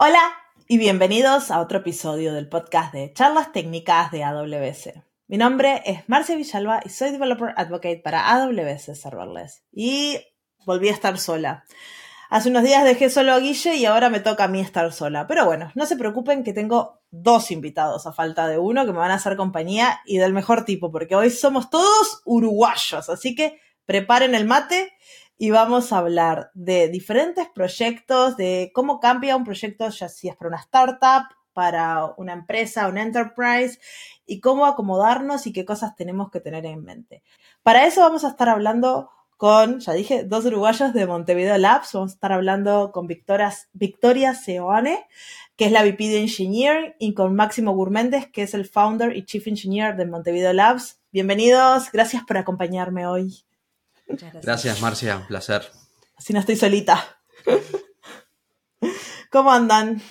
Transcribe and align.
Hola 0.00 0.20
y 0.68 0.78
bienvenidos 0.78 1.50
a 1.50 1.58
otro 1.58 1.78
episodio 1.78 2.32
del 2.32 2.48
podcast 2.48 2.92
de 2.92 3.12
Charlas 3.12 3.50
Técnicas 3.50 4.12
de 4.12 4.22
AWS. 4.22 4.90
Mi 5.26 5.38
nombre 5.38 5.82
es 5.86 6.08
Marcia 6.08 6.36
Villalba 6.36 6.80
y 6.84 6.88
soy 6.90 7.10
Developer 7.10 7.52
Advocate 7.56 7.96
para 7.96 8.30
AWS 8.30 8.96
Serverless. 8.96 9.64
Y 9.72 10.20
volví 10.64 10.88
a 10.88 10.92
estar 10.92 11.18
sola. 11.18 11.64
Hace 12.30 12.48
unos 12.48 12.62
días 12.62 12.84
dejé 12.84 13.10
solo 13.10 13.32
a 13.32 13.40
Guille 13.40 13.74
y 13.74 13.86
ahora 13.86 14.08
me 14.08 14.20
toca 14.20 14.44
a 14.44 14.48
mí 14.48 14.60
estar 14.60 14.92
sola. 14.92 15.26
Pero 15.26 15.44
bueno, 15.44 15.72
no 15.74 15.84
se 15.84 15.96
preocupen 15.96 16.44
que 16.44 16.52
tengo 16.52 17.00
dos 17.10 17.50
invitados 17.50 18.06
a 18.06 18.12
falta 18.12 18.46
de 18.46 18.56
uno 18.56 18.86
que 18.86 18.92
me 18.92 18.98
van 18.98 19.10
a 19.10 19.14
hacer 19.14 19.36
compañía 19.36 19.98
y 20.06 20.18
del 20.18 20.32
mejor 20.32 20.64
tipo, 20.64 20.92
porque 20.92 21.16
hoy 21.16 21.30
somos 21.30 21.70
todos 21.70 22.22
uruguayos. 22.24 23.08
Así 23.08 23.34
que 23.34 23.60
preparen 23.84 24.36
el 24.36 24.46
mate 24.46 24.92
y 25.38 25.50
vamos 25.50 25.92
a 25.92 25.98
hablar 25.98 26.50
de 26.54 26.88
diferentes 26.88 27.48
proyectos, 27.48 28.36
de 28.36 28.72
cómo 28.74 28.98
cambia 28.98 29.36
un 29.36 29.44
proyecto, 29.44 29.88
ya 29.88 30.08
si 30.08 30.28
es 30.28 30.36
para 30.36 30.48
una 30.48 30.58
startup, 30.58 31.28
para 31.52 32.12
una 32.16 32.32
empresa, 32.32 32.88
un 32.88 32.98
enterprise, 32.98 33.78
y 34.26 34.40
cómo 34.40 34.66
acomodarnos 34.66 35.46
y 35.46 35.52
qué 35.52 35.64
cosas 35.64 35.94
tenemos 35.96 36.30
que 36.30 36.40
tener 36.40 36.66
en 36.66 36.84
mente. 36.84 37.22
Para 37.62 37.86
eso 37.86 38.00
vamos 38.00 38.24
a 38.24 38.28
estar 38.28 38.48
hablando 38.48 39.10
con, 39.36 39.78
ya 39.78 39.92
dije, 39.92 40.24
dos 40.24 40.44
uruguayos 40.44 40.92
de 40.92 41.06
Montevideo 41.06 41.56
Labs. 41.56 41.92
Vamos 41.92 42.10
a 42.10 42.14
estar 42.14 42.32
hablando 42.32 42.90
con 42.92 43.06
Victoria, 43.06 43.54
Victoria 43.72 44.34
Seoane, 44.34 45.06
que 45.56 45.66
es 45.66 45.72
la 45.72 45.82
VP 45.82 46.08
de 46.08 46.18
Engineering, 46.18 46.94
y 46.98 47.14
con 47.14 47.36
Máximo 47.36 47.72
Gurméndez, 47.72 48.26
que 48.26 48.42
es 48.42 48.54
el 48.54 48.66
founder 48.66 49.16
y 49.16 49.24
chief 49.24 49.46
engineer 49.46 49.96
de 49.96 50.06
Montevideo 50.06 50.52
Labs. 50.52 51.00
Bienvenidos, 51.12 51.92
gracias 51.92 52.24
por 52.24 52.36
acompañarme 52.38 53.06
hoy. 53.06 53.47
Gracias. 54.42 54.80
Marcia, 54.80 55.16
un 55.18 55.26
placer. 55.26 55.70
Así 56.16 56.32
no 56.32 56.40
estoy 56.40 56.56
solita. 56.56 57.18
¿Cómo 59.30 59.52
andan? 59.52 60.02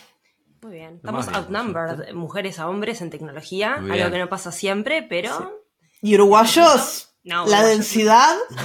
Muy 0.61 0.73
bien. 0.73 0.95
Estamos 0.95 1.27
outnumbered, 1.29 2.13
mujeres 2.13 2.59
a 2.59 2.69
hombres 2.69 3.01
en 3.01 3.09
tecnología, 3.09 3.75
algo 3.75 4.11
que 4.11 4.19
no 4.19 4.29
pasa 4.29 4.51
siempre, 4.51 5.03
pero... 5.03 5.63
¿Y 6.01 6.15
uruguayos? 6.15 7.15
No, 7.23 7.45
¿La 7.47 7.63
densidad? 7.63 8.35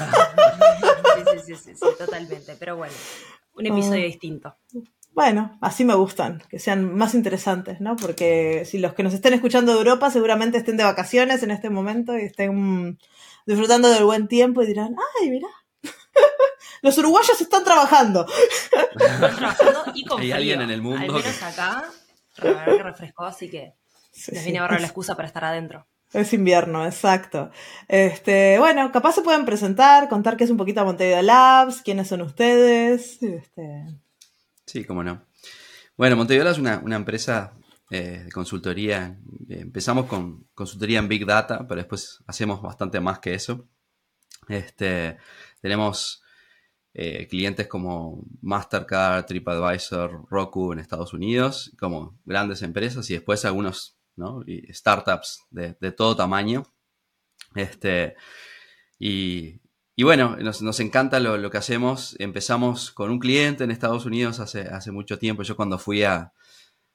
Sí, 1.34 1.40
sí, 1.46 1.54
sí, 1.56 1.74
sí, 1.76 1.86
totalmente. 1.98 2.56
Pero 2.58 2.76
bueno, 2.76 2.94
un 3.54 3.66
episodio 3.66 4.02
ah. 4.02 4.06
distinto. 4.06 4.56
Bueno, 5.12 5.58
así 5.60 5.84
me 5.84 5.94
gustan, 5.94 6.42
que 6.48 6.58
sean 6.58 6.94
más 6.94 7.14
interesantes, 7.14 7.80
¿no? 7.80 7.96
Porque 7.96 8.64
si 8.64 8.78
los 8.78 8.94
que 8.94 9.02
nos 9.02 9.12
estén 9.12 9.34
escuchando 9.34 9.72
de 9.72 9.78
Europa 9.78 10.10
seguramente 10.10 10.58
estén 10.58 10.76
de 10.76 10.84
vacaciones 10.84 11.42
en 11.42 11.50
este 11.50 11.70
momento 11.70 12.18
y 12.18 12.22
estén 12.22 12.98
disfrutando 13.46 13.88
del 13.88 14.04
buen 14.04 14.28
tiempo 14.28 14.62
y 14.62 14.66
dirán, 14.66 14.94
ay, 15.20 15.30
mira, 15.30 15.48
los 16.82 16.96
uruguayos 16.98 17.40
están 17.40 17.64
trabajando. 17.64 18.26
Están 18.94 19.36
trabajando 19.36 19.84
y 19.94 20.04
con 20.04 20.20
Hay 20.20 20.32
alguien 20.32 20.60
en 20.60 20.70
el 20.70 20.82
mundo. 20.82 21.16
Al 21.16 21.22
menos 21.22 21.42
acá, 21.42 21.84
que 22.34 22.82
refrescó, 22.82 23.24
así 23.24 23.50
que 23.50 23.74
les 24.28 24.44
viene 24.44 24.58
a 24.58 24.62
ahorrar 24.62 24.80
la 24.80 24.86
excusa 24.86 25.16
para 25.16 25.28
estar 25.28 25.44
adentro. 25.44 25.86
Es 26.12 26.34
invierno, 26.34 26.84
exacto. 26.84 27.50
Este, 27.88 28.58
bueno, 28.58 28.92
capaz 28.92 29.12
se 29.12 29.22
pueden 29.22 29.46
presentar, 29.46 30.10
contar 30.10 30.36
qué 30.36 30.44
es 30.44 30.50
un 30.50 30.58
poquito 30.58 30.84
Montevideo 30.84 31.22
Labs, 31.22 31.80
quiénes 31.80 32.08
son 32.08 32.20
ustedes. 32.20 33.22
Este. 33.22 33.86
Sí, 34.66 34.84
cómo 34.84 35.02
no. 35.02 35.24
Bueno, 35.96 36.16
Montevideo 36.16 36.44
Labs 36.44 36.58
es 36.58 36.60
una, 36.60 36.78
una 36.84 36.96
empresa 36.96 37.54
eh, 37.94 38.26
consultoría. 38.32 39.18
Eh, 39.50 39.58
empezamos 39.60 40.06
con 40.06 40.46
consultoría 40.54 40.98
en 40.98 41.08
Big 41.08 41.26
Data, 41.26 41.68
pero 41.68 41.76
después 41.78 42.24
hacemos 42.26 42.62
bastante 42.62 43.00
más 43.00 43.18
que 43.18 43.34
eso. 43.34 43.68
Este, 44.48 45.18
tenemos 45.60 46.22
eh, 46.94 47.28
clientes 47.28 47.68
como 47.68 48.24
Mastercard, 48.40 49.26
TripAdvisor, 49.26 50.24
Roku 50.30 50.72
en 50.72 50.78
Estados 50.78 51.12
Unidos, 51.12 51.70
como 51.78 52.18
grandes 52.24 52.62
empresas 52.62 53.10
y 53.10 53.12
después 53.12 53.44
algunos 53.44 53.98
startups 54.72 55.42
de, 55.50 55.74
todo 55.92 56.16
tamaño. 56.16 56.62
Este, 57.54 58.16
y, 58.98 59.60
bueno, 59.98 60.38
nos, 60.38 60.80
encanta 60.80 61.20
lo, 61.20 61.50
que 61.50 61.58
hacemos. 61.58 62.16
Empezamos 62.18 62.90
con 62.90 63.10
un 63.10 63.18
cliente 63.18 63.64
en 63.64 63.70
Estados 63.70 64.06
Unidos 64.06 64.40
hace, 64.40 64.62
hace 64.62 64.92
mucho 64.92 65.18
tiempo. 65.18 65.42
Yo 65.42 65.56
cuando 65.56 65.76
fui 65.76 66.04
a, 66.04 66.32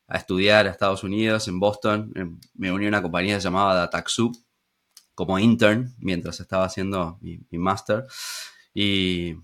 a 0.07 0.17
estudiar 0.17 0.67
a 0.67 0.71
Estados 0.71 1.03
Unidos, 1.03 1.47
en 1.47 1.59
Boston. 1.59 2.11
Em, 2.15 2.39
me 2.55 2.71
uní 2.71 2.85
a 2.85 2.89
una 2.89 3.01
compañía 3.01 3.37
llamada 3.39 3.75
Dataxu 3.75 4.31
como 5.13 5.39
intern 5.39 5.95
mientras 5.99 6.39
estaba 6.39 6.65
haciendo 6.65 7.17
mi, 7.21 7.39
máster. 7.57 8.05
Y, 8.73 9.35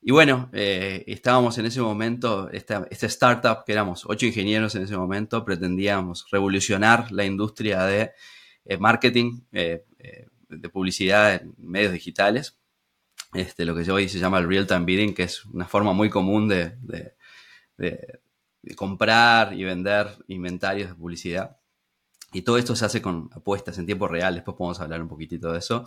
y, 0.00 0.12
bueno, 0.12 0.48
eh, 0.52 1.04
estábamos 1.06 1.58
en 1.58 1.66
ese 1.66 1.80
momento, 1.82 2.48
esta, 2.50 2.86
este 2.90 3.06
startup, 3.06 3.64
que 3.66 3.72
éramos 3.72 4.04
ocho 4.06 4.26
ingenieros 4.26 4.74
en 4.74 4.82
ese 4.82 4.96
momento, 4.96 5.44
pretendíamos 5.44 6.26
revolucionar 6.30 7.12
la 7.12 7.24
industria 7.24 7.84
de 7.84 8.12
eh, 8.64 8.78
marketing, 8.78 9.42
eh, 9.52 9.84
de 10.48 10.68
publicidad 10.70 11.34
en 11.34 11.54
medios 11.58 11.92
digitales. 11.92 12.58
Este, 13.34 13.66
lo 13.66 13.74
que 13.74 13.90
hoy 13.90 14.08
se 14.08 14.18
llama 14.18 14.38
el 14.38 14.48
real-time 14.48 14.86
bidding, 14.86 15.14
que 15.14 15.24
es 15.24 15.44
una 15.44 15.66
forma 15.66 15.92
muy 15.92 16.08
común 16.08 16.48
de, 16.48 16.78
comprar 18.76 19.54
y 19.54 19.64
vender 19.64 20.08
inventarios 20.28 20.88
de 20.90 20.94
publicidad. 20.94 21.56
Y 22.32 22.42
todo 22.42 22.58
esto 22.58 22.76
se 22.76 22.84
hace 22.84 23.00
con 23.00 23.30
apuestas 23.32 23.78
en 23.78 23.86
tiempo 23.86 24.06
real, 24.06 24.34
después 24.34 24.56
podemos 24.56 24.80
hablar 24.80 25.00
un 25.00 25.08
poquitito 25.08 25.52
de 25.52 25.58
eso. 25.58 25.86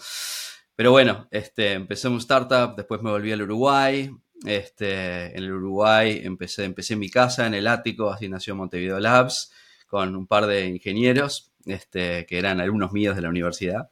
Pero 0.76 0.92
bueno, 0.92 1.28
este, 1.32 1.74
empecé 1.74 2.08
un 2.08 2.18
startup, 2.18 2.76
después 2.76 3.02
me 3.02 3.12
volví 3.12 3.32
al 3.32 3.44
Uruguay. 3.44 4.12
Este, 4.46 5.38
en 5.38 5.44
el 5.44 5.54
Uruguay 5.54 6.22
empecé, 6.24 6.64
empecé 6.64 6.94
en 6.94 7.00
mi 7.00 7.10
casa, 7.10 7.46
en 7.46 7.54
el 7.54 7.68
ático, 7.68 8.10
así 8.10 8.28
nació 8.28 8.56
Montevideo 8.56 9.00
Labs, 9.00 9.52
con 9.88 10.16
un 10.16 10.26
par 10.26 10.48
de 10.48 10.66
ingenieros 10.66 11.52
este, 11.66 12.26
que 12.26 12.40
eran 12.40 12.60
alumnos 12.60 12.92
míos 12.92 13.16
de 13.16 13.22
la 13.22 13.30
universidad. 13.30 13.92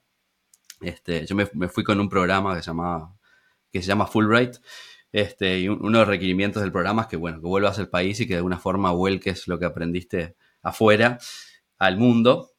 Este, 0.82 1.26
yo 1.26 1.36
me, 1.36 1.46
fui 1.68 1.84
con 1.84 2.00
un 2.00 2.10
programa 2.10 2.56
que 2.56 2.62
se, 2.62 2.68
llamaba, 2.68 3.16
que 3.72 3.82
se 3.82 3.88
llama 3.88 4.08
Fulbright, 4.08 4.56
este, 5.12 5.60
y 5.60 5.68
uno 5.70 6.00
de 6.00 6.06
los 6.06 6.08
requerimientos 6.08 6.62
del 6.62 6.72
programa 6.72 7.04
es 7.04 7.08
que, 7.08 7.18
bueno, 7.18 7.40
que 7.42 7.48
vuelvas 7.48 7.80
al 7.80 7.90
país 7.90 8.20
y 8.20 8.28
que 8.28 8.34
de 8.34 8.38
alguna 8.38 8.60
forma 8.60 8.92
vuelques 8.92 9.48
lo 9.48 9.60
que 9.60 9.66
aprendiste 9.66 10.36
afuera 10.62 11.18
al 11.78 11.98
mundo. 11.98 12.52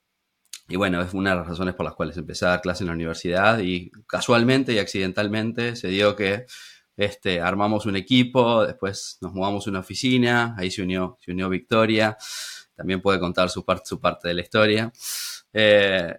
Y 0.68 0.76
bueno, 0.76 1.00
es 1.02 1.14
una 1.14 1.30
de 1.30 1.36
las 1.36 1.48
razones 1.48 1.74
por 1.74 1.84
las 1.84 1.94
cuales 1.94 2.16
empecé 2.16 2.46
a 2.46 2.50
dar 2.50 2.60
clase 2.60 2.84
en 2.84 2.88
la 2.88 2.94
universidad 2.94 3.58
y 3.58 3.90
casualmente 4.06 4.72
y 4.72 4.78
accidentalmente 4.78 5.74
se 5.76 5.88
dio 5.88 6.14
que 6.14 6.46
este, 6.96 7.40
armamos 7.40 7.86
un 7.86 7.96
equipo, 7.96 8.66
después 8.66 9.18
nos 9.20 9.32
mudamos 9.32 9.66
a 9.66 9.70
una 9.70 9.80
oficina, 9.80 10.54
ahí 10.58 10.70
se 10.70 10.82
unió, 10.82 11.18
se 11.20 11.32
unió 11.32 11.48
Victoria, 11.48 12.16
también 12.74 13.00
puede 13.00 13.18
contar 13.18 13.50
su 13.50 13.64
parte, 13.64 13.84
su 13.86 14.00
parte 14.00 14.28
de 14.28 14.34
la 14.34 14.42
historia. 14.42 14.92
Eh, 15.52 16.14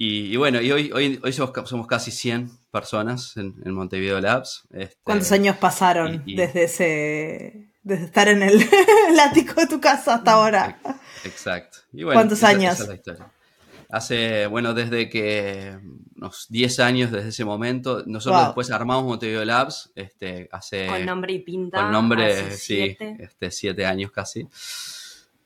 y, 0.00 0.36
bueno, 0.36 0.60
y 0.60 0.70
hoy, 0.70 0.92
hoy, 0.94 1.18
hoy 1.24 1.32
somos, 1.32 1.68
somos 1.68 1.88
casi 1.88 2.12
100 2.12 2.52
personas 2.70 3.36
en, 3.36 3.72
Montevideo 3.72 4.20
Labs. 4.20 4.62
Este, 4.70 4.96
¿Cuántos 5.02 5.32
años 5.32 5.56
pasaron 5.56 6.22
desde 6.24 6.64
ese 6.64 7.68
desde 7.82 8.04
estar 8.04 8.28
en 8.28 8.44
el, 8.44 8.64
ático 9.20 9.60
de 9.60 9.66
tu 9.66 9.80
casa 9.80 10.14
hasta 10.14 10.32
ahora? 10.34 10.78
Exacto. 11.24 11.78
¿Cuántos 11.92 12.44
años? 12.44 12.78
Hace, 13.90 14.46
bueno, 14.46 14.72
desde 14.72 15.08
que 15.08 15.76
unos 16.14 16.46
10 16.48 16.78
años 16.78 17.10
desde 17.10 17.30
ese 17.30 17.44
momento. 17.44 18.04
Nosotros 18.06 18.44
después 18.44 18.70
armamos 18.70 19.04
Montevideo 19.04 19.44
Labs. 19.44 19.90
Este, 19.96 20.48
hace, 20.52 20.86
con 20.86 21.04
nombre 21.06 21.32
y 21.32 21.40
pinta. 21.40 21.82
Con 21.82 21.90
nombre, 21.90 22.52
sí, 22.52 22.96
este, 23.00 23.50
siete 23.50 23.84
años 23.84 24.12
casi. 24.12 24.46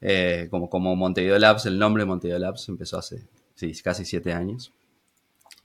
Eh, 0.03 0.49
como, 0.51 0.69
como 0.69 0.95
Montevideo 0.95 1.39
Labs, 1.39 1.65
el 1.65 1.79
nombre 1.79 2.05
Montevideo 2.05 2.39
Labs 2.39 2.69
empezó 2.69 2.99
hace 2.99 3.23
sí, 3.71 3.83
casi 3.83 4.05
siete 4.05 4.33
años. 4.33 4.73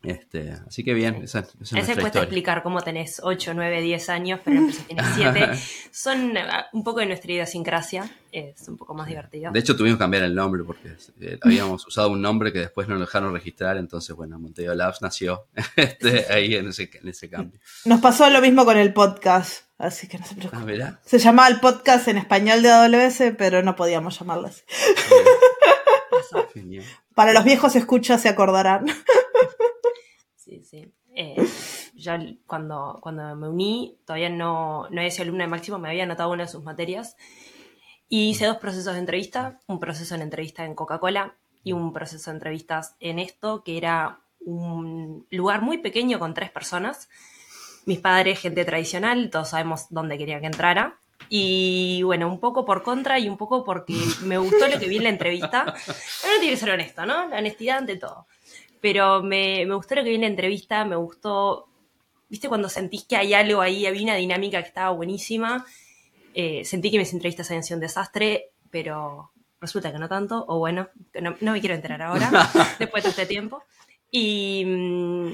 Este, 0.04 0.52
así 0.68 0.84
que 0.84 0.94
bien, 0.94 1.16
esa, 1.24 1.40
esa 1.60 1.80
es 1.80 2.00
cuesta 2.00 2.20
explicar 2.20 2.62
cómo 2.62 2.82
tenés 2.82 3.20
8, 3.22 3.54
9, 3.56 3.82
10 3.82 4.10
años, 4.10 4.40
pero 4.46 4.62
tienes 4.86 5.06
7. 5.16 5.50
Son 5.92 6.38
eh, 6.38 6.46
un 6.72 6.84
poco 6.84 7.00
de 7.00 7.08
nuestra 7.08 7.32
idiosincrasia, 7.32 8.10
es 8.32 8.68
un 8.70 8.78
poco 8.78 8.94
más 8.94 9.08
divertido. 9.08 9.52
De 9.52 9.60
hecho, 9.60 9.76
tuvimos 9.76 9.98
que 9.98 10.04
cambiar 10.04 10.24
el 10.24 10.36
nombre 10.36 10.64
porque 10.64 10.96
eh, 11.20 11.40
habíamos 11.42 11.86
usado 11.88 12.12
un 12.12 12.22
nombre 12.22 12.54
que 12.54 12.60
después 12.60 12.88
no 12.88 12.94
lo 12.94 13.02
dejaron 13.02 13.34
registrar, 13.34 13.78
entonces, 13.78 14.16
bueno, 14.16 14.38
Montevideo 14.40 14.76
Labs 14.76 15.02
nació 15.02 15.48
este, 15.76 16.32
ahí 16.32 16.56
en 16.56 16.70
ese, 16.70 16.90
en 16.94 17.10
ese, 17.10 17.28
cambio. 17.30 17.60
Nos 17.86 18.00
pasó 18.00 18.30
lo 18.30 18.40
mismo 18.40 18.66
con 18.66 18.78
el 18.78 18.94
podcast, 18.94 19.64
así 19.80 20.08
que 20.08 20.20
no 20.20 20.26
se 20.26 20.36
preocupen. 20.36 20.82
Ah, 20.84 21.00
se 21.04 21.18
llamaba 21.18 21.50
el 21.50 21.60
podcast 21.60 22.08
en 22.08 22.18
español 22.18 22.62
de 22.62 22.70
AWS, 22.70 23.34
pero 23.36 23.64
no 23.64 23.76
podíamos 23.76 24.20
llamarlo 24.20 24.48
así. 24.48 24.62
Para 27.16 27.34
los 27.34 27.44
viejos 27.44 27.76
escuchas 27.76 28.22
se 28.22 28.30
acordarán. 28.30 28.86
Sí, 30.36 30.64
sí. 30.64 30.94
Eh, 31.14 31.36
yo 31.94 32.14
cuando, 32.46 33.00
cuando 33.02 33.36
me 33.36 33.50
uní, 33.50 34.00
todavía 34.06 34.30
no, 34.30 34.88
no 34.90 35.02
había 35.02 35.12
sido 35.12 35.24
alumna 35.24 35.44
de 35.44 35.50
Máximo, 35.50 35.78
me 35.78 35.90
había 35.90 36.04
anotado 36.04 36.32
una 36.32 36.44
de 36.44 36.50
sus 36.50 36.64
materias. 36.64 37.18
Y 38.08 38.30
hice 38.30 38.46
dos 38.46 38.56
procesos 38.56 38.94
de 38.94 39.00
entrevista, 39.02 39.60
un 39.68 39.82
proceso 39.82 40.16
en 40.16 40.22
entrevista 40.22 40.64
en 40.64 40.74
Coca-Cola 40.74 41.36
y 41.64 41.74
un 41.74 41.92
proceso 41.92 42.32
de 42.32 42.38
entrevistas 42.38 42.96
en 43.02 43.20
esto, 43.20 43.62
que 43.66 43.78
era 43.78 44.22
un 44.40 45.28
lugar 45.30 45.62
muy 45.62 45.80
pequeño 45.80 46.18
con 46.18 46.34
tres 46.34 46.50
personas. 46.50 47.10
Mis 47.86 48.00
padres, 48.00 48.40
gente 48.40 48.64
tradicional, 48.64 49.30
todos 49.30 49.50
sabemos 49.50 49.88
dónde 49.90 50.18
quería 50.18 50.40
que 50.40 50.46
entrara. 50.46 51.00
Y 51.30 52.02
bueno, 52.04 52.28
un 52.28 52.40
poco 52.40 52.66
por 52.66 52.84
contra 52.84 53.20
y 53.20 53.28
un 53.28 53.38
poco 53.38 53.64
porque 53.64 53.96
me 54.24 54.38
gustó 54.38 54.68
lo 54.68 54.80
que 54.80 54.88
vi 54.88 54.98
en 54.98 55.04
la 55.04 55.10
entrevista. 55.10 55.66
Pero 55.66 56.34
no 56.34 56.40
tiene 56.40 56.52
que 56.52 56.58
ser 56.58 56.70
honesto, 56.70 57.06
¿no? 57.06 57.28
La 57.28 57.40
honestidad 57.40 57.80
ante 57.80 57.98
todo. 57.98 58.28
Pero 58.80 59.24
me, 59.24 59.66
me 59.66 59.76
gustó 59.76 59.96
lo 59.96 60.04
que 60.04 60.10
vi 60.10 60.16
en 60.16 60.22
la 60.22 60.28
entrevista, 60.28 60.86
me 60.86 60.96
gustó, 60.96 61.68
viste, 62.30 62.48
cuando 62.48 62.70
sentís 62.70 63.06
que 63.06 63.18
hay 63.18 63.34
algo 63.34 63.62
ahí, 63.62 63.86
había 63.86 64.04
una 64.04 64.16
dinámica 64.16 64.62
que 64.62 64.68
estaba 64.70 64.92
buenísima. 64.92 65.66
Eh, 66.34 66.64
sentí 66.64 66.92
que 66.92 67.00
mis 67.00 67.12
entrevistas 67.14 67.50
habían 67.50 67.64
sido 67.64 67.78
un 67.78 67.82
desastre, 67.82 68.52
pero 68.70 69.32
resulta 69.60 69.92
que 69.92 69.98
no 69.98 70.08
tanto, 70.08 70.46
o 70.48 70.60
bueno, 70.60 70.90
no, 71.20 71.36
no 71.42 71.52
me 71.52 71.60
quiero 71.60 71.76
enterar 71.76 72.02
ahora, 72.04 72.30
después 72.80 73.04
de 73.04 73.10
este 73.10 73.26
tiempo. 73.26 73.64
Y, 74.12 74.64
mm, 74.66 75.34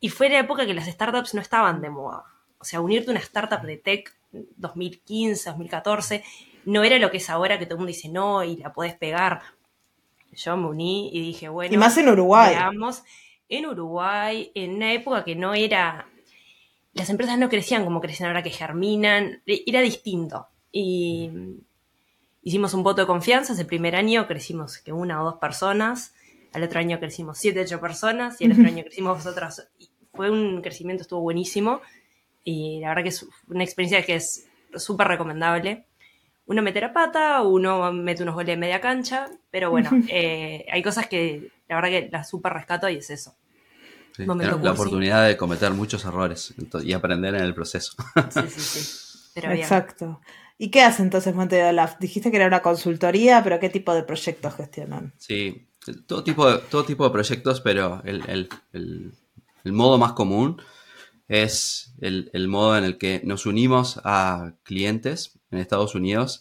y 0.00 0.08
fue 0.10 0.28
la 0.28 0.40
época 0.40 0.66
que 0.66 0.74
las 0.74 0.86
startups 0.86 1.34
no 1.34 1.40
estaban 1.40 1.80
de 1.80 1.90
moda. 1.90 2.24
O 2.58 2.64
sea, 2.64 2.80
unirte 2.80 3.10
a 3.10 3.12
una 3.12 3.20
startup 3.20 3.62
de 3.62 3.78
tech 3.78 4.14
2015, 4.32 5.50
2014, 5.50 6.24
no 6.64 6.84
era 6.84 6.98
lo 6.98 7.10
que 7.10 7.18
es 7.18 7.30
ahora 7.30 7.58
que 7.58 7.66
todo 7.66 7.74
el 7.74 7.80
mundo 7.80 7.92
dice 7.92 8.08
no 8.08 8.44
y 8.44 8.56
la 8.56 8.72
podés 8.72 8.94
pegar. 8.94 9.42
Yo 10.32 10.56
me 10.56 10.68
uní 10.68 11.10
y 11.12 11.20
dije, 11.20 11.48
bueno. 11.48 11.74
Y 11.74 11.76
más 11.76 11.96
en 11.98 12.08
Uruguay. 12.08 12.54
Veamos, 12.54 13.02
en 13.48 13.66
Uruguay, 13.66 14.50
en 14.54 14.76
una 14.76 14.92
época 14.92 15.24
que 15.24 15.34
no 15.34 15.54
era. 15.54 16.08
Las 16.94 17.10
empresas 17.10 17.38
no 17.38 17.48
crecían 17.48 17.84
como 17.84 18.00
crecen 18.00 18.26
ahora 18.26 18.42
que 18.42 18.50
germinan, 18.50 19.42
era 19.46 19.80
distinto. 19.80 20.48
Y 20.70 21.30
hicimos 22.42 22.74
un 22.74 22.82
voto 22.82 23.02
de 23.02 23.06
confianza. 23.06 23.52
Ese 23.52 23.64
primer 23.64 23.96
año 23.96 24.26
crecimos 24.26 24.78
que 24.78 24.92
una 24.92 25.20
o 25.20 25.24
dos 25.24 25.36
personas. 25.36 26.14
Al 26.52 26.62
otro 26.62 26.80
año 26.80 26.98
crecimos 26.98 27.38
siete, 27.38 27.60
ocho 27.60 27.80
personas. 27.80 28.40
Y 28.40 28.46
al 28.46 28.52
otro 28.52 28.66
año 28.66 28.84
crecimos 28.84 29.18
vosotras. 29.18 29.68
Fue 30.14 30.30
un 30.30 30.62
crecimiento, 30.62 31.02
estuvo 31.02 31.20
buenísimo. 31.20 31.80
Y 32.44 32.80
la 32.80 32.88
verdad 32.88 33.02
que 33.04 33.08
es 33.10 33.26
una 33.48 33.64
experiencia 33.64 34.04
que 34.04 34.16
es 34.16 34.46
súper 34.74 35.08
recomendable. 35.08 35.86
Uno 36.46 36.60
mete 36.62 36.80
la 36.80 36.92
pata, 36.92 37.42
uno 37.42 37.92
mete 37.92 38.22
unos 38.22 38.34
goles 38.34 38.48
de 38.48 38.56
media 38.56 38.80
cancha, 38.80 39.28
pero 39.50 39.70
bueno, 39.70 39.90
eh, 40.08 40.66
hay 40.70 40.82
cosas 40.82 41.06
que 41.06 41.50
la 41.68 41.76
verdad 41.76 41.90
que 41.90 42.08
las 42.10 42.28
súper 42.28 42.52
rescato 42.52 42.88
y 42.88 42.96
es 42.96 43.10
eso. 43.10 43.34
Sí, 44.16 44.26
la 44.26 44.34
cursi. 44.52 44.68
oportunidad 44.68 45.26
de 45.26 45.36
cometer 45.38 45.70
muchos 45.72 46.04
errores 46.04 46.54
y 46.84 46.92
aprender 46.92 47.34
en 47.34 47.42
el 47.44 47.54
proceso. 47.54 47.94
Sí, 48.30 48.40
sí, 48.48 48.60
sí. 48.60 49.30
Pero. 49.34 49.52
Exacto. 49.52 50.20
¿Y 50.58 50.70
qué 50.70 50.82
hace 50.82 51.02
entonces 51.02 51.34
Montevideo 51.34 51.72
Lab? 51.72 51.98
Dijiste 51.98 52.30
que 52.30 52.36
era 52.36 52.46
una 52.46 52.60
consultoría, 52.60 53.42
pero 53.42 53.58
¿qué 53.58 53.70
tipo 53.70 53.94
de 53.94 54.02
proyectos 54.02 54.54
gestionan? 54.54 55.14
Sí, 55.16 55.66
todo 56.06 56.22
tipo 56.22 56.48
de, 56.50 56.58
todo 56.58 56.84
tipo 56.84 57.04
de 57.04 57.10
proyectos, 57.10 57.60
pero 57.62 58.02
el, 58.04 58.22
el- 58.28 58.48
el- 58.74 59.14
el 59.64 59.72
modo 59.72 59.96
más 59.96 60.12
común 60.12 60.60
es 61.32 61.94
el, 62.00 62.30
el 62.34 62.46
modo 62.48 62.76
en 62.76 62.84
el 62.84 62.98
que 62.98 63.22
nos 63.24 63.46
unimos 63.46 64.00
a 64.04 64.54
clientes 64.64 65.38
en 65.50 65.58
Estados 65.58 65.94
Unidos, 65.94 66.40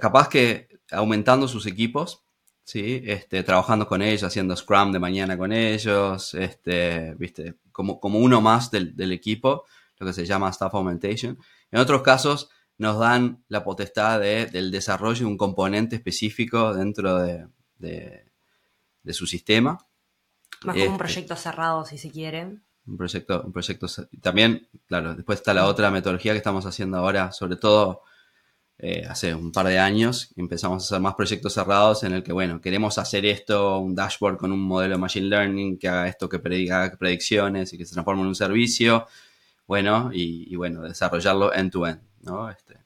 capaz 0.00 0.28
que 0.28 0.68
aumentando 0.90 1.46
sus 1.48 1.66
equipos, 1.66 2.22
¿sí? 2.64 3.02
este, 3.04 3.42
trabajando 3.42 3.86
con 3.86 4.02
ellos, 4.02 4.24
haciendo 4.24 4.56
Scrum 4.56 4.90
de 4.92 4.98
mañana 4.98 5.36
con 5.38 5.52
ellos, 5.52 6.34
este, 6.34 7.14
¿viste? 7.14 7.54
Como, 7.72 8.00
como 8.00 8.18
uno 8.18 8.40
más 8.40 8.70
del, 8.70 8.96
del 8.96 9.12
equipo, 9.12 9.64
lo 9.98 10.06
que 10.06 10.12
se 10.12 10.26
llama 10.26 10.50
Staff 10.50 10.74
Augmentation. 10.74 11.38
En 11.70 11.80
otros 11.80 12.02
casos 12.02 12.50
nos 12.78 12.98
dan 12.98 13.44
la 13.48 13.62
potestad 13.64 14.20
de- 14.20 14.46
del 14.46 14.70
desarrollo 14.70 15.20
de 15.20 15.26
un 15.26 15.36
componente 15.36 15.96
específico 15.96 16.74
dentro 16.74 17.18
de, 17.18 17.46
de- 17.78 18.24
de 19.02 19.12
su 19.12 19.26
sistema. 19.26 19.78
Más 20.64 20.74
como 20.74 20.84
un 20.84 20.92
Este. 20.92 20.98
proyecto 20.98 21.36
cerrado, 21.36 21.84
si 21.84 21.98
se 21.98 22.10
quiere. 22.10 22.58
Un 22.88 22.96
proyecto, 22.96 23.42
un 23.44 23.52
proyecto. 23.52 23.86
También, 24.22 24.66
claro, 24.86 25.14
después 25.14 25.38
está 25.38 25.52
la 25.52 25.66
otra 25.66 25.90
metodología 25.90 26.32
que 26.32 26.38
estamos 26.38 26.64
haciendo 26.66 26.96
ahora, 26.98 27.32
sobre 27.32 27.56
todo 27.56 28.02
eh, 28.78 29.04
hace 29.08 29.34
un 29.34 29.52
par 29.52 29.66
de 29.66 29.78
años, 29.78 30.32
empezamos 30.36 30.82
a 30.82 30.86
hacer 30.86 31.00
más 31.00 31.14
proyectos 31.14 31.52
cerrados 31.52 32.04
en 32.04 32.12
el 32.12 32.22
que, 32.22 32.32
bueno, 32.32 32.60
queremos 32.60 32.96
hacer 32.98 33.26
esto, 33.26 33.78
un 33.78 33.94
dashboard 33.94 34.38
con 34.38 34.52
un 34.52 34.60
modelo 34.60 34.94
de 34.94 35.00
machine 35.00 35.26
learning 35.26 35.78
que 35.78 35.88
haga 35.88 36.08
esto, 36.08 36.28
que 36.28 36.38
prediga 36.38 36.84
haga 36.84 36.96
predicciones 36.96 37.72
y 37.72 37.78
que 37.78 37.84
se 37.84 37.92
transforme 37.92 38.22
en 38.22 38.28
un 38.28 38.34
servicio, 38.34 39.06
bueno, 39.66 40.10
y, 40.12 40.46
y 40.52 40.56
bueno, 40.56 40.82
desarrollarlo 40.82 41.52
end-to-end, 41.52 42.00
¿no? 42.22 42.48
Este, 42.48 42.78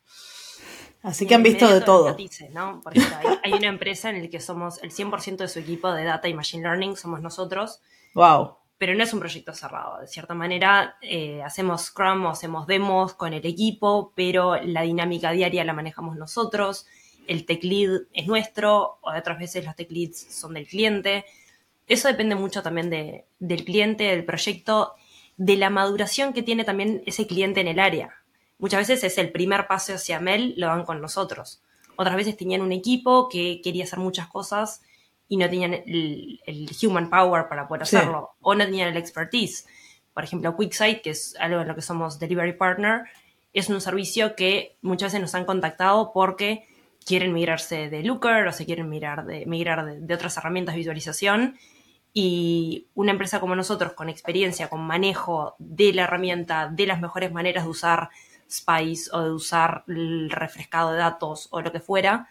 Así 1.03 1.27
que 1.27 1.35
han 1.35 1.43
visto 1.43 1.69
de 1.69 1.81
todo. 1.81 2.11
matices, 2.11 2.51
¿no? 2.53 2.81
Por 2.81 2.97
ejemplo, 2.97 3.19
hay, 3.19 3.53
hay 3.53 3.59
una 3.59 3.69
empresa 3.69 4.09
en 4.11 4.23
la 4.23 4.29
que 4.31 4.41
somos 4.41 4.83
el 4.83 4.93
100% 4.93 5.37
de 5.37 5.49
su 5.49 5.59
equipo 5.59 5.93
de 5.93 6.05
data 6.05 6.29
y 6.29 6.35
machine 6.35 6.63
learning, 6.63 6.97
somos 6.97 7.21
nosotros, 7.21 7.81
Wow. 8.15 8.57
Pero 8.83 8.97
no 8.97 9.05
es 9.05 9.15
un 9.15 9.21
proyecto 9.21 9.55
cerrado. 9.55 10.01
De 10.01 10.09
cierta 10.09 10.35
manera, 10.35 10.97
eh, 11.03 11.41
hacemos 11.45 11.83
Scrum 11.83 12.27
o 12.27 12.31
hacemos 12.31 12.67
demos 12.67 13.15
con 13.15 13.33
el 13.33 13.47
equipo, 13.47 14.13
pero 14.17 14.57
la 14.61 14.83
dinámica 14.83 15.31
diaria 15.31 15.63
la 15.65 15.73
manejamos 15.73 16.17
nosotros. 16.17 16.85
El 17.29 17.47
tech 17.47 17.63
lead 17.63 18.01
es 18.13 18.27
nuestro, 18.27 18.99
o 19.01 19.13
otras 19.17 19.39
veces 19.39 19.65
los 19.65 19.77
tech 19.77 19.89
leads 19.89 20.19
son 20.19 20.55
del 20.55 20.67
cliente. 20.67 21.25
Eso 21.87 22.09
depende 22.09 22.35
mucho 22.35 22.61
también 22.61 22.91
de- 22.91 23.25
del 23.39 23.65
cliente, 23.65 24.03
del 24.03 24.25
proyecto, 24.25 24.95
de 25.37 25.55
la 25.55 25.71
maduración 25.71 26.33
que 26.33 26.43
tiene 26.43 26.65
también 26.65 27.05
ese 27.07 27.29
cliente 27.29 27.61
en 27.61 27.69
el 27.69 27.79
área. 27.79 28.11
Muchas 28.59 28.81
veces 28.81 29.05
es 29.05 29.17
el 29.17 29.31
primer 29.31 29.69
paso 29.69 29.95
hacia 29.95 30.19
Mel, 30.19 30.55
lo 30.57 30.67
dan 30.67 30.85
con 30.85 31.01
nosotros. 31.01 31.63
Otras 31.95 32.17
veces 32.17 32.37
tenían 32.37 32.63
un 32.63 32.73
equipo 32.73 33.29
que 33.29 33.61
quería 33.63 33.85
hacer 33.85 34.01
muchas 34.01 34.27
cosas 34.27 34.83
y 35.33 35.39
no 35.39 35.49
tenían 35.49 35.73
el, 35.73 36.41
el 36.45 36.69
human 36.83 37.09
power 37.09 37.49
para 37.49 37.67
poder 37.67 37.87
Sí. 37.87 37.97
hacerlo, 37.97 38.33
o 38.43 38.55
no 38.55 38.67
tenían 38.67 38.89
el 38.91 38.99
expertise. 38.99 39.67
Por 40.13 40.25
ejemplo, 40.25 40.55
QuickSight, 40.55 41.01
que 41.01 41.09
es 41.09 41.35
algo 41.41 41.63
en 41.63 41.69
lo 41.69 41.75
que 41.75 41.81
somos 41.81 42.19
delivery 42.19 42.53
partner, 42.53 43.05
es 43.55 43.71
un 43.71 43.81
servicio 43.81 44.37
que 44.37 44.77
muchas 44.83 45.07
veces 45.07 45.23
nos 45.23 45.35
han 45.35 45.47
contactado 45.47 46.13
porque 46.13 46.67
quieren 47.07 47.33
migrarse 47.33 47.89
de 47.89 48.03
Looker 48.03 48.47
o 48.47 48.53
se 48.53 48.67
quieren 48.67 48.91
migrar 48.91 49.25
de, 49.25 49.47
migrar 49.47 49.87
de, 49.87 50.01
de 50.01 50.15
otras 50.15 50.37
herramientas 50.37 50.75
de 50.75 50.81
visualización. 50.81 51.57
Y 52.13 52.89
una 52.95 53.13
empresa 53.13 53.41
como 53.41 53.57
nosotros, 53.57 53.95
con 53.95 54.11
experiencia, 54.11 54.69
con 54.69 54.83
manejo 54.83 55.55
de 55.59 55.95
la 55.95 56.03
herramienta, 56.03 56.69
de 56.71 56.87
las 56.87 57.01
mejores 57.01 57.33
maneras 57.33 57.65
de 57.65 57.71
usar 57.71 58.11
Spice 58.51 59.09
o 59.15 59.23
de 59.23 59.31
usar 59.33 59.85
el 59.89 60.29
refrescado 60.29 60.93
de 60.93 60.99
datos 60.99 61.49
o 61.53 61.63
lo 61.63 61.73
que 61.73 61.81
fuera, 61.81 62.29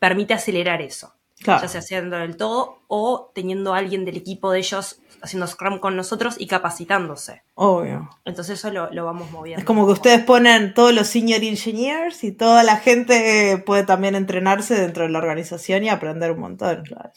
permite 0.00 0.34
acelerar 0.34 0.82
eso 0.82 1.15
Claro. 1.42 1.62
ya 1.62 1.68
sea 1.68 1.80
haciendo 1.80 2.16
del 2.16 2.36
todo 2.36 2.78
o 2.88 3.30
teniendo 3.34 3.74
a 3.74 3.78
alguien 3.78 4.06
del 4.06 4.16
equipo 4.16 4.50
de 4.50 4.60
ellos 4.60 5.00
haciendo 5.22 5.46
Scrum 5.46 5.78
con 5.78 5.96
nosotros 5.96 6.36
y 6.38 6.46
capacitándose. 6.46 7.42
Obvio. 7.54 8.08
Entonces 8.24 8.58
eso 8.58 8.70
lo, 8.70 8.90
lo 8.92 9.04
vamos 9.04 9.30
moviendo. 9.30 9.60
Es 9.60 9.66
como 9.66 9.86
que 9.86 9.92
ustedes 9.92 10.24
ponen 10.24 10.74
todos 10.74 10.94
los 10.94 11.06
senior 11.06 11.42
engineers 11.42 12.24
y 12.24 12.32
toda 12.32 12.62
la 12.62 12.76
gente 12.76 13.62
puede 13.64 13.84
también 13.84 14.14
entrenarse 14.14 14.74
dentro 14.74 15.04
de 15.04 15.10
la 15.10 15.18
organización 15.18 15.84
y 15.84 15.88
aprender 15.88 16.32
un 16.32 16.40
montón. 16.40 16.84
Claro, 16.84 17.10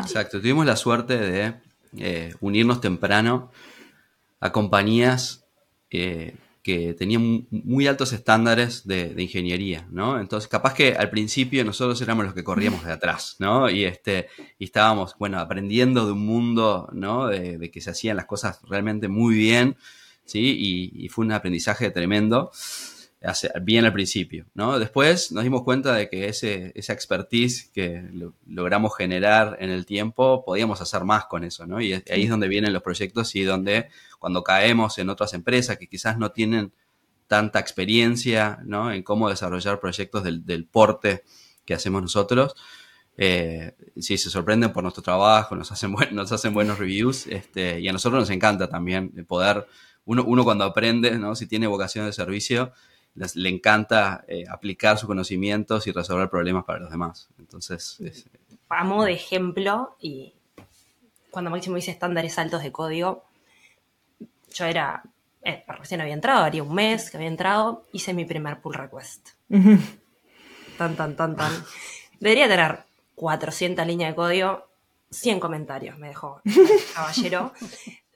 Exacto, 0.00 0.40
tuvimos 0.40 0.66
la 0.66 0.76
suerte 0.76 1.18
de 1.18 1.54
eh, 1.98 2.34
unirnos 2.40 2.80
temprano 2.80 3.50
a 4.40 4.52
compañías 4.52 5.44
eh, 5.90 6.36
que 6.62 6.94
tenían 6.94 7.22
mu- 7.22 7.42
muy 7.50 7.86
altos 7.86 8.12
estándares 8.12 8.86
de, 8.86 9.14
de 9.14 9.22
ingeniería, 9.22 9.86
¿no? 9.90 10.20
Entonces, 10.20 10.48
capaz 10.48 10.74
que 10.74 10.94
al 10.94 11.10
principio 11.10 11.64
nosotros 11.64 12.00
éramos 12.02 12.24
los 12.26 12.34
que 12.34 12.44
corríamos 12.44 12.84
de 12.84 12.92
atrás, 12.92 13.36
¿no? 13.38 13.70
Y, 13.70 13.84
este, 13.84 14.28
y 14.58 14.64
estábamos, 14.64 15.14
bueno, 15.18 15.38
aprendiendo 15.38 16.06
de 16.06 16.12
un 16.12 16.26
mundo, 16.26 16.88
¿no? 16.92 17.26
De, 17.28 17.70
que 17.70 17.80
se 17.80 17.90
hacían 17.90 18.16
las 18.16 18.26
cosas 18.26 18.60
realmente 18.68 19.08
muy 19.08 19.34
bien, 19.36 19.76
¿sí? 20.24 20.56
Y 20.94 21.08
fue 21.08 21.24
un 21.24 21.32
aprendizaje 21.32 21.90
tremendo 21.90 22.50
hace- 23.22 23.50
bien 23.62 23.84
al 23.84 23.92
principio, 23.92 24.46
¿no? 24.54 24.78
Después 24.78 25.30
nos 25.32 25.44
dimos 25.44 25.62
cuenta 25.62 25.94
de 25.94 26.08
que 26.08 26.28
ese, 26.28 26.72
esa 26.74 26.92
expertise 26.92 27.70
que 27.74 28.02
lo- 28.12 28.34
logramos 28.46 28.96
generar 28.96 29.56
en 29.60 29.70
el 29.70 29.84
tiempo, 29.86 30.44
podíamos 30.44 30.80
hacer 30.80 31.04
más 31.04 31.26
con 31.26 31.44
eso, 31.44 31.66
¿no? 31.66 31.80
Y 31.80 31.92
ahí 31.92 32.24
es 32.24 32.30
donde 32.30 32.48
vienen 32.48 32.72
los 32.72 32.82
proyectos 32.82 33.34
y 33.36 33.42
donde 33.44 33.88
cuando 34.18 34.42
caemos 34.42 34.98
en 34.98 35.10
otras 35.10 35.34
empresas 35.34 35.76
que 35.78 35.86
quizás 35.86 36.18
no 36.18 36.32
tienen 36.32 36.72
tanta 37.28 37.58
experiencia, 37.60 38.58
¿no? 38.64 38.92
En 38.92 39.02
cómo 39.02 39.28
desarrollar 39.28 39.80
proyectos 39.80 40.24
del, 40.24 40.44
del 40.46 40.64
porte 40.66 41.22
que 41.64 41.74
hacemos 41.74 42.02
nosotros, 42.02 42.54
eh, 43.16 43.74
sí, 43.98 44.16
se 44.18 44.30
sorprenden 44.30 44.72
por 44.72 44.82
nuestro 44.82 45.02
trabajo, 45.02 45.54
nos 45.54 45.70
hacen, 45.72 45.92
buen- 45.92 46.14
nos 46.14 46.32
hacen 46.32 46.54
buenos 46.54 46.78
reviews, 46.78 47.26
este, 47.26 47.80
y 47.80 47.88
a 47.88 47.92
nosotros 47.92 48.20
nos 48.20 48.30
encanta 48.30 48.68
también 48.68 49.12
el 49.16 49.26
poder, 49.26 49.66
uno, 50.06 50.24
uno 50.24 50.42
cuando 50.44 50.64
aprende, 50.64 51.18
¿no? 51.18 51.36
Si 51.36 51.46
tiene 51.46 51.66
vocación 51.66 52.06
de 52.06 52.12
servicio, 52.12 52.72
les- 53.14 53.36
le 53.36 53.48
encanta 53.48 54.24
eh, 54.28 54.44
aplicar 54.48 54.98
sus 54.98 55.06
conocimientos 55.06 55.86
y 55.86 55.92
resolver 55.92 56.28
problemas 56.30 56.64
para 56.64 56.78
los 56.80 56.90
demás. 56.90 57.28
Entonces, 57.38 57.96
es- 58.00 58.26
A 58.68 58.84
modo 58.84 59.04
de 59.04 59.12
ejemplo, 59.12 59.96
y 60.00 60.34
cuando 61.30 61.50
Máximo 61.50 61.76
dice 61.76 61.90
estándares 61.90 62.38
altos 62.38 62.62
de 62.62 62.70
código, 62.72 63.24
yo 64.54 64.64
era, 64.64 65.02
eh, 65.42 65.64
recién 65.68 66.00
había 66.00 66.14
entrado, 66.14 66.44
haría 66.44 66.62
un 66.62 66.74
mes 66.74 67.10
que 67.10 67.16
había 67.16 67.28
entrado, 67.28 67.84
hice 67.92 68.14
mi 68.14 68.24
primer 68.24 68.60
pull 68.60 68.74
request. 68.74 69.30
Tan, 70.78 70.96
tan, 70.96 71.16
tan, 71.16 71.36
tan. 71.36 71.52
Debería 72.20 72.48
tener 72.48 72.80
400 73.14 73.86
líneas 73.86 74.10
de 74.12 74.16
código, 74.16 74.66
100 75.10 75.40
comentarios 75.40 75.98
me 75.98 76.08
dejó 76.08 76.40
el 76.44 76.52
caballero. 76.94 77.52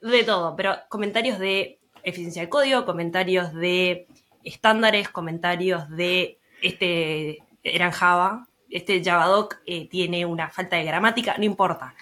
De 0.01 0.23
todo, 0.23 0.55
pero 0.55 0.75
comentarios 0.89 1.39
de 1.39 1.79
eficiencia 2.03 2.41
de 2.43 2.49
código, 2.49 2.85
comentarios 2.85 3.53
de 3.53 4.07
estándares, 4.45 5.09
comentarios 5.09 5.89
de 5.89 6.39
este, 6.61 7.39
era 7.63 7.87
en 7.87 7.91
Java, 7.91 8.47
este 8.69 9.03
Javadoc 9.03 9.57
eh, 9.65 9.87
tiene 9.87 10.25
una 10.25 10.49
falta 10.49 10.77
de 10.77 10.83
gramática, 10.83 11.35
no 11.37 11.43
importa. 11.43 11.95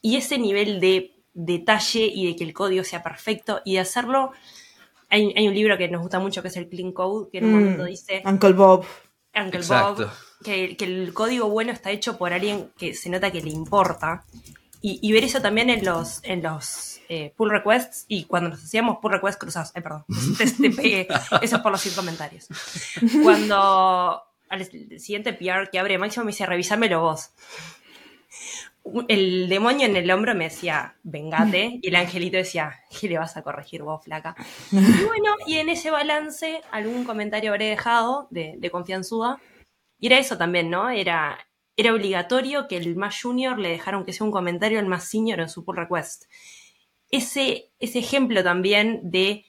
Y 0.00 0.16
ese 0.16 0.38
nivel 0.38 0.80
de 0.80 1.14
detalle 1.34 2.06
y 2.06 2.26
de 2.26 2.36
que 2.36 2.44
el 2.44 2.54
código 2.54 2.84
sea 2.84 3.02
perfecto 3.02 3.60
y 3.64 3.74
de 3.74 3.80
hacerlo. 3.80 4.32
Hay, 5.10 5.46
un 5.46 5.54
libro 5.54 5.78
que 5.78 5.88
nos 5.88 6.00
gusta 6.00 6.18
mucho 6.18 6.42
que 6.42 6.48
es 6.48 6.56
el 6.56 6.68
Clean 6.68 6.92
Code, 6.92 7.28
que 7.30 7.38
en 7.38 7.44
un 7.44 7.50
mm, 7.50 7.54
momento 7.54 7.84
dice. 7.84 8.22
Uncle 8.24 8.52
Bob. 8.52 8.84
Uncle 9.34 9.62
Bob. 9.62 10.10
Que, 10.42 10.76
el 10.80 11.12
código 11.12 11.48
bueno 11.48 11.72
está 11.72 11.90
hecho 11.90 12.18
por 12.18 12.32
alguien 12.32 12.70
que 12.76 12.94
se 12.94 13.10
nota 13.10 13.30
que 13.30 13.40
le 13.40 13.50
importa. 13.50 14.24
Y, 14.86 15.12
ver 15.12 15.24
eso 15.24 15.40
también 15.40 15.70
en 15.70 15.82
los, 15.82 16.22
en 16.24 16.42
los 16.42 16.93
eh, 17.14 17.34
pull 17.36 17.50
requests 17.50 18.04
y 18.08 18.24
cuando 18.24 18.50
nos 18.50 18.64
hacíamos 18.64 18.98
pull 18.98 19.12
requests 19.12 19.38
cruzados. 19.38 19.72
Ay, 19.74 19.82
perdón. 19.82 20.04
Eso 21.42 21.56
es 21.56 21.62
por 21.62 21.72
los 21.72 21.80
100 21.80 21.94
comentarios. 21.94 22.48
Cuando 23.22 24.22
al 24.48 24.64
siguiente 25.00 25.32
PR 25.32 25.70
que 25.70 25.78
abre 25.78 25.98
Máximo 25.98 26.24
me 26.24 26.32
dice, 26.32 26.46
revísamelo 26.46 27.00
vos 27.00 27.30
el 29.08 29.48
demonio 29.48 29.86
en 29.86 29.96
el 29.96 30.10
hombro 30.10 30.34
me 30.34 30.44
decía, 30.44 30.96
vengate, 31.02 31.78
y 31.80 31.88
el 31.88 31.96
angelito 31.96 32.36
decía, 32.36 32.80
¿qué 32.90 33.08
le 33.08 33.18
vas 33.18 33.36
a 33.36 33.42
corregir 33.42 33.82
vos, 33.82 34.04
flaca? 34.04 34.36
Y 34.70 35.04
bueno, 35.04 35.36
y 35.46 35.56
en 35.56 35.70
ese 35.70 35.90
balance 35.90 36.60
algún 36.70 37.04
comentario 37.04 37.50
habré 37.50 37.66
dejado 37.66 38.28
de, 38.30 38.54
de 38.58 38.70
confianzuda, 38.70 39.40
y 39.98 40.08
era 40.08 40.18
eso 40.18 40.36
también, 40.36 40.68
¿no? 40.68 40.90
Era, 40.90 41.38
era 41.76 41.94
obligatorio 41.94 42.68
que 42.68 42.76
el 42.76 42.94
más 42.94 43.20
junior 43.20 43.58
le 43.58 43.70
dejaron 43.70 44.04
que 44.04 44.12
sea 44.12 44.26
un 44.26 44.32
comentario 44.32 44.78
al 44.78 44.86
más 44.86 45.08
senior 45.08 45.40
en 45.40 45.48
su 45.48 45.64
pull 45.64 45.76
request. 45.76 46.24
Ese, 47.14 47.70
ese 47.78 48.00
ejemplo 48.00 48.42
también 48.42 49.00
de 49.04 49.44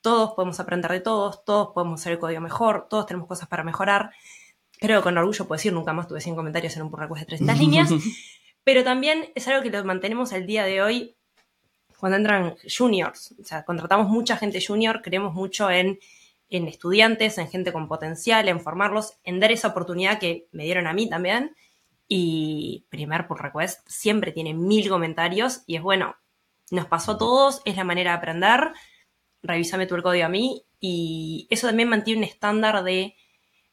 todos 0.00 0.34
podemos 0.34 0.60
aprender 0.60 0.92
de 0.92 1.00
todos, 1.00 1.44
todos 1.44 1.70
podemos 1.74 2.00
hacer 2.00 2.12
el 2.12 2.18
código 2.20 2.40
mejor, 2.40 2.86
todos 2.88 3.06
tenemos 3.06 3.26
cosas 3.26 3.48
para 3.48 3.64
mejorar. 3.64 4.12
Creo 4.78 5.00
que 5.00 5.02
con 5.02 5.18
orgullo 5.18 5.48
puedo 5.48 5.58
decir, 5.58 5.72
nunca 5.72 5.92
más 5.92 6.06
tuve 6.06 6.20
100 6.20 6.36
comentarios 6.36 6.76
en 6.76 6.82
un 6.82 6.90
pull 6.92 7.00
request 7.00 7.22
de 7.22 7.36
300 7.36 7.58
líneas, 7.64 7.90
pero 8.62 8.84
también 8.84 9.32
es 9.34 9.48
algo 9.48 9.60
que 9.60 9.70
lo 9.70 9.84
mantenemos 9.84 10.32
al 10.32 10.46
día 10.46 10.62
de 10.62 10.82
hoy 10.82 11.16
cuando 11.98 12.16
entran 12.16 12.54
juniors. 12.78 13.34
O 13.40 13.44
sea, 13.44 13.64
contratamos 13.64 14.08
mucha 14.08 14.36
gente 14.36 14.64
junior, 14.64 15.02
creemos 15.02 15.34
mucho 15.34 15.68
en, 15.68 15.98
en 16.48 16.68
estudiantes, 16.68 17.38
en 17.38 17.48
gente 17.48 17.72
con 17.72 17.88
potencial, 17.88 18.48
en 18.48 18.60
formarlos, 18.60 19.14
en 19.24 19.40
dar 19.40 19.50
esa 19.50 19.66
oportunidad 19.66 20.20
que 20.20 20.46
me 20.52 20.62
dieron 20.62 20.86
a 20.86 20.92
mí 20.92 21.10
también. 21.10 21.56
Y 22.06 22.86
primer 22.88 23.26
pull 23.26 23.40
request 23.40 23.80
siempre 23.88 24.30
tiene 24.30 24.54
mil 24.54 24.88
comentarios 24.88 25.64
y 25.66 25.74
es 25.74 25.82
bueno, 25.82 26.14
nos 26.70 26.86
pasó 26.86 27.12
a 27.12 27.18
todos, 27.18 27.62
es 27.64 27.76
la 27.76 27.84
manera 27.84 28.12
de 28.12 28.18
aprender, 28.18 28.72
revísame 29.42 29.86
tu 29.86 30.00
código 30.02 30.26
a 30.26 30.28
mí 30.28 30.64
y 30.78 31.46
eso 31.50 31.66
también 31.66 31.88
mantiene 31.88 32.18
un 32.18 32.24
estándar 32.24 32.82
de, 32.84 33.16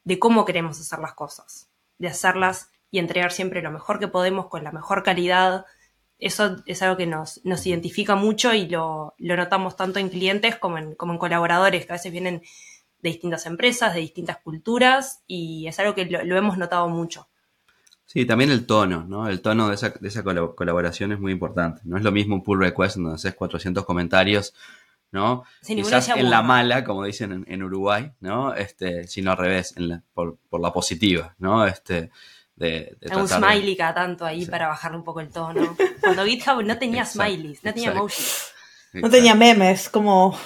de 0.04 0.18
cómo 0.18 0.44
queremos 0.44 0.80
hacer 0.80 0.98
las 0.98 1.14
cosas, 1.14 1.70
de 1.98 2.08
hacerlas 2.08 2.70
y 2.90 2.98
entregar 2.98 3.32
siempre 3.32 3.62
lo 3.62 3.70
mejor 3.70 3.98
que 3.98 4.08
podemos 4.08 4.46
con 4.46 4.64
la 4.64 4.72
mejor 4.72 5.02
calidad. 5.02 5.66
Eso 6.18 6.56
es 6.66 6.82
algo 6.82 6.96
que 6.96 7.06
nos, 7.06 7.44
nos 7.44 7.66
identifica 7.66 8.14
mucho 8.16 8.54
y 8.54 8.66
lo, 8.68 9.14
notamos 9.18 9.76
tanto 9.76 9.98
en 9.98 10.08
clientes 10.08 10.56
como 10.56 10.78
en, 10.78 10.94
como 10.94 11.12
en 11.12 11.18
colaboradores, 11.18 11.86
que 11.86 11.92
a 11.92 11.96
veces 11.96 12.12
vienen 12.12 12.42
de 13.00 13.10
distintas 13.10 13.46
empresas, 13.46 13.94
de 13.94 14.00
distintas 14.00 14.38
culturas, 14.38 15.22
y 15.26 15.66
es 15.68 15.78
algo 15.78 15.94
que 15.94 16.06
lo, 16.06 16.36
hemos 16.36 16.58
notado 16.58 16.88
mucho. 16.88 17.28
Sí, 18.08 18.24
también 18.24 18.50
el 18.50 18.64
tono, 18.64 19.04
¿no? 19.06 19.28
El 19.28 19.42
tono 19.42 19.68
de 19.68 19.74
esa, 19.74 19.90
de 19.90 20.08
esa 20.08 20.22
colaboración 20.22 21.12
es 21.12 21.20
muy 21.20 21.30
importante. 21.30 21.82
No 21.84 21.98
es 21.98 22.02
lo 22.02 22.10
mismo 22.10 22.36
un 22.36 22.42
pull 22.42 22.58
request 22.58 22.96
donde 22.96 23.16
haces 23.16 23.34
400 23.34 23.84
comentarios, 23.84 24.54
¿no? 25.12 25.44
Quizás 25.62 26.08
en 26.08 26.30
la 26.30 26.40
mala, 26.40 26.84
como 26.84 27.04
dicen 27.04 27.44
en, 27.46 27.62
Uruguay, 27.62 28.10
¿no? 28.20 28.54
Este, 28.54 29.06
sino 29.06 29.32
al 29.32 29.36
revés, 29.36 29.74
en 29.76 30.02
por, 30.14 30.38
por, 30.48 30.58
la 30.62 30.72
positiva, 30.72 31.34
¿no? 31.38 31.66
Este, 31.66 32.10
de, 32.56 32.96
un 33.14 33.28
smiley 33.28 33.76
cada 33.76 33.92
tanto 33.92 34.24
ahí 34.24 34.46
para 34.46 34.68
bajarle 34.68 34.96
un 34.96 35.04
poco 35.04 35.20
el 35.20 35.28
tono. 35.28 35.76
Cuando 36.00 36.24
GitHub 36.24 36.62
no 36.64 36.78
tenía 36.78 37.04
smileys, 37.04 37.62
no 37.62 37.74
tenía 37.74 37.90
emojis. 37.90 38.54
No 39.02 39.10
tenía 39.10 39.34
memes, 39.34 39.88
como... 39.88 40.38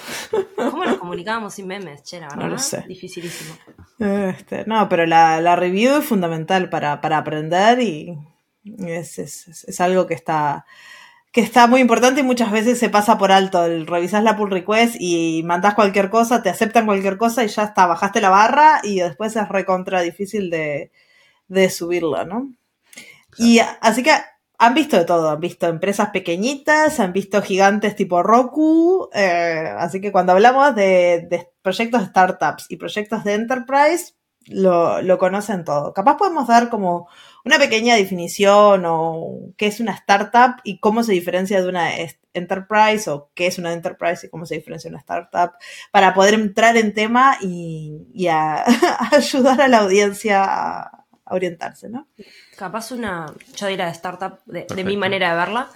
¿Cómo 0.55 0.85
nos 0.85 0.97
comunicábamos 0.97 1.53
sin 1.53 1.67
memes? 1.67 2.03
Che, 2.03 2.19
verdad, 2.19 2.35
no 2.35 2.47
lo 2.47 2.57
sé. 2.57 2.83
Dificilísimo. 2.87 3.55
Este, 3.99 4.65
no, 4.65 4.87
pero 4.89 5.05
la, 5.05 5.39
la, 5.41 5.55
review 5.55 5.97
es 5.97 6.05
fundamental 6.05 6.69
para, 6.69 7.01
para 7.01 7.17
aprender 7.17 7.79
y 7.79 8.17
es, 8.87 9.19
es, 9.19 9.65
es, 9.65 9.81
algo 9.81 10.07
que 10.07 10.13
está, 10.13 10.65
que 11.31 11.41
está 11.41 11.67
muy 11.67 11.81
importante 11.81 12.21
y 12.21 12.23
muchas 12.23 12.51
veces 12.51 12.79
se 12.79 12.89
pasa 12.89 13.17
por 13.17 13.31
alto. 13.31 13.65
El, 13.65 13.87
revisas 13.87 14.23
la 14.23 14.35
pull 14.35 14.51
request 14.51 14.95
y 14.99 15.43
mandas 15.43 15.75
cualquier 15.75 16.09
cosa, 16.09 16.41
te 16.41 16.49
aceptan 16.49 16.85
cualquier 16.85 17.17
cosa 17.17 17.43
y 17.43 17.47
ya 17.47 17.63
está, 17.63 17.85
bajaste 17.85 18.21
la 18.21 18.29
barra 18.29 18.81
y 18.83 18.99
después 18.99 19.35
es 19.35 19.47
recontra 19.49 20.01
difícil 20.01 20.49
de, 20.49 20.91
de 21.47 21.69
subirla, 21.69 22.25
¿no? 22.25 22.49
Y 23.37 23.59
así 23.81 24.03
que 24.03 24.11
han 24.65 24.73
visto 24.73 24.97
de 24.97 25.03
todo, 25.03 25.29
han 25.29 25.41
visto 25.41 25.67
empresas 25.67 26.09
pequeñitas, 26.11 27.01
han 27.01 27.11
visto 27.11 27.41
gigantes 27.41 27.97
tipo 27.97 28.23
Roku, 28.23 29.09
eh, 29.13 29.73
así 29.77 29.99
que 29.99 30.13
cuando 30.13 30.31
hablamos 30.31 30.73
de, 30.73 31.49
proyectos 31.61 32.01
de 32.01 32.07
startups 32.07 32.67
y 32.69 32.77
proyectos 32.77 33.25
de 33.25 33.33
enterprise, 33.33 34.13
lo, 34.47 35.01
lo, 35.01 35.17
conocen 35.17 35.65
todo. 35.65 35.93
Capaz 35.93 36.15
podemos 36.15 36.47
dar 36.47 36.69
como 36.69 37.09
una 37.43 37.59
pequeña 37.59 37.95
definición 37.95 38.83
o 38.85 39.51
qué 39.57 39.67
es 39.67 39.81
una 39.81 39.93
startup 39.93 40.61
y 40.63 40.79
cómo 40.79 41.03
se 41.03 41.11
diferencia 41.11 41.61
de 41.61 41.67
una 41.67 41.89
enterprise 42.33 43.09
o 43.09 43.31
qué 43.33 43.47
es 43.47 43.57
una 43.57 43.73
enterprise 43.73 44.27
y 44.27 44.29
cómo 44.29 44.45
se 44.45 44.55
diferencia 44.55 44.89
de 44.89 44.95
una 44.95 45.01
startup 45.01 45.55
para 45.91 46.13
poder 46.13 46.35
entrar 46.35 46.77
en 46.77 46.93
tema 46.93 47.37
y, 47.41 48.07
ayudar 49.11 49.61
a 49.61 49.67
la 49.67 49.79
audiencia 49.79 50.43
a, 50.43 51.02
orientarse, 51.33 51.89
¿no? 51.89 52.07
Capaz 52.55 52.91
una, 52.91 53.33
yo 53.55 53.67
diría 53.67 53.85
de 53.85 53.91
startup, 53.91 54.39
de, 54.45 54.83
mi 54.83 54.97
manera 54.97 55.31
de 55.31 55.35
verla. 55.35 55.69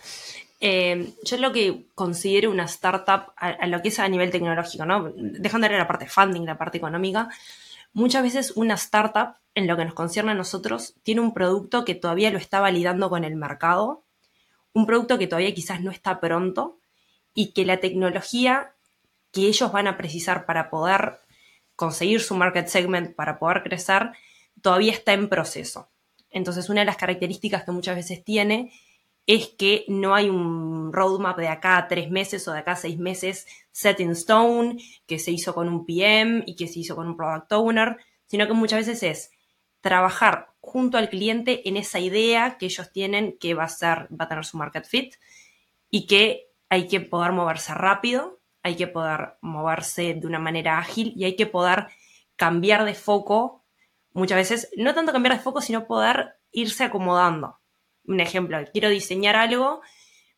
Eh, 0.59 1.13
yo 1.23 1.37
lo 1.37 1.51
que 1.51 1.85
considero 1.93 2.49
una 2.49 2.65
startup 2.65 3.33
a, 3.35 3.67
lo 3.67 3.81
que 3.81 3.89
es 3.89 3.99
a 3.99 4.07
nivel 4.07 4.31
tecnológico, 4.31 4.85
¿no? 4.85 5.11
Dejando 5.15 5.65
de 5.65 5.73
ver 5.73 5.79
la 5.79 5.87
parte 5.87 6.07
funding, 6.07 6.45
la 6.45 6.57
parte 6.57 6.77
económica, 6.77 7.29
muchas 7.93 8.23
veces 8.23 8.53
una 8.55 8.75
startup, 8.75 9.35
en 9.55 9.65
lo 9.65 9.75
que 9.75 9.85
nos 9.85 9.95
concierne 9.95 10.31
a 10.31 10.35
nosotros, 10.35 10.93
tiene 11.01 11.21
un 11.21 11.33
producto 11.33 11.83
que 11.83 11.95
todavía 11.95 12.29
lo 12.29 12.37
está 12.37 12.59
validando 12.59 13.09
con 13.09 13.23
el 13.23 13.35
mercado, 13.35 14.03
un 14.73 14.85
producto 14.85 15.17
que 15.17 15.25
todavía 15.25 15.53
quizás 15.55 15.81
no 15.81 15.89
está 15.89 16.19
pronto 16.19 16.77
y 17.33 17.53
que 17.53 17.65
la 17.65 17.79
tecnología 17.79 18.73
que 19.31 19.47
ellos 19.47 19.71
van 19.71 19.87
a 19.87 19.97
precisar 19.97 20.45
para 20.45 20.69
poder 20.69 21.19
conseguir 21.75 22.21
su 22.21 22.35
market 22.35 22.67
segment, 22.67 23.15
para 23.15 23.39
poder 23.39 23.63
crecer, 23.63 24.11
todavía 24.61 24.91
está 24.91 25.13
en 25.13 25.29
proceso. 25.29 25.89
Entonces, 26.29 26.69
una 26.69 26.81
de 26.81 26.85
las 26.85 26.97
características 26.97 27.63
que 27.63 27.71
muchas 27.71 27.95
veces 27.95 28.23
tiene 28.23 28.71
es 29.25 29.49
que 29.49 29.83
no 29.89 30.15
hay 30.15 30.29
un 30.29 30.93
roadmap 30.93 31.37
de 31.37 31.49
acá 31.49 31.77
a 31.77 31.87
tres 31.87 32.09
meses 32.09 32.47
o 32.47 32.53
de 32.53 32.59
acá 32.59 32.71
a 32.73 32.75
seis 32.77 32.97
meses 32.97 33.45
set 33.71 33.99
in 33.99 34.11
stone, 34.11 34.77
que 35.05 35.19
se 35.19 35.31
hizo 35.31 35.53
con 35.53 35.67
un 35.67 35.85
PM 35.85 36.43
y 36.45 36.55
que 36.55 36.67
se 36.67 36.79
hizo 36.79 36.95
con 36.95 37.07
un 37.07 37.17
product 37.17 37.51
owner, 37.51 37.97
sino 38.25 38.47
que 38.47 38.53
muchas 38.53 38.87
veces 38.87 39.03
es 39.03 39.31
trabajar 39.81 40.53
junto 40.61 40.97
al 40.97 41.09
cliente 41.09 41.67
en 41.67 41.77
esa 41.77 41.99
idea 41.99 42.57
que 42.57 42.65
ellos 42.65 42.91
tienen 42.91 43.37
que 43.37 43.53
va 43.53 43.65
a 43.65 44.07
va 44.09 44.25
a 44.25 44.27
tener 44.27 44.45
su 44.45 44.57
market 44.57 44.85
fit 44.85 45.15
y 45.89 46.07
que 46.07 46.49
hay 46.69 46.87
que 46.87 46.99
poder 46.99 47.31
moverse 47.31 47.73
rápido, 47.73 48.39
hay 48.63 48.75
que 48.75 48.87
poder 48.87 49.35
moverse 49.41 50.13
de 50.13 50.27
una 50.27 50.39
manera 50.39 50.79
ágil 50.79 51.13
y 51.15 51.25
hay 51.25 51.35
que 51.35 51.45
poder 51.45 51.87
cambiar 52.35 52.85
de 52.85 52.93
foco 52.93 53.63
muchas 54.13 54.37
veces, 54.37 54.69
no 54.77 54.93
tanto 54.93 55.11
cambiar 55.11 55.35
de 55.35 55.43
foco, 55.43 55.61
sino 55.61 55.85
poder 55.85 56.37
irse 56.51 56.83
acomodando. 56.83 57.59
Un 58.05 58.19
ejemplo, 58.19 58.57
quiero 58.71 58.89
diseñar 58.89 59.35
algo 59.35 59.81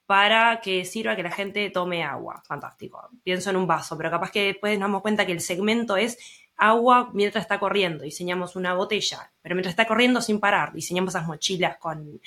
para 0.09 0.59
que 0.61 0.85
sirva 0.85 1.15
que 1.15 1.21
la 1.21 1.31
gente 1.31 1.69
tome 1.69 2.03
agua. 2.03 2.41
Fantástico. 2.47 3.09
Pienso 3.23 3.51
en 3.51 3.57
un 3.57 3.67
vaso, 3.67 3.95
pero 3.95 4.09
capaz 4.09 4.31
que 4.31 4.45
después 4.45 4.73
nos 4.79 4.87
damos 4.87 5.03
cuenta 5.03 5.25
que 5.25 5.33
el 5.33 5.39
segmento 5.39 5.97
es 5.97 6.17
agua 6.57 7.11
mientras 7.13 7.43
está 7.43 7.59
corriendo. 7.59 8.03
Diseñamos 8.03 8.55
una 8.55 8.73
botella, 8.73 9.31
pero 9.41 9.53
mientras 9.53 9.73
está 9.73 9.85
corriendo 9.85 10.19
sin 10.21 10.39
parar, 10.39 10.73
diseñamos 10.73 11.13
esas 11.13 11.27
mochilas 11.27 11.77
con... 11.77 12.19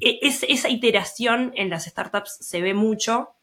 E, 0.00 0.18
esa 0.22 0.68
iteración 0.70 1.52
en 1.56 1.68
las 1.68 1.84
startups 1.84 2.38
se 2.40 2.62
ve 2.62 2.72
mucho 2.72 3.34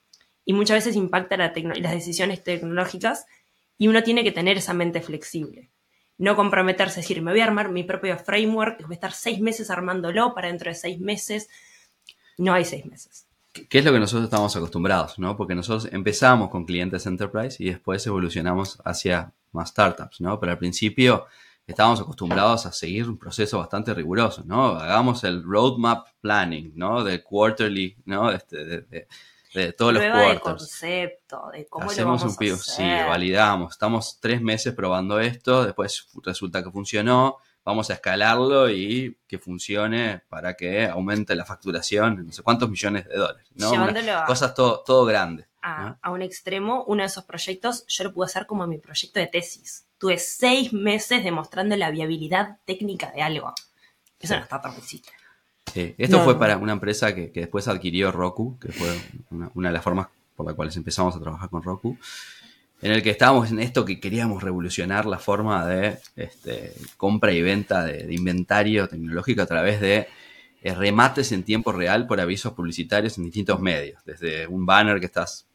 y 0.44 0.54
muchas 0.54 0.78
veces 0.78 0.96
impacta 0.96 1.38
las 1.38 1.54
decisiones 1.54 2.44
tecnológicas 2.44 3.28
y 3.78 3.90
uno 3.90 4.02
tiene 4.02 4.24
que 4.24 4.32
tener 4.32 4.58
esa 4.58 4.74
mente 4.74 5.02
flexible 5.02 5.70
no 6.22 6.36
comprometerse, 6.36 7.00
es 7.00 7.08
decir, 7.08 7.24
me 7.24 7.32
voy 7.32 7.42
a 7.42 7.46
armar 7.46 7.72
mi 7.72 7.84
propio 7.84 8.16
framework, 8.16 8.84
voy 8.84 8.92
a 8.92 8.94
estar 8.94 9.12
seis 9.12 9.40
meses 9.42 9.72
armándolo 9.72 10.36
para 10.36 10.50
dentro 10.50 10.70
de 10.70 10.76
seis 10.76 11.00
meses. 11.00 11.50
No 12.38 12.54
hay 12.54 12.64
seis 12.64 12.86
meses. 12.86 13.28
¿Qué 13.52 13.80
es 13.80 13.86
lo 13.86 13.92
que 13.92 14.00
nosotros 14.00 14.26
estamos 14.26 14.56
acostumbrados? 14.56 15.18
¿no? 15.18 15.36
Porque 15.36 15.56
nosotros 15.56 15.92
empezamos 15.92 16.52
con 16.52 16.66
clientes 16.66 17.08
enterprise 17.08 17.62
y 17.62 17.72
después 17.72 18.06
evolucionamos 18.06 18.80
hacia 18.86 19.34
más 19.52 19.70
startups, 19.70 20.22
¿no? 20.22 20.40
Pero 20.40 20.52
al 20.52 20.60
principio 20.60 21.26
estábamos 21.66 22.00
acostumbrados 22.00 22.68
a 22.68 22.72
seguir 22.72 23.10
un 23.10 23.18
proceso 23.18 23.58
bastante 23.58 23.92
riguroso, 23.92 24.44
¿no? 24.46 24.76
Hagamos 24.76 25.24
el 25.24 25.44
roadmap 25.44 26.08
planning, 26.22 26.72
¿no? 26.76 27.04
Del 27.04 27.24
quarterly, 27.24 27.98
¿no? 28.06 28.32
Este, 28.32 28.64
de, 28.64 28.82
de 28.82 29.08
todos 29.78 29.94
Prueba 29.94 30.18
los 30.18 30.34
de 30.34 30.40
quarters. 30.40 30.58
concepto, 30.70 31.50
de 31.52 31.66
cómo 31.68 31.86
Hacemos 31.90 32.22
lo 32.22 32.28
un 32.30 32.36
vamos 32.36 32.38
pivo, 32.38 32.56
a 32.56 32.60
sí, 32.60 32.84
validamos. 32.84 33.72
Estamos 33.74 34.20
tres 34.22 34.42
meses 34.42 34.74
probando 34.74 35.20
esto, 35.20 35.66
después 35.66 36.08
resulta 36.24 36.64
que 36.64 36.72
funcionó, 36.72 37.38
vamos 37.64 37.90
a 37.90 37.94
escalarlo 37.94 38.70
y 38.70 39.20
que 39.28 39.38
funcione 39.40 40.22
para 40.30 40.56
que 40.56 40.86
aumente 40.88 41.36
la 41.36 41.46
facturación, 41.46 42.26
no 42.26 42.32
sé 42.32 42.42
cuántos 42.44 42.70
millones 42.70 43.08
de 43.08 43.16
dólares. 43.18 43.48
¿no? 43.56 43.70
Una- 43.72 43.88
Llevándolo 43.88 44.18
a, 44.20 44.26
cosas 44.26 44.54
todo, 44.56 44.84
todo 44.86 45.06
grande. 45.06 45.48
a- 45.62 45.82
¿no? 45.84 46.00
a 46.02 46.12
un 46.12 46.22
extremo, 46.22 46.84
uno 46.88 47.04
de 47.04 47.08
esos 47.08 47.24
proyectos 47.26 47.86
yo 47.88 48.04
lo 48.06 48.14
pude 48.14 48.26
hacer 48.26 48.46
como 48.48 48.66
mi 48.68 48.78
proyecto 48.80 49.20
de 49.20 49.28
tesis. 49.28 49.86
Tuve 50.00 50.18
seis 50.18 50.74
meses 50.74 51.24
demostrando 51.24 51.76
la 51.78 51.92
viabilidad 51.92 52.58
técnica 52.66 53.12
de 53.12 53.22
algo. 53.22 53.54
Eso 54.20 54.34
Sí. 54.34 54.38
no 54.40 54.44
está 54.44 54.60
tan 54.62 54.74
Esto 55.74 56.18
No, 56.18 56.24
fue 56.24 56.38
para 56.38 56.58
una 56.58 56.74
empresa 56.74 57.16
que, 57.16 57.32
que 57.32 57.42
después 57.42 57.68
adquirió 57.68 58.12
Roku, 58.12 58.58
que 58.60 58.72
fue 58.72 58.90
una, 59.30 59.52
una 59.56 59.70
de 59.70 59.74
las 59.74 59.84
formas 59.84 60.08
por 60.36 60.46
las 60.46 60.56
cuales 60.56 60.76
empezamos 60.76 61.16
a 61.16 61.20
trabajar 61.20 61.50
con 61.50 61.64
Roku, 61.64 61.98
en 62.82 62.92
el 62.92 63.04
que 63.04 63.12
estábamos 63.12 63.52
en 63.52 63.60
esto 63.60 63.86
que 63.86 64.00
queríamos 64.00 64.42
revolucionar 64.44 65.06
la 65.06 65.20
forma 65.20 65.66
de 65.68 66.00
este, 66.16 66.74
compra 66.98 67.32
y 67.32 67.42
venta 67.42 67.86
de, 67.86 68.08
de 68.08 68.14
inventario 68.14 68.88
tecnológico 68.88 69.44
a 69.44 69.46
través 69.46 69.80
de 69.80 70.08
eh, 70.64 70.76
remates 70.76 71.32
en 71.32 71.44
tiempo 71.44 71.72
real 71.72 72.08
por 72.08 72.20
avisos 72.20 72.54
publicitarios 72.54 73.18
en 73.18 73.26
distintos 73.26 73.60
medios, 73.60 74.04
desde 74.06 74.48
un 74.48 74.66
banner 74.66 75.00
que 75.00 75.08
estás 75.08 75.48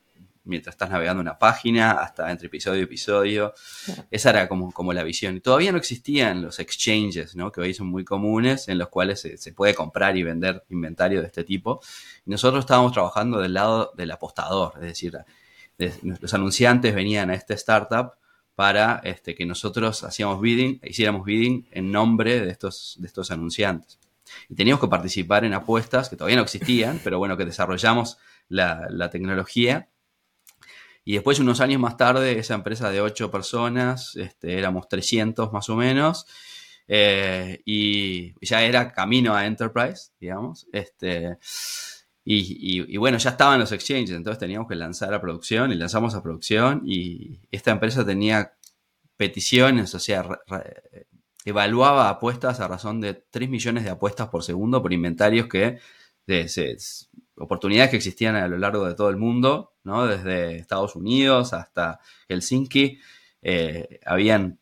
mientras 0.46 0.74
estás 0.74 0.90
navegando 0.90 1.20
una 1.20 1.38
página 1.38 1.92
hasta 1.92 2.30
entre 2.30 2.46
episodio 2.46 2.80
y 2.80 2.84
episodio. 2.84 3.52
Esa 4.10 4.30
era 4.30 4.48
como, 4.48 4.72
como 4.72 4.92
la 4.92 5.02
visión. 5.02 5.36
Y 5.36 5.40
todavía 5.40 5.72
no 5.72 5.78
existían 5.78 6.42
los 6.42 6.58
exchanges, 6.58 7.36
¿no? 7.36 7.52
que 7.52 7.60
hoy 7.60 7.74
son 7.74 7.88
muy 7.88 8.04
comunes, 8.04 8.68
en 8.68 8.78
los 8.78 8.88
cuales 8.88 9.20
se, 9.20 9.36
se 9.36 9.52
puede 9.52 9.74
comprar 9.74 10.16
y 10.16 10.22
vender 10.22 10.64
inventario 10.70 11.20
de 11.20 11.26
este 11.26 11.44
tipo. 11.44 11.80
Y 12.24 12.30
nosotros 12.30 12.60
estábamos 12.64 12.92
trabajando 12.92 13.38
del 13.40 13.54
lado 13.54 13.92
del 13.96 14.10
apostador, 14.10 14.72
es 14.76 14.82
decir, 14.82 15.16
de- 15.78 15.92
los 16.02 16.32
anunciantes 16.32 16.94
venían 16.94 17.30
a 17.30 17.34
este 17.34 17.54
startup 17.54 18.12
para 18.54 19.00
este, 19.04 19.34
que 19.34 19.44
nosotros 19.44 20.02
hacíamos 20.04 20.40
bidding, 20.40 20.80
hiciéramos 20.82 21.24
bidding 21.26 21.68
en 21.72 21.92
nombre 21.92 22.40
de 22.40 22.50
estos, 22.50 22.96
de 22.98 23.06
estos 23.06 23.30
anunciantes. 23.30 23.98
Y 24.48 24.54
teníamos 24.54 24.80
que 24.80 24.88
participar 24.88 25.44
en 25.44 25.52
apuestas 25.52 26.08
que 26.08 26.16
todavía 26.16 26.36
no 26.36 26.42
existían, 26.42 26.98
pero 27.04 27.18
bueno, 27.18 27.36
que 27.36 27.44
desarrollamos 27.44 28.16
la, 28.48 28.86
la 28.90 29.10
tecnología. 29.10 29.88
Y 31.06 31.14
después, 31.14 31.40
unos 31.40 31.60
años 31.62 31.80
más 31.80 31.96
tarde, 31.96 32.38
esa 32.38 32.54
empresa 32.56 32.90
de 32.90 33.00
ocho 33.00 33.30
personas, 33.32 34.16
este, 34.16 34.58
éramos 34.58 34.88
300 34.90 35.52
más 35.54 35.70
o 35.70 35.76
menos, 35.76 36.26
eh, 36.88 37.62
y 37.64 38.34
ya 38.46 38.64
era 38.64 38.92
camino 38.92 39.34
a 39.36 39.46
Enterprise, 39.46 40.10
digamos. 40.20 40.66
Este, 40.72 41.38
y, 42.24 42.84
y- 42.94 42.96
bueno, 42.98 43.18
ya 43.18 43.30
estaban 43.30 43.60
los 43.60 43.72
exchanges, 43.72 44.10
entonces 44.16 44.40
teníamos 44.40 44.68
que 44.68 44.74
lanzar 44.74 45.14
a 45.14 45.20
producción 45.20 45.72
y 45.72 45.76
lanzamos 45.76 46.14
a 46.14 46.22
producción 46.22 46.82
y 46.84 47.40
esta 47.52 47.70
empresa 47.72 48.04
tenía 48.04 48.52
peticiones, 49.16 49.94
o 49.94 50.00
sea, 50.00 50.26
evaluaba 51.44 52.08
apuestas 52.10 52.60
a 52.60 52.68
razón 52.68 53.00
de 53.00 53.14
3 53.14 53.48
millones 53.48 53.84
de 53.84 53.90
apuestas 53.90 54.28
por 54.28 54.42
segundo 54.42 54.82
por 54.82 54.92
inventarios 54.92 55.46
que, 55.48 55.78
se- 56.48 56.76
oportunidades 57.38 57.90
que 57.90 57.96
existían 57.96 58.36
a 58.36 58.48
lo 58.48 58.58
largo 58.58 58.86
de 58.86 58.94
todo 58.94 59.10
el 59.10 59.16
mundo, 59.16 59.74
¿no? 59.84 60.06
Desde 60.06 60.56
Estados 60.56 60.96
Unidos 60.96 61.52
hasta 61.52 62.00
Helsinki, 62.28 62.98
eh, 63.42 64.00
habían 64.04 64.58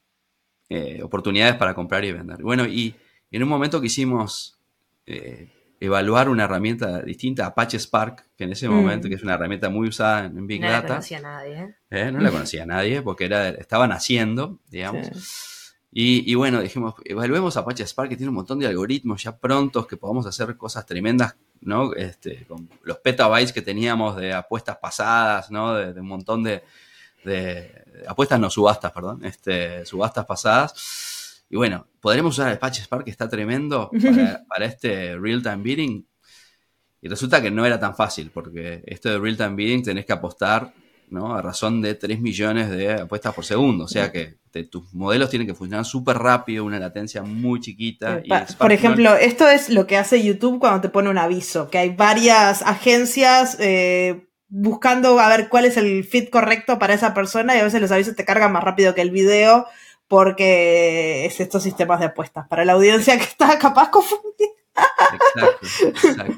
eh, 0.69 1.01
oportunidades 1.03 1.57
para 1.57 1.75
comprar 1.75 2.05
y 2.05 2.13
vender. 2.13 2.43
Bueno, 2.43 2.67
y 2.67 2.95
en 3.31 3.43
un 3.43 3.49
momento 3.49 3.81
quisimos 3.81 4.59
eh, 5.07 5.51
evaluar 5.81 6.29
una 6.29 6.45
herramienta 6.45 7.03
distinta, 7.03 7.47
Apache 7.47 7.79
Spark, 7.79 8.25
que 8.37 8.45
en 8.45 8.53
ese 8.53 8.69
Mm. 8.69 8.73
momento, 8.73 9.09
que 9.09 9.15
es 9.17 9.23
una 9.23 9.35
herramienta 9.35 9.69
muy 9.69 9.89
usada 9.89 10.25
en, 10.27 10.47
Big 10.47 10.61
no 10.61 10.67
la 10.69 10.73
Data, 10.73 10.89
conocía 10.89 11.21
nadie. 11.21 11.55
¿eh? 11.63 11.75
¿eh? 11.91 12.13
no 12.13 12.21
la 12.21 12.31
conocía 12.31 12.65
nadie 12.67 13.03
porque 13.03 13.27
era, 13.27 13.51
estaban 13.51 13.93
haciendo, 13.93 14.59
digamos. 14.71 15.07
Sí. 15.13 15.73
Y, 15.97 16.33
y 16.33 16.35
bueno, 16.35 16.61
dijimos, 16.61 16.95
evaluemos 17.05 17.57
Apache 17.57 17.87
Spark, 17.87 18.09
que 18.09 18.17
tiene 18.17 18.31
un 18.31 18.35
montón 18.37 18.59
de 18.59 18.67
algoritmos 18.67 19.23
ya 19.23 19.37
prontos 19.39 19.87
que 19.87 19.97
podamos 19.97 20.27
hacer 20.27 20.57
cosas 20.57 20.87
tremendas, 20.87 21.37
¿no? 21.65 21.93
Este, 21.95 22.45
con 22.47 22.69
los 22.83 22.99
petabytes 22.99 23.53
que 23.53 23.63
teníamos 23.63 24.17
de 24.17 24.33
apuestas 24.33 24.77
pasadas, 24.79 25.51
¿no? 25.51 25.75
De, 25.75 25.93
de 25.93 26.01
un 26.01 26.07
montón 26.09 26.43
de, 26.43 26.63
de- 27.25 27.85
apuestas, 28.07 28.39
no, 28.41 28.51
subastas, 28.51 28.93
perdón, 28.93 29.25
este, 29.25 29.85
subastas 29.87 30.27
pasadas. 30.27 31.45
Y 31.51 31.57
bueno, 31.57 31.87
¿podremos 32.01 32.39
usar 32.39 32.53
Apache 32.53 32.83
Spark 32.83 33.05
que 33.05 33.11
está 33.11 33.29
tremendo 33.29 33.91
para, 34.03 34.45
para 34.49 34.65
este 34.67 35.17
real-time 35.17 35.63
bidding? 35.63 36.07
Y 37.03 37.09
resulta 37.09 37.43
que 37.43 37.51
no 37.51 37.67
era 37.67 37.79
tan 37.79 37.95
fácil, 37.95 38.31
porque 38.33 38.83
esto 38.87 39.11
de 39.11 39.19
real-time 39.19 39.55
bidding 39.55 39.83
tenés 39.83 40.07
que 40.07 40.13
apostar 40.15 40.73
¿no? 41.09 41.35
a 41.37 41.43
razón 41.43 41.81
de 41.83 41.95
3 41.95 42.21
millones 42.21 42.71
de 42.71 42.93
apuestas 42.93 43.35
por 43.35 43.45
segundo. 43.45 43.85
O 43.85 43.89
sea 43.89 44.11
que 44.13 44.37
te- 44.51 44.65
tus 44.65 44.93
modelos 44.95 45.31
tienen 45.31 45.47
que 45.49 45.55
funcionar 45.55 45.85
súper 45.85 46.19
rápido, 46.19 46.65
una 46.65 46.79
latencia 46.79 47.23
muy 47.23 47.61
chiquita. 47.61 48.21
y 48.25 48.29
Spark 48.29 48.57
Por 48.59 48.73
ejemplo, 48.73 49.15
esto 49.15 49.49
es 49.49 49.69
lo 49.71 49.87
que 49.87 49.97
hace 49.97 50.23
YouTube 50.23 50.59
cuando 50.61 50.81
te 50.81 50.89
pone 50.89 51.11
un 51.11 51.19
aviso, 51.19 51.69
que 51.71 51.79
hay 51.79 51.91
varias 51.91 52.63
agencias 52.63 53.57
eh, 53.61 54.27
buscando 54.49 55.19
a 55.19 55.29
ver 55.29 55.49
cuál 55.49 55.65
es 55.65 55.77
el 55.77 56.05
fit 56.05 56.31
correcto 56.31 56.79
para 56.79 56.95
esa 56.95 57.15
persona 57.15 57.57
y 57.57 57.61
a 57.61 57.65
veces 57.65 57.81
los 57.81 57.91
avisos 57.91 58.15
te 58.17 58.25
cargan 58.25 58.53
más 58.53 58.63
rápido 58.65 58.95
que 58.95 59.01
el 59.03 59.11
video 59.11 59.67
porque 60.09 61.27
es 61.27 61.41
estos 61.41 61.63
sistemas 61.63 61.99
de 62.01 62.07
apuestas. 62.07 62.47
Para 62.49 62.65
la 62.65 62.75
audiencia 62.75 63.17
que 63.19 63.25
está 63.25 63.59
capaz 63.59 63.91
confundida. 63.91 64.51
Exacto, 65.15 65.67
exacto. 66.09 66.37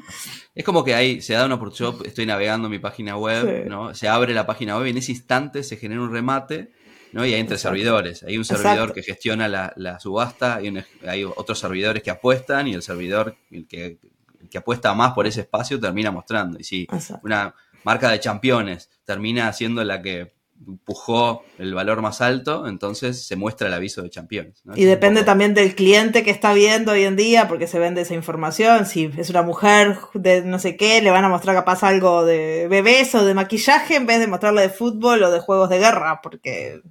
Es 0.57 0.63
como 0.65 0.83
que 0.83 0.95
ahí 0.95 1.21
se 1.21 1.33
da 1.33 1.45
una 1.45 1.55
oportunidad, 1.55 1.97
yo 1.99 2.03
estoy 2.05 2.25
navegando 2.25 2.67
mi 2.67 2.79
página 2.79 3.15
web, 3.15 3.63
Sí. 3.63 3.69
¿no? 3.69 3.93
Se 3.93 4.07
abre 4.07 4.33
la 4.33 4.45
página 4.47 4.75
web 4.77 4.87
y 4.87 4.89
en 4.89 4.97
ese 4.97 5.11
instante 5.11 5.61
se 5.63 5.77
genera 5.77 6.01
un 6.01 6.11
remate, 6.11 6.71
¿no? 7.13 7.23
Y 7.25 7.33
hay 7.33 7.39
entre 7.39 7.55
Exacto. 7.57 7.75
servidores. 7.75 8.23
Hay 8.23 8.37
un 8.37 8.41
Exacto. 8.41 8.63
servidor 8.63 8.93
que 8.93 9.03
gestiona 9.03 9.47
la, 9.47 9.71
la 9.75 9.99
subasta, 9.99 10.55
hay, 10.55 10.69
un- 10.69 10.83
hay 11.07 11.23
otros 11.23 11.59
servidores 11.59 12.01
que 12.01 12.09
apuestan 12.09 12.67
y 12.67 12.73
el 12.73 12.81
servidor 12.81 13.35
el 13.51 13.67
que, 13.67 13.99
el 14.41 14.49
que 14.49 14.57
apuesta 14.57 14.93
más 14.95 15.13
por 15.13 15.27
ese 15.27 15.41
espacio 15.41 15.79
termina 15.79 16.09
mostrando. 16.09 16.57
Y 16.59 16.63
si 16.63 16.81
Exacto. 16.91 17.21
una 17.23 17.53
marca 17.83 18.09
de 18.09 18.19
campeones 18.19 18.89
termina 19.05 19.53
siendo 19.53 19.83
la 19.83 20.01
que 20.01 20.33
empujó 20.65 21.43
el 21.57 21.73
valor 21.73 22.01
más 22.01 22.21
alto, 22.21 22.67
entonces 22.67 23.25
se 23.25 23.35
muestra 23.35 23.67
el 23.67 23.73
aviso 23.73 24.01
de 24.01 24.09
campeones. 24.09 24.61
¿no? 24.65 24.75
Y 24.75 24.83
Es 24.83 24.87
depende 24.89 25.21
poco- 25.21 25.25
también 25.31 25.53
del 25.53 25.75
cliente 25.75 26.23
que 26.23 26.31
está 26.31 26.53
viendo 26.53 26.91
hoy 26.93 27.03
en 27.03 27.15
día, 27.15 27.47
porque 27.47 27.67
se 27.67 27.79
vende 27.79 28.01
esa 28.01 28.13
información. 28.15 28.85
Si 28.85 29.11
es 29.17 29.29
una 29.29 29.41
mujer 29.43 29.97
de 30.13 30.41
no 30.43 30.59
sé 30.59 30.75
qué, 30.77 31.01
le 31.01 31.11
van 31.11 31.23
a 31.25 31.29
mostrar 31.29 31.55
capaz 31.55 31.83
algo 31.83 32.25
de 32.25 32.67
bebés 32.69 33.13
o 33.15 33.23
de 33.25 33.33
maquillaje 33.33 33.95
en 33.95 34.05
vez 34.07 34.19
de 34.19 34.27
mostrarle 34.27 34.61
de 34.61 34.69
fútbol 34.69 35.23
o 35.23 35.31
de 35.31 35.39
juegos 35.39 35.69
de 35.69 35.79
guerra, 35.79 36.19
porque 36.21 36.81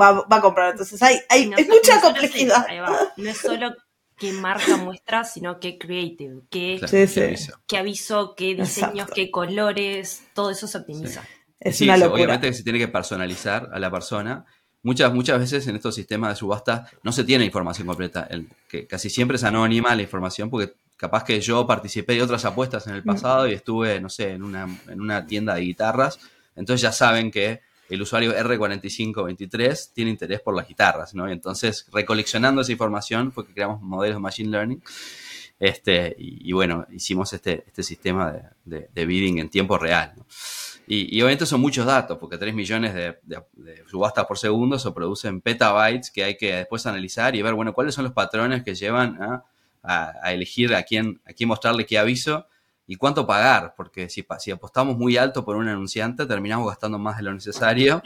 va, 0.00 0.12
va 0.12 0.36
a 0.36 0.40
comprar. 0.40 0.70
Entonces 0.70 1.02
hay, 1.02 1.18
hay 1.28 1.48
no 1.48 1.56
es 1.56 1.68
mucha 1.68 1.96
no 1.96 2.02
complejidad. 2.02 2.64
es- 2.64 2.70
ahí 2.70 2.78
va, 2.80 2.98
no 3.16 3.30
es 3.30 3.38
solo 3.38 3.74
qué 4.16 4.32
marca 4.32 4.76
muestra, 4.78 5.22
sino 5.24 5.60
qué 5.60 5.78
creative, 5.78 6.40
qué, 6.50 6.76
Claro, 6.78 6.88
Sí, 6.88 6.96
qué 6.96 7.06
sí. 7.08 7.20
aviso. 7.20 7.52
qué 7.68 7.78
aviso, 7.78 8.34
qué 8.36 8.54
diseños, 8.56 8.92
Exacto. 8.94 9.12
qué 9.14 9.30
colores, 9.30 10.22
todo 10.34 10.50
eso 10.50 10.66
se 10.66 10.78
optimiza. 10.78 11.22
Es 11.60 11.76
Sí, 11.78 11.84
una 11.84 11.96
locura. 11.96 12.14
Obviamente 12.14 12.46
que 12.48 12.54
se 12.54 12.62
tiene 12.62 12.78
que 12.78 12.88
personalizar 12.88 13.68
a 13.72 13.78
la 13.78 13.90
persona. 13.90 14.44
Muchas, 14.82 15.12
muchas 15.12 15.38
veces 15.40 15.66
en 15.66 15.74
estos 15.76 15.94
sistemas 15.94 16.30
de 16.30 16.36
subasta 16.36 16.88
no 17.02 17.10
se 17.12 17.24
tiene 17.24 17.44
información 17.44 17.86
completa. 17.86 18.26
El- 18.30 18.48
que 18.68 18.86
casi 18.86 19.10
siempre 19.10 19.36
es 19.36 19.44
anónima 19.44 19.94
la 19.96 20.02
información 20.02 20.50
porque 20.50 20.74
capaz 20.96 21.24
que 21.24 21.40
yo 21.40 21.66
participé 21.66 22.14
de 22.14 22.22
otras 22.22 22.44
apuestas 22.44 22.86
en 22.86 22.94
el 22.94 23.02
pasado 23.04 23.48
y 23.48 23.52
estuve, 23.54 24.00
no 24.00 24.08
sé, 24.08 24.30
en 24.32 24.42
una, 24.42 24.66
en 24.88 25.00
una 25.00 25.26
tienda 25.26 25.54
de 25.54 25.62
guitarras. 25.62 26.18
Entonces 26.56 26.80
ya 26.82 26.92
saben 26.92 27.30
que 27.30 27.60
el 27.88 28.02
usuario 28.02 28.32
R4523 28.36 29.92
tiene 29.94 30.10
interés 30.10 30.40
por 30.40 30.54
las 30.56 30.66
guitarras, 30.68 31.14
¿no? 31.14 31.28
Entonces, 31.28 31.86
recoleccionando 31.92 32.60
esa 32.62 32.72
información 32.72 33.32
fue 33.32 33.46
que 33.46 33.54
creamos 33.54 33.80
modelos 33.80 34.16
de 34.16 34.20
Machine 34.20 34.50
Learning. 34.50 34.82
Este, 35.58 36.14
y, 36.18 36.50
y 36.50 36.52
bueno, 36.52 36.86
hicimos 36.92 37.32
este, 37.32 37.64
este 37.66 37.82
sistema 37.82 38.30
de, 38.30 38.42
de- 38.64 38.90
de 38.94 39.06
bidding 39.06 39.38
en 39.38 39.48
tiempo 39.48 39.76
real. 39.78 40.12
¿no? 40.16 40.26
Y, 40.90 41.20
obviamente 41.20 41.44
son 41.44 41.60
muchos 41.60 41.84
datos, 41.84 42.16
porque 42.18 42.38
3 42.38 42.54
millones 42.54 42.94
de, 42.94 43.18
de- 43.24 43.84
subastas 43.90 44.24
por 44.24 44.38
segundo 44.38 44.78
se 44.78 44.90
producen 44.90 45.40
petabytes 45.42 46.10
que 46.10 46.24
hay 46.24 46.36
que 46.36 46.54
después 46.54 46.86
analizar 46.86 47.36
y 47.36 47.42
ver, 47.42 47.52
bueno, 47.54 47.74
cuáles 47.74 47.94
son 47.94 48.04
los 48.04 48.14
patrones 48.14 48.62
que 48.64 48.74
llevan 48.74 49.20
a, 49.22 49.44
a- 49.82 50.32
elegir 50.32 50.74
a 50.74 50.82
quién, 50.82 51.20
a 51.26 51.32
quién 51.34 51.48
mostrarle 51.48 51.84
qué 51.84 51.98
aviso 51.98 52.46
y 52.86 52.96
cuánto 52.96 53.26
pagar, 53.26 53.74
porque 53.76 54.08
si, 54.08 54.24
apostamos 54.50 54.96
muy 54.96 55.18
alto 55.18 55.44
por 55.44 55.56
un 55.56 55.68
anunciante, 55.68 56.24
terminamos 56.24 56.66
gastando 56.68 56.98
más 56.98 57.18
de 57.18 57.22
lo 57.24 57.34
necesario. 57.34 58.02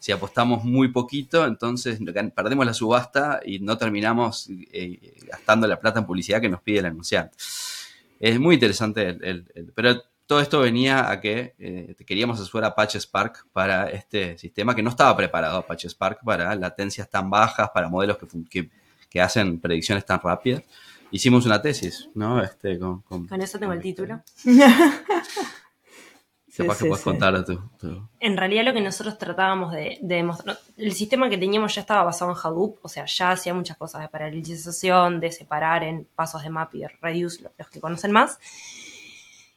Si 0.00 0.10
apostamos 0.10 0.64
muy 0.64 0.88
poquito, 0.88 1.46
entonces 1.46 1.98
perdemos 2.34 2.66
la 2.66 2.74
subasta 2.74 3.40
y 3.46 3.60
no 3.60 3.78
terminamos 3.78 4.50
eh, 4.72 5.14
gastando 5.28 5.66
la 5.68 5.78
plata 5.80 6.00
en 6.00 6.06
publicidad 6.06 6.40
que 6.40 6.48
nos 6.48 6.60
pide 6.62 6.80
el 6.80 6.86
anunciante. 6.86 7.36
Es 8.18 8.38
muy 8.40 8.54
interesante, 8.56 9.08
el- 9.08 9.46
el- 9.54 9.72
pero 9.74 10.02
todo 10.26 10.40
esto 10.40 10.60
venía 10.60 11.10
a 11.10 11.20
que 11.20 11.54
eh, 11.58 11.94
queríamos 12.06 12.40
hacer 12.40 12.64
Apache 12.64 12.98
Spark 13.00 13.46
para 13.52 13.88
este 13.90 14.38
sistema 14.38 14.74
que 14.74 14.82
no 14.82 14.90
estaba 14.90 15.16
preparado 15.16 15.58
Apache 15.58 15.88
Spark 15.88 16.20
para 16.24 16.54
latencias 16.54 17.08
tan 17.10 17.28
bajas, 17.30 17.70
para 17.70 17.88
modelos 17.88 18.16
que, 18.18 18.26
fun- 18.26 18.46
que, 18.50 18.70
que 19.10 19.20
hacen 19.20 19.60
predicciones 19.60 20.04
tan 20.06 20.20
rápidas. 20.20 20.62
Hicimos 21.10 21.46
una 21.46 21.60
tesis, 21.62 22.08
¿no? 22.14 22.42
Este, 22.42 22.78
con, 22.78 23.02
con- 23.02 23.26
Con 23.28 23.40
eso 23.42 23.58
tengo 23.58 23.72
el 23.72 23.78
con- 23.78 23.82
título. 23.82 24.22
Capaz 26.56 26.78
que 26.78 26.84
puedes 26.86 27.02
contar 27.02 27.44
tu, 27.44 27.60
En 28.20 28.36
realidad 28.36 28.64
lo 28.64 28.72
que 28.72 28.80
nosotros 28.80 29.18
tratábamos 29.18 29.72
de, 29.72 29.98
demostrar, 30.00 30.56
el 30.76 30.92
sistema 30.92 31.28
que 31.28 31.36
teníamos 31.36 31.74
ya 31.74 31.80
estaba 31.80 32.04
basado 32.04 32.30
en 32.30 32.36
Hadoop, 32.40 32.78
o 32.80 32.88
sea, 32.88 33.06
ya 33.06 33.32
hacía 33.32 33.52
muchas 33.54 33.76
cosas 33.76 34.02
de 34.02 34.08
paralelización, 34.08 35.18
de 35.18 35.32
separar 35.32 35.82
en 35.82 36.06
pasos 36.14 36.44
de 36.44 36.50
map 36.50 36.72
y 36.76 36.80
de 36.82 36.88
reduce, 37.02 37.42
los 37.58 37.68
que 37.68 37.80
conocen 37.80 38.12
más. 38.12 38.38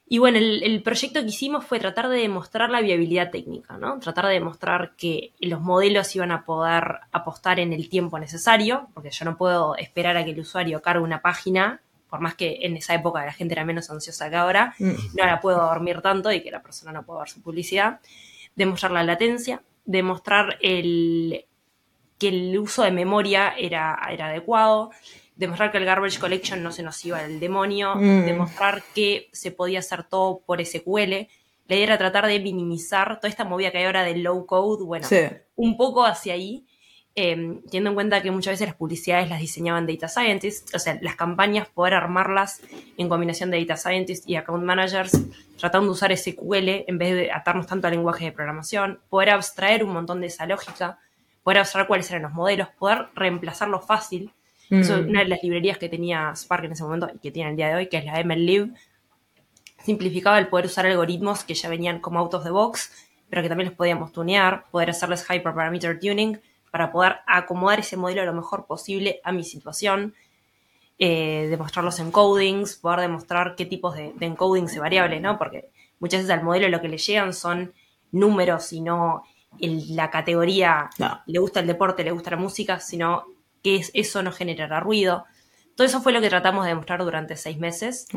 Y 0.10 0.20
bueno, 0.20 0.38
el, 0.38 0.82
proyecto 0.84 1.20
que 1.22 1.28
hicimos 1.28 1.66
fue 1.66 1.80
tratar 1.80 2.08
de 2.08 2.20
demostrar 2.20 2.70
la 2.70 2.80
viabilidad 2.80 3.30
técnica, 3.30 3.78
¿no? 3.78 4.00
Tratar 4.00 4.28
de 4.28 4.34
demostrar 4.34 4.94
que 4.96 5.34
los 5.40 5.60
modelos 5.60 6.16
iban 6.16 6.32
a 6.32 6.46
poder 6.46 7.00
apostar 7.12 7.60
en 7.60 7.74
el 7.74 7.90
tiempo 7.90 8.18
necesario, 8.18 8.88
porque 8.94 9.12
yo 9.12 9.26
no 9.26 9.36
puedo 9.36 9.76
esperar 9.76 10.16
a 10.16 10.24
que 10.24 10.32
el 10.32 10.40
usuario 10.40 10.82
cargue 10.82 11.04
una 11.04 11.22
página 11.22 11.82
por 12.10 12.22
más 12.22 12.36
que 12.36 12.60
en 12.62 12.78
esa 12.78 12.94
época 12.94 13.26
la 13.26 13.34
gente 13.34 13.54
era 13.54 13.66
menos 13.66 13.90
ansiosa 13.90 14.30
que 14.30 14.36
ahora, 14.36 14.76
mm. 14.80 15.18
no 15.18 15.26
la 15.26 15.42
puedo 15.42 15.58
dormir 15.58 16.02
tanto 16.02 16.32
y 16.32 16.42
que 16.42 16.52
la 16.52 16.62
persona 16.62 16.92
no 16.92 17.04
pueda 17.04 17.20
ver 17.20 17.30
su 17.30 17.42
publicidad. 17.42 18.00
Demostrar 18.56 18.92
la 18.92 19.04
latencia, 19.04 19.62
demostrar 19.86 20.58
el, 20.62 21.46
que 22.18 22.30
el 22.30 22.58
uso 22.58 22.84
de 22.84 22.92
memoria 22.92 23.54
era, 23.58 24.00
era 24.10 24.28
adecuado, 24.28 24.92
demostrar 25.38 25.72
que 25.72 25.78
el 25.78 25.86
garbage 25.86 26.20
collection 26.20 26.62
no 26.64 26.72
se 26.72 26.84
nos 26.84 27.04
iba 27.06 27.20
al 27.20 27.40
demonio, 27.40 27.96
mm. 27.96 28.26
demostrar 28.26 28.84
que 28.94 29.30
se 29.32 29.52
podía 29.52 29.80
hacer 29.80 30.04
todo 30.04 30.42
por 30.46 30.64
SQL. 30.64 31.28
La 31.68 31.76
idea 31.76 31.84
era 31.84 31.98
tratar 31.98 32.28
de 32.28 32.40
minimizar 32.40 33.20
toda 33.20 33.30
esta 33.30 33.46
movida 33.46 33.72
que 33.72 33.80
hay 33.80 33.86
ahora 33.86 34.04
de 34.04 34.18
low 34.18 34.46
code, 34.46 34.84
bueno, 34.84 35.08
un 35.56 35.78
poco 35.78 36.06
hacia 36.06 36.34
ahí 36.34 36.66
Em, 37.20 37.64
teniendo 37.64 37.90
en 37.90 37.96
cuenta 37.96 38.22
que 38.22 38.30
muchas 38.30 38.52
veces 38.52 38.68
las 38.68 38.76
publicidades 38.76 39.28
las 39.28 39.40
diseñaban 39.40 39.88
data 39.88 40.08
scientists, 40.08 40.76
o 40.76 40.78
sea, 40.78 41.00
las 41.02 41.16
campañas 41.16 41.68
poder 41.68 41.96
armarlas 41.96 42.62
en 42.96 43.10
combinación 43.10 43.50
de 43.50 43.60
data 43.60 43.76
scientists 43.76 44.30
y 44.30 44.36
account 44.36 44.64
managers, 44.64 45.20
tratando 45.58 45.88
de 45.88 45.94
usar 45.94 46.16
SQL 46.16 46.86
en 46.86 46.98
vez 47.00 47.16
de 47.16 47.32
atarnos 47.32 47.66
tanto 47.66 47.88
al 47.88 47.94
lenguaje 47.94 48.26
de 48.26 48.34
programación, 48.34 49.00
poder 49.10 49.32
abstraer 49.32 49.84
un 49.84 49.94
montón 49.94 50.22
de 50.22 50.28
esa 50.28 50.46
lógica, 50.46 51.00
poder 51.42 51.58
abstraer 51.58 51.88
cuáles 51.88 52.08
eran 52.12 52.22
los 52.22 52.34
modelos, 52.34 52.68
poder 52.78 53.08
reemplazarlo 53.16 53.82
fácil. 53.82 54.32
Eso 54.70 54.98
es 54.98 55.06
mm. 55.06 55.10
una 55.10 55.20
de 55.22 55.30
las 55.30 55.44
librerías 55.44 55.78
que 55.78 55.90
tenía 55.90 56.34
Spark 56.36 56.66
en 56.66 56.74
ese 56.74 56.84
momento 56.84 57.10
y 57.14 57.20
que 57.20 57.32
tiene 57.32 57.52
el 57.52 57.56
día 57.56 57.70
de 57.70 57.76
hoy, 57.76 57.88
que 57.88 57.98
es 57.98 58.06
la 58.06 58.22
MLlib, 58.24 58.74
simplificaba 59.84 60.38
el 60.40 60.48
poder 60.48 60.66
usar 60.66 60.86
algoritmos 60.86 61.44
que 61.44 61.54
ya 61.54 61.70
venían 61.70 62.00
como 62.00 62.20
out 62.20 62.34
of 62.34 62.44
the 62.44 62.50
box, 62.50 62.92
pero 63.30 63.42
que 63.42 63.50
también 63.50 63.70
los 63.70 63.78
podíamos 63.78 64.12
tunear, 64.12 64.66
poder 64.72 64.90
hacerles 64.90 65.26
hyperparameter 65.30 66.00
tuning, 66.00 66.40
para 66.72 66.92
poder 66.92 67.18
acomodar 67.26 67.80
ese 67.80 67.96
modelo 67.98 68.26
lo 68.26 68.34
mejor 68.34 68.66
posible 68.66 69.22
a 69.24 69.32
mi 69.32 69.44
situación, 69.44 70.14
eh, 71.00 71.48
demostrar 71.50 71.86
los 71.86 72.00
encodings, 72.00 72.76
poder 72.76 73.02
demostrar 73.02 73.56
qué 73.56 73.66
tipos 73.66 73.96
de, 73.96 74.14
encodings 74.20 74.76
y 74.76 74.80
variables, 74.80 75.22
¿no? 75.22 75.38
Porque 75.38 75.70
muchas 76.00 76.22
veces 76.22 76.32
al 76.32 76.44
modelo 76.44 76.68
lo 76.68 76.82
que 76.82 76.90
le 76.90 76.98
llegan 76.98 77.34
son 77.34 77.74
números 78.12 78.74
y 78.74 78.82
no 78.82 79.24
la 79.60 80.10
categoría, 80.10 80.90
le 81.26 81.40
gusta 81.40 81.62
el 81.62 81.68
deporte, 81.68 82.04
le 82.04 82.12
gusta 82.12 82.32
la 82.32 82.38
música, 82.38 82.80
sino 82.80 83.26
que 83.68 83.86
eso 83.94 84.24
no 84.24 84.32
generará 84.32 84.80
ruido. 84.80 85.26
Todo 85.76 85.86
eso 85.86 86.02
fue 86.02 86.14
lo 86.14 86.22
que 86.22 86.30
tratamos 86.30 86.64
de 86.64 86.70
demostrar 86.70 87.04
durante 87.04 87.36
seis 87.36 87.58
meses, 87.58 88.08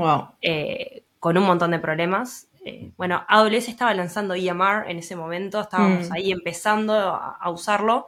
eh, 0.41 1.05
con 1.19 1.37
un 1.37 1.45
montón 1.45 1.71
de 1.73 1.79
problemas. 1.79 2.49
Eh, 2.65 2.93
bueno, 2.97 3.25
AWS 3.29 3.69
estaba 3.69 3.95
lanzando 3.95 4.35
EMR 4.35 4.91
en 4.91 4.99
ese 4.99 5.17
momento, 5.17 5.61
estábamos 5.61 6.09
mm. 6.09 6.13
ahí 6.13 6.31
empezando 6.31 6.95
a 6.95 7.51
usarlo 7.51 8.07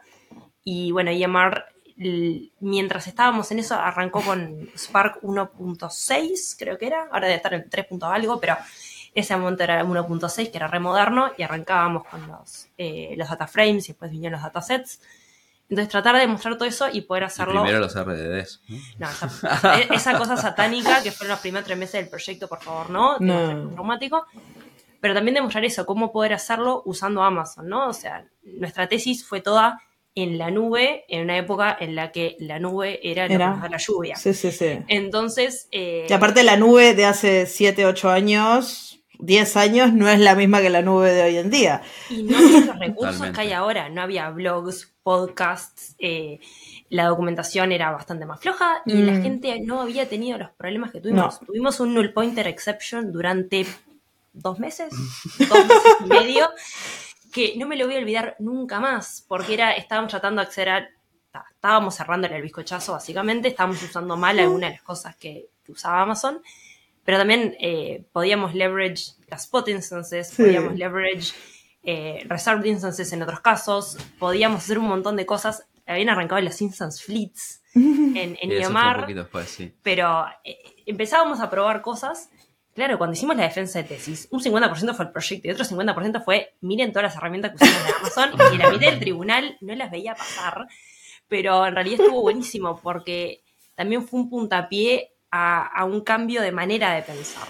y 0.65 0.93
bueno, 0.93 1.11
EMR, 1.11 1.65
mientras 2.61 3.07
estábamos 3.07 3.51
en 3.51 3.59
eso, 3.59 3.75
arrancó 3.75 4.23
con 4.23 4.69
Spark 4.77 5.21
1.6, 5.23 6.57
creo 6.59 6.79
que 6.79 6.87
era, 6.87 7.09
ahora 7.11 7.27
debe 7.27 7.37
estar 7.37 7.55
en 7.55 7.69
3. 7.69 7.87
algo, 8.03 8.41
pero 8.41 8.57
ese 9.15 9.37
momento 9.37 9.65
era 9.65 9.85
1.6, 9.85 10.51
que 10.51 10.57
era 10.57 10.69
remoderno, 10.69 11.33
y 11.37 11.43
arrancábamos 11.43 12.05
con 12.05 12.27
los, 12.29 12.69
eh, 12.79 13.15
los 13.17 13.29
data 13.29 13.47
frames 13.47 13.85
y 13.87 13.93
después 13.93 14.11
vinieron 14.11 14.41
los 14.41 14.43
datasets. 14.43 15.01
Entonces 15.69 15.91
tratar 15.91 16.15
de 16.17 16.21
demostrar 16.23 16.57
todo 16.59 16.69
eso 16.69 16.89
y 16.93 17.03
poder 17.03 17.25
hacerlo. 17.25 17.63
primero 17.63 17.81
los 17.81 17.95
RDDs. 17.95 18.61
No, 18.99 19.09
esa, 19.95 20.19
cosa 20.19 20.37
satánica 20.37 21.03
que 21.03 21.13
fueron 21.13 21.33
los 21.33 21.41
primeros 21.41 21.65
tres 21.65 21.79
meses 21.79 21.95
del 21.95 22.09
proyecto, 22.09 22.47
por 22.47 22.61
favor, 22.61 22.91
¿no? 22.91 23.17
no. 23.19 23.71
Traumático. 23.71 24.27
Pero 25.01 25.15
también 25.15 25.35
demostrar 25.35 25.65
eso, 25.65 25.85
cómo 25.87 26.13
poder 26.13 26.33
hacerlo 26.33 26.83
usando 26.85 27.23
Amazon, 27.23 27.69
¿no? 27.69 27.89
O 27.89 27.93
sea, 27.93 28.25
nuestra 28.45 28.89
tesis 28.89 29.27
fue 29.27 29.41
toda 29.41 29.81
en 30.15 30.39
la 30.39 30.51
nube 30.51 31.05
en 31.09 31.23
una 31.23 31.39
época 31.39 31.77
en 31.81 31.95
la 31.95 32.13
que 32.13 32.37
la 32.39 32.59
nube 32.59 33.01
era, 33.03 33.27
la 33.29 33.77
lluvia. 33.79 34.17
Sí, 34.17 34.35
sí, 34.35 34.53
sí. 34.53 34.79
Entonces... 34.89 35.69
Eh, 35.73 36.07
y 36.09 36.13
aparte 36.13 36.43
la 36.43 36.57
nube 36.57 36.95
de 36.95 37.07
hace 37.07 37.47
7, 37.47 37.87
8 37.87 38.11
años, 38.11 39.01
10 39.19 39.57
años, 39.57 39.93
no 39.93 40.09
es 40.09 40.21
la 40.21 40.35
misma 40.35 40.61
que 40.61 40.71
la 40.71 40.83
nube 40.83 41.13
de 41.13 41.23
hoy 41.23 41.37
en 41.37 41.51
día. 41.51 41.83
Y 42.11 42.25
no 42.25 42.37
había 42.37 42.61
los 42.67 42.79
recursos 42.79 43.31
que 43.31 43.41
hay 43.41 43.53
ahora. 43.53 43.89
No 43.89 44.03
había 44.03 44.29
blogs, 44.31 44.92
podcasts, 45.03 45.97
eh, 45.99 46.39
la 46.89 47.07
documentación 47.07 47.73
era 47.73 47.91
bastante 47.91 48.25
más 48.25 48.41
floja 48.41 48.83
y 48.87 49.03
la 49.03 49.13
mm. 49.13 49.23
gente 49.23 49.61
no 49.61 49.81
había 49.81 50.09
tenido 50.09 50.39
los 50.39 50.51
problemas 50.51 50.93
que 50.93 51.01
tuvimos. 51.01 51.41
Tuvimos 51.41 51.81
un 51.81 51.95
null 51.95 52.13
pointer 52.13 52.47
exception 52.47 53.13
durante 53.13 53.67
dos 54.33 54.59
meses, 54.59 54.93
dos 55.39 55.67
meses 55.67 55.97
y 56.01 56.05
medio 56.05 56.51
que 57.33 57.55
no 57.57 57.67
me 57.67 57.77
lo 57.77 57.87
voy 57.87 57.97
a 57.97 57.99
olvidar 57.99 58.37
nunca 58.39 58.79
más, 58.79 59.25
porque 59.27 59.55
era, 59.55 59.73
estábamos 59.73 60.11
tratando 60.11 60.43
de 60.43 60.47
acceder 60.47 60.69
a, 60.69 60.89
estábamos 61.51 61.97
cerrándole 61.97 62.37
el 62.37 62.43
bizcochazo 62.43 62.93
básicamente, 62.93 63.49
estábamos 63.49 63.83
usando 63.83 64.17
mal 64.17 64.39
algunas 64.39 64.71
de 64.71 64.77
las 64.77 64.83
cosas 64.83 65.17
que, 65.17 65.49
usaba 65.69 66.03
Amazon, 66.03 66.43
pero 67.03 67.17
también 67.17 67.57
eh, 67.59 68.05
podíamos 68.13 68.55
leverage 68.55 69.13
las 69.29 69.45
spot 69.45 69.69
instances, 69.69 70.35
podíamos 70.37 70.77
leverage 70.77 71.33
eh, 71.83 72.25
reserved 72.29 72.65
instances 72.65 73.13
en 73.13 73.23
otros 73.23 73.41
casos, 73.41 73.97
podíamos 74.19 74.63
hacer 74.63 74.79
un 74.79 74.87
montón 74.87 75.17
de 75.17 75.27
cosas, 75.27 75.67
habían 75.87 76.09
arrancado 76.09 76.41
las 76.41 76.61
instance 76.63 77.03
fleets 77.03 77.63
en, 77.75 78.39
en 78.41 78.53
IOMAR, 78.53 79.07
pero 79.83 80.27
eh, 80.45 80.59
empezábamos 80.87 81.41
a 81.41 81.51
probar 81.51 81.83
cosas. 81.83 82.31
Claro, 82.75 82.97
cuando 82.97 83.13
hicimos 83.13 83.37
la 83.37 83.43
defensa 83.43 83.83
de 83.83 83.85
tesis, 83.85 84.29
un 84.31 84.41
50% 84.41 84.95
fue 84.95 85.05
el 85.05 85.13
proyecto 85.13 85.47
y 85.47 85.51
otro 85.51 85.65
50% 85.65 86.25
fue, 86.25 86.55
miren 86.63 86.91
todas 86.91 87.05
las 87.05 87.17
herramientas 87.17 87.51
que 87.51 87.65
usamos 87.65 87.85
de 87.85 87.93
Amazon 87.93 88.55
y 88.55 88.57
la 88.57 88.71
mitad 88.71 88.91
del 88.91 88.99
tribunal 88.99 89.59
no 89.61 89.75
las 89.75 89.91
veía 89.91 90.15
pasar, 90.15 90.67
pero 91.29 91.67
en 91.67 91.75
realidad 91.75 92.01
estuvo 92.01 92.23
buenísimo 92.23 92.81
porque 92.81 93.43
también 93.75 94.07
fue 94.07 94.21
un 94.21 94.31
puntapié 94.31 95.13
a, 95.31 95.85
un 95.85 96.03
cambio 96.03 96.43
de 96.43 96.53
manera 96.53 96.93
de 96.95 97.03
pensar, 97.03 97.49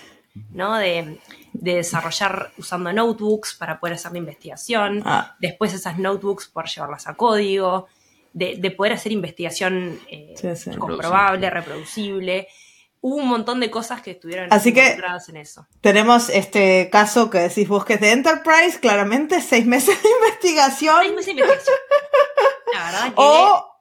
¿no? 0.50 0.76
De, 0.76 1.18
desarrollar 1.52 2.50
usando 2.56 2.92
notebooks 2.92 3.54
para 3.54 3.78
poder 3.78 3.94
hacer 3.94 4.12
la 4.12 4.18
investigación, 4.18 5.02
ah. 5.04 5.36
después 5.38 5.74
esas 5.74 5.98
notebooks 5.98 6.48
poder 6.48 6.70
llevarlas 6.70 7.06
a 7.06 7.14
código, 7.14 7.88
de, 8.32 8.70
poder 8.70 8.94
hacer 8.94 9.12
investigación 9.12 10.00
eh, 10.10 10.34
comprobable, 10.78 11.50
reproducible 11.50 12.48
hubo 13.02 13.16
un 13.16 13.28
montón 13.28 13.60
de 13.60 13.70
cosas 13.70 14.00
que 14.00 14.12
estuvieron 14.12 14.48
Así 14.50 14.72
que 14.72 14.96
en 15.28 15.36
eso. 15.36 15.66
Tenemos 15.80 16.28
este 16.30 16.88
caso 16.90 17.28
que 17.28 17.38
decís 17.38 17.68
vos 17.68 17.84
que 17.84 17.94
es 17.94 18.00
de 18.00 18.12
Enterprise, 18.12 18.78
claramente, 18.80 19.40
seis 19.42 19.66
meses 19.66 20.00
de 20.02 20.08
investigación. 20.20 20.96
Seis 21.00 21.14
meses 21.14 21.36
de 21.36 21.42
investigación. 21.42 21.76
La 22.72 22.84
verdad 22.84 23.06
que... 23.08 23.14
O, 23.16 23.71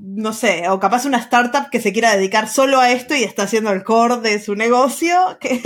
no 0.00 0.32
sé, 0.32 0.68
o 0.68 0.78
capaz 0.78 1.04
una 1.04 1.18
startup 1.18 1.70
que 1.70 1.80
se 1.80 1.92
quiera 1.92 2.16
dedicar 2.16 2.48
solo 2.48 2.78
a 2.78 2.92
esto 2.92 3.14
y 3.14 3.22
está 3.22 3.44
haciendo 3.44 3.70
el 3.70 3.84
core 3.84 4.16
de 4.16 4.40
su 4.40 4.54
negocio. 4.54 5.38
Que... 5.40 5.62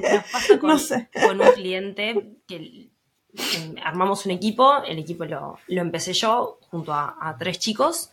nos 0.00 0.24
pasa 0.30 0.58
con, 0.60 0.70
no 0.70 0.78
sé. 0.78 1.08
con 1.26 1.40
un 1.40 1.52
cliente 1.52 2.36
que 2.46 2.88
armamos 3.84 4.26
un 4.26 4.32
equipo, 4.32 4.82
el 4.84 4.98
equipo 4.98 5.24
lo, 5.24 5.58
empecé 5.68 6.12
yo 6.12 6.58
junto 6.70 6.92
a 6.92 7.36
tres 7.38 7.58
chicos 7.58 8.10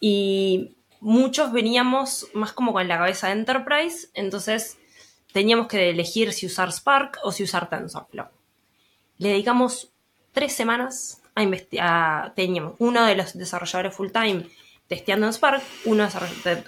y 0.00 0.76
muchos 1.00 1.52
veníamos 1.52 2.28
más 2.34 2.52
como 2.52 2.72
con 2.72 2.86
la 2.88 2.98
cabeza 2.98 3.28
de 3.28 3.34
Enterprise, 3.34 4.08
entonces 4.14 4.78
teníamos 5.32 5.68
que 5.68 5.90
elegir 5.90 6.32
si 6.32 6.46
usar 6.46 6.72
Spark 6.72 7.18
o 7.22 7.32
si 7.32 7.42
usar 7.42 7.68
TensorFlow. 7.68 8.28
Le 9.18 9.30
dedicamos 9.30 9.92
tres 10.32 10.52
semanas 10.52 11.22
a. 11.80 12.32
Teníamos 12.34 12.74
uno 12.78 13.04
de 13.06 13.16
los 13.16 13.36
desarrolladores 13.36 13.94
full 13.94 14.10
time 14.10 14.46
testeando 14.86 15.26
en 15.26 15.32
Spark, 15.32 15.62
uno 15.84 16.08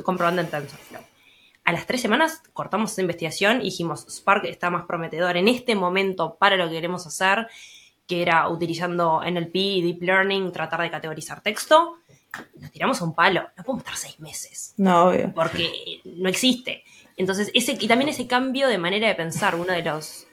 comprobando 0.02 0.42
en 0.42 0.48
TensorFlow. 0.48 1.02
A 1.64 1.72
las 1.72 1.86
tres 1.86 2.00
semanas 2.00 2.42
cortamos 2.52 2.92
esa 2.92 3.00
investigación 3.00 3.60
y 3.60 3.64
dijimos, 3.64 4.06
Spark 4.08 4.44
está 4.46 4.70
más 4.70 4.86
prometedor 4.86 5.36
en 5.36 5.48
este 5.48 5.74
momento 5.74 6.36
para 6.38 6.56
lo 6.56 6.68
que 6.68 6.74
queremos 6.74 7.06
hacer, 7.06 7.48
que 8.06 8.22
era 8.22 8.48
utilizando 8.48 9.22
NLP 9.24 9.54
y 9.54 9.82
Deep 9.82 10.02
Learning, 10.02 10.52
tratar 10.52 10.82
de 10.82 10.90
categorizar 10.90 11.42
texto 11.42 11.96
nos 12.58 12.70
tiramos 12.70 13.00
a 13.00 13.04
un 13.04 13.14
palo, 13.14 13.48
no 13.56 13.64
podemos 13.64 13.84
estar 13.84 13.96
seis 13.96 14.20
meses. 14.20 14.74
No, 14.76 15.08
obvio. 15.08 15.32
Porque 15.34 16.00
no 16.04 16.28
existe. 16.28 16.84
Entonces, 17.16 17.50
ese, 17.54 17.76
y 17.78 17.88
también 17.88 18.08
ese 18.08 18.26
cambio 18.26 18.68
de 18.68 18.78
manera 18.78 19.08
de 19.08 19.14
pensar, 19.14 19.54
uno 19.54 19.72
de 19.72 19.82
los, 19.82 20.26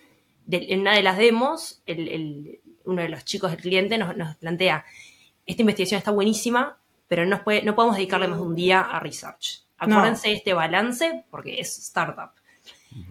en 0.49 0.81
una 0.81 0.95
de 0.95 1.03
las 1.03 1.17
demos, 1.17 1.81
uno 2.87 3.01
de 3.01 3.09
los 3.09 3.25
chicos 3.25 3.51
del 3.51 3.61
cliente 3.61 3.97
nos, 3.97 4.35
plantea, 4.37 4.85
esta 5.45 5.61
investigación 5.61 5.97
está 5.99 6.11
buenísima, 6.11 6.77
pero 7.07 7.25
no, 7.25 7.43
puede, 7.43 7.61
no 7.63 7.75
podemos 7.75 7.95
dedicarle 7.95 8.27
más 8.27 8.39
de 8.39 8.45
un 8.45 8.55
día 8.55 8.81
a 8.81 8.99
research. 8.99 9.63
Acuérdense 9.77 10.29
de 10.29 10.35
este 10.35 10.53
balance, 10.53 11.25
porque 11.29 11.59
es 11.59 11.77
startup. 11.77 12.31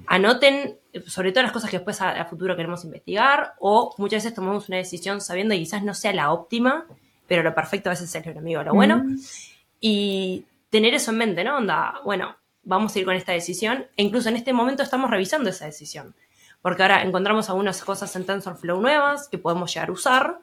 Anoten 0.06 0.78
sobre 1.06 1.32
todo 1.32 1.42
las 1.42 1.52
cosas 1.52 1.70
que 1.70 1.76
después 1.76 2.00
a, 2.00 2.24
futuro 2.24 2.56
queremos 2.56 2.84
investigar 2.84 3.54
o 3.60 3.94
muchas 3.98 4.24
veces 4.24 4.34
tomamos 4.34 4.68
una 4.68 4.78
decisión 4.78 5.20
sabiendo 5.20 5.54
que 5.54 5.60
quizás 5.60 5.82
no 5.82 5.94
sea 5.94 6.12
la 6.12 6.32
óptima, 6.32 6.86
pero 7.26 7.42
lo 7.42 7.54
perfecto 7.54 7.90
a 7.90 7.92
veces 7.92 8.08
es 8.08 8.14
el 8.14 8.32
enemigo 8.32 8.62
lo 8.62 8.74
bueno. 8.74 9.04
Y 9.80 10.44
tener 10.70 10.94
eso 10.94 11.10
en 11.10 11.18
mente, 11.18 11.44
¿no? 11.44 11.56
Onda, 11.56 12.00
bueno, 12.04 12.36
vamos 12.62 12.94
a 12.94 12.98
ir 12.98 13.04
con 13.04 13.14
esta 13.14 13.32
decisión 13.32 13.86
e 13.96 14.02
incluso 14.02 14.28
en 14.28 14.36
este 14.36 14.52
momento 14.52 14.82
estamos 14.82 15.10
revisando 15.10 15.50
esa 15.50 15.66
decisión. 15.66 16.14
Porque 16.62 16.82
ahora 16.82 17.02
encontramos 17.02 17.48
algunas 17.48 17.82
cosas 17.82 18.14
en 18.16 18.26
TensorFlow 18.26 18.80
nuevas 18.80 19.28
que 19.28 19.38
podemos 19.38 19.72
llegar 19.72 19.88
a 19.88 19.92
usar. 19.92 20.38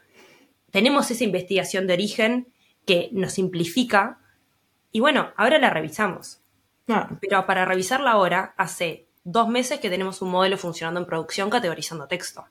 Tenemos 0.72 1.12
esa 1.12 1.24
investigación 1.24 1.88
de 1.88 1.94
origen 1.94 2.48
que 2.86 3.10
nos 3.12 3.34
simplifica. 3.34 4.20
Y 4.92 5.00
bueno, 5.00 5.32
ahora 5.36 5.60
la 5.60 5.70
revisamos. 5.70 6.40
Ah. 6.88 7.10
Pero 7.22 7.46
para 7.46 7.66
revisarla 7.66 8.12
ahora, 8.12 8.54
hace 8.58 9.08
dos 9.24 9.48
meses 9.48 9.80
que 9.80 9.90
tenemos 9.90 10.22
un 10.22 10.32
modelo 10.32 10.58
funcionando 10.58 11.00
en 11.00 11.06
producción 11.06 11.50
categorizando 11.50 12.08
texto. 12.08 12.46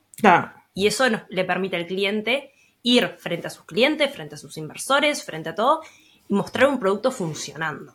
Y 0.73 0.87
eso 0.87 1.09
nos, 1.09 1.21
le 1.29 1.43
permite 1.43 1.75
al 1.75 1.87
cliente 1.87 2.51
ir 2.81 3.15
frente 3.19 3.47
a 3.47 3.49
sus 3.49 3.65
clientes, 3.65 4.13
frente 4.13 4.35
a 4.35 4.37
sus 4.37 4.57
inversores, 4.57 5.23
frente 5.23 5.49
a 5.49 5.55
todo, 5.55 5.81
y 6.27 6.33
mostrar 6.33 6.69
un 6.69 6.79
producto 6.79 7.11
funcionando. 7.11 7.93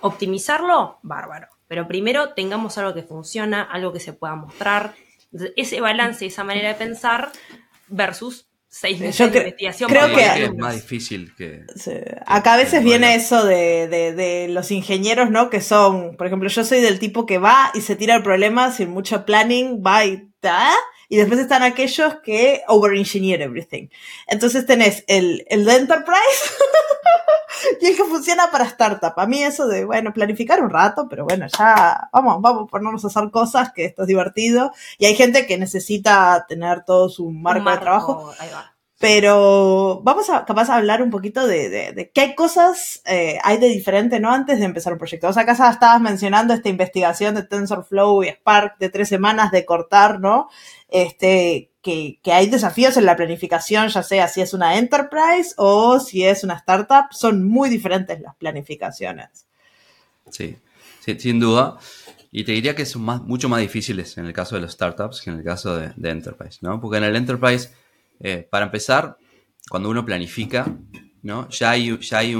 Optimizarlo, 0.00 0.98
bárbaro. 1.02 1.48
Pero 1.72 1.88
primero 1.88 2.34
tengamos 2.34 2.76
algo 2.76 2.92
que 2.92 3.02
funciona, 3.02 3.62
algo 3.62 3.94
que 3.94 3.98
se 3.98 4.12
pueda 4.12 4.34
mostrar. 4.34 4.94
ese 5.56 5.80
balance, 5.80 6.26
esa 6.26 6.44
manera 6.44 6.68
de 6.68 6.74
pensar 6.74 7.32
versus 7.88 8.46
seis 8.68 9.00
meses 9.00 9.32
de 9.32 9.38
investigación. 9.38 9.88
Creo 9.88 10.14
que, 10.14 10.44
es 10.44 10.54
más 10.54 10.74
difícil 10.74 11.34
que... 11.34 11.64
Acá 12.26 12.52
a 12.52 12.56
veces 12.58 12.84
viene 12.84 13.14
eso 13.14 13.42
de, 13.46 14.48
los 14.50 14.70
ingenieros, 14.70 15.30
¿no? 15.30 15.48
Que 15.48 15.62
son, 15.62 16.14
por 16.18 16.26
ejemplo, 16.26 16.50
yo 16.50 16.62
soy 16.62 16.82
del 16.82 16.98
tipo 16.98 17.24
que 17.24 17.38
va 17.38 17.70
y 17.72 17.80
se 17.80 17.96
tira 17.96 18.16
el 18.16 18.22
problema 18.22 18.70
sin 18.70 18.90
mucho 18.90 19.24
planning, 19.24 19.82
va 19.82 20.04
y 20.04 20.28
ta, 20.40 20.74
y 21.08 21.16
después 21.16 21.40
están 21.40 21.62
aquellos 21.62 22.16
que 22.22 22.60
over-engineer 22.68 23.40
everything. 23.40 23.88
Entonces 24.26 24.66
tenés 24.66 25.04
el, 25.06 25.46
el 25.48 25.64
de 25.64 25.76
Enterprise 25.76 26.52
y 27.80 27.86
el 27.86 27.96
que 27.96 28.04
funciona 28.04 28.50
para 28.50 28.64
startup. 28.64 29.12
A 29.16 29.26
mí 29.26 29.42
eso 29.42 29.66
de, 29.66 29.84
bueno, 29.84 30.12
planificar 30.12 30.62
un 30.62 30.70
rato, 30.70 31.06
pero 31.08 31.24
bueno, 31.24 31.46
ya 31.46 32.08
vamos, 32.12 32.40
vamos 32.40 32.64
a 32.64 32.70
ponernos 32.70 33.04
a 33.04 33.08
hacer 33.08 33.30
cosas, 33.30 33.72
que 33.72 33.84
esto 33.84 34.02
es 34.02 34.08
divertido. 34.08 34.72
Y 34.98 35.06
hay 35.06 35.14
gente 35.14 35.46
que 35.46 35.58
necesita 35.58 36.46
tener 36.48 36.84
todo 36.84 37.08
su 37.08 37.30
marco, 37.30 37.70
de 37.70 37.78
trabajo. 37.78 38.32
Pero 39.02 40.00
vamos 40.04 40.30
a 40.30 40.44
capaz 40.44 40.70
a 40.70 40.76
hablar 40.76 41.02
un 41.02 41.10
poquito 41.10 41.44
de, 41.44 41.68
de, 41.70 42.10
qué 42.14 42.36
cosas 42.36 43.02
eh, 43.04 43.36
hay 43.42 43.58
de 43.58 43.66
diferente, 43.66 44.20
¿no? 44.20 44.30
Antes 44.30 44.60
de 44.60 44.64
empezar 44.64 44.92
un 44.92 45.00
proyecto. 45.00 45.26
O 45.26 45.32
sea, 45.32 45.42
acá 45.42 45.54
estabas 45.54 46.00
mencionando 46.00 46.54
esta 46.54 46.68
investigación 46.68 47.34
de 47.34 47.42
TensorFlow 47.42 48.22
y 48.22 48.28
Spark 48.28 48.78
de 48.78 48.90
tres 48.90 49.08
semanas 49.08 49.50
de 49.50 49.64
cortar, 49.64 50.20
¿no? 50.20 50.50
Este, 50.88 51.72
que, 51.82 52.20
que, 52.22 52.32
hay 52.32 52.48
desafíos 52.48 52.96
en 52.96 53.06
la 53.06 53.16
planificación, 53.16 53.88
ya 53.88 54.04
sea 54.04 54.28
si 54.28 54.40
es 54.40 54.54
una 54.54 54.78
enterprise 54.78 55.52
o 55.56 55.98
si 55.98 56.24
es 56.24 56.44
una 56.44 56.54
startup, 56.54 57.06
son 57.10 57.42
muy 57.42 57.70
diferentes 57.70 58.20
las 58.20 58.36
planificaciones. 58.36 59.48
Sí, 60.30 60.58
sin 61.18 61.40
duda. 61.40 61.76
Y 62.30 62.44
te 62.44 62.52
diría 62.52 62.76
que 62.76 62.86
son 62.86 63.02
mucho 63.02 63.48
más 63.48 63.60
difíciles 63.60 64.16
en 64.16 64.26
el 64.26 64.32
caso 64.32 64.54
de 64.54 64.60
los 64.60 64.70
startups 64.70 65.22
que 65.22 65.30
en 65.30 65.38
el 65.38 65.44
caso 65.44 65.76
de, 65.76 65.92
de 65.96 66.10
enterprise, 66.10 66.60
¿no? 66.60 66.80
Porque 66.80 66.98
en 66.98 67.04
el 67.04 67.16
enterprise 67.16 67.70
eh, 68.24 68.46
para 68.48 68.66
empezar, 68.66 69.16
cuando 69.68 69.90
uno 69.90 70.04
planifica, 70.04 70.66
¿no? 71.22 71.48
ya 71.48 71.70
hay, 71.70 71.98
ya 71.98 72.18
hay 72.18 72.34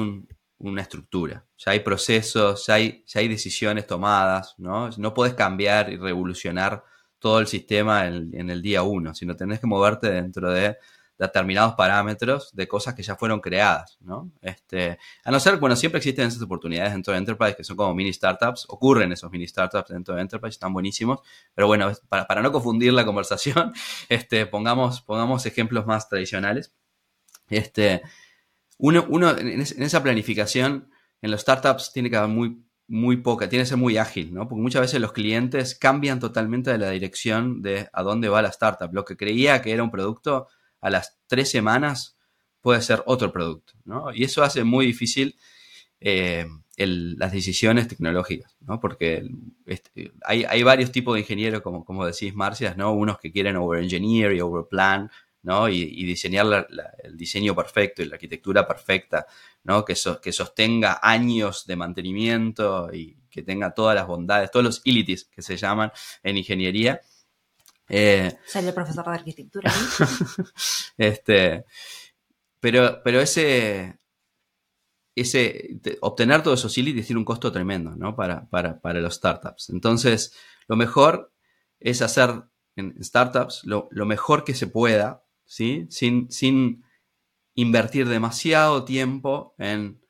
una 0.58 0.82
estructura, 0.82 1.44
ya 1.58 1.72
hay 1.72 1.80
procesos, 1.80 2.66
ya 2.66 2.74
hay, 2.74 3.04
ya 3.06 3.20
hay 3.20 3.26
decisiones 3.28 3.86
tomadas, 3.86 4.54
¿no? 4.58 4.90
No 4.96 5.12
puedes 5.12 5.34
cambiar 5.34 5.92
y 5.92 5.96
revolucionar 5.96 6.84
todo 7.18 7.40
el 7.40 7.48
sistema 7.48 8.06
en, 8.06 8.50
el 8.50 8.62
día 8.62 8.82
uno, 8.82 9.14
sino 9.14 9.36
tenés 9.36 9.60
que 9.60 9.66
moverte 9.66 10.10
dentro 10.10 10.52
de 10.52 10.76
determinados 11.18 11.74
parámetros 11.74 12.50
de 12.54 12.66
cosas 12.66 12.94
que 12.94 13.02
ya 13.02 13.16
fueron 13.16 13.40
creadas, 13.40 13.96
¿no? 14.00 14.30
Este, 14.40 14.98
a 15.24 15.30
no 15.30 15.38
ser, 15.38 15.58
bueno, 15.58 15.76
siempre 15.76 15.98
existen 15.98 16.26
esas 16.26 16.42
oportunidades 16.42 16.92
dentro 16.92 17.12
de 17.12 17.18
Enterprise 17.18 17.54
que 17.56 17.64
son 17.64 17.76
como 17.76 17.94
mini 17.94 18.12
startups, 18.12 18.66
ocurren 18.68 19.12
esos 19.12 19.30
mini 19.30 19.46
startups 19.46 19.90
dentro 19.90 20.14
de 20.14 20.22
Enterprise, 20.22 20.54
están 20.54 20.72
buenísimos, 20.72 21.20
pero 21.54 21.66
bueno, 21.66 21.92
para, 22.08 22.42
no 22.42 22.50
confundir 22.50 22.92
la 22.92 23.04
conversación, 23.04 23.72
este, 24.08 24.46
pongamos, 24.46 25.02
pongamos 25.02 25.46
ejemplos 25.46 25.86
más 25.86 26.08
tradicionales. 26.08 26.74
Este, 27.48 28.02
uno, 28.78 29.06
uno 29.08 29.36
en, 29.38 29.60
esa 29.60 30.02
planificación, 30.02 30.90
en 31.20 31.30
los 31.30 31.42
startups 31.42 31.92
tiene 31.92 32.10
que 32.10 32.16
haber 32.16 32.30
muy, 32.30 32.64
muy 32.88 33.18
poca, 33.18 33.48
tiene 33.48 33.62
que 33.62 33.68
ser 33.68 33.78
muy 33.78 33.96
ágil, 33.96 34.34
¿no? 34.34 34.48
Porque 34.48 34.62
muchas 34.62 34.82
veces 34.82 35.00
los 35.00 35.12
clientes 35.12 35.76
cambian 35.76 36.18
totalmente 36.18 36.72
de 36.72 36.78
la 36.78 36.90
dirección 36.90 37.62
de 37.62 37.88
a 37.92 38.02
dónde 38.02 38.28
va 38.28 38.42
la 38.42 38.48
startup. 38.48 38.92
Lo 38.92 39.04
que 39.04 39.16
creía 39.16 39.62
que 39.62 39.72
era 39.72 39.82
un 39.84 39.90
producto, 39.90 40.48
a 40.82 40.90
las 40.90 41.18
tres 41.26 41.50
semanas 41.50 42.18
puede 42.60 42.82
ser 42.82 43.02
otro 43.06 43.32
producto, 43.32 43.72
¿no? 43.84 44.12
Y 44.12 44.24
eso 44.24 44.42
hace 44.42 44.64
muy 44.64 44.86
difícil 44.86 45.36
eh, 46.00 46.46
las 46.76 47.32
decisiones 47.32 47.88
tecnológicas, 47.88 48.56
¿no? 48.60 48.80
Porque 48.80 49.28
este, 49.66 50.12
hay, 50.24 50.62
varios 50.62 50.90
tipos 50.90 51.14
de 51.14 51.20
ingenieros, 51.20 51.62
como, 51.62 51.84
como 51.84 52.04
decís, 52.04 52.34
Marcias, 52.34 52.76
¿no? 52.76 52.92
Unos 52.92 53.18
que 53.18 53.32
quieren 53.32 53.56
over-engineer 53.56 54.32
y 54.32 54.40
over-plan, 54.40 55.10
¿no? 55.42 55.68
Y, 55.68 56.04
diseñar 56.04 56.66
el 57.02 57.16
diseño 57.16 57.54
perfecto 57.54 58.02
y 58.02 58.06
la 58.06 58.14
arquitectura 58.14 58.66
perfecta, 58.66 59.26
¿no? 59.64 59.84
Que, 59.84 59.94
que 60.22 60.32
sostenga 60.32 60.98
años 61.02 61.66
de 61.66 61.76
mantenimiento 61.76 62.92
y 62.92 63.16
que 63.30 63.42
tenga 63.42 63.74
todas 63.74 63.94
las 63.94 64.06
bondades, 64.06 64.50
todos 64.50 64.64
los 64.64 64.80
ilities 64.84 65.24
que 65.24 65.42
se 65.42 65.56
llaman 65.56 65.92
en 66.22 66.36
ingeniería. 66.36 67.00
Eh, 67.94 68.38
Soy 68.46 68.66
el 68.66 68.72
profesor 68.72 69.04
de 69.04 69.10
arquitectura. 69.10 69.70
este, 70.96 71.66
pero, 72.58 73.02
pero 73.04 73.20
ese, 73.20 73.98
ese, 75.14 75.78
obtener 76.00 76.42
todos 76.42 76.60
esos 76.60 76.72
utilities 76.72 77.06
tiene 77.06 77.18
un 77.18 77.26
costo 77.26 77.52
tremendo, 77.52 77.94
¿no? 77.94 78.16
Para, 78.16 78.48
para, 78.48 79.00
los 79.00 79.14
startups. 79.16 79.68
Entonces, 79.68 80.34
lo 80.68 80.76
mejor 80.76 81.34
es 81.80 82.00
hacer 82.00 82.44
en 82.76 82.96
startups 83.04 83.62
lo, 83.64 83.90
mejor 84.06 84.44
que 84.44 84.54
se 84.54 84.68
pueda, 84.68 85.26
¿sí? 85.44 85.86
Sin, 85.90 86.30
sin 86.30 86.82
invertir 87.54 88.08
demasiado 88.08 88.86
tiempo 88.86 89.54
en, 89.58 90.00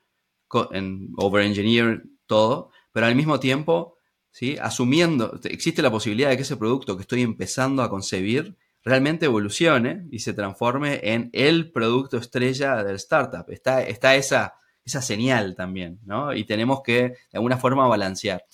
en 0.71 1.13
over-engineer 1.17 2.05
todo, 2.27 2.71
pero 2.93 3.07
al 3.07 3.17
mismo 3.17 3.41
tiempo 3.41 3.97
¿sí? 4.33 4.57
asumiendo, 4.61 5.39
existe 5.45 5.83
la 5.83 5.91
posibilidad 5.91 6.31
de 6.31 6.37
que 6.37 6.43
ese 6.43 6.57
producto 6.57 6.97
que 6.97 7.03
estoy 7.03 7.23
empezando 7.23 7.83
a 7.83 7.91
concebir 7.91 8.57
realmente 8.85 9.27
evolucione 9.27 10.09
y 10.11 10.19
se 10.19 10.33
transforme 10.33 11.01
en 11.05 11.31
el 11.33 11.71
producto 11.71 12.17
estrella 12.17 12.83
del 12.83 12.97
startup. 12.97 13.49
Está, 13.49 13.83
está 13.83 14.17
esa, 14.17 14.55
esa 14.85 15.01
señal 15.01 15.55
también, 15.55 16.01
¿no? 16.05 16.35
Y 16.35 16.45
tenemos 16.45 16.83
que, 16.83 17.03
de 17.03 17.17
alguna 17.35 17.59
forma, 17.59 17.87
balancear. 17.87 18.45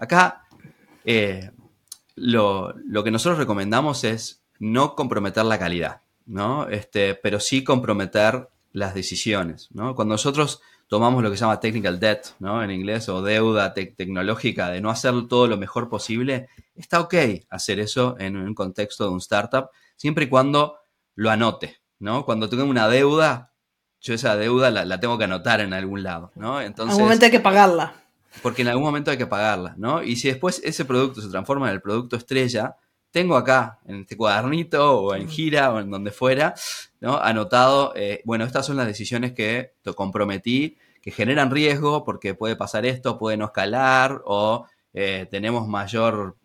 Acá, 0.00 0.44
eh, 1.04 1.50
lo, 2.16 2.74
lo, 2.84 3.04
que 3.04 3.10
nosotros 3.12 3.38
recomendamos 3.38 4.02
es 4.02 4.42
no 4.58 4.96
comprometer 4.96 5.44
la 5.44 5.58
calidad, 5.58 6.02
¿no? 6.26 6.68
Este, 6.68 7.14
pero 7.14 7.38
sí 7.38 7.62
comprometer 7.62 8.48
las 8.72 8.94
decisiones, 8.94 9.68
¿no? 9.72 9.94
Cuando 9.94 10.14
nosotros 10.14 10.62
tomamos 10.90 11.22
lo 11.22 11.30
que 11.30 11.36
se 11.36 11.42
llama 11.42 11.60
technical 11.60 12.00
debt, 12.00 12.26
¿no? 12.40 12.64
En 12.64 12.72
inglés, 12.72 13.08
o 13.08 13.22
deuda 13.22 13.72
tecnológica, 13.74 14.70
de 14.70 14.80
no 14.80 14.90
hacer 14.90 15.28
todo 15.28 15.46
lo 15.46 15.56
mejor 15.56 15.88
posible, 15.88 16.48
está 16.74 16.98
ok 16.98 17.14
hacer 17.48 17.78
eso 17.78 18.16
en 18.18 18.36
un 18.36 18.54
contexto 18.54 19.04
de 19.04 19.10
un 19.10 19.18
startup, 19.18 19.70
siempre 19.94 20.24
y 20.24 20.28
cuando 20.28 20.78
lo 21.14 21.30
anote, 21.30 21.80
¿no? 22.00 22.24
Cuando 22.24 22.48
tengo 22.48 22.64
una 22.64 22.88
deuda, 22.88 23.52
yo 24.00 24.14
esa 24.14 24.36
deuda 24.36 24.70
la, 24.70 24.98
tengo 24.98 25.16
que 25.16 25.24
anotar 25.24 25.60
en 25.60 25.74
algún 25.74 26.02
lado, 26.02 26.32
¿no? 26.34 26.60
Entonces, 26.60 26.96
en 26.96 27.02
algún 27.02 27.04
momento 27.04 27.24
hay 27.24 27.30
que 27.30 27.40
pagarla. 27.40 27.94
Porque 28.42 28.62
en 28.62 28.68
algún 28.68 28.82
momento 28.82 29.12
hay 29.12 29.16
que 29.16 29.28
pagarla, 29.28 29.74
¿no? 29.78 30.02
Y 30.02 30.16
si 30.16 30.26
después 30.26 30.60
ese 30.64 30.84
producto 30.84 31.22
se 31.22 31.28
transforma 31.28 31.68
en 31.68 31.74
el 31.74 31.82
producto 31.82 32.16
estrella, 32.16 32.74
tengo 33.10 33.36
acá 33.36 33.78
en 33.86 34.02
este 34.02 34.16
cuadernito 34.16 35.00
o 35.00 35.14
en 35.14 35.28
gira 35.28 35.72
o 35.72 35.80
en 35.80 35.90
donde 35.90 36.10
fuera, 36.10 36.54
¿no? 37.00 37.18
Anotado, 37.18 37.92
eh, 37.96 38.22
bueno, 38.24 38.44
estas 38.44 38.66
son 38.66 38.76
las 38.76 38.86
decisiones 38.86 39.32
que 39.32 39.72
te 39.82 39.92
comprometí, 39.94 40.76
que 41.02 41.10
generan 41.10 41.50
riesgo 41.50 42.04
porque 42.04 42.34
puede 42.34 42.56
pasar 42.56 42.86
esto, 42.86 43.18
puede 43.18 43.36
no 43.36 43.46
escalar 43.46 44.22
o 44.24 44.66
eh, 44.92 45.26
tenemos 45.30 45.66
mayor 45.66 46.36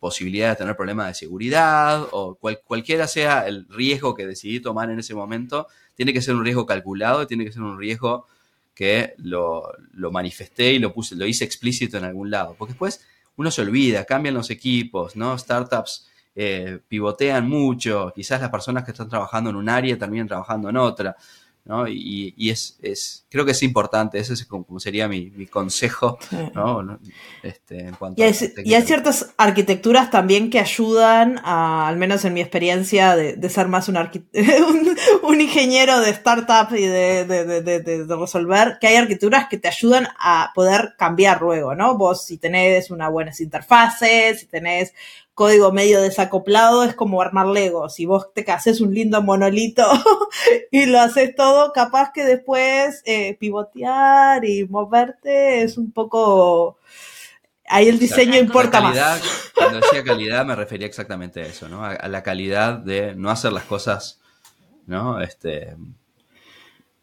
posibilidad 0.00 0.50
de 0.50 0.56
tener 0.56 0.74
problemas 0.74 1.08
de 1.08 1.14
seguridad 1.14 2.02
o 2.12 2.36
cualquiera 2.36 3.06
sea 3.06 3.46
el 3.46 3.68
riesgo 3.68 4.14
que 4.14 4.26
decidí 4.26 4.58
tomar 4.58 4.90
en 4.90 4.98
ese 4.98 5.14
momento, 5.14 5.68
tiene 5.94 6.14
que 6.14 6.22
ser 6.22 6.34
un 6.34 6.44
riesgo 6.44 6.64
calculado 6.64 7.22
y 7.22 7.26
tiene 7.26 7.44
que 7.44 7.52
ser 7.52 7.62
un 7.62 7.78
riesgo 7.78 8.26
que 8.74 9.14
lo, 9.18 9.70
lo 9.92 10.10
manifesté 10.10 10.72
y 10.72 10.78
lo 10.78 10.92
puse, 10.92 11.14
lo 11.14 11.26
hice 11.26 11.44
explícito 11.44 11.98
en 11.98 12.04
algún 12.04 12.30
lado. 12.30 12.56
Porque 12.58 12.72
después 12.72 13.06
uno 13.36 13.50
se 13.50 13.62
olvida, 13.62 14.04
cambian 14.04 14.34
los 14.34 14.50
equipos, 14.50 15.16
¿no? 15.16 15.36
Startups 15.36 16.08
eh, 16.34 16.80
pivotean 16.88 17.48
mucho, 17.48 18.12
quizás 18.14 18.40
las 18.40 18.50
personas 18.50 18.84
que 18.84 18.90
están 18.90 19.08
trabajando 19.08 19.50
en 19.50 19.56
un 19.56 19.68
área 19.68 19.98
terminan 19.98 20.26
trabajando 20.28 20.68
en 20.68 20.76
otra. 20.76 21.16
¿No? 21.64 21.88
Y, 21.88 22.34
y 22.36 22.50
es, 22.50 22.78
es, 22.82 23.26
creo 23.30 23.44
que 23.46 23.52
es 23.52 23.62
importante, 23.62 24.18
ese 24.18 24.34
es 24.34 24.44
como 24.44 24.78
sería 24.78 25.08
mi, 25.08 25.30
mi 25.30 25.46
consejo, 25.46 26.18
¿no? 26.54 26.98
Este, 27.42 27.80
en 27.88 27.94
cuanto 27.94 28.20
y, 28.20 28.24
hay, 28.24 28.34
y 28.64 28.74
hay 28.74 28.82
ciertas 28.82 29.32
arquitecturas 29.38 30.10
también 30.10 30.50
que 30.50 30.60
ayudan, 30.60 31.40
a, 31.42 31.88
al 31.88 31.96
menos 31.96 32.24
en 32.26 32.34
mi 32.34 32.42
experiencia, 32.42 33.16
de, 33.16 33.36
de 33.36 33.48
ser 33.48 33.68
más 33.68 33.88
un, 33.88 33.96
un, 33.96 34.96
un, 35.22 35.40
ingeniero 35.40 36.00
de 36.00 36.10
startup 36.10 36.74
y 36.76 36.86
de, 36.86 37.24
de, 37.24 37.62
de, 37.62 38.16
resolver, 38.16 38.76
que 38.78 38.88
hay 38.88 38.96
arquitecturas 38.96 39.48
que 39.48 39.56
te 39.56 39.68
ayudan 39.68 40.08
a 40.18 40.52
poder 40.54 40.94
cambiar 40.98 41.40
luego, 41.40 41.74
¿no? 41.74 41.96
Vos 41.96 42.26
si 42.26 42.36
tenés 42.36 42.90
una 42.90 43.08
buenas 43.08 43.40
interfaces, 43.40 44.40
si 44.40 44.46
tenés 44.46 44.92
código 45.34 45.72
medio 45.72 46.00
desacoplado 46.00 46.84
es 46.84 46.94
como 46.94 47.20
armar 47.20 47.46
Lego. 47.46 47.88
Si 47.88 48.06
vos 48.06 48.32
te 48.32 48.50
haces 48.50 48.80
un 48.80 48.94
lindo 48.94 49.20
monolito 49.20 49.84
y 50.70 50.86
lo 50.86 51.00
haces 51.00 51.34
todo, 51.34 51.72
capaz 51.72 52.12
que 52.12 52.24
después 52.24 53.02
eh, 53.04 53.36
pivotear 53.38 54.44
y 54.44 54.66
moverte 54.66 55.62
es 55.62 55.76
un 55.76 55.92
poco... 55.92 56.78
Ahí 57.66 57.88
el 57.88 57.98
diseño 57.98 58.38
importa 58.38 58.80
más. 58.80 59.22
Cuando 59.54 59.80
decía 59.80 60.04
calidad 60.04 60.44
me 60.44 60.54
refería 60.54 60.86
exactamente 60.86 61.40
a 61.40 61.46
eso, 61.46 61.66
¿no? 61.66 61.82
A, 61.82 62.08
la 62.08 62.22
calidad 62.22 62.74
de 62.74 63.14
no 63.14 63.30
hacer 63.30 63.52
las 63.52 63.64
cosas, 63.64 64.20
¿no? 64.86 65.18
Este, 65.20 65.74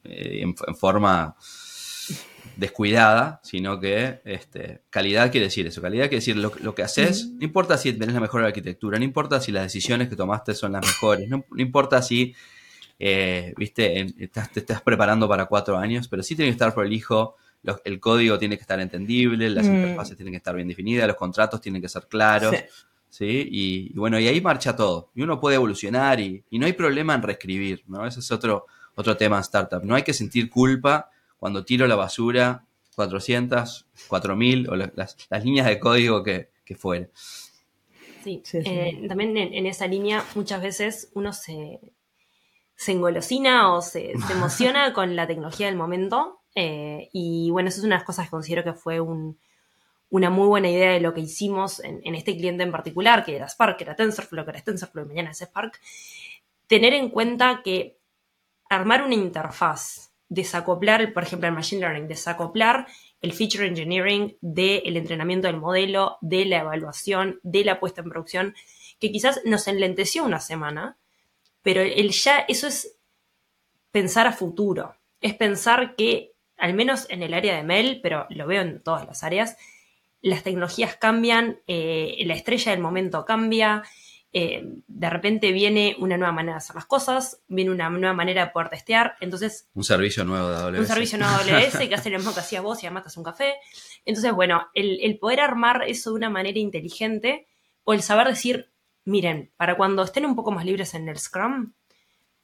eh, 0.03 0.43
en 0.43 0.55
forma 0.75 1.35
descuidada, 2.61 3.39
sino 3.43 3.79
que 3.79 4.21
este, 4.23 4.83
calidad 4.91 5.31
quiere 5.31 5.47
decir 5.47 5.65
eso. 5.65 5.81
Calidad 5.81 6.03
quiere 6.03 6.17
decir 6.17 6.37
lo, 6.37 6.75
que 6.75 6.83
haces. 6.83 7.31
No 7.31 7.43
importa 7.43 7.75
si 7.75 7.91
tenés 7.91 8.13
la 8.13 8.21
mejor 8.21 8.43
arquitectura, 8.43 8.99
no 8.99 9.03
importa 9.03 9.41
si 9.41 9.51
las 9.51 9.63
decisiones 9.63 10.09
que 10.09 10.15
tomaste 10.15 10.53
son 10.53 10.73
las 10.73 10.85
mejores, 10.85 11.27
no, 11.27 11.43
importa 11.57 12.03
si 12.03 12.35
eh, 12.99 13.55
viste, 13.57 14.05
estás, 14.23 14.51
te 14.51 14.59
estás 14.59 14.79
preparando 14.83 15.27
para 15.27 15.47
cuatro 15.47 15.75
años, 15.75 16.07
pero 16.07 16.21
sí 16.21 16.35
tiene 16.35 16.51
que 16.51 16.53
estar 16.53 16.71
por 16.75 16.85
el 16.85 16.93
hijo. 16.93 17.35
el 17.83 17.99
código 17.99 18.37
tiene 18.37 18.57
que 18.57 18.61
estar 18.61 18.79
entendible, 18.79 19.49
las 19.49 19.65
mm. 19.65 19.75
interfaces 19.75 20.15
tienen 20.15 20.33
que 20.33 20.37
estar 20.37 20.55
bien 20.55 20.67
definidas, 20.67 21.07
los 21.07 21.17
contratos 21.17 21.61
tienen 21.61 21.81
que 21.81 21.89
ser 21.89 22.05
claros. 22.07 22.55
Sí. 23.09 23.49
Y, 23.51 23.93
bueno, 23.93 24.19
y 24.19 24.27
ahí 24.27 24.39
marcha 24.39 24.75
todo. 24.75 25.09
Y 25.15 25.23
uno 25.23 25.39
puede 25.39 25.55
evolucionar 25.55 26.19
y, 26.19 26.43
y, 26.51 26.59
no 26.59 26.67
hay 26.67 26.73
problema 26.73 27.15
en 27.15 27.23
reescribir, 27.23 27.83
¿no? 27.87 28.05
Ese 28.05 28.19
es 28.19 28.31
otro, 28.31 28.67
otro 28.93 29.17
tema 29.17 29.37
en 29.37 29.41
startup. 29.41 29.83
No 29.83 29.95
hay 29.95 30.03
que 30.03 30.13
sentir 30.13 30.47
culpa 30.47 31.09
cuando 31.41 31.65
tiro 31.65 31.87
la 31.87 31.95
basura 31.95 32.67
400, 32.93 33.87
4000 34.07 34.69
o 34.69 34.75
las, 34.75 35.17
líneas 35.43 35.65
de 35.65 35.79
código 35.79 36.21
que, 36.21 36.51
que 36.63 36.75
fuera. 36.75 37.09
Sí, 38.23 38.43
eh, 38.53 39.07
también 39.07 39.35
en, 39.35 39.65
esa 39.65 39.87
línea 39.87 40.23
muchas 40.35 40.61
veces 40.61 41.09
uno 41.15 41.33
se, 41.33 41.79
se 42.75 42.91
engolosina 42.91 43.73
o 43.73 43.81
se, 43.81 44.11
emociona 44.31 44.93
con 44.93 45.15
la 45.15 45.25
tecnología 45.25 45.65
del 45.65 45.77
momento. 45.77 46.41
Eh, 46.53 47.09
y 47.11 47.49
bueno, 47.49 47.69
eso 47.69 47.79
es 47.79 47.85
una 47.85 47.95
de 47.95 48.01
las 48.01 48.05
cosas 48.05 48.27
que 48.27 48.31
considero 48.31 48.63
que 48.63 48.73
fue 48.73 48.99
una 48.99 50.29
muy 50.29 50.47
buena 50.47 50.69
idea 50.69 50.91
de 50.91 50.99
lo 50.99 51.15
que 51.15 51.21
hicimos 51.21 51.79
en, 51.79 52.01
en, 52.03 52.13
este 52.13 52.37
cliente 52.37 52.61
en 52.61 52.71
particular, 52.71 53.25
que 53.25 53.35
era 53.35 53.49
Spark, 53.49 53.77
que 53.77 53.85
era 53.85 53.95
TensorFlow, 53.95 54.45
que 54.45 54.51
era 54.51 54.61
TensorFlow 54.61 55.05
y 55.05 55.07
mañana 55.07 55.31
es 55.31 55.41
Spark. 55.41 55.81
Tener 56.67 56.93
en 56.93 57.09
cuenta 57.09 57.61
que 57.63 57.97
armar 58.69 59.01
una 59.01 59.15
interfaz 59.15 60.10
desacoplar, 60.31 61.11
por 61.11 61.23
ejemplo, 61.23 61.49
el 61.49 61.53
Machine 61.53 61.81
Learning, 61.81 62.07
desacoplar 62.07 62.87
el 63.19 63.33
feature 63.33 63.67
engineering 63.67 64.37
del 64.39 64.95
entrenamiento 64.95 65.47
del 65.47 65.57
modelo, 65.57 66.17
de 66.21 66.45
la 66.45 66.59
evaluación, 66.59 67.41
de 67.43 67.65
la 67.65 67.81
puesta 67.81 67.99
en 67.99 68.09
producción, 68.09 68.55
que 68.97 69.11
quizás 69.11 69.41
nos 69.43 69.67
enlenteció 69.67 70.23
una 70.23 70.39
semana, 70.39 70.97
pero 71.61 71.81
el 71.81 72.11
ya, 72.11 72.39
eso 72.47 72.67
es 72.67 72.97
pensar 73.91 74.25
a 74.25 74.31
futuro, 74.31 74.95
es 75.19 75.33
pensar 75.35 75.95
que, 75.97 76.31
al 76.55 76.75
menos 76.75 77.07
en 77.09 77.23
el 77.23 77.33
área 77.33 77.57
de 77.57 77.63
Mel, 77.63 77.99
pero 78.01 78.25
lo 78.29 78.47
veo 78.47 78.61
en 78.61 78.81
todas 78.81 79.05
las 79.05 79.23
áreas, 79.25 79.57
las 80.21 80.43
tecnologías 80.43 80.95
cambian, 80.95 81.59
eh, 81.67 82.23
la 82.25 82.35
estrella 82.35 82.71
del 82.71 82.79
momento 82.79 83.25
cambia, 83.25 83.83
eh, 84.33 84.63
de 84.87 85.09
repente 85.09 85.51
viene 85.51 85.95
una 85.99 86.17
nueva 86.17 86.31
manera 86.31 86.53
de 86.53 86.57
hacer 86.59 86.75
las 86.75 86.85
cosas, 86.85 87.41
viene 87.49 87.71
una 87.71 87.89
nueva 87.89 88.13
manera 88.13 88.45
de 88.45 88.51
poder 88.51 88.69
testear, 88.69 89.15
entonces... 89.19 89.67
Un 89.73 89.83
servicio 89.83 90.23
nuevo 90.23 90.49
de 90.49 90.55
AWS. 90.55 90.79
Un 90.79 90.87
servicio 90.87 91.17
nuevo 91.17 91.43
de 91.43 91.51
AWS 91.51 91.89
que 91.89 91.95
hace 91.95 92.09
lo 92.09 92.17
mismo 92.17 92.33
que 92.33 92.39
hacías 92.39 92.63
vos 92.63 92.81
y 92.81 92.85
además 92.85 93.03
te 93.03 93.07
hace 93.07 93.19
un 93.19 93.25
café. 93.25 93.55
Entonces, 94.05 94.31
bueno, 94.31 94.67
el, 94.73 95.17
poder 95.19 95.41
armar 95.41 95.83
eso 95.85 96.11
de 96.11 96.15
una 96.15 96.29
manera 96.29 96.59
inteligente 96.59 97.47
o 97.83 97.93
el 97.93 98.01
saber 98.01 98.27
decir, 98.27 98.71
miren, 99.03 99.51
para 99.57 99.75
cuando 99.75 100.03
estén 100.03 100.25
un 100.25 100.35
poco 100.35 100.51
más 100.51 100.63
libres 100.63 100.93
en 100.93 101.09
el 101.09 101.19
Scrum, 101.19 101.73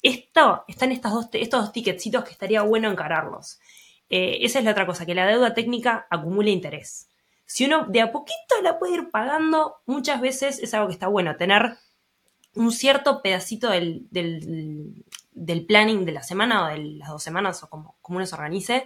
esto, 0.01 0.65
están 0.67 0.91
estas 0.91 1.13
dos, 1.13 1.29
estos 1.31 1.61
dos 1.61 1.71
ticketcitos 1.71 2.23
que 2.25 2.31
estaría 2.31 2.61
bueno 2.63 2.91
encararlos. 2.91 3.59
Eh, 4.09 4.39
esa 4.41 4.59
es 4.59 4.65
la 4.65 4.71
otra 4.71 4.85
cosa, 4.85 5.05
que 5.05 5.15
la 5.15 5.25
deuda 5.25 5.53
técnica 5.53 6.05
acumule 6.09 6.51
interés 6.51 7.07
si 7.47 7.65
uno 7.65 7.85
de 7.87 8.01
a 8.01 8.11
poquito 8.11 8.61
la 8.61 8.77
puede 8.77 8.95
ir 8.95 9.09
pagando, 9.09 9.77
muchas 9.85 10.19
veces 10.19 10.59
es 10.59 10.73
algo 10.73 10.87
que 10.87 10.93
está 10.93 11.07
bueno, 11.07 11.37
tener 11.37 11.77
un 12.55 12.71
cierto 12.73 13.21
pedacito 13.21 13.69
del, 13.69 14.05
del, 14.11 15.65
planning 15.65 16.05
de 16.05 16.11
la 16.11 16.23
semana 16.23 16.65
o 16.65 16.67
de 16.67 16.77
las 16.77 17.09
dos 17.09 17.23
semanas 17.23 17.63
o 17.63 17.69
como, 17.69 17.97
como 18.01 18.17
uno 18.17 18.25
se 18.25 18.35
organice, 18.35 18.85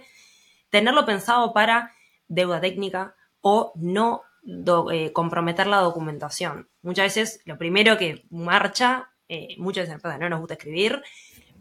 tenerlo 0.70 1.04
pensado 1.04 1.52
para 1.52 1.90
deuda 2.28 2.60
técnica 2.60 3.16
o 3.40 3.72
no 3.74 4.22
eh, 4.92 5.12
comprometer 5.12 5.66
la 5.66 5.78
documentación. 5.78 6.68
Muchas 6.82 7.16
veces 7.16 7.40
lo 7.44 7.58
primero 7.58 7.98
que 7.98 8.26
marcha, 8.30 9.10
eh, 9.28 9.56
muchas 9.58 9.88
veces 9.88 10.18
no 10.20 10.28
nos 10.28 10.38
gusta 10.38 10.54
escribir, 10.54 11.02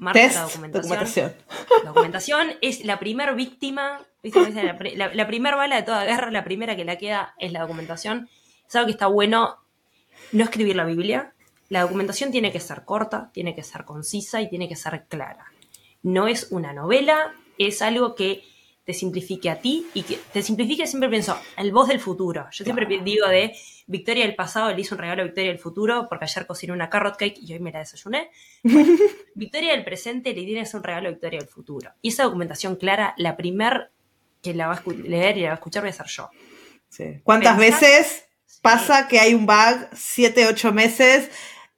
marcha 0.01 0.33
la 0.33 0.41
documentación. 0.41 1.33
La 1.83 1.89
documentación 1.89 2.53
es 2.61 2.83
la 2.83 2.99
primera 2.99 3.31
víctima 3.33 4.05
la, 4.23 5.27
primera 5.27 5.55
bala 5.55 5.77
de 5.77 5.83
toda 5.83 6.05
guerra, 6.05 6.29
la 6.31 6.43
primera 6.43 6.75
que 6.75 6.85
la 6.85 6.97
queda 6.97 7.33
es 7.39 7.51
la 7.51 7.61
documentación. 7.61 8.29
Es 8.67 8.75
algo 8.75 8.87
que 8.87 8.91
está 8.91 9.07
bueno 9.07 9.57
no 10.31 10.43
escribir 10.43 10.75
la 10.75 10.85
Biblia. 10.85 11.33
La 11.69 11.81
documentación 11.81 12.31
tiene 12.31 12.51
que 12.51 12.59
ser 12.59 12.83
corta, 12.85 13.31
tiene 13.33 13.55
que 13.55 13.63
ser 13.63 13.85
concisa 13.85 14.41
y 14.41 14.49
tiene 14.49 14.67
que 14.67 14.75
ser 14.75 15.05
clara. 15.07 15.45
No 16.03 16.27
es 16.27 16.51
una 16.51 16.73
novela, 16.73 17.33
es 17.57 17.81
algo 17.81 18.15
que 18.15 18.43
te 18.83 18.93
simplifique 18.93 19.49
a 19.49 19.59
ti 19.59 19.85
y 19.93 20.03
que 20.03 20.19
te 20.33 20.41
simplifique, 20.41 20.87
siempre 20.87 21.09
pienso, 21.09 21.39
el 21.57 21.71
voz 21.71 21.87
del 21.87 21.99
futuro. 21.99 22.47
Yo 22.51 22.63
siempre 22.63 22.85
digo 23.03 23.27
de 23.27 23.55
Victoria 23.87 24.25
del 24.25 24.35
pasado 24.35 24.73
le 24.73 24.81
hice 24.81 24.95
un 24.95 24.99
regalo 24.99 25.21
a 25.21 25.25
Victoria 25.25 25.49
del 25.49 25.59
futuro 25.59 26.07
porque 26.09 26.25
ayer 26.25 26.47
cociné 26.47 26.73
una 26.73 26.89
carrot 26.89 27.17
cake 27.17 27.37
y 27.41 27.53
hoy 27.53 27.59
me 27.59 27.71
la 27.71 27.79
desayuné. 27.79 28.31
Victoria 29.35 29.71
del 29.73 29.83
presente 29.83 30.33
le 30.33 30.43
tienes 30.43 30.73
un 30.73 30.83
regalo 30.83 31.09
a 31.09 31.11
Victoria 31.11 31.39
del 31.39 31.49
futuro. 31.49 31.91
Y 32.01 32.09
esa 32.09 32.23
documentación 32.23 32.75
clara, 32.75 33.13
la 33.17 33.37
primer 33.37 33.91
que 34.41 34.53
la 34.53 34.67
va 34.67 34.73
a 34.73 34.83
leer 35.03 35.37
y 35.37 35.41
la 35.41 35.49
va 35.49 35.53
a 35.53 35.55
escuchar 35.55 35.83
voy 35.83 35.89
a 35.89 35.93
ser 35.93 36.07
yo. 36.07 36.29
¿Cuántas 37.23 37.57
veces 37.57 38.25
pasa 38.61 39.07
que 39.07 39.19
hay 39.19 39.33
un 39.33 39.45
bug, 39.45 39.87
siete, 39.93 40.47
ocho 40.47 40.71
meses, 40.71 41.29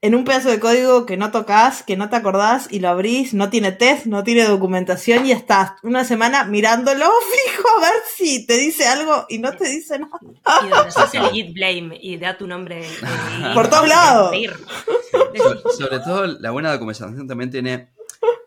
en 0.04 0.16
un 0.16 0.26
pedazo 0.26 0.50
de 0.50 0.60
código 0.60 1.06
que 1.06 1.16
no 1.16 1.32
tocas, 1.32 1.82
que 1.82 1.96
no 1.96 2.10
te 2.10 2.18
acordás 2.18 2.68
y 2.70 2.82
lo 2.82 2.90
abrís, 2.90 3.34
no 3.34 3.50
tiene 3.50 3.72
test, 3.72 4.06
no 4.06 4.26
tiene 4.26 4.44
documentación 4.44 5.26
y 5.26 5.32
estás 5.32 5.72
una 5.82 6.04
semana 6.04 6.44
mirándolo 6.44 7.06
fijo 7.46 7.70
a 7.70 7.80
ver 7.80 7.94
si 8.14 8.46
te 8.46 8.58
dice 8.58 8.86
algo 8.86 9.26
y 9.30 9.38
no 9.38 9.54
te 9.54 9.70
dice 9.70 9.98
nada. 10.00 10.20
Y 10.66 10.68
donde 10.68 10.92
se 10.92 11.00
hace 11.00 11.18
el 11.20 11.30
git 11.30 11.54
blame 11.54 11.98
y 12.02 12.18
da 12.18 12.38
tu 12.38 12.46
nombre. 12.48 12.86
Por 13.54 13.70
todos 13.70 13.88
lados. 13.88 14.36
sobre 15.78 16.00
todo 16.00 16.28
la 16.28 16.52
buena 16.52 16.74
documentación 16.74 17.26
también 17.26 17.50
tiene 17.50 17.94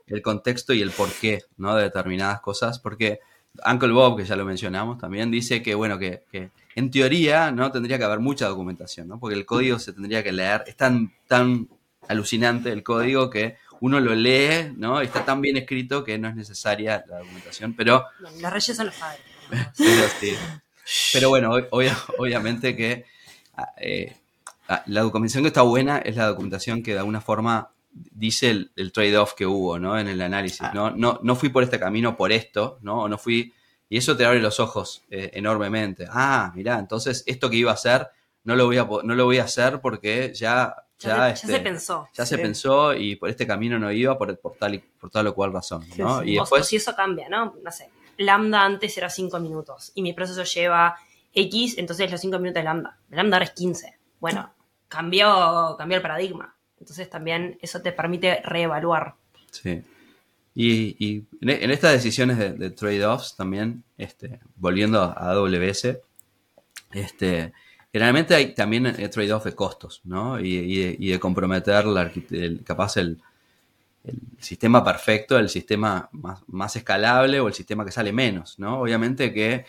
el 0.09 0.21
contexto 0.21 0.75
y 0.75 0.83
el 0.83 0.91
porqué, 0.91 1.45
¿no? 1.57 1.75
De 1.75 1.85
determinadas 1.85 2.43
cosas, 2.43 2.79
porque 2.81 3.21
Uncle 3.65 3.93
Bob, 3.93 4.19
que 4.19 4.27
ya 4.27 4.37
lo 4.37 4.45
mencionamos 4.45 4.99
también, 4.99 5.31
dice 5.31 5.63
que, 5.63 5.75
bueno, 5.75 5.99
que, 5.99 6.23
en 6.77 6.91
teoría 6.91 7.51
no 7.51 7.73
tendría 7.73 7.97
que 7.99 8.05
haber 8.05 8.21
mucha 8.21 8.47
documentación, 8.47 9.09
¿no? 9.09 9.19
Porque 9.19 9.35
el 9.35 9.47
código 9.47 9.79
se 9.79 9.95
tendría 9.95 10.23
que 10.23 10.31
leer. 10.31 10.63
Es 10.67 10.77
tan, 10.77 11.15
tan 11.27 11.69
alucinante 12.07 12.71
el 12.71 12.83
código 12.83 13.31
que 13.31 13.57
uno 13.81 13.99
lo 13.99 14.15
lee, 14.15 14.75
¿no? 14.77 15.01
Está 15.01 15.25
tan 15.25 15.41
bien 15.41 15.57
escrito 15.57 16.05
que 16.05 16.19
no 16.19 16.29
es 16.29 16.37
necesaria 16.37 17.03
la 17.09 17.19
documentación, 17.19 17.75
pero... 17.75 18.05
Los 18.21 18.53
reyes 18.53 18.77
son 18.77 18.87
los 18.87 18.95
padres. 18.95 19.23
pero, 21.15 21.31
bueno, 21.31 21.53
obviamente 22.19 22.77
que 22.77 23.07
eh, 23.79 24.15
la 24.85 25.01
documentación 25.01 25.45
que 25.45 25.49
está 25.49 25.63
buena 25.63 25.99
es 25.99 26.15
la 26.17 26.27
documentación 26.27 26.83
que 26.83 26.93
de 26.93 26.99
alguna 26.99 27.23
forma 27.23 27.71
dice 27.91 28.51
el, 28.51 28.93
trade-off 28.93 29.33
que 29.33 29.47
hubo, 29.47 29.79
¿no? 29.79 29.99
En 29.99 30.09
el 30.09 30.21
análisis, 30.21 30.61
ah. 30.61 30.73
¿no? 30.75 30.91
¿no? 30.91 31.21
No 31.23 31.37
fui 31.37 31.49
por 31.49 31.63
este 31.63 31.81
camino 31.81 32.19
por 32.19 32.33
esto, 32.33 32.79
¿no? 32.83 33.05
O 33.05 33.09
no 33.09 33.17
fui... 33.17 33.55
Y 33.89 33.99
eso 33.99 34.17
te 34.17 34.25
abre 34.25 34.41
los 34.41 34.59
ojos 34.61 35.03
eh, 35.11 35.31
enormemente. 35.35 36.07
Ah, 36.11 36.53
mirá, 36.55 36.79
entonces 36.79 37.23
esto 37.27 37.49
que 37.49 37.57
iba 37.57 37.71
a 37.71 37.75
hacer 37.75 38.09
no 38.45 38.57
lo 38.57 38.67
voy 38.67 38.79
a, 38.79 38.85
no 38.85 39.15
lo 39.15 39.25
voy 39.25 39.39
a 39.39 39.45
hacer 39.45 39.81
porque 39.81 40.33
ya... 40.35 40.75
Ya, 40.99 41.29
ya, 41.29 41.37
se 41.37 41.47
este, 41.47 41.61
pensó. 41.61 42.09
Ya 42.15 42.25
se 42.25 42.39
pensó 42.39 42.95
y 42.95 43.17
por 43.17 43.29
este 43.29 43.47
camino 43.47 43.79
no 43.79 43.93
iba 43.93 44.17
por, 44.17 44.39
por, 44.39 44.55
tal, 44.57 44.77
y, 44.77 44.79
por 44.79 45.11
tal 45.11 45.27
o 45.27 45.35
cual 45.35 45.53
razón, 45.53 45.85
¿no? 45.99 46.25
Y 46.25 46.37
después... 46.37 46.63
O, 46.63 46.65
si 46.65 46.77
eso 46.77 46.97
cambia, 46.97 47.29
¿no? 47.29 47.55
No 47.63 47.71
sé. 47.71 47.91
Lambda 48.17 48.65
antes 48.65 48.97
era 48.97 49.11
5 49.11 49.39
minutos 49.41 49.93
y 49.95 50.01
mi 50.01 50.15
proceso 50.15 50.43
lleva 50.45 50.97
X, 51.35 51.77
entonces 51.77 52.11
los 52.11 52.19
5 52.19 52.39
minutos 52.39 52.61
de 52.61 52.65
Lambda. 52.65 52.99
Lambda 53.11 53.37
ahora 53.37 53.45
es 53.45 53.51
15. 53.51 53.99
Bueno, 54.21 54.55
cambió, 54.89 55.75
cambió 55.77 55.97
el 55.97 56.03
paradigma. 56.03 56.57
Entonces 56.81 57.11
también 57.11 57.59
eso 57.61 57.83
te 57.83 57.93
permite 57.93 58.41
reevaluar. 58.43 59.17
Sí. 59.51 59.83
Y, 60.59 61.27
en 61.43 61.71
estas 61.71 61.93
decisiones 61.93 62.39
de, 62.39 62.71
trade-offs 62.71 63.37
también, 63.37 63.85
este, 63.99 64.41
volviendo 64.57 65.03
a 65.03 65.13
AWS, 65.33 65.99
este, 66.93 67.53
generalmente 67.93 68.35
hay 68.35 68.55
también 68.55 68.87
eh, 68.87 69.09
trade-off 69.11 69.45
de 69.45 69.55
costos, 69.55 70.01
¿no? 70.05 70.41
Y, 70.41 71.09
de 71.11 71.21
comprometer 71.21 71.85
la, 71.85 72.11
capaz 72.65 72.97
el, 72.97 73.21
sistema 74.39 74.83
perfecto, 74.83 75.39
el 75.39 75.51
sistema 75.51 76.09
más, 76.13 76.41
más, 76.47 76.75
escalable 76.77 77.39
o 77.41 77.49
el 77.49 77.55
sistema 77.55 77.85
que 77.85 77.93
sale 77.93 78.13
menos, 78.13 78.59
¿no? 78.59 78.81
Obviamente 78.81 79.35
que 79.35 79.67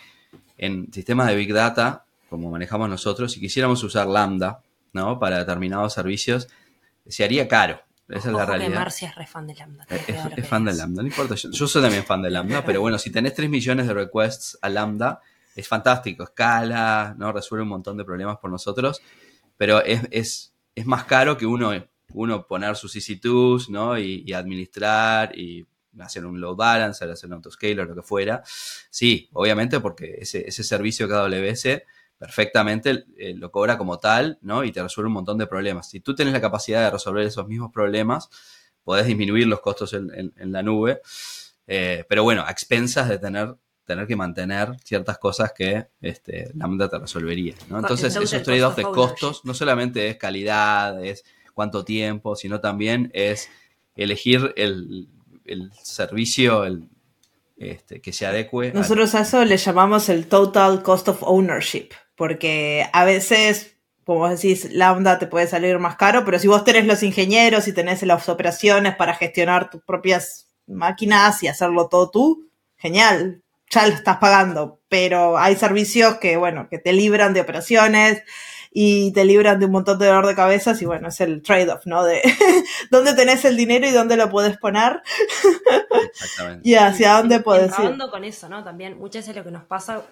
en 0.58 0.94
sistemas 0.94 1.28
de 1.28 1.36
Big 1.36 1.52
Data, 1.52 2.06
como 2.30 2.50
manejamos 2.50 2.88
nosotros, 2.88 3.34
si 3.34 3.42
quisiéramos 3.42 3.84
usar 3.84 4.08
Lambda, 4.08 4.62
¿no? 4.94 5.20
Para 5.20 5.40
determinados 5.40 5.94
servicios, 5.94 6.48
se 7.06 7.26
haría 7.26 7.48
caro, 7.50 7.82
esa 8.10 8.30
es 8.30 8.36
la 8.36 8.45
realidad. 8.45 8.70
Que 8.70 8.76
Marcia 8.76 9.10
es 9.10 9.16
re 9.16 9.28
fan 9.28 9.47
de 9.47 9.55
Lambda. 9.55 9.86
Es, 9.89 10.47
fan 10.47 10.64
de 10.64 10.74
Lambda, 10.74 11.01
no 11.01 11.08
importa. 11.08 11.36
Yo, 11.36 11.68
soy 11.68 11.82
también 11.82 12.05
fan 12.05 12.22
de 12.22 12.30
Lambda, 12.30 12.64
pero 12.64 12.80
bueno, 12.80 12.97
si 12.97 13.12
tenés 13.12 13.34
3 13.34 13.49
millones 13.49 13.88
de 13.88 13.93
requests 13.93 14.58
a 14.62 14.70
Lambda, 14.70 15.20
es 15.55 15.68
fantástico. 15.68 16.24
Escala, 16.24 17.16
¿no? 17.18 17.32
Resuelve 17.34 17.64
un 17.64 17.70
montón 17.70 17.97
de 17.97 18.05
problemas 18.05 18.38
por 18.38 18.49
nosotros, 18.49 19.01
pero 19.58 19.84
es, 19.84 20.53
es, 20.74 20.86
más 20.86 21.03
caro 21.03 21.38
que 21.38 21.45
uno, 21.45 21.72
uno 22.14 22.47
poner 22.47 22.78
sus 22.78 22.95
EC2, 22.95 23.70
¿no? 23.70 23.97
Y, 23.97 24.32
administrar 24.32 25.38
y 25.38 25.68
hacer 25.99 26.26
un 26.26 26.39
load 26.39 26.55
balancer, 26.55 27.10
hacer 27.10 27.28
un 27.28 27.34
autoscaler, 27.34 27.88
lo 27.88 27.95
que 27.95 28.03
fuera. 28.03 28.41
Sí, 28.89 29.30
obviamente 29.34 29.82
porque 29.82 30.16
ese, 30.20 30.47
ese 30.47 30.64
servicio 30.64 31.14
AWS 31.14 31.82
perfectamente 32.18 33.05
eh, 33.18 33.34
lo 33.36 33.51
cobra 33.51 33.78
como 33.78 33.99
tal, 33.99 34.39
¿no? 34.41 34.63
Y 34.63 34.72
te 34.72 34.82
resuelve 34.82 35.07
un 35.07 35.13
montón 35.13 35.38
de 35.38 35.47
problemas. 35.47 35.89
Si 35.89 35.99
tú 35.99 36.15
tienes 36.15 36.34
la 36.34 36.41
capacidad 36.41 36.84
de 36.84 36.91
resolver 36.91 37.26
esos 37.26 37.47
mismos 37.47 37.72
problemas, 37.72 38.30
podés 38.84 39.05
disminuir 39.05 39.47
los 39.47 39.59
costos 39.59 39.93
en, 39.93 40.34
la 40.38 40.63
nube, 40.63 41.01
eh, 41.68 42.05
pero 42.07 42.24
bueno, 42.24 42.43
a 42.45 42.51
expensas 42.51 43.09
de 43.09 43.20
tener, 43.20 43.55
tener 43.86 44.07
que 44.07 44.15
mantener 44.15 44.78
ciertas 44.84 45.18
cosas 45.18 45.51
que 45.53 45.88
este, 46.01 46.51
Lambda 46.55 46.89
te 46.89 46.97
resolvería, 46.97 47.53
¿no? 47.70 47.80
Entonces, 47.80 48.15
esos 48.15 48.43
trade-offs 48.43 48.78
de 48.78 48.84
costos 48.84 49.43
no 49.43 49.53
solamente 49.53 50.07
es 50.07 50.18
calidad, 50.18 51.03
es 51.03 51.24
cuánto 51.53 51.84
tiempo, 51.84 52.36
sino 52.36 52.61
también 52.61 53.11
es 53.13 53.49
elegir 53.95 54.53
el, 54.55 55.09
el 55.45 55.72
servicio, 55.74 56.63
el, 56.63 56.88
este, 57.58 58.01
que 58.01 58.14
se 58.14 58.26
adecue. 58.26 58.72
Nosotros 58.72 59.16
a 59.16 59.22
eso 59.22 59.43
le 59.43 59.58
llamamos 59.58 60.10
el 60.10 60.28
total 60.28 60.84
cost 60.84 61.08
of 61.08 61.24
ownership 61.24 61.89
porque 62.18 62.89
a 62.91 63.05
veces, 63.05 63.78
como 64.03 64.28
decís, 64.28 64.68
Lambda 64.74 65.20
te 65.20 65.28
puede 65.28 65.47
salir 65.47 65.80
más 65.80 65.95
caro, 65.95 66.26
pero 66.26 66.39
si 66.39 66.47
vos 66.47 66.66
tenés 66.66 66.86
los 66.86 67.03
ingenieros 67.03 67.68
y 67.68 67.74
tenés 67.74 68.03
las 68.03 68.28
operaciones 68.28 68.95
para 68.95 69.14
gestionar 69.14 69.70
tus 69.70 69.82
propias 69.84 70.47
máquinas 70.66 71.43
y 71.43 71.47
hacerlo 71.47 71.88
todo 71.88 72.10
tú, 72.10 72.49
genial, 72.76 73.43
ya 73.70 73.88
lo 73.88 73.93
estás 73.93 74.18
pagando, 74.18 74.82
pero 74.89 75.38
hay 75.38 75.55
servicios 75.55 76.16
que, 76.16 76.38
bueno, 76.38 76.68
que 76.70 76.80
te 76.80 76.91
libran 76.91 77.34
de 77.34 77.41
operaciones 77.41 78.24
y 78.80 79.11
te 79.11 79.25
libran 79.25 79.59
de 79.59 79.65
un 79.65 79.71
montón 79.71 79.97
de 79.97 80.05
dolor 80.05 80.28
de 80.28 80.36
cabezas 80.36 80.80
y 80.84 80.86
bueno, 80.86 81.07
es 81.07 81.19
el 81.19 81.41
trade-off, 81.41 81.88
¿no? 81.88 82.03
De 82.03 82.21
dónde 82.91 83.15
tenés 83.15 83.43
el 83.43 83.57
dinero 83.57 83.88
y 83.88 83.91
dónde 83.91 84.15
lo 84.17 84.30
puedes 84.30 84.55
poner 84.59 85.01
Exactamente. 86.11 86.61
y 86.69 86.75
hacia 86.75 87.13
dónde 87.13 87.39
puedes 87.39 87.71
ir. 87.80 87.97
con 88.11 88.23
eso, 88.23 88.47
¿no? 88.47 88.63
También 88.63 88.99
muchas 88.99 89.23
veces 89.23 89.36
lo 89.36 89.43
que 89.43 89.49
nos 89.49 89.63
pasa 89.63 90.03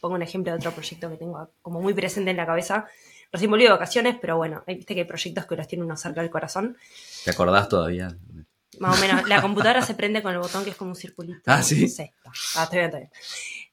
pongo 0.00 0.14
un 0.14 0.22
ejemplo 0.22 0.52
de 0.52 0.58
otro 0.58 0.70
proyecto 0.70 1.10
que 1.10 1.16
tengo 1.16 1.50
como 1.60 1.80
muy 1.80 1.92
presente 1.92 2.30
en 2.30 2.36
la 2.36 2.46
cabeza. 2.46 2.86
Recién 3.32 3.50
volví 3.50 3.64
de 3.64 3.70
vacaciones, 3.70 4.16
pero 4.20 4.36
bueno, 4.36 4.62
viste 4.64 4.94
que 4.94 5.00
hay 5.00 5.06
proyectos 5.08 5.46
que 5.46 5.56
los 5.56 5.66
tienen 5.66 5.84
uno 5.84 5.96
cerca 5.96 6.20
del 6.20 6.30
corazón. 6.30 6.76
¿Te 7.24 7.32
acordás 7.32 7.68
todavía? 7.68 8.16
Más 8.78 8.96
o 8.96 9.00
menos. 9.00 9.28
La 9.28 9.42
computadora 9.42 9.82
se 9.82 9.94
prende 9.94 10.22
con 10.22 10.32
el 10.32 10.38
botón 10.38 10.62
que 10.62 10.70
es 10.70 10.76
como 10.76 10.90
un 10.90 10.96
circulito. 10.96 11.40
Ah, 11.46 11.64
sí. 11.64 11.88
sí 11.88 12.08
ah, 12.54 12.62
está 12.62 12.76
bien, 12.76 12.84
está 12.84 12.98
bien. 12.98 13.10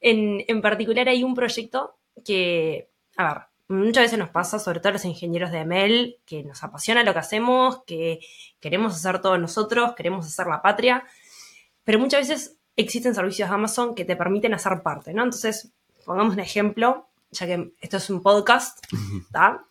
En, 0.01 0.45
en 0.47 0.61
particular 0.63 1.07
hay 1.09 1.23
un 1.23 1.36
proyecto 1.36 1.99
que, 2.26 2.89
a 3.17 3.23
ver, 3.32 3.43
muchas 3.68 4.03
veces 4.03 4.20
nos 4.20 4.30
pasa, 4.30 4.59
sobre 4.59 4.80
todo 4.80 4.93
los 4.93 5.05
ingenieros 5.05 5.51
de 5.51 5.66
ML, 5.66 6.18
que 6.26 6.43
nos 6.43 6.63
apasiona 6.63 7.03
lo 7.03 7.13
que 7.13 7.20
hacemos, 7.20 7.84
que 7.86 8.20
queremos 8.59 8.95
hacer 8.95 9.22
todos 9.22 9.39
nosotros, 9.39 9.93
queremos 9.95 10.26
hacer 10.26 10.47
la 10.47 10.61
patria, 10.61 11.03
pero 11.84 11.99
muchas 11.99 12.28
veces 12.28 12.57
existen 12.76 13.16
servicios 13.16 13.49
de 13.49 13.55
Amazon 13.55 13.95
que 13.95 14.05
te 14.05 14.16
permiten 14.16 14.53
hacer 14.53 14.82
parte, 14.82 15.13
¿no? 15.13 15.24
Entonces, 15.24 15.72
pongamos 16.05 16.34
un 16.34 16.39
ejemplo, 16.39 17.07
ya 17.32 17.47
que 17.47 17.74
esto 17.82 17.97
es 17.97 18.09
un 18.09 18.22
podcast, 18.22 18.86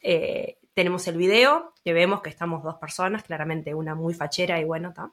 eh, 0.00 0.58
tenemos 0.74 1.06
el 1.06 1.16
video, 1.16 1.72
que 1.84 1.92
vemos 1.92 2.20
que 2.20 2.30
estamos 2.30 2.62
dos 2.62 2.76
personas, 2.76 3.22
claramente 3.22 3.74
una 3.74 3.94
muy 3.94 4.12
fachera 4.12 4.58
y 4.58 4.64
bueno, 4.64 4.92
¿tá? 4.92 5.12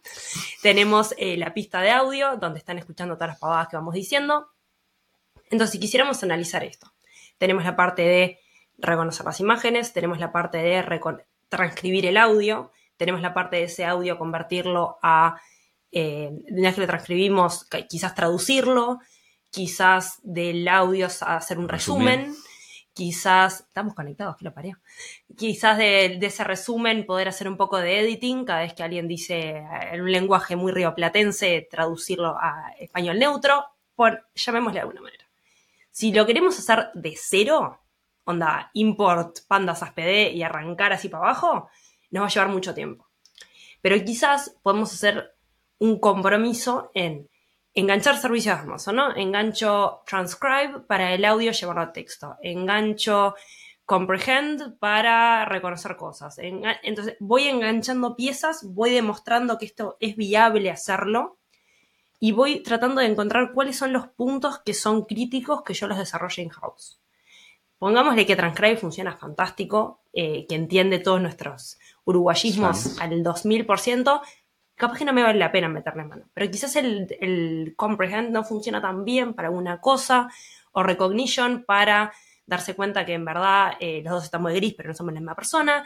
tenemos 0.62 1.14
eh, 1.18 1.38
la 1.38 1.54
pista 1.54 1.82
de 1.82 1.92
audio, 1.92 2.38
donde 2.38 2.60
están 2.60 2.80
escuchando 2.80 3.16
todas 3.16 3.30
las 3.30 3.40
pavadas 3.40 3.68
que 3.68 3.76
vamos 3.76 3.94
diciendo. 3.94 4.48
Entonces, 5.52 5.74
si 5.74 5.80
quisiéramos 5.80 6.24
analizar 6.24 6.64
esto, 6.64 6.92
tenemos 7.38 7.64
la 7.64 7.76
parte 7.76 8.02
de 8.02 8.40
reconocer 8.82 9.26
las 9.26 9.40
imágenes, 9.40 9.94
tenemos 9.94 10.20
la 10.20 10.32
parte 10.32 10.58
de 10.58 10.84
transcribir 11.50 12.06
el 12.06 12.18
audio, 12.18 12.72
tenemos 12.98 13.22
la 13.22 13.34
parte 13.34 13.58
de 13.58 13.64
ese 13.64 13.86
audio 13.86 14.18
convertirlo 14.18 14.98
a, 15.02 15.42
eh, 15.92 16.32
una 16.50 16.70
vez 16.70 16.76
que 16.76 16.82
lo 16.82 16.88
transcribimos, 16.88 17.68
quizás 17.90 18.16
traducirlo, 18.16 19.00
quizás 19.50 20.20
del 20.24 20.68
audio 20.68 21.08
hacer 21.08 21.60
un 21.60 21.68
resumen, 21.68 22.34
quizás, 22.94 23.62
estamos 23.62 23.94
conectados, 23.94 24.38
que 24.38 24.46
lo 24.46 24.54
paré, 24.54 24.74
quizás 25.38 25.78
de, 25.78 26.18
ese 26.22 26.44
resumen 26.44 27.06
poder 27.06 27.28
hacer 27.28 27.48
un 27.48 27.58
poco 27.58 27.78
de 27.78 28.00
editing, 28.00 28.46
cada 28.46 28.62
vez 28.62 28.74
que 28.74 28.84
alguien 28.84 29.08
dice 29.08 29.64
en 29.92 30.02
un 30.02 30.12
lenguaje 30.12 30.56
muy 30.56 30.72
rioplatense, 30.72 31.68
traducirlo 31.70 32.38
a 32.40 32.74
español 32.80 33.20
neutro, 33.20 33.66
por, 33.96 34.26
llamémosle 34.36 34.76
de 34.76 34.82
alguna 34.82 35.02
manera. 35.02 35.26
Si 35.92 36.14
lo 36.14 36.26
queremos 36.26 36.58
hacer 36.58 36.90
de 36.94 37.14
cero, 37.18 37.81
onda, 38.32 38.72
import 38.74 39.40
pandas 39.48 39.84
ASPD 39.84 40.32
y 40.34 40.44
arrancar 40.44 40.94
así 40.94 41.10
para 41.10 41.26
abajo, 41.26 41.70
nos 42.10 42.24
va 42.24 42.28
a 42.28 42.30
llevar 42.30 42.50
mucho 42.50 42.74
tiempo. 42.74 43.08
Pero 43.82 43.96
quizás 44.04 44.58
podemos 44.62 44.94
hacer 44.94 45.36
un 45.80 46.00
compromiso 46.00 46.92
en 46.94 47.30
enganchar 47.74 48.18
servicios 48.18 48.58
de 48.58 48.64
Amazon, 48.64 48.96
¿no? 48.96 49.16
Engancho 49.16 50.02
transcribe 50.06 50.82
para 50.88 51.14
el 51.14 51.26
audio 51.26 51.52
llevarlo 51.52 51.82
a 51.82 51.94
texto. 51.94 52.36
Engancho 52.42 53.36
comprehend 53.86 54.78
para 54.80 55.46
reconocer 55.46 55.98
cosas. 55.98 56.38
Entonces 56.40 57.18
voy 57.20 57.48
enganchando 57.48 58.16
piezas, 58.16 58.64
voy 58.64 58.92
demostrando 58.92 59.58
que 59.58 59.66
esto 59.66 59.98
es 60.00 60.16
viable 60.16 60.70
hacerlo 60.70 61.40
y 62.20 62.32
voy 62.32 62.62
tratando 62.62 63.02
de 63.02 63.08
encontrar 63.08 63.52
cuáles 63.52 63.78
son 63.78 63.92
los 63.92 64.08
puntos 64.08 64.60
que 64.60 64.74
son 64.74 65.06
críticos 65.06 65.64
que 65.64 65.74
yo 65.74 65.88
los 65.88 65.98
desarrolle 65.98 66.44
in-house. 66.44 67.01
Pongámosle 67.82 68.28
que 68.28 68.36
Transcribe 68.36 68.78
funciona 68.78 69.18
fantástico, 69.18 70.04
eh, 70.14 70.46
que 70.48 70.54
entiende 70.54 71.00
todos 71.00 71.20
nuestros 71.20 71.80
uruguayismos 72.04 73.02
al 73.02 73.24
2000%, 73.24 74.22
capaz 74.76 75.00
que 75.00 75.04
no 75.04 75.14
me 75.14 75.24
vale 75.24 75.40
la 75.40 75.52
pena 75.52 75.68
meterle 75.68 76.04
mano. 76.04 76.30
Pero 76.32 76.52
quizás 76.52 76.76
el, 76.76 77.74
comprehend 77.76 78.30
no 78.30 78.44
funciona 78.44 78.84
tan 78.84 79.04
bien 79.04 79.34
para 79.34 79.50
una 79.50 79.82
cosa, 79.82 80.30
o 80.74 80.84
recognition 80.84 81.64
para 81.66 82.14
darse 82.46 82.76
cuenta 82.76 83.04
que 83.04 83.16
en 83.16 83.26
verdad 83.26 83.74
eh, 83.80 84.04
los 84.04 84.14
dos 84.14 84.26
están 84.26 84.44
muy 84.44 84.54
gris, 84.54 84.76
pero 84.78 84.90
no 84.90 84.94
somos 84.94 85.16
la 85.16 85.20
misma 85.20 85.36
persona, 85.36 85.84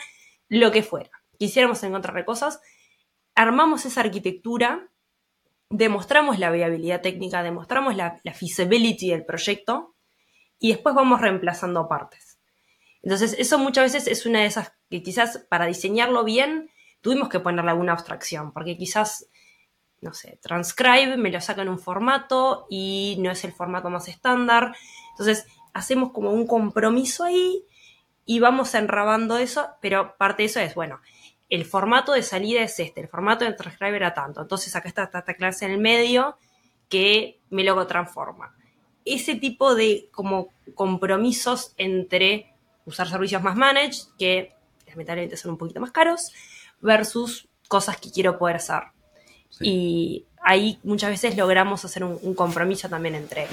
lo 0.50 0.74
que 0.74 0.84
fuera. 0.84 1.12
Quisiéramos 1.40 1.82
encontrarle 1.82 2.26
cosas, 2.26 2.60
armamos 3.36 3.86
esa 3.86 4.02
arquitectura, 4.02 4.90
demostramos 5.70 6.40
la 6.40 6.52
viabilidad 6.52 7.00
técnica, 7.00 7.42
demostramos 7.42 7.96
la, 7.96 8.20
la 8.26 8.34
feasibility 8.34 9.12
del 9.12 9.24
proyecto 9.24 9.95
y 10.60 10.70
después 10.72 10.96
vamos 10.96 11.22
reemplazando 11.22 11.88
partes. 11.88 12.40
Entonces, 13.02 13.36
eso 13.38 13.60
muchas 13.60 13.94
veces 13.94 14.08
es 14.08 14.26
una 14.26 14.40
de 14.40 14.48
esas 14.48 14.74
que 14.90 15.04
quizás 15.04 15.46
para 15.50 15.66
diseñarlo 15.66 16.24
bien 16.24 16.72
tuvimos 17.02 17.30
que 17.30 17.40
ponerle 17.40 17.72
alguna 17.72 17.94
abstracción, 17.94 18.52
porque 18.52 18.78
quizás, 18.78 19.30
no 20.02 20.14
sé, 20.14 20.40
transcribe 20.42 21.18
me 21.18 21.30
lo 21.30 21.40
saca 21.40 21.62
en 21.62 21.70
un 21.70 21.80
formato 21.80 22.66
y 22.70 23.18
no 23.20 23.30
es 23.30 23.44
el 23.44 23.52
formato 23.52 23.90
más 23.90 24.08
estándar. 24.08 24.76
Entonces, 25.12 25.46
hacemos 25.74 26.12
como 26.14 26.32
un 26.32 26.48
compromiso 26.48 27.24
ahí 27.24 27.64
y 28.26 28.40
vamos 28.40 28.74
enrabando 28.74 29.38
eso, 29.38 29.68
pero 29.82 30.16
parte 30.18 30.44
de 30.44 30.48
eso 30.48 30.60
es, 30.60 30.74
bueno, 30.74 31.00
el 31.50 31.66
formato 31.66 32.14
de 32.14 32.24
salida 32.24 32.62
es 32.62 32.80
este, 32.80 33.02
el 33.02 33.08
formato 33.08 33.46
de 33.46 33.54
transcribe 33.54 33.98
era 33.98 34.14
tanto, 34.14 34.42
entonces 34.42 34.76
acá 34.76 34.88
está 34.88 35.04
esta, 35.04 35.22
clase 35.36 35.66
en 35.66 35.72
el 35.72 35.78
medio 35.80 36.38
que 36.90 37.40
me 37.50 37.64
lo 37.64 37.86
transforma. 37.86 38.56
Ese 39.06 39.36
tipo 39.36 39.76
de 39.76 40.10
como 40.12 40.50
compromisos 40.74 41.74
entre 41.78 42.54
usar 42.86 43.08
servicios 43.08 43.42
más 43.42 43.56
managed, 43.56 44.08
que 44.18 44.54
lamentablemente 44.88 45.38
son 45.38 45.52
un 45.52 45.58
poquito 45.58 45.80
más 45.80 45.92
caros, 45.92 46.32
versus 46.82 47.48
cosas 47.68 47.98
que 47.98 48.12
quiero 48.12 48.38
poder 48.38 48.58
hacer. 48.58 48.84
Y 49.62 50.26
ahí 50.42 50.80
muchas 50.84 51.10
veces 51.10 51.38
logramos 51.38 51.86
hacer 51.86 52.04
un, 52.04 52.36
compromiso 52.36 52.90
también 52.90 53.16
entre 53.16 53.48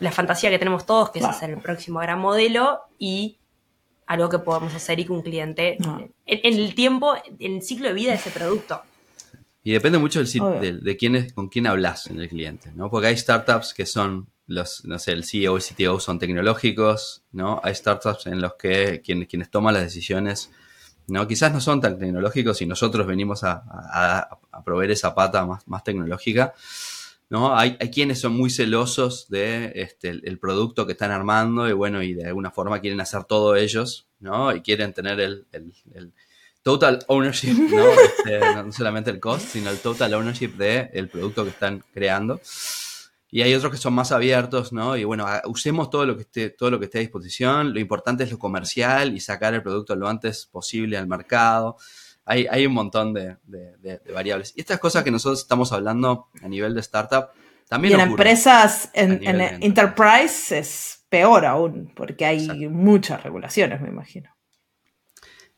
la 0.00 0.10
fantasía 0.10 0.50
que 0.50 0.58
tenemos 0.58 0.86
todos, 0.86 1.10
que 1.10 1.18
es 1.18 1.24
hacer 1.24 1.50
el 1.50 1.58
próximo 1.58 2.00
gran 2.00 2.18
modelo, 2.18 2.80
y 2.98 3.38
algo 4.06 4.28
que 4.28 4.38
podamos 4.38 4.74
hacer 4.74 5.00
y 5.00 5.04
que 5.04 5.12
un 5.12 5.22
cliente, 5.22 5.78
en, 6.26 6.54
el 6.54 6.74
tiempo, 6.74 7.14
en 7.38 7.56
el 7.56 7.62
ciclo 7.62 7.88
de 7.88 7.94
vida 7.94 8.10
de 8.10 8.16
ese 8.16 8.30
producto. 8.30 8.82
Y 9.62 9.72
depende 9.72 9.98
mucho 9.98 10.22
del, 10.22 10.80
de, 10.82 10.96
quién 10.96 11.16
es, 11.16 11.32
con 11.32 11.48
quién 11.48 11.66
hablas 11.66 12.06
en 12.06 12.20
el 12.20 12.28
cliente, 12.28 12.70
¿no? 12.74 12.88
Porque 12.88 13.08
hay 13.08 13.16
startups 13.16 13.74
que 13.74 13.84
son 13.84 14.28
los, 14.46 14.84
no 14.84 14.98
sé, 14.98 15.12
el 15.12 15.24
CEO 15.24 15.58
y 15.58 15.60
CTO 15.60 15.98
son 16.00 16.18
tecnológicos, 16.18 17.22
¿no? 17.32 17.60
Hay 17.64 17.74
startups 17.74 18.26
en 18.26 18.40
los 18.40 18.54
que 18.54 19.02
quienes 19.02 19.50
toman 19.50 19.74
las 19.74 19.82
decisiones, 19.82 20.50
¿no? 21.08 21.26
Quizás 21.26 21.52
no 21.52 21.60
son 21.60 21.80
tan 21.80 21.98
tecnológicos 21.98 22.62
y 22.62 22.66
nosotros 22.66 23.06
venimos 23.06 23.42
a, 23.42 24.28
proveer 24.64 24.92
esa 24.92 25.14
pata 25.14 25.44
más, 25.44 25.66
más 25.66 25.84
tecnológica, 25.84 26.54
¿no? 27.28 27.56
Hay, 27.56 27.76
hay, 27.80 27.90
quienes 27.90 28.20
son 28.20 28.32
muy 28.32 28.50
celosos 28.50 29.28
de 29.28 29.72
este, 29.74 30.10
el, 30.10 30.38
producto 30.38 30.86
que 30.86 30.92
están 30.92 31.10
armando 31.10 31.68
y 31.68 31.72
bueno, 31.72 32.02
y 32.02 32.14
de 32.14 32.26
alguna 32.26 32.50
forma 32.50 32.80
quieren 32.80 33.00
hacer 33.00 33.24
todo 33.24 33.56
ellos, 33.56 34.06
¿no? 34.20 34.54
Y 34.54 34.62
quieren 34.62 34.92
tener 34.92 35.20
el, 35.20 35.46
el, 35.52 36.12
total 36.62 37.04
ownership, 37.08 37.50
este, 38.18 38.40
¿no? 38.40 38.62
¿no? 38.64 38.72
solamente 38.72 39.10
el 39.10 39.20
cost, 39.20 39.46
sino 39.48 39.70
el 39.70 39.78
total 39.78 40.14
ownership 40.14 40.56
del 40.56 40.90
el 40.92 41.08
producto 41.08 41.44
que 41.44 41.50
están 41.50 41.82
creando. 41.92 42.40
Y 43.30 43.42
hay 43.42 43.54
otros 43.54 43.72
que 43.72 43.78
son 43.78 43.92
más 43.92 44.12
abiertos, 44.12 44.72
¿no? 44.72 44.96
Y 44.96 45.04
bueno, 45.04 45.26
usemos 45.46 45.90
todo 45.90 46.06
lo 46.06 46.16
que 46.16 46.22
esté, 46.22 46.50
todo 46.50 46.70
lo 46.70 46.78
que 46.78 46.84
esté 46.84 46.98
a 46.98 47.00
disposición. 47.00 47.74
Lo 47.74 47.80
importante 47.80 48.24
es 48.24 48.30
lo 48.30 48.38
comercial 48.38 49.14
y 49.14 49.20
sacar 49.20 49.54
el 49.54 49.62
producto 49.62 49.96
lo 49.96 50.08
antes 50.08 50.46
posible 50.46 50.96
al 50.96 51.08
mercado. 51.08 51.76
Hay, 52.24 52.46
hay 52.48 52.66
un 52.66 52.72
montón 52.72 53.12
de, 53.14 53.36
variables. 54.12 54.52
Y 54.56 54.60
estas 54.60 54.78
cosas 54.78 55.02
que 55.02 55.10
nosotros 55.10 55.40
estamos 55.40 55.72
hablando 55.72 56.28
a 56.40 56.48
nivel 56.48 56.74
de 56.74 56.80
startup 56.80 57.30
también. 57.68 57.92
Y 57.92 57.94
en 58.00 58.08
empresas, 58.08 58.90
en, 58.94 59.20
enterprise 59.22 60.58
es 60.58 61.04
peor 61.08 61.46
aún, 61.46 61.92
porque 61.94 62.26
hay 62.26 62.68
muchas 62.68 63.22
regulaciones, 63.22 63.80
me 63.80 63.88
imagino. 63.88 64.30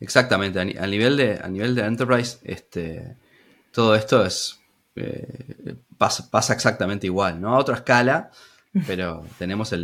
Exactamente. 0.00 0.60
A, 0.60 0.86
nivel 0.86 1.16
de, 1.16 1.40
a 1.42 1.48
nivel 1.48 1.74
de 1.74 1.82
enterprise, 1.82 2.38
este, 2.44 3.16
todo 3.72 3.94
esto 3.94 4.24
es 4.24 4.60
eh, 4.99 5.76
pasa, 5.96 6.53
exactamente 6.53 7.07
igual, 7.07 7.40
¿no? 7.40 7.55
A 7.55 7.59
otra 7.59 7.76
escala, 7.76 8.30
pero 8.86 9.24
tenemos 9.38 9.74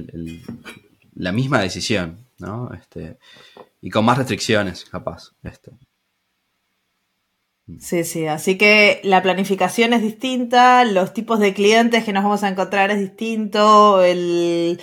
la 1.15 1.33
misma 1.33 1.61
decisión, 1.61 2.27
¿no? 2.39 2.73
Este, 2.75 3.19
y 3.81 3.91
con 3.91 4.05
más 4.05 4.19
restricciones, 4.19 4.85
capaz. 4.85 5.33
Este. 5.43 5.73
Sí, 7.79 8.05
sí, 8.05 8.27
así 8.27 8.59
que 8.59 9.01
la 9.05 9.23
planificación 9.23 9.95
es 9.95 10.03
distinta, 10.03 10.85
los 10.85 11.15
tipos 11.15 11.39
de 11.41 11.55
clientes 11.55 12.05
que 12.05 12.12
nos 12.12 12.23
vamos 12.23 12.43
a 12.43 12.49
encontrar 12.49 12.91
es 12.91 13.01
distinto, 13.01 14.03
el... 14.03 14.81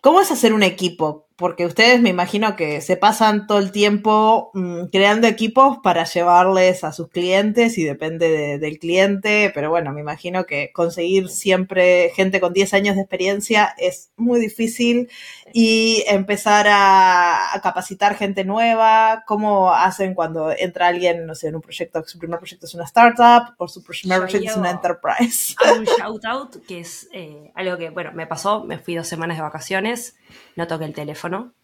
¿Cómo 0.00 0.20
es 0.20 0.30
hacer 0.30 0.52
un 0.52 0.62
equipo? 0.62 1.23
Porque 1.36 1.66
ustedes 1.66 2.00
me 2.00 2.10
imagino 2.10 2.54
que 2.54 2.80
se 2.80 2.96
pasan 2.96 3.46
todo 3.46 3.58
el 3.58 3.72
tiempo 3.72 4.50
mm, 4.54 4.86
creando 4.92 5.26
equipos 5.26 5.78
para 5.82 6.04
llevarles 6.04 6.84
a 6.84 6.92
sus 6.92 7.08
clientes 7.08 7.76
y 7.76 7.84
depende 7.84 8.58
del 8.58 8.78
cliente, 8.78 9.50
pero 9.52 9.68
bueno, 9.70 9.92
me 9.92 10.00
imagino 10.00 10.44
que 10.46 10.70
conseguir 10.72 11.28
siempre 11.28 12.10
gente 12.14 12.40
con 12.40 12.52
10 12.52 12.74
años 12.74 12.94
de 12.94 13.02
experiencia 13.02 13.74
es 13.78 14.12
muy 14.16 14.38
difícil 14.38 15.08
y 15.56 16.02
empezar 16.08 16.66
a, 16.68 17.60
capacitar 17.62 18.16
gente 18.16 18.44
nueva, 18.44 19.22
cómo 19.24 19.72
hacen 19.72 20.12
cuando 20.12 20.50
entra 20.50 20.88
alguien, 20.88 21.26
no 21.26 21.36
sé, 21.36 21.46
en 21.46 21.54
un 21.54 21.60
proyecto, 21.62 22.02
su 22.02 22.18
primer 22.18 22.40
proyecto 22.40 22.66
es 22.66 22.74
una 22.74 22.82
startup 22.82 23.54
o 23.58 23.68
su 23.68 23.84
primer 23.84 24.18
proyecto 24.18 24.50
es 24.50 24.56
una 24.56 24.72
enterprise. 24.72 25.54
un 25.78 25.84
shout 25.98 26.24
out 26.24 26.66
que 26.66 26.80
es 26.80 27.08
eh, 27.12 27.52
algo 27.54 27.76
que, 27.76 27.90
bueno, 27.90 28.10
me 28.12 28.26
pasó, 28.26 28.64
me 28.64 28.80
fui 28.80 28.96
dos 28.96 29.06
semanas 29.06 29.36
de 29.36 29.44
vacaciones 29.44 30.16
no 30.56 30.66
toque 30.66 30.86
el 30.86 30.92
teléfono. 30.92 31.54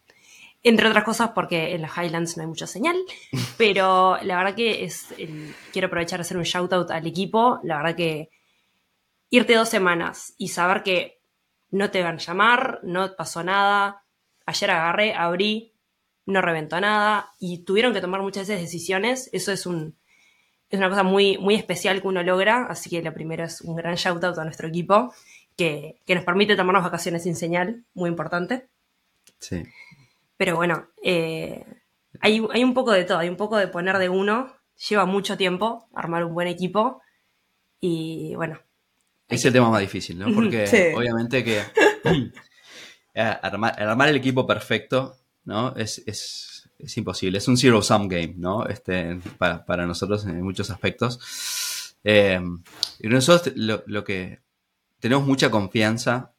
Entre 0.63 0.87
otras 0.87 1.03
cosas 1.03 1.31
porque 1.31 1.75
en 1.75 1.81
las 1.81 1.97
Highlands 1.97 2.37
no 2.37 2.43
hay 2.43 2.47
mucha 2.47 2.67
señal, 2.67 2.95
pero 3.57 4.19
la 4.21 4.37
verdad 4.37 4.55
que 4.55 4.85
es, 4.85 5.07
quiero 5.73 5.87
aprovechar 5.87 6.19
de 6.19 6.21
hacer 6.21 6.37
un 6.37 6.43
shout 6.43 6.71
out 6.71 6.91
al 6.91 7.05
equipo, 7.05 7.59
la 7.63 7.75
verdad 7.75 7.95
que 7.97 8.29
irte 9.29 9.53
dos 9.53 9.67
semanas 9.67 10.33
y 10.37 10.47
saber 10.47 10.81
que 10.81 11.20
no 11.71 11.89
te 11.91 12.03
van 12.03 12.15
a 12.15 12.19
llamar, 12.19 12.79
no 12.83 13.15
pasó 13.15 13.43
nada, 13.43 14.03
ayer 14.45 14.71
agarré, 14.71 15.13
abrí, 15.13 15.73
no 16.25 16.41
reventó 16.41 16.79
nada 16.79 17.31
y 17.39 17.63
tuvieron 17.63 17.93
que 17.93 18.01
tomar 18.01 18.21
muchas 18.21 18.47
veces 18.47 18.61
decisiones, 18.61 19.29
eso 19.33 19.51
es 19.51 19.65
un, 19.65 19.97
es 20.69 20.77
una 20.77 20.89
cosa 20.89 21.03
muy, 21.03 21.37
muy 21.37 21.55
especial 21.55 22.01
que 22.01 22.07
uno 22.07 22.23
logra, 22.23 22.67
así 22.69 22.89
que 22.89 23.01
la 23.01 23.13
primera 23.13 23.45
es 23.45 23.61
un 23.61 23.75
gran 23.75 23.95
shout 23.95 24.23
out 24.23 24.37
a 24.37 24.43
nuestro 24.43 24.67
equipo 24.67 25.13
que, 25.57 26.01
que 26.05 26.15
nos 26.15 26.23
permite 26.23 26.55
tomarnos 26.55 26.83
vacaciones 26.83 27.23
sin 27.23 27.35
señal, 27.35 27.83
muy 27.93 28.09
importante. 28.09 28.69
Sí. 29.39 29.63
Pero 30.37 30.55
bueno, 30.55 30.87
eh, 31.03 31.65
hay, 32.19 32.39
un 32.39 32.73
poco 32.73 32.91
de 32.91 33.03
todo, 33.03 33.19
hay 33.19 33.29
un 33.29 33.37
poco 33.37 33.57
de 33.57 33.67
poner 33.67 33.97
de 33.97 34.09
uno. 34.09 34.51
Lleva 34.89 35.05
mucho 35.05 35.37
tiempo 35.37 35.87
armar 35.93 36.25
un 36.25 36.33
buen 36.33 36.47
equipo 36.47 37.01
y 37.79 38.33
bueno. 38.35 38.59
Es 39.31 39.45
el 39.45 39.53
tema 39.53 39.69
más 39.69 39.81
difícil, 39.81 40.19
¿no? 40.19 40.33
Porque 40.33 40.93
obviamente 40.95 41.43
que 41.43 41.59
eh, 43.13 43.37
armar, 43.41 44.09
el 44.09 44.15
equipo 44.15 44.45
perfecto, 44.45 45.17
¿no? 45.45 45.73
Es, 45.75 46.03
imposible. 46.95 47.37
Es 47.37 47.47
un 47.47 47.57
zero-sum 47.57 48.07
game, 48.07 48.33
¿no? 48.37 48.65
Este, 48.65 49.19
para, 49.37 49.85
nosotros 49.85 50.25
en 50.25 50.41
muchos 50.41 50.69
aspectos. 50.69 51.95
Eh, 52.03 52.41
y 52.99 53.07
nosotros 53.07 53.55
lo, 53.55 54.03
que 54.03 54.41
tenemos 54.99 55.25
mucha 55.25 55.49
confianza 55.49 56.33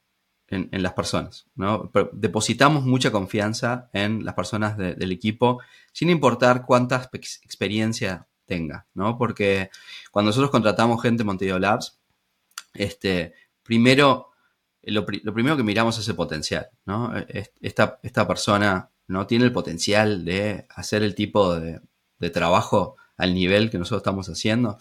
en, 0.48 0.82
las 0.82 0.92
personas, 0.92 1.46
¿no? 1.54 1.90
depositamos 2.12 2.84
mucha 2.84 3.10
confianza 3.10 3.88
en 3.94 4.22
las 4.22 4.34
personas 4.34 4.76
del 4.76 5.10
equipo, 5.10 5.60
sin 5.92 6.10
importar 6.10 6.66
cuánta 6.66 7.08
experiencia 7.12 8.26
tenga, 8.44 8.86
¿no? 8.92 9.16
Porque 9.16 9.70
cuando 10.10 10.28
nosotros 10.28 10.50
contratamos 10.50 11.00
gente 11.00 11.22
en 11.22 11.28
Montevideo 11.28 11.58
Labs, 11.58 12.01
este, 12.74 13.34
primero, 13.62 14.30
lo, 14.82 15.06
primero 15.06 15.56
que 15.56 15.62
miramos 15.62 15.98
es 15.98 16.08
el 16.08 16.16
potencial, 16.16 16.68
¿no? 16.84 17.12
Esta, 17.60 17.98
esta, 18.02 18.26
persona 18.26 18.90
no 19.06 19.26
tiene 19.26 19.44
el 19.44 19.52
potencial 19.52 20.24
de 20.24 20.66
hacer 20.70 21.02
el 21.02 21.14
tipo 21.14 21.54
de, 21.58 21.80
trabajo 22.32 22.96
al 23.16 23.34
nivel 23.34 23.68
que 23.68 23.78
nosotros 23.78 24.02
estamos 24.02 24.28
haciendo. 24.28 24.78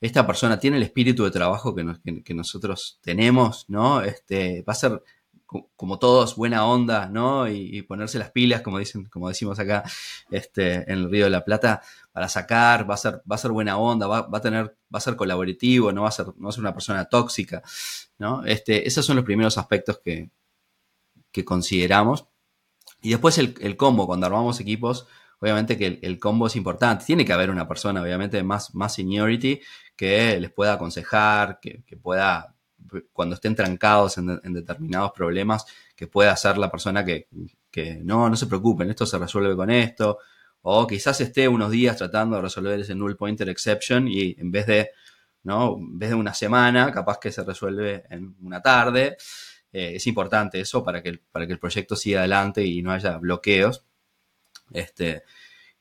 Esta 0.00 0.24
persona 0.26 0.60
tiene 0.60 0.76
el 0.76 0.84
espíritu 0.84 1.24
de 1.24 1.32
trabajo 1.32 1.74
que, 1.74 2.22
que 2.22 2.34
nosotros 2.34 3.00
tenemos, 3.02 3.64
¿no? 3.68 4.00
Este, 4.00 4.62
va 4.62 4.74
a 4.74 4.76
ser 4.76 5.02
como 5.46 5.98
todos, 5.98 6.36
buena 6.36 6.66
onda, 6.66 7.06
¿no? 7.06 7.48
Y, 7.48 7.82
ponerse 7.82 8.18
las 8.18 8.30
pilas, 8.30 8.62
como 8.62 8.78
dicen, 8.78 9.04
como 9.06 9.28
decimos 9.28 9.58
acá, 9.58 9.84
este, 10.30 10.90
en 10.90 10.98
el 10.98 11.10
Río 11.10 11.24
de 11.24 11.30
la 11.30 11.44
Plata, 11.44 11.82
para 12.12 12.28
sacar, 12.28 12.88
va 12.88 12.94
a 12.94 12.98
ser, 12.98 13.22
va 13.30 13.36
a 13.36 13.38
ser 13.38 13.52
buena 13.52 13.76
onda, 13.76 14.06
va, 14.06 14.28
a 14.32 14.40
tener, 14.40 14.76
va 14.92 14.98
a 14.98 15.00
ser 15.00 15.16
colaborativo, 15.16 15.92
no 15.92 16.02
va 16.02 16.08
a 16.08 16.12
ser, 16.12 16.26
no 16.36 16.46
va 16.46 16.52
ser 16.52 16.60
una 16.60 16.72
persona 16.72 17.04
tóxica, 17.04 17.62
¿no? 18.18 18.44
Este, 18.44 18.86
esos 18.88 19.04
son 19.04 19.16
los 19.16 19.24
primeros 19.24 19.58
aspectos 19.58 20.00
que, 20.02 20.30
que 21.30 21.44
consideramos. 21.44 22.26
Y 23.02 23.10
después 23.10 23.36
el, 23.38 23.76
combo, 23.76 24.06
cuando 24.06 24.26
armamos 24.26 24.60
equipos, 24.60 25.06
obviamente 25.40 25.76
que 25.76 25.98
el, 26.02 26.18
combo 26.18 26.46
es 26.46 26.56
importante. 26.56 27.04
Tiene 27.04 27.24
que 27.24 27.32
haber 27.32 27.50
una 27.50 27.68
persona, 27.68 28.00
obviamente, 28.02 28.42
más, 28.42 28.74
más 28.74 28.94
seniority 28.94 29.60
que 29.96 30.40
les 30.40 30.50
pueda 30.50 30.74
aconsejar, 30.74 31.60
que, 31.60 31.82
que 31.84 31.96
pueda 31.96 32.53
cuando 33.12 33.34
estén 33.34 33.54
trancados 33.54 34.18
en, 34.18 34.40
determinados 34.52 35.12
problemas, 35.12 35.64
que 35.96 36.06
pueda 36.06 36.36
ser 36.36 36.58
la 36.58 36.70
persona 36.70 37.04
que, 37.04 37.28
no, 38.02 38.28
no 38.28 38.36
se 38.36 38.46
preocupen, 38.46 38.90
esto 38.90 39.06
se 39.06 39.18
resuelve 39.18 39.56
con 39.56 39.70
esto, 39.70 40.18
o 40.62 40.86
quizás 40.86 41.20
esté 41.20 41.46
unos 41.48 41.70
días 41.70 41.96
tratando 41.96 42.36
de 42.36 42.42
resolver 42.42 42.80
ese 42.80 42.94
null 42.94 43.16
pointer 43.16 43.48
exception 43.48 44.08
y 44.08 44.34
en 44.38 44.50
vez 44.50 44.66
de, 44.66 44.90
¿no? 45.42 45.76
En 45.76 45.98
vez 45.98 46.10
de 46.10 46.14
una 46.14 46.32
semana, 46.32 46.90
capaz 46.90 47.18
que 47.18 47.30
se 47.30 47.44
resuelve 47.44 48.04
en 48.08 48.34
una 48.40 48.62
tarde. 48.62 49.16
Eh, 49.72 49.96
es 49.96 50.06
importante 50.06 50.60
eso 50.60 50.82
para 50.82 51.02
que, 51.02 51.20
para 51.30 51.46
que 51.46 51.52
el 51.52 51.58
proyecto 51.58 51.96
siga 51.96 52.20
adelante 52.20 52.64
y 52.64 52.80
no 52.80 52.92
haya 52.92 53.18
bloqueos. 53.18 53.84
Este, 54.72 55.24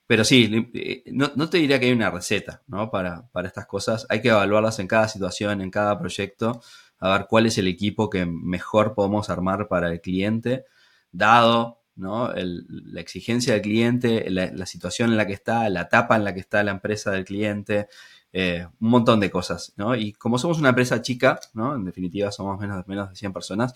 pero 0.06 0.24
sí, 0.26 0.70
eh, 0.74 1.04
no, 1.14 1.32
no, 1.36 1.50
te 1.50 1.60
diría 1.60 1.80
que 1.80 1.86
hay 1.86 1.92
una 1.94 2.12
receta 2.12 2.62
¿no? 2.68 2.92
para, 2.92 3.28
para, 3.32 3.48
estas 3.48 3.66
cosas. 3.66 4.06
Hay 4.10 4.22
que 4.22 4.30
evaluarlas 4.30 4.80
en 4.80 4.88
cada 4.88 5.08
situación, 5.08 5.62
en 5.62 5.72
cada 5.72 5.98
proyecto 5.98 6.62
a 7.04 7.18
ver 7.18 7.28
cuál 7.30 7.46
es 7.46 7.58
el 7.58 7.68
equipo 7.68 8.10
que 8.10 8.26
mejor 8.26 8.94
podemos 8.96 9.30
armar 9.30 9.68
para 9.68 9.92
el 9.92 10.00
cliente, 10.00 10.64
dado 11.12 11.82
¿no? 11.98 12.32
la 12.34 13.02
exigencia 13.02 13.54
del 13.54 13.62
cliente, 13.62 14.30
la, 14.30 14.66
situación 14.66 15.12
en 15.12 15.18
la 15.18 15.28
que 15.28 15.34
está, 15.34 15.68
la 15.68 15.82
etapa 15.82 16.16
en 16.16 16.24
la 16.24 16.34
que 16.34 16.40
está 16.40 16.64
la 16.64 16.72
empresa 16.72 17.12
del 17.12 17.26
cliente, 17.26 17.90
eh, 18.32 18.68
un 18.80 18.90
montón 18.90 19.20
de 19.20 19.30
cosas. 19.30 19.74
¿no? 19.76 19.98
Y 19.98 20.14
como 20.14 20.38
somos 20.38 20.60
una 20.60 20.70
empresa 20.70 21.02
chica, 21.02 21.42
¿no? 21.54 21.76
en 21.76 21.84
definitiva 21.84 22.32
somos 22.32 22.58
menos, 22.58 22.88
menos 22.88 23.10
de 23.10 23.18
100 23.18 23.34
personas, 23.34 23.74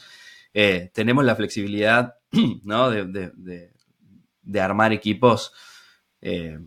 eh, 0.53 0.89
tenemos 0.93 1.25
la 1.25 1.35
flexibilidad 1.35 2.15
¿no? 2.63 2.89
de, 2.89 3.33
de, 4.41 4.61
armar 4.61 4.93
equipos 4.93 5.51
eh, 6.21 6.59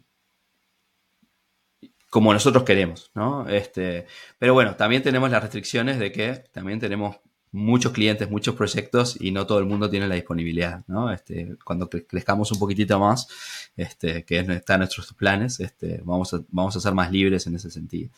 como 2.10 2.32
nosotros 2.32 2.64
queremos, 2.64 3.10
¿no? 3.14 3.48
Este, 3.48 4.06
pero 4.38 4.52
bueno, 4.52 4.74
también 4.76 5.02
tenemos 5.02 5.30
las 5.30 5.42
restricciones 5.42 5.98
de 5.98 6.12
que 6.12 6.42
también 6.52 6.80
tenemos 6.80 7.16
muchos 7.52 7.92
clientes, 7.92 8.30
muchos 8.30 8.54
proyectos 8.54 9.16
y 9.20 9.32
no 9.32 9.46
todo 9.46 9.58
el 9.58 9.66
mundo 9.66 9.90
tiene 9.90 10.06
la 10.06 10.14
disponibilidad, 10.16 10.84
¿no? 10.86 11.12
Este, 11.12 11.56
cuando 11.64 11.88
crezcamos 11.88 12.52
un 12.52 12.58
poquitito 12.58 12.98
más, 12.98 13.28
este, 13.76 14.24
que 14.24 14.40
está 14.40 14.74
en 14.74 14.80
nuestros 14.80 15.12
planes, 15.14 15.58
este, 15.60 16.00
vamos, 16.04 16.34
a, 16.34 16.40
vamos 16.48 16.76
a 16.76 16.80
ser 16.80 16.94
más 16.94 17.10
libres 17.10 17.46
en 17.46 17.54
ese 17.56 17.70
sentido. 17.70 18.10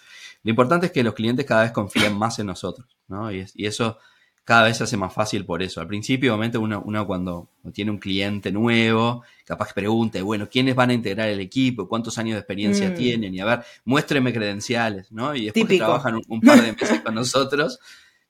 Lo 0.43 0.51
importante 0.51 0.87
es 0.87 0.93
que 0.93 1.03
los 1.03 1.15
clientes 1.15 1.47
cada 1.47 1.63
vez 1.63 1.73
confíen 1.73 2.17
más 2.17 2.39
en 2.39 2.47
nosotros, 2.47 2.87
¿no? 3.09 3.33
Y, 3.33 3.47
y 3.55 3.67
eso 3.67 3.99
cada 4.45 4.65
vez 4.65 4.77
se 4.79 4.85
hace 4.85 4.97
más 4.97 5.13
fácil 5.13 5.45
por 5.45 5.63
eso. 5.63 5.81
Al 5.81 5.87
principio, 5.87 6.33
obviamente, 6.33 6.59
uno, 6.59 6.83
uno, 6.85 7.07
cuando 7.07 7.49
tiene 7.73 7.91
un 7.93 7.99
cliente 7.99 8.51
nuevo, 8.51 9.23
capaz 9.45 9.69
que 9.69 9.75
pregunte, 9.75 10.21
bueno, 10.23 10.49
¿quiénes 10.51 10.75
van 10.75 10.91
a 10.91 10.95
integrar 10.95 11.29
el 11.29 11.41
equipo? 11.41 11.87
¿Cuántos 11.89 12.19
años 12.19 12.35
de 12.35 12.41
experiencia 12.41 12.91
Mm. 12.91 12.95
tienen? 12.95 13.35
Y 13.35 13.41
a 13.41 13.45
ver, 13.45 13.61
muéstreme 13.85 14.33
credenciales, 14.33 15.13
¿no? 15.13 15.35
Y 15.35 15.45
después 15.47 15.67
que 15.67 15.77
trabajan 15.79 16.17
un, 16.17 16.23
un 16.29 16.41
par 16.41 16.61
de 16.61 16.73
meses 16.81 17.01
con 17.03 17.15
nosotros, 17.15 17.79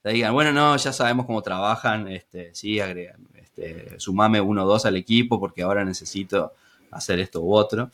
te 0.03 0.11
digan, 0.11 0.35
bueno, 0.35 0.53
no, 0.53 0.77
ya 0.77 0.93
sabemos 0.93 1.27
cómo 1.27 1.43
trabajan, 1.43 2.09
este, 2.09 2.55
sí, 2.55 2.79
agregan, 2.81 3.27
este, 3.35 3.99
sumame 3.99 4.41
uno 4.41 4.65
o 4.65 4.67
dos 4.67 4.85
al 4.85 4.97
equipo 4.97 5.39
porque 5.41 5.63
ahora 5.63 5.85
necesito 5.85 6.53
hacer 6.91 7.21
esto 7.21 7.41
u 7.41 7.55
otro. 7.55 7.91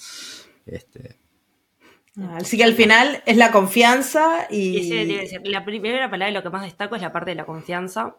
Este, 0.66 1.16
Así 2.34 2.56
que 2.56 2.64
al 2.64 2.74
final 2.74 3.22
es 3.26 3.36
la 3.36 3.50
confianza 3.50 4.46
y... 4.50 4.78
Ese 4.78 5.06
debe 5.06 5.26
ser. 5.26 5.46
La 5.46 5.64
primera 5.64 6.10
palabra, 6.10 6.32
lo 6.32 6.42
que 6.42 6.50
más 6.50 6.62
destaco 6.62 6.96
es 6.96 7.02
la 7.02 7.12
parte 7.12 7.30
de 7.30 7.36
la 7.36 7.46
confianza. 7.46 8.16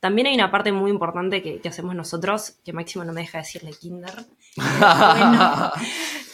También 0.00 0.26
hay 0.26 0.34
una 0.34 0.50
parte 0.50 0.72
muy 0.72 0.90
importante 0.90 1.42
que, 1.42 1.60
que 1.60 1.68
hacemos 1.68 1.94
nosotros, 1.94 2.58
que 2.64 2.72
Máximo 2.72 3.04
no 3.04 3.12
me 3.12 3.22
deja 3.22 3.38
decirle 3.38 3.72
kinder. 3.72 4.12
Bueno, 4.56 5.70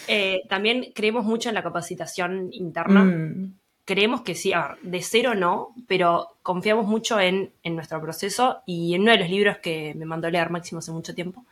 eh, 0.08 0.42
también 0.48 0.92
creemos 0.94 1.24
mucho 1.24 1.50
en 1.50 1.54
la 1.54 1.62
capacitación 1.62 2.48
interna. 2.52 3.04
Mm. 3.04 3.58
Creemos 3.88 4.20
que 4.20 4.34
sí, 4.34 4.52
de 4.82 5.00
cero 5.00 5.34
no, 5.34 5.74
pero 5.86 6.36
confiamos 6.42 6.86
mucho 6.86 7.18
en, 7.18 7.54
en 7.62 7.74
nuestro 7.74 7.98
proceso 8.02 8.60
y 8.66 8.94
en 8.94 9.00
uno 9.00 9.12
de 9.12 9.18
los 9.20 9.30
libros 9.30 9.56
que 9.62 9.94
me 9.96 10.04
mandó 10.04 10.28
leer 10.30 10.50
Máximo 10.50 10.80
hace 10.80 10.92
mucho 10.92 11.14
tiempo, 11.14 11.46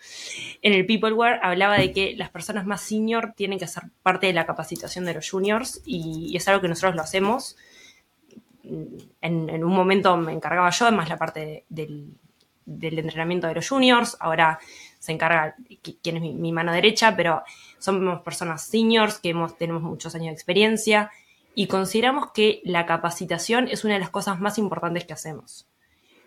en 0.61 0.75
el 0.75 0.85
Peopleware 0.85 1.41
hablaba 1.43 1.79
de 1.79 1.93
que 1.95 2.15
las 2.15 2.29
personas 2.29 2.67
más 2.67 2.83
senior 2.83 3.33
tienen 3.35 3.59
que 3.59 3.67
ser 3.67 3.85
parte 4.03 4.27
de 4.27 4.35
la 4.35 4.45
capacitación 4.45 5.07
de 5.07 5.15
los 5.15 5.31
juniors 5.31 5.81
y, 5.87 6.37
es 6.37 6.47
algo 6.47 6.61
que 6.61 6.69
nosotros 6.69 6.95
lo 6.95 7.01
hacemos. 7.01 7.57
En, 8.65 9.49
en 9.49 9.65
un 9.65 9.73
momento 9.73 10.15
me 10.19 10.33
encargaba 10.35 10.69
yo, 10.69 10.85
además 10.87 11.09
la 11.09 11.17
parte 11.17 11.41
de- 11.41 11.65
del, 11.71 12.13
del 12.67 12.99
entrenamiento 12.99 13.47
de 13.47 13.55
los 13.55 13.67
juniors, 13.67 14.15
ahora 14.21 14.59
se 14.99 15.13
encarga 15.13 15.55
qui- 15.83 15.97
quién 16.03 16.17
es 16.17 16.23
mi, 16.23 16.35
mi 16.35 16.53
mano 16.53 16.71
derecha, 16.73 17.17
pero 17.17 17.43
somos 17.79 18.21
personas 18.21 18.63
seniors 18.63 19.21
que 19.21 19.31
hemos, 19.31 19.57
tenemos 19.57 19.83
muchos 19.83 20.15
años 20.15 20.27
de 20.27 20.33
experiencia 20.35 21.11
y 21.59 21.69
consideramos 21.69 22.33
que 22.33 22.61
la 22.65 22.85
capacitación 22.85 23.67
es 23.69 23.83
una 23.83 23.95
de 23.95 24.01
las 24.01 24.11
cosas 24.11 24.39
más 24.39 24.59
importantes 24.59 25.07
que 25.07 25.15
hacemos. 25.15 25.67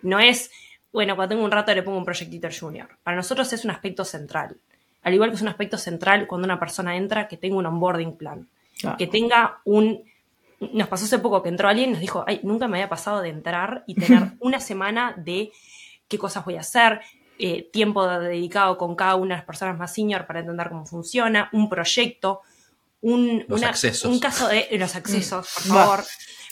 No 0.02 0.20
es, 0.20 0.50
bueno, 0.92 1.16
cuando 1.16 1.36
tengo 1.36 1.46
un 1.46 1.52
rato 1.52 1.74
le 1.74 1.84
pongo 1.84 2.00
un 2.00 2.04
proyectito 2.04 2.48
al 2.48 2.58
junior. 2.58 2.98
Para 3.04 3.16
nosotros 3.16 3.54
es 3.54 3.64
un 3.64 3.70
aspecto 3.70 4.04
central. 4.04 4.58
Al 5.04 5.14
igual 5.14 5.30
que 5.30 5.36
es 5.36 5.44
un 5.44 5.48
aspecto 5.48 5.78
central 5.78 6.26
cuando 6.26 6.46
una 6.46 6.60
persona 6.60 6.98
entra, 6.98 7.28
que 7.28 7.38
tenga 7.38 7.58
un 7.58 7.68
onboarding 7.68 8.18
plan. 8.18 8.50
Que 8.98 9.06
tenga 9.06 9.62
un... 9.66 10.04
Nos 10.74 10.88
pasó 10.88 11.06
hace 11.06 11.20
poco 11.20 11.44
que 11.44 11.50
entró 11.50 11.70
alguien 11.70 11.90
y 11.90 11.94
nos 11.94 12.02
dijo, 12.02 12.24
ay, 12.26 12.40
nunca 12.42 12.68
me 12.68 12.80
había 12.80 12.90
pasado 12.90 13.22
de 13.22 13.30
entrar 13.30 13.84
y 13.86 13.94
tener 13.94 14.32
una 14.40 14.60
semana 14.60 15.14
de 15.16 15.52
qué 16.08 16.18
cosas 16.18 16.44
voy 16.44 16.56
a 16.56 16.62
hacer, 16.62 17.02
eh, 17.38 17.70
tiempo 17.72 18.08
dedicado 18.08 18.80
con 18.80 18.96
cada 18.96 19.16
una 19.16 19.36
de 19.36 19.42
las 19.42 19.46
personas 19.46 19.78
más 19.78 19.94
senior 19.94 20.26
para 20.26 20.40
entender 20.40 20.70
cómo 20.70 20.88
funciona, 20.88 21.50
un 21.54 21.70
proyecto, 21.70 22.42
un, 23.02 23.46
Los 23.48 23.60
una- 23.60 23.70
accesos. 23.70 24.12
un 24.12 24.20
caso 24.20 24.48
de 24.48 24.68
los 24.78 24.96
accesos, 24.96 25.50
por 25.68 25.76
Va. 25.78 25.84
favor. 25.86 26.04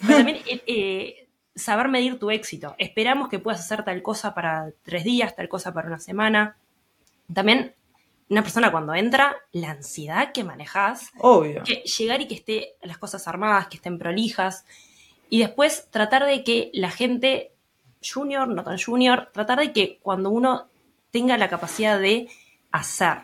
Pero 0.02 0.18
también 0.18 0.38
eh, 0.46 0.64
eh, 0.68 1.28
saber 1.56 1.88
medir 1.90 2.20
tu 2.20 2.30
éxito. 2.32 2.76
Esperamos 2.78 3.30
que 3.30 3.40
puedas 3.40 3.60
hacer 3.62 3.84
tal 3.84 4.02
cosa 4.02 4.34
para 4.34 4.72
tres 4.84 5.04
días, 5.04 5.36
tal 5.36 5.50
cosa 5.50 5.74
para 5.74 5.88
una 5.88 6.00
semana. 6.00 6.58
También 7.34 7.74
una 8.30 8.44
persona 8.44 8.72
cuando 8.72 8.94
entra, 8.94 9.36
la 9.54 9.72
ansiedad 9.72 10.32
que 10.34 10.44
manejas, 10.44 11.12
Obvio. 11.20 11.64
que 11.64 11.76
llegar 11.84 12.22
y 12.22 12.28
que 12.28 12.36
esté 12.36 12.76
las 12.82 12.98
cosas 12.98 13.28
armadas, 13.28 13.68
que 13.68 13.78
estén 13.78 13.98
prolijas. 13.98 14.66
Y 15.30 15.40
después 15.40 15.88
tratar 15.92 16.26
de 16.26 16.44
que 16.44 16.70
la 16.74 16.92
gente 16.92 17.52
junior, 18.08 18.48
no 18.48 18.64
tan 18.64 18.78
junior, 18.78 19.30
tratar 19.34 19.60
de 19.60 19.74
que 19.74 20.00
cuando 20.02 20.30
uno 20.30 20.70
tenga 21.12 21.38
la 21.38 21.50
capacidad 21.50 22.00
de 22.00 22.30
hacer 22.72 23.18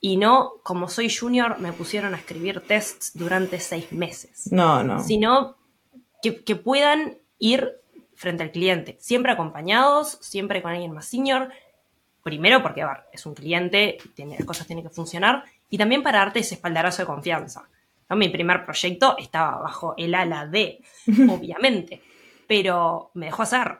y 0.00 0.16
no 0.16 0.54
como 0.62 0.88
soy 0.88 1.14
junior 1.14 1.58
me 1.58 1.72
pusieron 1.72 2.14
a 2.14 2.16
escribir 2.16 2.60
tests 2.66 3.12
durante 3.14 3.60
seis 3.60 3.92
meses, 3.92 4.50
No, 4.52 4.82
no. 4.82 5.02
sino 5.02 5.56
que, 6.22 6.42
que 6.42 6.56
puedan 6.56 7.18
ir 7.38 7.80
frente 8.14 8.42
al 8.42 8.50
cliente, 8.50 8.96
siempre 9.00 9.32
acompañados, 9.32 10.18
siempre 10.20 10.60
con 10.62 10.72
alguien 10.72 10.92
más 10.92 11.06
senior, 11.06 11.50
primero 12.22 12.62
porque 12.62 12.82
a 12.82 12.86
ver, 12.86 12.96
es 13.12 13.24
un 13.24 13.34
cliente, 13.34 13.96
tiene, 14.14 14.36
las 14.36 14.46
cosas 14.46 14.66
tienen 14.66 14.84
que 14.84 14.90
funcionar, 14.90 15.44
y 15.70 15.78
también 15.78 16.02
para 16.02 16.18
darte 16.18 16.40
ese 16.40 16.54
espaldarazo 16.56 17.02
de 17.02 17.06
confianza. 17.06 17.68
¿no? 18.08 18.16
Mi 18.16 18.28
primer 18.28 18.64
proyecto 18.64 19.16
estaba 19.18 19.58
bajo 19.62 19.94
el 19.96 20.14
ala 20.14 20.46
de, 20.46 20.82
obviamente, 21.30 22.02
pero 22.46 23.10
me 23.14 23.26
dejó 23.26 23.42
hacer. 23.42 23.78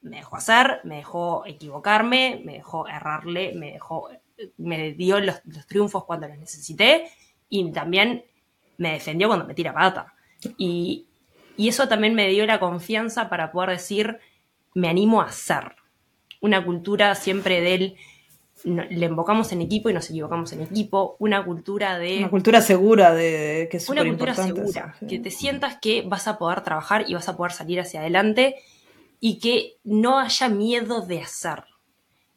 Me 0.00 0.16
dejó 0.16 0.34
hacer, 0.34 0.80
me 0.82 0.96
dejó 0.96 1.44
equivocarme, 1.46 2.42
me 2.44 2.54
dejó 2.54 2.88
errarle, 2.88 3.52
me 3.54 3.72
dejó, 3.74 4.08
me 4.56 4.92
dio 4.92 5.20
los, 5.20 5.36
los 5.44 5.66
triunfos 5.66 6.04
cuando 6.04 6.28
los 6.28 6.38
necesité 6.38 7.08
y 7.48 7.70
también 7.72 8.24
me 8.78 8.92
defendió 8.92 9.28
cuando 9.28 9.46
me 9.46 9.54
tira 9.54 9.72
pata. 9.74 10.14
Y, 10.56 11.06
y 11.56 11.68
eso 11.68 11.86
también 11.88 12.14
me 12.14 12.28
dio 12.28 12.46
la 12.46 12.58
confianza 12.58 13.28
para 13.28 13.52
poder 13.52 13.70
decir, 13.70 14.18
me 14.74 14.88
animo 14.88 15.20
a 15.22 15.26
hacer. 15.26 15.76
Una 16.40 16.64
cultura 16.64 17.14
siempre 17.14 17.60
del, 17.60 17.94
no- 18.64 18.84
le 18.84 19.06
invocamos 19.06 19.52
en 19.52 19.60
equipo 19.60 19.90
y 19.90 19.92
nos 19.92 20.10
equivocamos 20.10 20.52
en 20.52 20.62
equipo. 20.62 21.14
Una 21.20 21.44
cultura 21.44 21.98
de... 21.98 22.18
Una 22.18 22.30
cultura 22.30 22.60
segura 22.60 23.14
de, 23.14 23.68
que 23.70 23.76
es 23.76 23.88
Una 23.88 24.04
cultura 24.04 24.34
segura, 24.34 24.96
sí. 24.98 25.06
que 25.06 25.18
te 25.20 25.30
sientas 25.30 25.78
que 25.80 26.02
vas 26.02 26.26
a 26.26 26.38
poder 26.38 26.62
trabajar 26.62 27.04
y 27.08 27.14
vas 27.14 27.28
a 27.28 27.36
poder 27.36 27.52
salir 27.52 27.78
hacia 27.78 28.00
adelante 28.00 28.56
y 29.20 29.38
que 29.38 29.76
no 29.84 30.18
haya 30.18 30.48
miedo 30.48 31.02
de 31.02 31.20
hacer. 31.20 31.64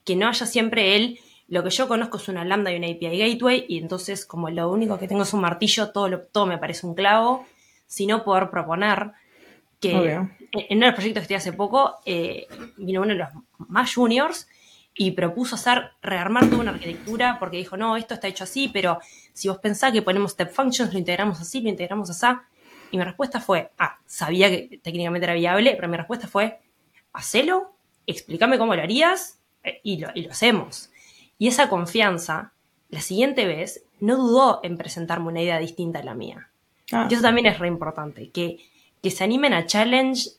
Que 0.03 0.15
no 0.15 0.27
haya 0.27 0.45
siempre 0.45 0.95
el, 0.95 1.19
lo 1.47 1.63
que 1.63 1.69
yo 1.69 1.87
conozco 1.87 2.17
es 2.17 2.27
una 2.27 2.43
lambda 2.45 2.71
y 2.71 2.77
una 2.77 2.87
API 2.87 3.17
gateway 3.17 3.65
y 3.67 3.77
entonces 3.77 4.25
como 4.25 4.49
lo 4.49 4.69
único 4.71 4.97
que 4.97 5.07
tengo 5.07 5.23
es 5.23 5.33
un 5.33 5.41
martillo, 5.41 5.91
todo, 5.91 6.07
lo- 6.09 6.21
todo 6.21 6.45
me 6.45 6.57
parece 6.57 6.85
un 6.87 6.95
clavo, 6.95 7.45
sino 7.87 8.23
poder 8.23 8.49
proponer 8.49 9.11
que 9.79 9.93
Obvio. 9.95 10.29
en 10.51 10.77
uno 10.77 10.85
de 10.85 10.91
los 10.91 10.95
proyectos 10.95 11.21
que 11.21 11.23
estoy 11.33 11.35
hace 11.37 11.53
poco, 11.53 11.95
eh, 12.05 12.47
vino 12.77 13.01
uno 13.01 13.13
de 13.13 13.19
los 13.19 13.29
más 13.57 13.93
juniors 13.93 14.47
y 14.95 15.11
propuso 15.11 15.55
hacer, 15.55 15.91
rearmar 16.01 16.49
toda 16.49 16.61
una 16.61 16.71
arquitectura 16.71 17.37
porque 17.39 17.57
dijo, 17.57 17.75
no, 17.77 17.97
esto 17.97 18.13
está 18.13 18.27
hecho 18.27 18.45
así, 18.45 18.69
pero 18.69 18.99
si 19.33 19.49
vos 19.49 19.57
pensás 19.59 19.91
que 19.91 20.01
ponemos 20.01 20.31
step 20.31 20.51
functions, 20.51 20.93
lo 20.93 20.99
integramos 20.99 21.39
así, 21.41 21.61
lo 21.61 21.69
integramos 21.69 22.09
así. 22.09 22.25
Y 22.91 22.97
mi 22.97 23.03
respuesta 23.03 23.41
fue, 23.41 23.71
ah, 23.77 23.99
sabía 24.05 24.49
que 24.49 24.79
técnicamente 24.81 25.25
era 25.25 25.33
viable, 25.33 25.75
pero 25.75 25.89
mi 25.89 25.97
respuesta 25.97 26.27
fue, 26.27 26.59
hacelo, 27.13 27.73
explícame 28.07 28.57
cómo 28.57 28.73
lo 28.75 28.81
harías 28.81 29.39
eh, 29.63 29.81
y 29.83 29.97
lo, 29.97 30.09
y 30.15 30.21
lo 30.23 30.31
hacemos. 30.31 30.89
Y 31.37 31.47
esa 31.47 31.69
confianza, 31.69 32.53
la 32.89 33.01
siguiente 33.01 33.45
vez, 33.45 33.83
no 33.99 34.15
dudó 34.17 34.59
en 34.63 34.77
presentarme 34.77 35.27
una 35.27 35.41
idea 35.41 35.59
distinta 35.59 35.99
a 35.99 36.03
la 36.03 36.13
mía. 36.15 36.49
Ah, 36.91 37.07
Y 37.09 37.13
eso 37.13 37.23
también 37.23 37.47
es 37.47 37.59
re 37.59 37.67
importante, 37.67 38.29
que, 38.29 38.57
que 39.01 39.11
se 39.11 39.23
animen 39.23 39.53
a 39.53 39.65
challenge 39.65 40.29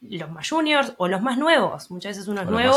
los 0.00 0.30
más 0.30 0.48
juniors 0.48 0.94
o 0.98 1.08
los 1.08 1.22
más 1.22 1.38
nuevos. 1.38 1.90
Muchas 1.90 2.16
veces 2.16 2.28
uno 2.28 2.42
es 2.42 2.48
nuevo 2.48 2.74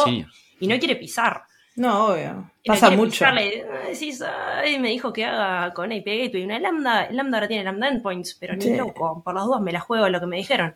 y 0.59 0.67
no 0.67 0.77
quiere 0.79 0.95
pisar. 0.95 1.43
No, 1.75 2.07
obvio. 2.07 2.49
Y 2.63 2.69
no 2.69 2.73
Pasa 2.73 2.87
quiere 2.87 2.97
mucho. 2.97 3.11
pisarle. 3.11 3.65
Decís, 3.87 4.21
"Ay, 4.23 4.79
me 4.79 4.89
dijo 4.89 5.13
que 5.13 5.25
haga 5.25 5.73
con 5.73 5.91
API 5.91 6.23
Gateway 6.25 6.43
una 6.43 6.57
lambda. 6.59 7.03
El 7.05 7.15
lambda 7.17 7.37
ahora 7.37 7.47
tiene 7.47 7.63
lambda 7.63 7.87
endpoints, 7.89 8.33
pero 8.39 8.55
ni 8.55 8.61
Sí. 8.63 8.75
loco. 8.75 9.21
Por 9.23 9.35
las 9.35 9.45
dudas 9.45 9.61
me 9.61 9.71
la 9.71 9.79
juego 9.79 10.09
lo 10.09 10.19
que 10.19 10.25
me 10.25 10.37
dijeron. 10.37 10.75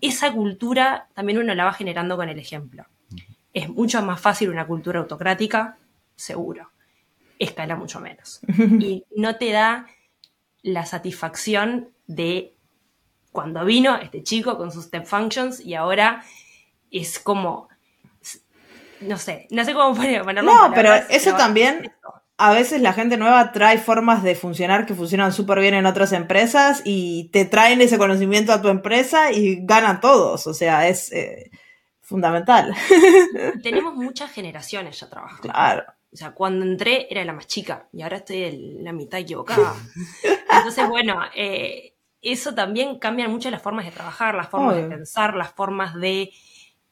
Esa 0.00 0.32
cultura 0.32 1.08
también 1.14 1.38
uno 1.38 1.54
la 1.54 1.64
va 1.64 1.72
generando 1.72 2.16
con 2.16 2.28
el 2.28 2.38
ejemplo. 2.38 2.84
Es 3.52 3.68
mucho 3.68 4.00
más 4.02 4.20
fácil 4.20 4.48
una 4.50 4.66
cultura 4.66 5.00
autocrática, 5.00 5.76
seguro. 6.22 6.70
Escala 7.38 7.76
mucho 7.76 8.00
menos. 8.00 8.40
y 8.58 9.04
no 9.16 9.36
te 9.36 9.50
da 9.50 9.86
la 10.62 10.86
satisfacción 10.86 11.90
de 12.06 12.54
cuando 13.32 13.64
vino 13.64 13.96
este 13.96 14.22
chico 14.22 14.56
con 14.56 14.70
sus 14.70 14.84
step 14.84 15.06
functions 15.06 15.60
y 15.60 15.74
ahora 15.74 16.22
es 16.90 17.18
como 17.18 17.68
no 19.00 19.18
sé, 19.18 19.48
no 19.50 19.64
sé 19.64 19.72
cómo 19.74 19.94
poner- 20.00 20.22
ponerlo 20.22 20.50
en 20.52 20.56
No, 20.56 20.72
pero 20.74 20.94
eso 20.94 21.08
pero 21.24 21.36
también- 21.36 21.84
es. 21.84 21.90
A 22.38 22.52
veces 22.52 22.80
la 22.80 22.92
gente 22.92 23.16
nueva 23.18 23.52
trae 23.52 23.78
formas 23.78 24.24
de 24.24 24.34
funcionar 24.34 24.84
que 24.84 24.94
funcionan 24.94 25.32
súper 25.32 25.60
bien 25.60 25.74
en 25.74 25.86
otras 25.86 26.12
empresas 26.12 26.82
y 26.84 27.28
te 27.32 27.44
traen 27.44 27.80
ese 27.80 27.98
conocimiento 27.98 28.52
a 28.52 28.60
tu 28.60 28.68
empresa 28.68 29.30
y 29.30 29.64
ganan 29.64 30.00
todos. 30.00 30.48
O 30.48 30.54
sea, 30.54 30.88
es 30.88 31.12
eh, 31.12 31.50
fundamental. 32.00 32.74
Tenemos 33.62 33.94
muchas 33.94 34.32
generaciones 34.32 34.98
ya 34.98 35.08
trabajando. 35.08 35.42
Claro. 35.42 35.84
O 36.12 36.16
sea, 36.16 36.32
cuando 36.32 36.64
entré 36.64 37.06
era 37.10 37.24
la 37.24 37.32
más 37.32 37.46
chica 37.46 37.88
y 37.92 38.02
ahora 38.02 38.18
estoy 38.18 38.44
en 38.44 38.84
la 38.84 38.92
mitad 38.92 39.18
equivocada. 39.20 39.74
Entonces, 40.56 40.88
bueno, 40.88 41.20
eh, 41.34 41.94
eso 42.20 42.54
también 42.54 42.98
cambia 42.98 43.28
mucho 43.28 43.50
las 43.50 43.62
formas 43.62 43.86
de 43.86 43.92
trabajar, 43.92 44.34
las 44.34 44.48
formas 44.48 44.74
Obvio. 44.74 44.88
de 44.88 44.96
pensar, 44.96 45.34
las 45.34 45.52
formas 45.52 45.94
de 45.94 46.32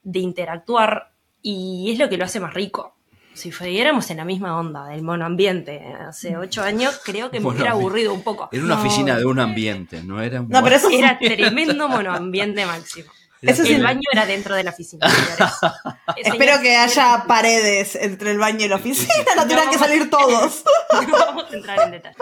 de 0.02 0.20
interactuar 0.20 1.12
y 1.42 1.90
es 1.92 1.98
lo 1.98 2.08
que 2.08 2.16
lo 2.16 2.24
hace 2.24 2.40
más 2.40 2.54
rico. 2.54 2.96
Si 3.32 3.52
fuéramos 3.52 4.10
en 4.10 4.16
la 4.18 4.24
misma 4.24 4.58
onda 4.58 4.86
del 4.86 5.02
monoambiente 5.02 5.80
hace 6.06 6.36
ocho 6.36 6.62
años, 6.62 7.00
creo 7.04 7.30
que 7.30 7.40
me 7.40 7.48
hubiera 7.48 7.70
aburrido 7.70 8.12
un 8.12 8.22
poco. 8.22 8.48
Era 8.50 8.64
una 8.64 8.80
oficina 8.80 9.16
de 9.16 9.24
un 9.24 9.38
ambiente, 9.38 10.02
no 10.02 10.20
era 10.20 10.40
un... 10.40 10.48
No, 10.48 10.62
pero 10.62 10.76
eso 10.76 10.90
era 10.90 11.18
tremendo 11.18 11.88
monoambiente 11.88 12.66
máximo. 12.66 13.10
Eso 13.42 13.62
el 13.62 13.82
baño 13.82 14.02
era 14.12 14.26
dentro 14.26 14.54
de 14.54 14.64
la 14.64 14.70
oficina. 14.70 15.06
Espero 16.16 16.60
que 16.60 16.76
haya 16.76 17.24
paredes 17.26 17.94
entre 17.96 18.32
el 18.32 18.38
baño 18.38 18.66
y 18.66 18.68
la 18.68 18.76
oficina, 18.76 19.14
no, 19.36 19.46
tendrán 19.46 19.70
que 19.70 19.78
salir 19.78 20.10
todos. 20.10 20.64
No 20.92 21.18
vamos 21.18 21.44
a 21.50 21.56
entrar 21.56 21.80
en 21.86 21.92
detalle. 21.92 22.16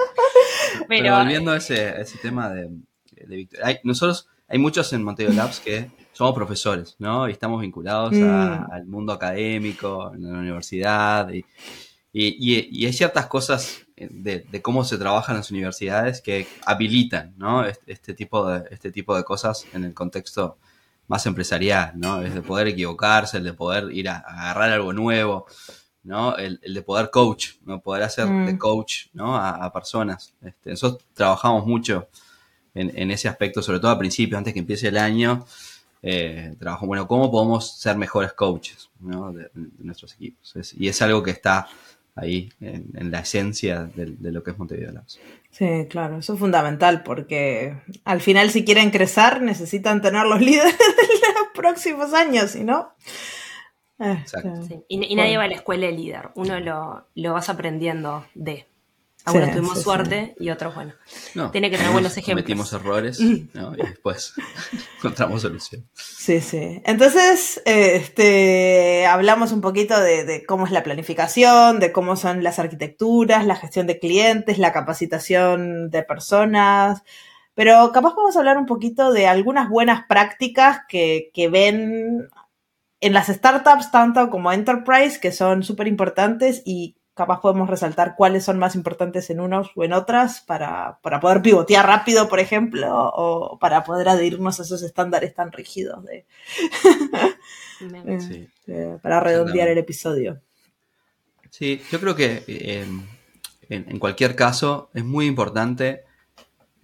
Pero, 0.88 1.16
volviendo 1.16 1.52
a 1.52 1.56
ese, 1.56 2.00
ese 2.00 2.18
tema 2.18 2.50
de, 2.50 2.68
de 3.26 3.48
hay, 3.62 3.78
nosotros, 3.82 4.28
hay 4.46 4.58
muchos 4.58 4.92
en 4.92 5.02
Montego 5.02 5.32
Labs 5.32 5.60
que 5.60 5.90
somos 6.12 6.34
profesores, 6.34 6.96
¿no? 6.98 7.28
Y 7.28 7.32
estamos 7.32 7.60
vinculados 7.60 8.12
mm. 8.12 8.72
al 8.72 8.86
mundo 8.86 9.12
académico, 9.12 10.12
en 10.14 10.30
la 10.30 10.38
universidad, 10.38 11.30
y, 11.32 11.44
y, 12.12 12.82
y, 12.82 12.86
hay 12.86 12.92
ciertas 12.92 13.26
cosas 13.26 13.86
de, 13.96 14.40
de, 14.40 14.62
cómo 14.62 14.84
se 14.84 14.98
trabaja 14.98 15.32
en 15.32 15.38
las 15.38 15.50
universidades 15.50 16.20
que 16.20 16.46
habilitan, 16.66 17.34
¿no? 17.36 17.64
Este, 17.64 17.92
este, 17.92 18.14
tipo 18.14 18.48
de, 18.48 18.64
este 18.70 18.90
tipo 18.90 19.16
de 19.16 19.24
cosas 19.24 19.66
en 19.72 19.84
el 19.84 19.94
contexto 19.94 20.58
más 21.08 21.24
empresarial, 21.26 21.92
¿no? 21.96 22.22
Es 22.22 22.34
de 22.34 22.42
poder 22.42 22.68
equivocarse, 22.68 23.38
el 23.38 23.44
de 23.44 23.54
poder 23.54 23.90
ir 23.92 24.08
a, 24.08 24.18
agarrar 24.18 24.70
algo 24.70 24.92
nuevo, 24.92 25.46
¿no? 26.04 26.36
El, 26.36 26.60
de 26.60 26.82
poder 26.82 27.10
coach, 27.10 27.54
¿no? 27.64 27.80
Poder 27.80 28.04
hacer 28.04 28.26
de 28.26 28.52
mm. 28.52 28.58
coach, 28.58 29.06
¿no? 29.14 29.36
A, 29.36 29.72
personas. 29.72 30.34
Este, 30.42 30.70
nosotros 30.70 31.04
trabajamos 31.14 31.66
mucho 31.66 32.08
en, 32.74 33.10
ese 33.10 33.28
aspecto, 33.28 33.60
sobre 33.60 33.80
todo 33.80 33.90
al 33.90 33.98
principio, 33.98 34.38
antes 34.38 34.52
que 34.52 34.60
empiece 34.60 34.88
el 34.88 34.98
año. 34.98 35.44
Eh, 36.00 36.54
trabajo, 36.60 36.86
bueno, 36.86 37.08
¿cómo 37.08 37.28
podemos 37.28 37.76
ser 37.78 37.96
mejores 37.96 38.32
coaches 38.34 38.88
¿no? 39.00 39.32
de, 39.32 39.50
nuestros 39.78 40.14
equipos? 40.14 40.54
y 40.78 40.86
es 40.86 41.02
algo 41.02 41.24
que 41.24 41.32
está 41.32 41.66
ahí 42.20 42.50
en, 42.60 43.10
la 43.10 43.20
esencia 43.20 43.84
de, 43.84 44.06
de, 44.06 44.32
lo 44.32 44.42
que 44.42 44.50
es 44.50 44.58
Montevideo 44.58 44.92
Labs. 44.92 45.20
Sí, 45.50 45.86
claro, 45.88 46.18
eso 46.18 46.34
es 46.34 46.38
fundamental 46.38 47.02
porque 47.02 47.74
al 48.04 48.20
final 48.20 48.50
si 48.50 48.64
quieren 48.64 48.90
crecer 48.90 49.40
necesitan 49.42 50.02
tener 50.02 50.26
los 50.26 50.40
líderes 50.48 50.76
de 50.78 51.32
los 51.34 51.48
próximos 51.54 52.14
años, 52.14 52.54
¿y 52.56 52.64
no? 52.64 52.92
Exacto. 53.98 54.54
Este, 54.62 54.84
y, 54.88 55.16
nadie 55.16 55.36
va 55.36 55.44
a 55.44 55.48
la 55.48 55.54
escuela 55.54 55.86
de 55.86 55.92
líder, 55.92 56.30
uno 56.34 56.60
lo, 56.60 57.06
lo 57.14 57.32
vas 57.32 57.48
aprendiendo 57.48 58.24
de. 58.34 58.66
Algunos 59.28 59.50
tuvimos 59.52 59.82
suerte 59.82 60.34
y 60.38 60.50
otros, 60.50 60.74
bueno, 60.74 60.94
tiene 61.52 61.70
que 61.70 61.76
tener 61.76 61.92
buenos 61.92 62.12
ejemplos. 62.16 62.44
Cometimos 62.44 62.72
errores 62.72 63.20
y 63.20 63.48
después 63.76 64.34
encontramos 64.98 65.42
solución. 65.42 65.88
Sí, 65.94 66.40
sí. 66.40 66.82
Entonces, 66.84 67.62
este, 67.64 69.06
hablamos 69.06 69.52
un 69.52 69.60
poquito 69.60 69.98
de, 70.00 70.44
cómo 70.46 70.66
es 70.66 70.72
la 70.72 70.82
planificación, 70.82 71.80
de 71.80 71.92
cómo 71.92 72.16
son 72.16 72.42
las 72.42 72.58
arquitecturas, 72.58 73.46
la 73.46 73.56
gestión 73.56 73.86
de 73.86 73.98
clientes, 73.98 74.58
la 74.58 74.72
capacitación 74.72 75.90
de 75.90 76.02
personas. 76.02 77.02
Pero 77.54 77.90
capaz 77.92 78.14
podemos 78.14 78.36
hablar 78.36 78.56
un 78.56 78.66
poquito 78.66 79.12
de 79.12 79.26
algunas 79.26 79.68
buenas 79.68 80.06
prácticas 80.06 80.80
que, 80.88 81.30
que 81.34 81.48
ven 81.48 82.28
en 83.00 83.12
las 83.12 83.28
startups 83.28 83.90
tanto 83.90 84.30
como 84.30 84.52
enterprise, 84.52 85.20
que 85.20 85.32
son 85.32 85.62
súper 85.62 85.86
importantes 85.86 86.62
y 86.64 86.97
capaz 87.18 87.40
podemos 87.40 87.68
resaltar 87.68 88.14
cuáles 88.16 88.44
son 88.44 88.60
más 88.60 88.76
importantes 88.76 89.28
en 89.28 89.40
unos 89.40 89.72
o 89.74 89.82
en 89.82 89.92
otras 89.92 90.40
para, 90.40 91.00
poder 91.20 91.42
pivotear 91.42 91.84
rápido, 91.84 92.28
por 92.28 92.38
ejemplo, 92.38 92.86
o 92.92 93.58
para 93.58 93.82
poder 93.82 94.08
adherirnos 94.08 94.60
a 94.60 94.62
esos 94.62 94.84
estándares 94.84 95.34
tan 95.34 95.50
rígidos 95.50 96.04
de, 96.04 96.26
eh, 98.68 98.98
para 99.02 99.18
redondear 99.18 99.66
el 99.66 99.78
episodio. 99.78 100.40
Sí, 101.50 101.82
yo 101.90 101.98
creo 101.98 102.14
que 102.14 102.44
en, 103.68 103.98
cualquier 103.98 104.36
caso 104.36 104.88
es 104.94 105.04
muy 105.04 105.26
importante 105.26 106.04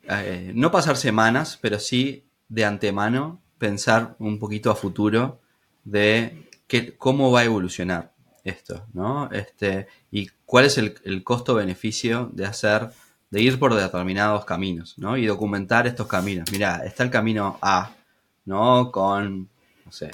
eh, 0.03 0.51
no 0.53 0.73
pasar 0.73 0.97
semanas, 0.97 1.61
pero 1.63 1.79
sí 1.79 2.27
de 2.49 2.65
antemano 2.65 3.41
pensar 3.59 4.17
un 4.19 4.41
poquito 4.41 4.73
a 4.73 4.75
futuro 4.75 5.41
de 5.85 6.49
cómo 6.99 7.31
va 7.31 7.41
a 7.41 7.45
evolucionar 7.45 8.14
esto, 8.45 8.87
¿no? 8.93 9.31
Este, 9.33 9.89
y 10.11 10.29
cuál 10.45 10.67
es 10.67 10.79
el, 10.79 11.25
costo-beneficio 11.25 12.31
de 12.33 12.45
hacer, 12.45 12.91
de 13.31 13.41
ir 13.41 13.59
por 13.59 13.75
determinados 13.75 14.45
caminos, 14.45 14.99
¿no? 14.99 15.17
Y 15.17 15.27
documentar 15.27 15.87
estos 15.87 16.07
caminos. 16.07 16.51
Mira, 16.53 16.85
está 16.85 17.03
el 17.03 17.11
camino 17.11 17.59
A, 17.63 17.93
¿no? 18.45 18.93
Con, 18.93 19.49
no 19.85 19.93
sé, 19.93 20.11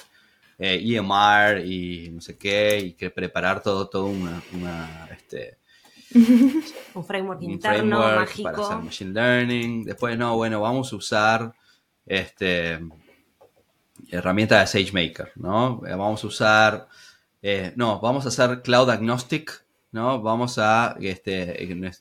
eh, 0.58 0.80
EMR 0.82 1.64
y 1.66 2.10
no 2.10 2.20
sé 2.20 2.38
qué, 2.38 2.78
y 2.78 2.92
que 2.92 3.10
preparar 3.10 3.62
todo, 3.62 3.88
todo 3.88 4.06
una, 4.06 5.08
este, 5.10 5.58
un 6.94 7.04
framework 7.04 7.42
interno 7.42 7.98
mágico. 7.98 8.50
para 8.50 8.62
hacer 8.62 8.76
machine 8.78 9.12
learning. 9.12 9.84
Después, 9.84 10.16
no, 10.16 10.36
bueno, 10.36 10.60
vamos 10.60 10.92
a 10.92 10.96
usar 10.96 11.52
este 12.06 12.78
herramienta 14.08 14.60
de 14.60 14.66
SageMaker, 14.66 15.32
¿no? 15.36 15.78
Vamos 15.78 16.24
a 16.24 16.26
usar 16.26 16.88
eh, 17.42 17.72
no, 17.76 18.00
vamos 18.00 18.24
a 18.26 18.28
hacer 18.28 18.62
cloud 18.62 18.90
agnostic, 18.90 19.64
¿no? 19.92 20.20
Vamos 20.22 20.58
a 20.58 20.96
este, 21.00 21.54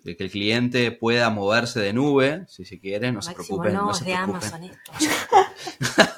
que 0.04 0.24
el 0.24 0.32
cliente 0.32 0.92
pueda 0.92 1.30
moverse 1.30 1.80
de 1.80 1.94
nube, 1.94 2.46
si 2.48 2.66
se 2.66 2.80
quiere, 2.80 3.12
no 3.12 3.22
se 3.22 3.34
preocupen. 3.34 3.74
No, 3.74 3.94
se 3.94 4.06
de 4.06 4.14
Amazon 4.14 4.64
esto. 4.64 4.92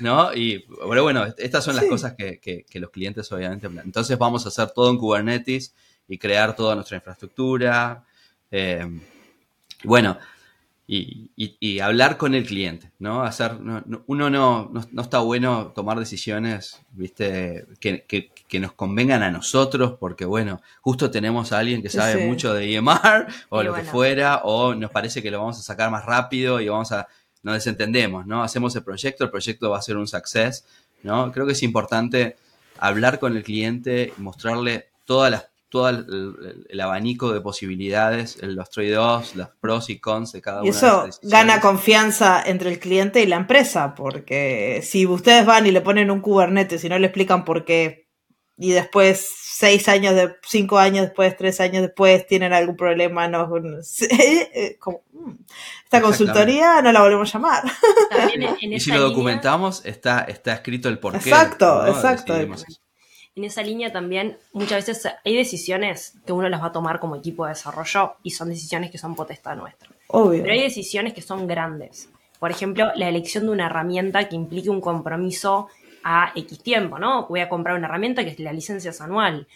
¿No? 0.00 0.32
Y 0.32 0.64
bueno, 0.86 1.02
bueno, 1.02 1.26
estas 1.38 1.64
son 1.64 1.74
las 1.74 1.84
cosas 1.86 2.14
que, 2.14 2.38
que, 2.38 2.80
los 2.80 2.90
clientes 2.90 3.30
obviamente 3.32 3.66
Entonces 3.66 4.16
vamos 4.16 4.44
a 4.44 4.48
hacer 4.48 4.70
todo 4.70 4.90
en 4.90 4.98
Kubernetes 4.98 5.74
y 6.06 6.18
crear 6.18 6.54
toda 6.54 6.76
nuestra 6.76 6.96
infraestructura. 6.96 8.04
Eh, 8.50 8.86
bueno, 9.82 10.16
y, 10.90 11.80
hablar 11.80 12.16
con 12.16 12.34
el 12.34 12.46
cliente, 12.46 12.90
¿no? 12.98 13.22
Hacer, 13.22 13.58
uno 14.06 14.30
no, 14.30 14.70
no, 14.90 15.02
está 15.02 15.18
bueno 15.18 15.72
tomar 15.74 15.98
decisiones, 15.98 16.80
¿viste? 16.92 17.66
Que, 17.78 18.06
que, 18.06 18.60
nos 18.60 18.72
convengan 18.72 19.22
a 19.22 19.30
nosotros, 19.30 19.96
porque, 20.00 20.24
bueno, 20.24 20.62
justo 20.80 21.10
tenemos 21.10 21.52
a 21.52 21.58
alguien 21.58 21.82
que 21.82 21.90
sabe 21.90 22.26
mucho 22.26 22.54
de 22.54 22.74
EMR 22.74 23.26
o 23.50 23.62
lo 23.62 23.74
que 23.74 23.82
fuera, 23.82 24.38
o 24.44 24.74
nos 24.74 24.90
parece 24.90 25.22
que 25.22 25.30
lo 25.30 25.40
vamos 25.40 25.58
a 25.58 25.62
sacar 25.62 25.90
más 25.90 26.06
rápido 26.06 26.58
y 26.58 26.68
vamos 26.68 26.90
a, 26.92 27.06
nos 27.42 27.54
desentendemos, 27.54 28.26
¿no? 28.26 28.42
Hacemos 28.42 28.74
el 28.74 28.82
proyecto, 28.82 29.24
el 29.24 29.30
proyecto 29.30 29.68
va 29.68 29.78
a 29.78 29.82
ser 29.82 29.98
un 29.98 30.08
success, 30.08 30.64
¿no? 31.02 31.30
Creo 31.32 31.44
que 31.44 31.52
es 31.52 31.62
importante 31.62 32.36
hablar 32.78 33.18
con 33.18 33.36
el 33.36 33.42
cliente 33.42 34.14
y 34.16 34.22
mostrarle 34.22 34.88
todas 35.04 35.30
las 35.30 35.48
todo 35.68 35.88
el, 35.90 36.80
abanico 36.80 37.32
de 37.32 37.40
posibilidades, 37.40 38.38
los 38.42 38.70
trade-offs, 38.70 39.36
los 39.36 39.48
pros 39.60 39.90
y 39.90 39.98
cons 39.98 40.32
de 40.32 40.40
cada 40.40 40.64
y 40.64 40.68
una 40.68 40.76
eso 40.76 41.04
de 41.04 41.28
gana 41.28 41.60
confianza 41.60 42.42
entre 42.44 42.70
el 42.70 42.78
cliente 42.78 43.22
y 43.22 43.26
la 43.26 43.36
empresa, 43.36 43.94
porque 43.94 44.80
si 44.82 45.06
ustedes 45.06 45.44
van 45.44 45.66
y 45.66 45.70
le 45.70 45.80
ponen 45.80 46.10
un 46.10 46.20
Kubernetes 46.20 46.84
y 46.84 46.88
no 46.88 46.98
le 46.98 47.06
explican 47.06 47.44
por 47.44 47.64
qué, 47.64 48.08
y 48.60 48.72
después, 48.72 49.30
seis 49.40 49.88
años, 49.88 50.14
de, 50.16 50.34
cinco 50.42 50.78
años 50.78 51.06
después, 51.06 51.36
tres 51.36 51.60
años 51.60 51.82
después, 51.82 52.26
tienen 52.26 52.52
algún 52.52 52.76
problema, 52.76 53.28
no, 53.28 53.48
eh, 54.10 54.78
mm, 55.12 55.30
esta 55.84 56.00
consultoría 56.00 56.82
no 56.82 56.90
la 56.90 57.02
volvemos 57.02 57.32
a 57.34 57.38
llamar. 57.38 57.62
y 58.60 58.80
si 58.80 58.90
lo 58.90 59.00
documentamos, 59.00 59.84
está, 59.84 60.22
está 60.22 60.54
escrito 60.54 60.88
el 60.88 60.98
porqué. 60.98 61.28
Exacto, 61.28 61.86
exacto 61.86 62.34
en 63.38 63.44
esa 63.44 63.62
línea 63.62 63.92
también 63.92 64.36
muchas 64.52 64.86
veces 64.86 65.12
hay 65.24 65.36
decisiones 65.36 66.14
que 66.26 66.32
uno 66.32 66.48
las 66.48 66.60
va 66.60 66.66
a 66.66 66.72
tomar 66.72 67.00
como 67.00 67.16
equipo 67.16 67.44
de 67.44 67.50
desarrollo 67.50 68.16
y 68.22 68.32
son 68.32 68.48
decisiones 68.50 68.90
que 68.90 68.98
son 68.98 69.14
potestad 69.14 69.56
nuestra. 69.56 69.88
Obvio. 70.08 70.42
Pero 70.42 70.52
hay 70.52 70.62
decisiones 70.62 71.14
que 71.14 71.22
son 71.22 71.46
grandes. 71.46 72.08
Por 72.38 72.50
ejemplo, 72.50 72.90
la 72.94 73.08
elección 73.08 73.44
de 73.44 73.50
una 73.50 73.66
herramienta 73.66 74.28
que 74.28 74.36
implique 74.36 74.70
un 74.70 74.80
compromiso 74.80 75.68
a 76.04 76.32
X 76.34 76.62
tiempo, 76.62 76.98
¿no? 76.98 77.26
Voy 77.26 77.40
a 77.40 77.48
comprar 77.48 77.76
una 77.76 77.86
herramienta 77.86 78.24
que 78.24 78.30
es 78.30 78.38
la 78.40 78.52
licencia 78.52 78.90
es 78.90 79.00
anual. 79.00 79.46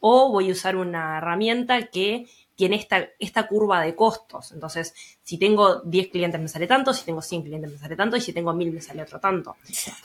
O 0.00 0.30
voy 0.30 0.48
a 0.48 0.52
usar 0.52 0.76
una 0.76 1.18
herramienta 1.18 1.86
que 1.86 2.26
tiene 2.54 2.76
esta, 2.76 3.08
esta 3.18 3.46
curva 3.46 3.82
de 3.82 3.94
costos. 3.94 4.52
Entonces, 4.52 4.94
si 5.22 5.38
tengo 5.38 5.80
10 5.82 6.08
clientes 6.08 6.40
me 6.40 6.48
sale 6.48 6.66
tanto, 6.66 6.92
si 6.92 7.04
tengo 7.04 7.22
100 7.22 7.42
clientes 7.42 7.70
me 7.70 7.78
sale 7.78 7.94
tanto 7.94 8.16
y 8.16 8.20
si 8.20 8.32
tengo 8.32 8.52
1000 8.52 8.72
me 8.72 8.80
sale 8.80 9.02
otro 9.02 9.20
tanto. 9.20 9.56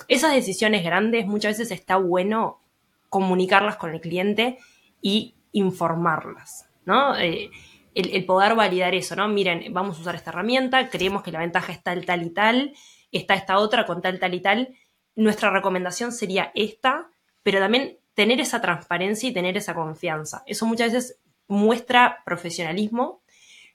Esas 0.08 0.34
decisiones 0.34 0.84
grandes 0.84 1.26
muchas 1.26 1.58
veces 1.58 1.72
está 1.72 1.98
bueno 1.98 2.60
comunicarlas 3.14 3.76
con 3.76 3.92
el 3.92 4.02
cliente 4.02 4.58
y 5.00 5.36
informarlas, 5.52 6.68
¿no? 6.84 7.16
Eh, 7.16 7.52
el, 7.94 8.26
poder 8.26 8.56
validar 8.56 8.96
eso, 8.96 9.16
¿no? 9.16 9.28
Miren, 9.28 9.72
vamos 9.72 10.00
a 10.00 10.02
usar 10.02 10.16
esta 10.16 10.32
herramienta, 10.32 10.90
creemos 10.90 11.22
que 11.22 11.32
la 11.32 11.38
ventaja 11.38 11.72
es 11.72 11.84
tal, 11.84 12.08
tal 12.08 12.24
y 12.24 12.32
tal, 12.32 12.74
está 13.12 13.36
esta 13.36 13.60
otra 13.60 13.86
con 13.86 14.02
tal, 14.02 14.18
tal 14.18 14.34
y 14.34 14.40
tal. 14.40 14.76
Nuestra 15.16 15.52
recomendación 15.52 16.12
sería 16.12 16.52
esta, 16.56 17.12
pero 17.44 17.60
también 17.60 18.00
tener 18.16 18.42
esa 18.42 18.62
transparencia 18.62 19.30
y 19.30 19.32
tener 19.32 19.58
esa 19.58 19.76
confianza. 19.76 20.42
Eso 20.48 20.66
muchas 20.66 20.92
veces 20.92 21.20
muestra 21.48 22.24
profesionalismo, 22.26 23.22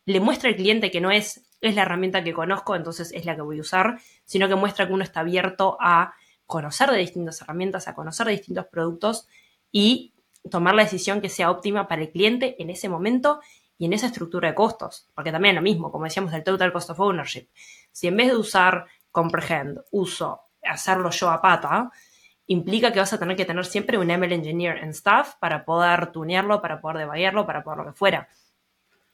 le 0.04 0.18
muestra 0.18 0.50
al 0.50 0.56
cliente 0.56 0.90
que 0.90 1.00
no 1.00 1.12
es, 1.12 1.48
es 1.60 1.76
la 1.76 1.82
herramienta 1.82 2.24
que 2.24 2.32
conozco, 2.32 2.74
entonces 2.74 3.12
es 3.12 3.24
la 3.24 3.36
que 3.36 3.42
voy 3.42 3.58
a 3.58 3.60
usar, 3.60 4.00
sino 4.24 4.48
que 4.48 4.56
muestra 4.56 4.88
que 4.88 4.94
uno 4.94 5.04
está 5.04 5.20
abierto 5.20 5.76
a 5.78 6.14
conocer 6.48 6.90
de 6.90 6.96
distintas 6.96 7.40
herramientas, 7.42 7.88
a 7.88 7.94
conocer 7.94 8.26
de 8.26 8.32
distintos 8.32 8.66
productos 8.66 9.28
y 9.70 10.14
tomar 10.50 10.74
la 10.74 10.82
decisión 10.82 11.20
que 11.20 11.28
sea 11.28 11.50
óptima 11.50 11.86
para 11.86 12.00
el 12.00 12.10
cliente 12.10 12.56
en 12.60 12.70
ese 12.70 12.88
momento 12.88 13.40
y 13.76 13.84
en 13.84 13.92
esa 13.92 14.06
estructura 14.06 14.48
de 14.48 14.54
costos. 14.54 15.08
Porque 15.14 15.30
también 15.30 15.54
lo 15.54 15.60
mismo, 15.60 15.92
como 15.92 16.04
decíamos, 16.04 16.32
el 16.32 16.42
total 16.42 16.72
cost 16.72 16.88
of 16.88 17.00
ownership. 17.00 17.48
Si 17.92 18.08
en 18.08 18.16
vez 18.16 18.28
de 18.28 18.36
usar 18.36 18.86
comprehend, 19.12 19.78
uso 19.90 20.40
hacerlo 20.62 21.10
yo 21.10 21.28
a 21.28 21.42
pata, 21.42 21.90
implica 22.46 22.92
que 22.94 22.98
vas 22.98 23.12
a 23.12 23.18
tener 23.18 23.36
que 23.36 23.44
tener 23.44 23.66
siempre 23.66 23.98
un 23.98 24.08
ML 24.08 24.32
engineer 24.32 24.78
en 24.78 24.88
staff 24.90 25.34
para 25.38 25.66
poder 25.66 26.12
tunearlo, 26.12 26.62
para 26.62 26.80
poder 26.80 26.96
debaguearlo, 26.96 27.44
para 27.44 27.62
poder 27.62 27.80
lo 27.80 27.84
que 27.84 27.92
fuera. 27.92 28.26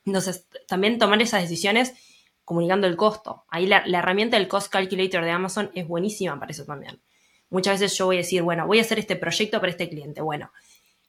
Entonces, 0.04 0.46
también 0.68 1.00
tomar 1.00 1.20
esas 1.20 1.42
decisiones 1.42 1.94
comunicando 2.44 2.86
el 2.86 2.96
costo. 2.96 3.44
Ahí 3.48 3.66
la, 3.66 3.84
la, 3.86 3.98
herramienta 3.98 4.38
del 4.38 4.46
Cost 4.46 4.70
Calculator 4.70 5.24
de 5.24 5.30
Amazon 5.32 5.72
es 5.74 5.88
buenísima 5.88 6.38
para 6.38 6.52
eso 6.52 6.64
también. 6.64 7.00
Muchas 7.50 7.80
veces 7.80 7.96
yo 7.96 8.06
voy 8.06 8.16
a 8.16 8.18
decir, 8.18 8.42
bueno, 8.42 8.66
voy 8.66 8.78
a 8.78 8.82
hacer 8.82 8.98
este 8.98 9.16
proyecto 9.16 9.60
para 9.60 9.70
este 9.70 9.88
cliente. 9.88 10.20
Bueno, 10.20 10.50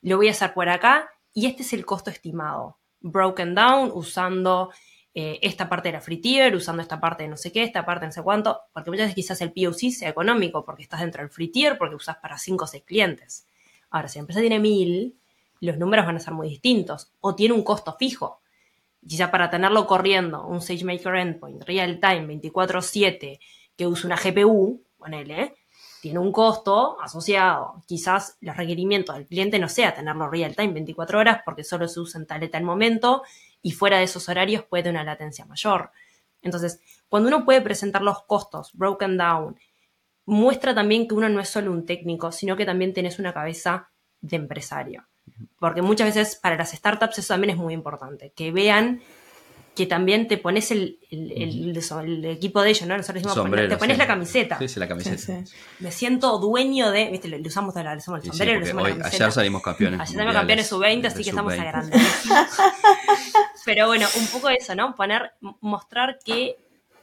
lo 0.02 0.18
voy 0.18 0.28
a 0.28 0.32
hacer 0.32 0.54
por 0.54 0.70
acá 0.70 1.10
y 1.34 1.48
este 1.48 1.64
es 1.64 1.74
el 1.74 1.86
costo 1.86 2.10
estimado. 2.10 2.78
Broken 3.02 3.56
down 3.56 3.92
usando 3.94 4.72
eh, 5.18 5.40
esta 5.42 5.70
parte 5.70 5.88
de 5.88 5.94
la 5.94 6.02
free 6.02 6.18
tier, 6.18 6.54
usando 6.56 6.82
esta 6.82 7.00
parte 7.00 7.24
de 7.24 7.30
no 7.30 7.38
sé 7.38 7.52
qué, 7.52 7.64
esta 7.64 7.86
parte 7.86 8.02
de 8.02 8.08
no 8.08 8.12
sé 8.12 8.22
cuánto, 8.22 8.60
porque 8.74 8.90
muchas 8.90 9.06
veces 9.06 9.16
quizás 9.16 9.42
el 9.42 9.54
POC 9.54 9.92
sea 9.92 10.10
económico 10.10 10.66
porque 10.66 10.84
estás 10.84 11.00
dentro 11.00 11.22
del 11.22 11.30
free 11.30 11.48
tier, 11.48 11.78
porque 11.78 11.96
usas 11.96 12.18
para 12.18 12.38
5 12.38 12.66
o 12.66 12.68
6 12.68 12.84
clientes. 12.86 13.48
Ahora, 13.90 14.10
si 14.10 14.20
la 14.20 14.22
empresa 14.22 14.42
tiene 14.42 14.60
1000, 14.60 15.16
los 15.62 15.78
números 15.78 16.06
van 16.06 16.18
a 16.18 16.20
ser 16.20 16.34
muy 16.34 16.50
distintos, 16.50 17.14
o 17.22 17.34
tiene 17.34 17.54
un 17.54 17.64
costo 17.64 17.96
fijo. 17.98 18.42
Quizás 19.08 19.30
para 19.30 19.50
tenerlo 19.50 19.88
corriendo, 19.88 20.46
un 20.46 20.62
SageMaker 20.62 21.16
Endpoint, 21.16 21.64
real 21.64 22.00
time, 22.02 22.28
24-7, 22.28 23.40
que 23.78 23.88
use 23.88 24.08
una 24.08 24.18
GPU, 24.18 24.84
ponele, 24.98 25.56
tiene 26.06 26.20
un 26.20 26.32
costo 26.32 27.02
asociado. 27.02 27.82
Quizás 27.88 28.38
los 28.40 28.56
requerimientos 28.56 29.16
del 29.16 29.26
cliente 29.26 29.58
no 29.58 29.68
sea 29.68 29.96
tenerlo 29.96 30.30
real 30.30 30.56
time 30.56 30.72
24 30.72 31.18
horas 31.18 31.42
porque 31.44 31.64
solo 31.64 31.88
se 31.88 32.00
usa 32.00 32.22
en 32.22 32.28
tal 32.28 32.44
y 32.44 32.48
tal 32.48 32.62
momento 32.62 33.24
y 33.64 33.72
fuera 33.72 33.98
de 33.98 34.04
esos 34.04 34.30
horarios 34.30 34.66
puede 34.66 34.84
tener 34.84 35.02
una 35.02 35.14
latencia 35.14 35.46
mayor. 35.46 35.90
Entonces, 36.44 36.80
cuando 37.10 37.30
uno 37.30 37.44
puede 37.44 37.60
presentar 37.62 38.04
los 38.04 38.22
costos 38.22 38.70
broken 38.74 39.18
down, 39.18 39.58
muestra 40.28 40.76
también 40.76 41.08
que 41.08 41.16
uno 41.16 41.28
no 41.28 41.40
es 41.40 41.50
solo 41.50 41.72
un 41.72 41.88
técnico, 41.88 42.32
sino 42.32 42.56
que 42.56 42.68
también 42.68 42.94
tienes 42.94 43.18
una 43.18 43.34
cabeza 43.34 43.90
de 44.22 44.36
empresario. 44.36 45.08
Porque 45.58 45.82
muchas 45.82 46.14
veces 46.14 46.36
para 46.36 46.56
las 46.56 46.70
startups 46.70 47.18
eso 47.18 47.34
también 47.34 47.50
es 47.50 47.58
muy 47.58 47.74
importante, 47.74 48.32
que 48.36 48.52
vean 48.52 49.02
que 49.76 49.86
también 49.86 50.28
te 50.28 50.38
pones 50.38 50.72
el, 50.72 51.00
equipo 51.12 52.62
de 52.62 52.70
ellos, 52.70 52.88
¿no? 52.88 52.96
Nosotros 52.96 53.24
decimos, 53.24 53.70
te 53.70 53.78
pones 53.78 53.98
la 53.98 54.08
camiseta. 54.08 54.58
Sí, 54.58 54.70
sí, 54.70 54.80
la 54.80 54.88
camiseta. 54.88 55.44
Me 55.80 55.92
siento 55.92 56.38
dueño 56.40 56.92
de, 56.92 57.10
viste, 57.12 57.28
le, 57.28 57.42
usamos, 57.42 57.76
le 57.76 57.98
usamos 57.98 58.24
el 58.24 58.32
sombrero, 58.32 58.60
le 58.60 58.66
usamos 58.66 58.84
hoy, 58.86 59.02
Ayer 59.04 59.32
salimos 59.32 59.62
campeones. 59.62 60.00
Ayer 60.00 60.14
salimos 60.14 60.34
campeones 60.34 60.68
sub-20, 60.68 61.08
así 61.08 61.24
que 61.24 61.30
estamos 61.30 61.54
a 61.54 61.64
grande. 61.64 62.00
Pero 63.66 63.88
bueno, 63.88 64.08
un 64.18 64.28
poco 64.28 64.50
eso, 64.50 64.76
¿no? 64.76 64.96
Poner, 64.96 65.34
mostrar 65.60 66.20
que 66.24 66.56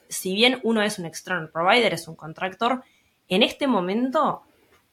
si 0.09 0.35
bien 0.35 0.61
uno 0.63 0.83
es 0.83 0.99
un 0.99 1.05
external 1.05 1.51
provider, 1.51 1.93
es 1.93 2.09
un 2.09 2.17
contractor, 2.17 2.83
en 3.29 3.43
este 3.43 3.67
momento 3.67 4.43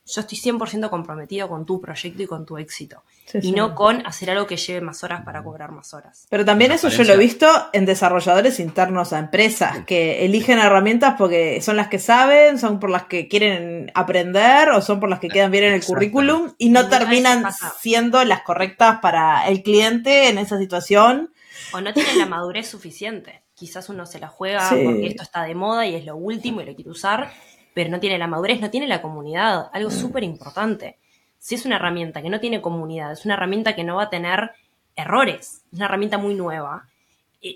yo 0.10 0.22
estoy 0.22 0.38
100% 0.38 0.90
comprometido 0.90 1.48
con 1.48 1.66
tu 1.66 1.80
proyecto 1.80 2.24
y 2.24 2.28
con 2.28 2.46
tu 2.46 2.58
éxito. 2.58 3.04
y 3.42 3.52
no 3.52 3.76
con 3.76 4.06
hacer 4.08 4.32
algo 4.32 4.48
que 4.48 4.58
lleve 4.58 4.82
más 4.82 5.04
horas 5.04 5.22
para 5.24 5.44
cobrar 5.44 5.72
más 5.72 5.94
horas. 5.94 6.26
Pero 6.30 6.44
también 6.44 6.72
eso 6.72 6.90
yo 6.90 7.04
lo 7.04 7.14
he 7.14 7.18
visto 7.18 7.48
en 7.74 7.86
desarrolladores 7.86 8.60
internos 8.60 9.14
a 9.14 9.20
empresas, 9.20 9.86
que 9.86 10.26
eligen 10.26 10.58
herramientas 10.58 11.14
porque 11.18 11.62
son 11.62 11.78
las 11.78 11.90
que 11.90 12.00
saben, 12.00 12.58
son 12.58 12.80
por 12.80 12.90
las 12.90 13.04
que 13.04 13.28
quieren 13.28 13.92
aprender 13.94 14.70
o 14.70 14.82
son 14.82 15.00
por 15.00 15.10
las 15.10 15.20
que 15.20 15.28
quedan 15.28 15.52
bien 15.52 15.66
en 15.66 15.74
el 15.74 15.86
currículum 15.86 16.54
y 16.58 16.70
no 16.70 16.90
terminan 16.90 17.46
siendo 17.80 18.26
las 18.26 18.42
correctas 18.42 19.00
para 19.02 19.48
el 19.48 19.62
cliente 19.62 20.30
en 20.30 20.40
esa 20.40 20.58
situación. 20.58 21.32
O 21.72 21.82
no 21.82 21.94
tienen 21.94 22.18
la 22.18 22.26
madurez 22.26 22.68
suficiente. 22.68 23.44
Quizás 23.54 23.90
uno 23.90 24.06
se 24.08 24.20
la 24.20 24.30
juega 24.30 24.68
porque 24.70 25.08
esto 25.08 25.22
está 25.22 25.44
de 25.44 25.54
moda 25.54 25.86
y 25.86 25.94
es 25.94 26.06
lo 26.06 26.16
último 26.16 26.62
y 26.62 26.66
lo 26.66 26.74
quiere 26.74 26.90
usar 26.90 27.30
pero 27.74 27.90
no 27.90 28.00
tiene 28.00 28.18
la 28.18 28.28
madurez, 28.28 28.62
no 28.62 28.70
tiene 28.70 28.88
la 28.88 29.02
comunidad, 29.02 29.70
algo 29.74 29.90
mm. 29.90 29.94
súper 29.94 30.24
importante. 30.24 30.98
Si 31.38 31.56
es 31.56 31.66
una 31.66 31.78
herramienta 31.78 32.22
que 32.22 32.30
no 32.30 32.40
tiene 32.40 32.62
comunidad, 32.62 33.12
es 33.12 33.26
una 33.26 33.36
herramienta 33.36 33.76
que 33.76 33.84
no 33.84 33.96
va 33.96 34.04
a 34.04 34.10
tener 34.10 34.52
errores, 34.96 35.64
es 35.72 35.78
una 35.78 35.86
herramienta 35.86 36.18
muy 36.18 36.36
nueva, 36.36 36.88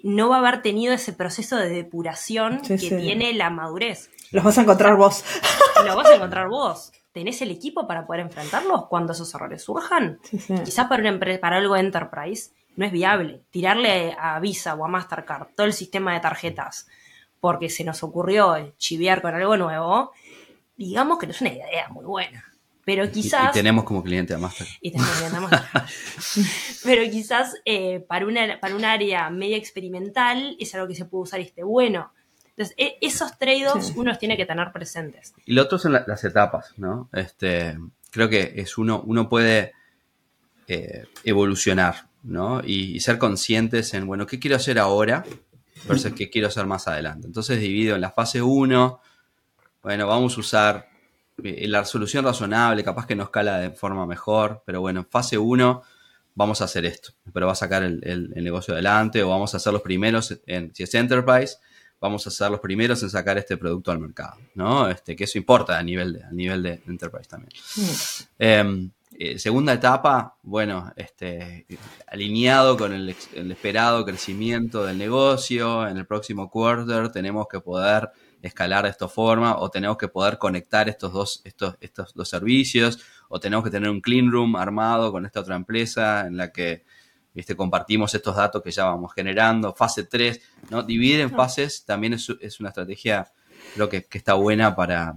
no 0.03 0.29
va 0.29 0.37
a 0.37 0.39
haber 0.39 0.61
tenido 0.61 0.93
ese 0.93 1.13
proceso 1.13 1.57
de 1.57 1.69
depuración 1.69 2.61
que 2.61 2.77
tiene 2.77 3.33
la 3.33 3.49
madurez. 3.49 4.09
Los 4.31 4.43
vas 4.43 4.57
a 4.57 4.61
encontrar 4.61 4.95
vos. 4.95 5.23
Los 5.85 5.95
vas 5.95 6.09
a 6.09 6.15
encontrar 6.15 6.47
vos. 6.47 6.93
¿Tenés 7.11 7.41
el 7.41 7.51
equipo 7.51 7.85
para 7.85 8.07
poder 8.07 8.21
enfrentarlos 8.21 8.87
cuando 8.87 9.13
esos 9.13 9.33
errores 9.35 9.61
surjan? 9.61 10.19
Quizás 10.31 10.87
para, 10.87 11.11
una 11.11 11.39
para 11.39 11.57
algo 11.57 11.75
enterprise 11.75 12.51
no 12.75 12.85
es 12.85 12.91
viable. 12.91 13.41
Tirarle 13.51 14.15
a 14.17 14.39
Visa 14.39 14.73
o 14.73 14.85
a 14.85 14.87
Mastercard 14.87 15.49
todo 15.55 15.67
el 15.67 15.73
sistema 15.73 16.13
de 16.13 16.21
tarjetas 16.21 16.87
porque 17.43 17.69
se 17.69 17.83
nos 17.83 18.01
ocurrió 18.03 18.73
chiviar 18.77 19.21
con 19.21 19.35
algo 19.35 19.57
nuevo, 19.57 20.13
digamos 20.77 21.19
que 21.19 21.25
no 21.27 21.33
es 21.33 21.41
una 21.41 21.51
idea 21.51 21.89
muy 21.89 22.05
buena. 22.05 22.41
Pero 22.85 23.11
quizás. 23.11 23.49
Y, 23.49 23.59
tenemos 23.59 23.83
como 23.83 24.01
cliente 24.01 24.33
a 24.33 24.37
Master. 24.37 24.65
Y 24.79 24.91
tenemos 24.91 25.11
cliente 25.17 25.35
a 25.35 25.41
Master. 25.41 25.83
Pero 26.85 27.11
quizás 27.11 27.53
eh, 27.65 27.99
para, 28.07 28.25
una, 28.25 28.61
para 28.61 28.77
un 28.77 28.85
área 28.85 29.29
media 29.29 29.57
experimental 29.57 30.55
es 30.57 30.73
algo 30.73 30.87
que 30.87 30.95
se 30.95 31.03
puede 31.03 31.23
usar 31.23 31.41
y 31.41 31.43
esté 31.43 31.63
bueno. 31.63 32.13
Entonces, 32.51 32.75
e, 32.77 32.97
esos 33.01 33.37
trade-offs 33.37 33.91
uno 33.97 34.11
los 34.11 34.19
tiene 34.19 34.37
que 34.37 34.45
tener 34.45 34.71
presentes. 34.71 35.33
Y 35.45 35.51
lo 35.51 35.63
otro 35.63 35.77
son 35.77 35.91
las 35.91 36.23
etapas, 36.23 36.73
¿no? 36.77 37.09
Este, 37.11 37.77
creo 38.09 38.29
que 38.29 38.53
es 38.55 38.77
uno, 38.77 39.03
uno 39.05 39.27
puede 39.27 39.73
eh, 40.69 41.07
evolucionar, 41.25 42.07
¿no? 42.23 42.61
Y, 42.63 42.95
y, 42.95 43.01
ser 43.01 43.17
conscientes 43.17 43.93
en, 43.93 44.07
bueno, 44.07 44.27
¿qué 44.27 44.39
quiero 44.39 44.55
hacer 44.55 44.79
ahora? 44.79 45.25
Versus 45.87 46.13
que 46.13 46.29
quiero 46.29 46.47
hacer 46.47 46.65
más 46.65 46.87
adelante. 46.87 47.27
Entonces 47.27 47.59
divido 47.59 47.95
en 47.95 48.01
la 48.01 48.11
fase 48.11 48.41
1, 48.41 49.01
bueno, 49.81 50.07
vamos 50.07 50.37
a 50.37 50.39
usar 50.39 50.89
eh, 51.43 51.67
la 51.67 51.85
solución 51.85 52.25
razonable, 52.25 52.83
capaz 52.83 53.05
que 53.05 53.15
no 53.15 53.23
escala 53.23 53.57
de 53.59 53.71
forma 53.71 54.05
mejor, 54.05 54.63
pero 54.65 54.81
bueno, 54.81 55.01
en 55.01 55.05
fase 55.07 55.37
1 55.37 55.83
vamos 56.35 56.61
a 56.61 56.65
hacer 56.65 56.85
esto, 56.85 57.11
pero 57.31 57.45
va 57.45 57.53
a 57.53 57.55
sacar 57.55 57.83
el, 57.83 58.29
negocio 58.35 58.73
adelante 58.73 59.21
o 59.23 59.29
vamos 59.29 59.53
a 59.55 59.59
ser 59.59 59.73
los 59.73 59.81
primeros, 59.81 60.37
en, 60.45 60.73
si 60.73 60.83
es 60.83 60.93
enterprise, 60.95 61.57
vamos 61.99 62.25
a 62.27 62.31
ser 62.31 62.51
los 62.51 62.59
primeros 62.59 63.01
en 63.03 63.09
sacar 63.09 63.37
este 63.37 63.57
producto 63.57 63.91
al 63.91 63.99
mercado, 63.99 64.37
¿no? 64.55 64.89
Este, 64.89 65.15
que 65.15 65.25
eso 65.25 65.37
importa 65.37 65.77
a 65.77 65.83
nivel 65.83 66.13
de, 66.13 66.23
a 66.23 66.31
nivel 66.31 66.63
de 66.63 66.81
enterprise 66.87 67.29
también. 67.29 67.51
Em, 68.37 68.85
eh, 68.85 68.89
segunda 69.37 69.73
etapa, 69.73 70.37
bueno, 70.43 70.91
este, 70.95 71.65
alineado 72.07 72.77
con 72.77 72.93
el, 72.93 73.09
esperado 73.09 74.05
crecimiento 74.05 74.85
del 74.85 74.97
negocio, 74.97 75.87
en 75.87 75.97
el 75.97 76.05
próximo 76.05 76.49
quarter 76.49 77.11
tenemos 77.11 77.47
que 77.47 77.59
poder 77.59 78.11
escalar 78.41 78.83
de 78.83 78.89
esta 78.89 79.07
forma 79.07 79.57
o 79.57 79.69
tenemos 79.69 79.97
que 79.97 80.07
poder 80.07 80.37
conectar 80.37 80.89
estos 80.89 81.13
dos, 81.13 81.41
estos, 81.43 81.75
estos 81.79 82.13
dos 82.13 82.27
servicios 82.27 82.99
o 83.29 83.39
tenemos 83.39 83.63
que 83.63 83.71
tener 83.71 83.89
un 83.89 84.01
clean 84.01 84.31
room 84.31 84.55
armado 84.55 85.11
con 85.11 85.25
esta 85.25 85.39
otra 85.39 85.55
empresa 85.55 86.27
en 86.27 86.37
la 86.37 86.51
que 86.51 86.83
¿viste? 87.33 87.55
compartimos 87.55 88.13
estos 88.13 88.35
datos 88.35 88.61
que 88.61 88.71
ya 88.71 88.85
vamos 88.85 89.13
generando. 89.13 89.73
Fase 89.73 90.03
3, 90.03 90.41
¿no? 90.69 90.83
dividir 90.83 91.21
en 91.21 91.31
fases 91.31 91.85
también 91.85 92.13
es, 92.13 92.59
una 92.59 92.69
estrategia 92.69 93.31
creo 93.75 93.89
que, 93.89 94.05
que 94.05 94.17
está 94.17 94.33
buena 94.33 94.75
para, 94.75 95.15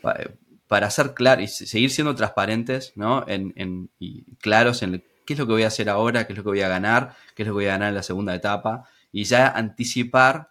para 0.00 0.30
para 0.68 0.90
ser 0.90 1.14
claros 1.14 1.60
y 1.60 1.66
seguir 1.66 1.90
siendo 1.90 2.14
transparentes, 2.14 2.92
¿no? 2.94 3.24
En, 3.26 3.90
y 3.98 4.36
claros 4.36 4.82
en 4.82 5.02
qué 5.26 5.32
es 5.32 5.38
lo 5.38 5.46
que 5.46 5.52
voy 5.52 5.62
a 5.64 5.68
hacer 5.68 5.88
ahora, 5.88 6.26
qué 6.26 6.34
es 6.34 6.36
lo 6.36 6.44
que 6.44 6.50
voy 6.50 6.60
a 6.60 6.68
ganar, 6.68 7.16
qué 7.34 7.42
es 7.42 7.48
lo 7.48 7.54
que 7.54 7.56
voy 7.56 7.66
a 7.66 7.72
ganar 7.72 7.88
en 7.88 7.94
la 7.94 8.02
segunda 8.02 8.34
etapa, 8.34 8.84
y 9.10 9.24
ya 9.24 9.48
anticipar 9.48 10.50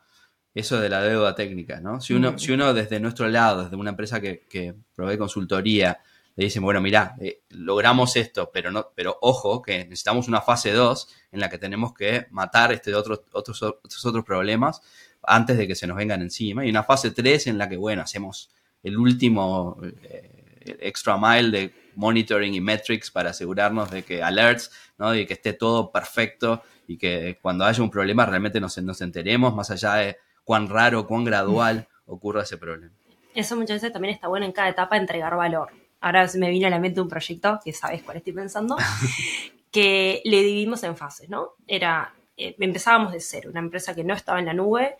eso 0.55 0.79
de 0.79 0.89
la 0.89 1.01
deuda 1.03 1.35
técnica, 1.35 1.79
¿no? 1.79 2.01
Si 2.01 2.15
uno, 2.15 2.37
si 2.39 2.51
uno 2.51 2.73
desde 2.73 2.99
nuestro 2.99 3.27
lado, 3.27 3.63
desde 3.65 3.75
una 3.75 3.91
empresa 3.91 4.19
que, 4.19 4.75
provee 4.95 5.19
consultoría, 5.19 5.99
le 6.35 6.45
dicen, 6.45 6.63
bueno, 6.63 6.81
mira, 6.81 7.15
eh, 7.19 7.43
logramos 7.49 8.15
esto, 8.15 8.49
pero 8.51 8.71
no, 8.71 8.91
pero 8.95 9.17
ojo, 9.21 9.61
que 9.61 9.85
necesitamos 9.85 10.27
una 10.27 10.41
fase 10.41 10.71
2 10.71 11.09
en 11.31 11.39
la 11.39 11.49
que 11.49 11.59
tenemos 11.59 11.93
que 11.93 12.25
matar 12.31 12.71
este 12.71 12.93
otros, 12.95 13.21
otros, 13.33 13.61
otros 13.61 14.05
otros 14.05 14.23
problemas 14.23 14.81
antes 15.23 15.57
de 15.57 15.67
que 15.67 15.75
se 15.75 15.85
nos 15.85 15.97
vengan 15.97 16.21
encima, 16.21 16.65
y 16.65 16.69
una 16.71 16.83
fase 16.83 17.11
3 17.11 17.47
en 17.47 17.59
la 17.59 17.69
que, 17.69 17.77
bueno, 17.77 18.01
hacemos 18.01 18.49
el 18.83 18.97
último 18.97 19.77
eh, 19.81 20.77
extra 20.79 21.17
mile 21.17 21.51
de 21.51 21.73
monitoring 21.95 22.53
y 22.53 22.61
metrics 22.61 23.11
para 23.11 23.31
asegurarnos 23.31 23.89
de 23.89 24.03
que 24.03 24.21
alerts, 24.21 24.71
¿no? 24.97 25.15
Y 25.15 25.25
que 25.25 25.33
esté 25.33 25.53
todo 25.53 25.91
perfecto 25.91 26.61
y 26.87 26.97
que 26.97 27.37
cuando 27.41 27.65
haya 27.65 27.81
un 27.83 27.89
problema 27.89 28.25
realmente 28.25 28.59
nos, 28.59 28.77
nos 28.77 29.01
enteremos, 29.01 29.53
más 29.53 29.71
allá 29.71 29.95
de 29.95 30.17
cuán 30.43 30.69
raro, 30.69 31.07
cuán 31.07 31.23
gradual 31.23 31.87
ocurra 32.05 32.43
ese 32.43 32.57
problema. 32.57 32.93
Eso 33.33 33.55
muchas 33.55 33.81
veces 33.81 33.93
también 33.93 34.13
está 34.13 34.27
bueno 34.27 34.45
en 34.45 34.51
cada 34.51 34.69
etapa 34.69 34.97
entregar 34.97 35.35
valor. 35.35 35.69
Ahora 35.99 36.27
me 36.35 36.49
vino 36.49 36.67
a 36.67 36.69
la 36.69 36.79
mente 36.79 37.01
un 37.01 37.07
proyecto, 37.07 37.59
que 37.63 37.73
sabes 37.73 38.03
cuál 38.03 38.17
estoy 38.17 38.33
pensando, 38.33 38.77
que 39.71 40.21
le 40.23 40.43
dividimos 40.43 40.83
en 40.83 40.95
fases, 40.95 41.29
¿no? 41.29 41.55
Era, 41.67 42.13
eh, 42.37 42.55
empezábamos 42.59 43.11
de 43.11 43.19
cero, 43.19 43.49
una 43.51 43.59
empresa 43.59 43.93
que 43.93 44.03
no 44.03 44.13
estaba 44.13 44.39
en 44.39 44.45
la 44.45 44.53
nube, 44.53 44.95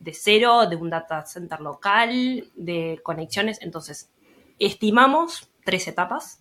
de 0.00 0.14
cero, 0.14 0.66
de 0.66 0.76
un 0.76 0.90
data 0.90 1.24
center 1.26 1.60
local, 1.60 2.50
de 2.54 3.00
conexiones. 3.02 3.60
Entonces, 3.62 4.10
estimamos 4.58 5.50
tres 5.64 5.88
etapas. 5.88 6.40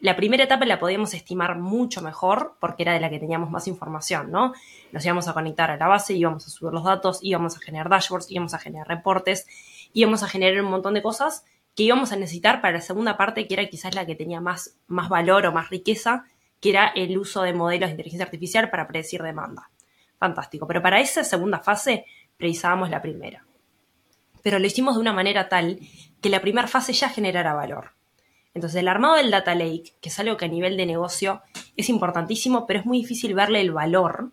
La 0.00 0.16
primera 0.16 0.44
etapa 0.44 0.64
la 0.64 0.78
podíamos 0.78 1.12
estimar 1.12 1.58
mucho 1.58 2.00
mejor 2.00 2.56
porque 2.58 2.84
era 2.84 2.94
de 2.94 3.00
la 3.00 3.10
que 3.10 3.18
teníamos 3.18 3.50
más 3.50 3.68
información, 3.68 4.30
¿no? 4.30 4.54
Nos 4.92 5.04
íbamos 5.04 5.28
a 5.28 5.34
conectar 5.34 5.70
a 5.70 5.76
la 5.76 5.88
base, 5.88 6.14
íbamos 6.14 6.46
a 6.46 6.50
subir 6.50 6.72
los 6.72 6.84
datos, 6.84 7.18
íbamos 7.22 7.56
a 7.56 7.60
generar 7.60 7.90
dashboards, 7.90 8.30
íbamos 8.30 8.54
a 8.54 8.58
generar 8.58 8.88
reportes, 8.88 9.46
íbamos 9.92 10.22
a 10.22 10.28
generar 10.28 10.62
un 10.64 10.70
montón 10.70 10.94
de 10.94 11.02
cosas 11.02 11.44
que 11.76 11.82
íbamos 11.82 12.12
a 12.12 12.16
necesitar 12.16 12.62
para 12.62 12.78
la 12.78 12.80
segunda 12.80 13.16
parte, 13.16 13.46
que 13.46 13.54
era 13.54 13.66
quizás 13.66 13.94
la 13.94 14.06
que 14.06 14.14
tenía 14.14 14.40
más, 14.40 14.78
más 14.86 15.08
valor 15.08 15.46
o 15.46 15.52
más 15.52 15.68
riqueza, 15.68 16.24
que 16.60 16.70
era 16.70 16.88
el 16.88 17.16
uso 17.18 17.42
de 17.42 17.52
modelos 17.52 17.88
de 17.88 17.92
inteligencia 17.92 18.24
artificial 18.24 18.70
para 18.70 18.86
predecir 18.86 19.22
demanda. 19.22 19.70
Fantástico. 20.18 20.66
Pero 20.66 20.82
para 20.82 21.00
esa 21.00 21.24
segunda 21.24 21.60
fase 21.60 22.04
precisábamos 22.40 22.90
la 22.90 23.02
primera. 23.02 23.44
Pero 24.42 24.58
lo 24.58 24.66
hicimos 24.66 24.96
de 24.96 25.00
una 25.00 25.12
manera 25.12 25.48
tal 25.48 25.78
que 26.20 26.28
la 26.28 26.40
primera 26.40 26.66
fase 26.66 26.92
ya 26.92 27.08
generara 27.08 27.54
valor. 27.54 27.92
Entonces, 28.52 28.80
el 28.80 28.88
armado 28.88 29.14
del 29.14 29.30
data 29.30 29.54
lake, 29.54 29.94
que 30.00 30.08
es 30.08 30.18
algo 30.18 30.36
que 30.36 30.46
a 30.46 30.48
nivel 30.48 30.76
de 30.76 30.86
negocio 30.86 31.42
es 31.76 31.88
importantísimo, 31.88 32.66
pero 32.66 32.80
es 32.80 32.86
muy 32.86 32.98
difícil 32.98 33.34
verle 33.34 33.60
el 33.60 33.70
valor, 33.70 34.32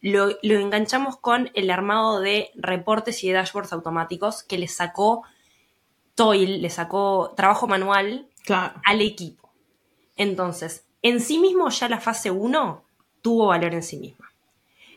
lo, 0.00 0.30
enganchamos 0.42 1.16
con 1.16 1.50
el 1.54 1.70
armado 1.70 2.20
de 2.20 2.50
reportes 2.56 3.22
y 3.24 3.28
de 3.28 3.34
dashboards 3.34 3.72
automáticos 3.72 4.42
que 4.42 4.58
le 4.58 4.68
sacó 4.68 5.22
toil, 6.14 6.62
le 6.62 6.70
sacó 6.70 7.34
trabajo 7.36 7.66
manual 7.68 8.28
al 8.84 9.00
equipo. 9.00 9.52
Entonces, 10.16 10.84
en 11.02 11.20
sí 11.20 11.38
mismo 11.38 11.68
ya 11.68 11.88
la 11.88 12.00
fase 12.00 12.30
1 12.30 12.84
tuvo 13.22 13.46
valor 13.48 13.74
en 13.74 13.82
sí 13.82 13.98
misma. 13.98 14.32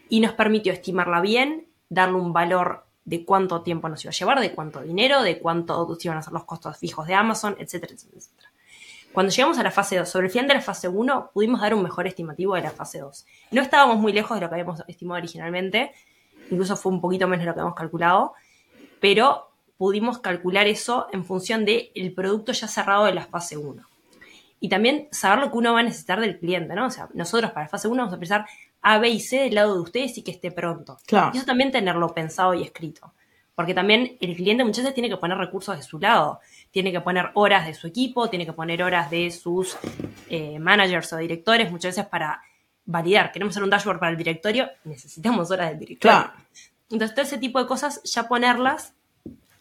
Y 0.10 0.20
nos 0.20 0.34
permitió 0.34 0.74
estimarla 0.74 1.22
bien, 1.22 1.68
darle 1.92 2.16
un 2.16 2.32
valor 2.32 2.86
de 3.04 3.26
cuánto 3.26 3.62
tiempo 3.64 3.90
nos 3.90 4.02
iba 4.06 4.12
a 4.12 4.14
llevar, 4.14 4.40
de 4.40 4.54
cuánto 4.54 4.82
dinero, 4.82 5.22
de 5.22 5.40
cuánto 5.40 5.98
iban 6.02 6.18
a 6.18 6.22
ser 6.22 6.32
los 6.32 6.46
costos 6.46 6.78
fijos 6.78 7.06
de 7.06 7.16
Amazon, 7.16 7.58
etcétera, 7.60 7.94
etcétera, 7.94 8.18
etcétera. 8.18 8.50
Cuando 9.12 9.30
llegamos 9.30 9.58
a 9.58 9.64
la 9.64 9.72
fase 9.72 9.98
2, 9.98 10.08
sobre 10.08 10.28
el 10.28 10.32
final 10.32 10.48
de 10.48 10.54
la 10.54 10.62
fase 10.62 10.88
1, 10.88 11.32
pudimos 11.34 11.60
dar 11.60 11.74
un 11.74 11.84
mejor 11.84 12.08
estimativo 12.08 12.56
de 12.56 12.62
la 12.62 12.72
fase 12.72 13.00
2. 13.00 13.26
No 13.52 13.62
estábamos 13.62 13.98
muy 13.98 14.14
lejos 14.14 14.38
de 14.38 14.42
lo 14.42 14.48
que 14.48 14.56
habíamos 14.56 14.82
estimado 14.88 15.18
originalmente, 15.18 15.92
incluso 16.50 16.78
fue 16.78 16.94
un 16.94 17.02
poquito 17.02 17.28
menos 17.28 17.44
de 17.44 17.48
lo 17.48 17.54
que 17.54 17.60
habíamos 17.60 17.78
calculado, 17.78 18.34
pero 19.02 19.52
pudimos 19.76 20.20
calcular 20.20 20.68
eso 20.68 21.08
en 21.12 21.26
función 21.26 21.66
del 21.66 22.14
producto 22.16 22.54
ya 22.54 22.70
cerrado 22.70 23.04
de 23.04 23.14
la 23.14 23.26
fase 23.26 23.58
1. 23.58 23.84
Y 24.62 24.70
también 24.70 25.10
saber 25.12 25.40
lo 25.40 25.52
que 25.52 25.58
uno 25.58 25.74
va 25.74 25.80
a 25.80 25.84
necesitar 25.84 26.22
del 26.22 26.40
cliente, 26.40 26.74
¿no? 26.76 26.86
O 26.86 26.92
sea, 26.92 27.10
nosotros 27.14 27.52
para 27.52 27.66
la 27.66 27.70
fase 27.70 27.90
1 27.90 27.98
vamos 27.98 28.14
a 28.14 28.20
pensar 28.20 28.46
A, 28.82 29.00
B 29.00 29.10
y 29.10 29.20
C 29.20 29.42
del 29.42 29.56
lado 29.56 29.76
de 29.76 29.82
ustedes 29.82 30.18
y 30.18 30.24
que 30.24 30.32
esté 30.32 30.52
pronto. 30.52 30.98
Claro. 31.06 31.32
Y 31.34 31.38
eso 31.38 31.46
también 31.46 31.72
tenerlo 31.72 32.14
pensado 32.14 32.54
y 32.54 32.64
escrito. 32.64 33.14
Porque 33.56 33.74
también 33.74 34.18
el 34.22 34.36
cliente 34.36 34.64
muchas 34.64 34.84
veces 34.84 34.96
tiene 34.96 35.10
que 35.10 35.18
poner 35.18 35.38
recursos 35.38 35.76
de 35.76 35.84
su 35.84 36.00
lado 36.00 36.40
tiene 36.72 36.92
que 36.92 37.02
poner 37.02 37.32
horas 37.34 37.68
de 37.68 37.74
su 37.74 37.88
equipo, 37.88 38.30
tiene 38.30 38.46
que 38.46 38.54
poner 38.54 38.82
horas 38.82 39.12
de 39.12 39.30
sus 39.30 39.78
eh, 40.30 40.58
managers 40.58 41.12
o 41.14 41.18
directores, 41.18 41.70
muchas 41.70 41.96
veces 41.96 42.10
para 42.10 42.42
validar. 42.86 43.32
Queremos 43.32 43.54
hacer 43.54 43.64
un 43.64 43.70
dashboard 43.70 44.00
para 44.00 44.12
el 44.12 44.18
directorio, 44.18 44.70
necesitamos 44.86 45.52
horas 45.52 45.70
del 45.70 45.80
directorio. 45.80 46.18
Claro. 46.18 46.34
Entonces, 46.90 47.14
todo 47.14 47.26
ese 47.26 47.38
tipo 47.38 47.60
de 47.60 47.68
cosas, 47.68 48.02
ya 48.04 48.28
ponerlas, 48.28 48.96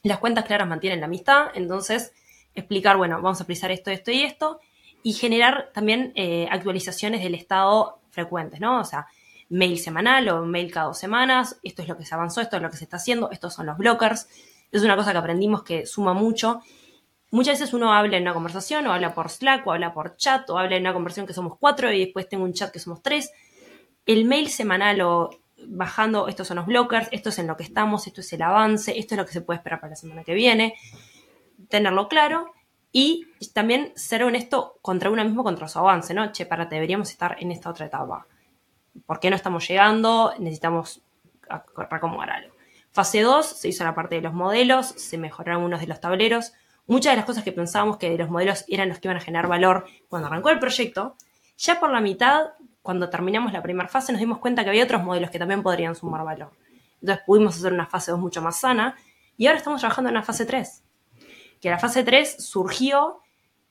las 0.02 0.18
cuentas 0.18 0.44
claras 0.44 0.68
mantienen 0.68 1.00
la 1.00 1.06
amistad, 1.06 1.48
entonces 1.54 2.12
explicar, 2.54 2.96
bueno, 2.96 3.16
vamos 3.16 3.40
a 3.40 3.44
precisar 3.44 3.70
esto, 3.70 3.90
esto 3.90 4.10
y 4.10 4.22
esto, 4.22 4.60
y 5.02 5.12
generar 5.12 5.70
también 5.72 6.12
eh, 6.14 6.48
actualizaciones 6.50 7.22
del 7.22 7.34
estado 7.34 7.99
frecuentes, 8.20 8.60
¿no? 8.60 8.80
O 8.80 8.84
sea, 8.84 9.06
mail 9.48 9.78
semanal 9.78 10.28
o 10.28 10.44
mail 10.44 10.72
cada 10.72 10.86
dos 10.86 10.98
semanas, 10.98 11.58
esto 11.62 11.82
es 11.82 11.88
lo 11.88 11.96
que 11.96 12.04
se 12.04 12.14
avanzó, 12.14 12.40
esto 12.40 12.56
es 12.56 12.62
lo 12.62 12.70
que 12.70 12.76
se 12.76 12.84
está 12.84 12.96
haciendo, 12.96 13.30
estos 13.30 13.54
son 13.54 13.66
los 13.66 13.76
blockers. 13.78 14.28
Es 14.72 14.82
una 14.82 14.96
cosa 14.96 15.12
que 15.12 15.18
aprendimos 15.18 15.62
que 15.62 15.86
suma 15.86 16.14
mucho 16.14 16.62
Muchas 17.32 17.60
veces 17.60 17.74
uno 17.74 17.92
habla 17.92 18.16
en 18.16 18.24
una 18.24 18.34
conversación, 18.34 18.86
o 18.88 18.92
habla 18.92 19.14
por 19.14 19.30
Slack, 19.30 19.64
o 19.66 19.72
habla 19.72 19.94
por 19.94 20.16
chat, 20.16 20.50
o 20.50 20.58
habla 20.58 20.76
en 20.76 20.82
una 20.82 20.92
conversación 20.92 21.26
que 21.26 21.32
somos 21.32 21.56
cuatro 21.58 21.92
y 21.92 22.00
después 22.00 22.28
tengo 22.28 22.44
un 22.44 22.52
chat 22.52 22.72
que 22.72 22.80
somos 22.80 23.02
tres. 23.02 23.32
El 24.04 24.24
mail 24.24 24.48
semanal 24.48 25.00
o 25.02 25.30
bajando, 25.68 26.26
estos 26.26 26.48
son 26.48 26.56
los 26.56 26.66
blockers, 26.66 27.08
esto 27.12 27.28
es 27.28 27.38
en 27.38 27.46
lo 27.46 27.56
que 27.56 27.62
estamos, 27.62 28.06
esto 28.08 28.20
es 28.20 28.32
el 28.32 28.42
avance, 28.42 28.98
esto 28.98 29.14
es 29.14 29.18
lo 29.18 29.26
que 29.26 29.32
se 29.32 29.42
puede 29.42 29.58
esperar 29.58 29.80
para 29.80 29.90
la 29.90 29.96
semana 29.96 30.24
que 30.24 30.34
viene. 30.34 30.74
Tenerlo 31.68 32.08
claro 32.08 32.52
y 32.92 33.26
también 33.54 33.92
ser 33.94 34.24
honesto 34.24 34.78
contra 34.82 35.10
uno 35.10 35.24
mismo, 35.24 35.44
contra 35.44 35.68
su 35.68 35.78
avance, 35.78 36.14
¿no? 36.14 36.32
Che, 36.32 36.46
para, 36.46 36.66
deberíamos 36.66 37.10
estar 37.10 37.36
en 37.40 37.52
esta 37.52 37.70
otra 37.70 37.86
etapa. 37.86 38.26
¿Por 39.06 39.20
qué 39.20 39.30
no 39.30 39.36
estamos 39.36 39.66
llegando? 39.68 40.32
Necesitamos 40.38 41.02
recomodar 41.90 42.30
algo. 42.30 42.54
Fase 42.90 43.20
2, 43.20 43.46
se 43.46 43.68
hizo 43.68 43.84
la 43.84 43.94
parte 43.94 44.16
de 44.16 44.20
los 44.20 44.34
modelos, 44.34 44.86
se 44.86 45.16
mejoraron 45.18 45.62
unos 45.62 45.80
de 45.80 45.86
los 45.86 46.00
tableros 46.00 46.52
muchas 46.90 47.12
de 47.12 47.18
las 47.18 47.24
cosas 47.24 47.44
que 47.44 47.52
pensábamos 47.52 47.98
que 47.98 48.18
los 48.18 48.28
modelos 48.28 48.64
eran 48.66 48.88
los 48.88 48.98
que 48.98 49.06
iban 49.06 49.16
a 49.16 49.20
generar 49.20 49.46
valor 49.46 49.86
cuando 50.08 50.26
arrancó 50.26 50.50
el 50.50 50.58
proyecto, 50.58 51.14
ya 51.56 51.78
por 51.78 51.90
la 51.90 52.00
mitad, 52.00 52.48
cuando 52.82 53.08
terminamos 53.08 53.52
la 53.52 53.62
primera 53.62 53.88
fase, 53.88 54.12
nos 54.12 54.18
dimos 54.18 54.38
cuenta 54.38 54.64
que 54.64 54.70
había 54.70 54.82
otros 54.82 55.04
modelos 55.04 55.30
que 55.30 55.38
también 55.38 55.62
podrían 55.62 55.94
sumar 55.94 56.24
valor. 56.24 56.50
Entonces 57.00 57.24
pudimos 57.24 57.56
hacer 57.56 57.72
una 57.72 57.86
fase 57.86 58.10
2 58.10 58.18
mucho 58.18 58.42
más 58.42 58.58
sana 58.58 58.96
y 59.36 59.46
ahora 59.46 59.58
estamos 59.58 59.80
trabajando 59.80 60.08
en 60.08 60.14
la 60.14 60.22
fase 60.22 60.46
3. 60.46 60.82
Que 61.60 61.70
la 61.70 61.78
fase 61.78 62.02
3 62.02 62.44
surgió 62.44 63.20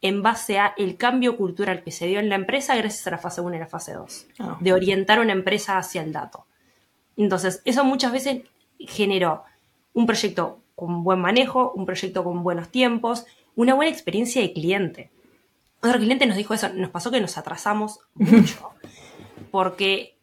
en 0.01 0.21
base 0.21 0.59
a 0.59 0.73
el 0.77 0.97
cambio 0.97 1.35
cultural 1.35 1.83
que 1.83 1.91
se 1.91 2.07
dio 2.07 2.19
en 2.19 2.29
la 2.29 2.35
empresa 2.35 2.75
gracias 2.75 3.05
a 3.07 3.11
la 3.11 3.17
fase 3.17 3.41
1 3.41 3.55
y 3.55 3.59
la 3.59 3.67
fase 3.67 3.93
2, 3.93 4.27
ah. 4.39 4.57
de 4.59 4.73
orientar 4.73 5.19
una 5.19 5.33
empresa 5.33 5.77
hacia 5.77 6.01
el 6.01 6.13
dato. 6.13 6.45
Entonces, 7.17 7.61
eso 7.65 7.83
muchas 7.83 8.13
veces 8.13 8.43
generó 8.79 9.43
un 9.93 10.05
proyecto 10.05 10.61
con 10.75 11.03
buen 11.03 11.19
manejo, 11.19 11.73
un 11.75 11.85
proyecto 11.85 12.23
con 12.23 12.43
buenos 12.43 12.69
tiempos, 12.69 13.25
una 13.55 13.73
buena 13.73 13.91
experiencia 13.91 14.41
de 14.41 14.53
cliente. 14.53 15.11
Otro 15.81 15.99
cliente 15.99 16.25
nos 16.25 16.37
dijo 16.37 16.53
eso, 16.53 16.69
nos 16.69 16.89
pasó 16.89 17.11
que 17.11 17.19
nos 17.19 17.37
atrasamos 17.37 17.99
mucho, 18.13 18.71
porque 19.51 20.17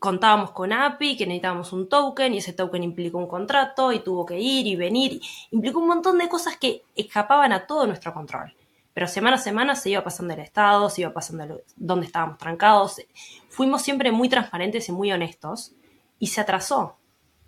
contábamos 0.00 0.50
con 0.50 0.72
API, 0.72 1.16
que 1.16 1.26
necesitábamos 1.26 1.72
un 1.72 1.88
token, 1.88 2.34
y 2.34 2.38
ese 2.38 2.52
token 2.52 2.82
implicó 2.82 3.18
un 3.18 3.28
contrato, 3.28 3.92
y 3.92 4.00
tuvo 4.00 4.26
que 4.26 4.40
ir 4.40 4.66
y 4.66 4.74
venir, 4.74 5.20
implicó 5.52 5.78
un 5.78 5.86
montón 5.86 6.18
de 6.18 6.28
cosas 6.28 6.56
que 6.56 6.82
escapaban 6.96 7.52
a 7.52 7.66
todo 7.66 7.86
nuestro 7.86 8.12
control. 8.12 8.52
Pero 8.92 9.06
semana 9.06 9.36
a 9.36 9.38
semana 9.38 9.76
se 9.76 9.90
iba 9.90 10.02
pasando 10.02 10.34
el 10.34 10.40
estado, 10.40 10.90
se 10.90 11.02
iba 11.02 11.12
pasando 11.12 11.60
dónde 11.76 12.06
estábamos 12.06 12.38
trancados. 12.38 13.00
Fuimos 13.48 13.82
siempre 13.82 14.10
muy 14.10 14.28
transparentes 14.28 14.88
y 14.88 14.92
muy 14.92 15.12
honestos, 15.12 15.72
y 16.18 16.26
se 16.26 16.40
atrasó 16.40 16.96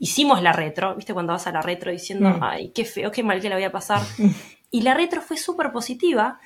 hicimos 0.02 0.42
la 0.42 0.52
retro, 0.52 0.96
¿viste? 0.96 1.14
Cuando 1.14 1.32
vas 1.32 1.46
a 1.46 1.52
la 1.52 1.62
retro 1.62 1.92
diciendo, 1.92 2.28
mm. 2.28 2.42
ay, 2.42 2.72
qué 2.74 2.84
feo, 2.84 3.12
qué 3.12 3.22
mal 3.22 3.40
que 3.40 3.48
la 3.48 3.54
voy 3.54 3.62
a 3.62 3.70
pasar. 3.70 4.02
y 4.72 4.82
la 4.82 4.94
retro 4.94 5.22
fue 5.22 5.36
súper 5.36 5.70
positiva 5.70 6.40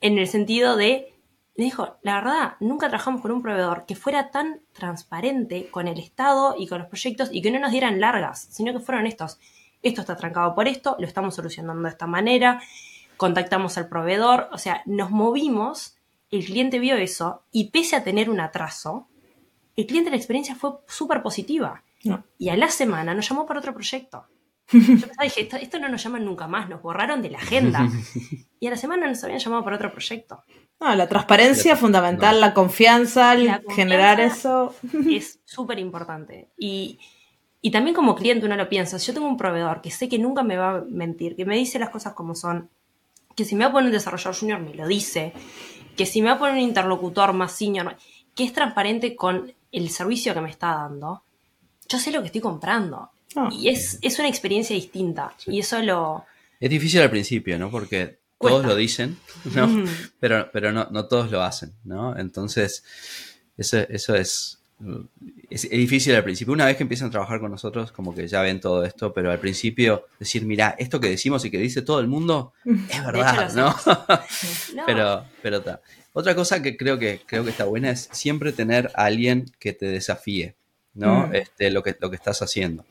en 0.00 0.18
el 0.18 0.26
sentido 0.26 0.74
de, 0.74 1.11
me 1.56 1.64
dijo, 1.64 1.98
la 2.02 2.14
verdad, 2.14 2.54
nunca 2.60 2.88
trabajamos 2.88 3.20
con 3.20 3.30
un 3.30 3.42
proveedor 3.42 3.84
que 3.86 3.94
fuera 3.94 4.30
tan 4.30 4.60
transparente 4.72 5.68
con 5.70 5.86
el 5.86 5.98
Estado 5.98 6.54
y 6.58 6.66
con 6.66 6.78
los 6.78 6.88
proyectos 6.88 7.28
y 7.30 7.42
que 7.42 7.50
no 7.50 7.58
nos 7.58 7.72
dieran 7.72 8.00
largas, 8.00 8.48
sino 8.50 8.72
que 8.72 8.80
fueron 8.80 9.06
estos. 9.06 9.38
Esto 9.82 10.00
está 10.00 10.16
trancado 10.16 10.54
por 10.54 10.68
esto, 10.68 10.96
lo 10.98 11.06
estamos 11.06 11.34
solucionando 11.34 11.82
de 11.82 11.90
esta 11.90 12.06
manera, 12.06 12.62
contactamos 13.16 13.76
al 13.76 13.88
proveedor, 13.88 14.48
o 14.52 14.58
sea, 14.58 14.82
nos 14.86 15.10
movimos, 15.10 15.96
el 16.30 16.44
cliente 16.44 16.78
vio 16.78 16.96
eso 16.96 17.42
y 17.52 17.70
pese 17.70 17.96
a 17.96 18.04
tener 18.04 18.30
un 18.30 18.40
atraso, 18.40 19.08
el 19.76 19.86
cliente 19.86 20.10
la 20.10 20.16
experiencia 20.16 20.54
fue 20.54 20.72
súper 20.86 21.22
positiva. 21.22 21.82
Y 22.36 22.48
a 22.48 22.56
la 22.56 22.68
semana 22.68 23.14
nos 23.14 23.28
llamó 23.28 23.46
para 23.46 23.60
otro 23.60 23.74
proyecto. 23.74 24.26
Yo 24.70 24.80
pensaba, 24.80 25.24
dije, 25.24 25.48
esto, 25.60 25.78
no 25.78 25.88
nos 25.88 26.02
llaman 26.02 26.24
nunca 26.24 26.46
más, 26.46 26.68
nos 26.68 26.82
borraron 26.82 27.22
de 27.22 27.30
la 27.30 27.38
agenda. 27.38 27.88
Y 28.60 28.68
a 28.68 28.70
la 28.70 28.76
semana 28.76 29.08
nos 29.08 29.24
habían 29.24 29.40
llamado 29.40 29.64
para 29.64 29.74
otro 29.74 29.90
proyecto. 29.90 30.44
la 30.78 31.08
transparencia 31.08 31.74
fundamental, 31.74 32.40
la 32.40 32.54
confianza, 32.54 33.34
generar 33.70 34.20
eso. 34.20 34.72
Es 35.10 35.40
súper 35.44 35.80
importante. 35.80 36.52
Y, 36.56 37.00
y 37.60 37.72
también 37.72 37.92
como 37.92 38.14
cliente 38.14 38.46
uno 38.46 38.54
lo 38.54 38.68
piensa, 38.68 38.98
yo 38.98 39.12
tengo 39.12 39.26
un 39.26 39.36
proveedor 39.36 39.82
que 39.82 39.90
sé 39.90 40.08
que 40.08 40.20
nunca 40.20 40.44
me 40.44 40.56
va 40.56 40.76
a 40.76 40.84
mentir, 40.88 41.34
que 41.34 41.44
me 41.44 41.56
dice 41.56 41.80
las 41.80 41.90
cosas 41.90 42.12
como 42.12 42.36
son, 42.36 42.70
que 43.34 43.44
si 43.44 43.56
me 43.56 43.64
va 43.64 43.70
a 43.70 43.72
poner 43.72 43.86
un 43.86 43.94
desarrollador 43.94 44.38
junior 44.38 44.60
me 44.60 44.74
lo 44.74 44.86
dice, 44.86 45.32
que 45.96 46.06
si 46.06 46.22
me 46.22 46.28
va 46.28 46.34
a 46.34 46.38
poner 46.38 46.54
un 46.54 46.60
interlocutor 46.60 47.32
más 47.32 47.50
senior, 47.50 47.96
que 48.36 48.44
es 48.44 48.52
transparente 48.52 49.16
con 49.16 49.52
el 49.72 49.90
servicio 49.90 50.34
que 50.34 50.40
me 50.40 50.50
está 50.50 50.68
dando 50.68 51.24
yo 51.92 51.98
sé 51.98 52.10
lo 52.10 52.20
que 52.20 52.26
estoy 52.26 52.40
comprando. 52.40 53.10
Ah. 53.36 53.48
Y 53.52 53.68
es, 53.68 53.98
una 54.18 54.28
experiencia 54.28 54.74
distinta. 54.74 55.34
Y 55.46 55.60
eso 55.60 55.80
lo... 55.82 56.24
Es 56.60 56.70
difícil 56.70 57.00
al 57.00 57.10
principio, 57.10 57.58
¿no? 57.58 57.70
Porque 57.70 58.18
todos 58.38 58.64
lo 58.64 58.76
dicen, 58.76 59.16
¿no? 59.54 59.84
Pero, 60.20 60.48
pero 60.52 60.72
no, 60.72 60.88
no, 60.90 61.06
todos 61.06 61.30
lo 61.30 61.42
hacen, 61.42 61.72
¿no? 61.84 62.16
Entonces, 62.16 62.84
eso, 63.56 63.78
eso 63.78 64.14
es, 64.14 64.62
es, 65.50 65.70
difícil 65.70 66.14
al 66.14 66.24
principio. 66.24 66.52
Una 66.52 66.66
vez 66.66 66.76
que 66.76 66.82
empiezan 66.82 67.08
a 67.08 67.10
trabajar 67.10 67.40
con 67.40 67.50
nosotros, 67.50 67.92
como 67.92 68.14
que 68.14 68.26
ya 68.26 68.42
ven 68.42 68.60
todo 68.60 68.84
esto, 68.84 69.12
pero 69.12 69.30
al 69.30 69.38
principio 69.38 70.06
decir, 70.18 70.44
mira, 70.44 70.74
esto 70.78 71.00
que 71.00 71.08
decimos 71.08 71.44
y 71.44 71.50
que 71.50 71.58
dice 71.58 71.82
todo 71.82 72.00
el 72.00 72.08
mundo 72.08 72.52
es 72.64 73.04
verdad, 73.04 73.52
¿no? 73.54 73.74
Pero, 74.86 75.24
pero 75.42 75.58
está. 75.58 75.80
Otra 76.12 76.34
cosa 76.34 76.62
que 76.62 76.76
creo 76.76 76.98
que 76.98 77.20
creo 77.24 77.44
que 77.44 77.50
está 77.50 77.64
buena 77.64 77.90
es 77.90 78.08
siempre 78.12 78.52
tener 78.52 78.90
a 78.94 79.04
alguien 79.04 79.50
que 79.58 79.72
te 79.72 79.86
desafíe. 79.86 80.54
¿No? 80.94 81.28
Mm. 81.28 81.34
Este, 81.34 81.70
lo, 81.70 81.82
que, 81.82 81.96
lo 82.00 82.10
que 82.10 82.16
estás 82.16 82.42
haciendo. 82.42 82.84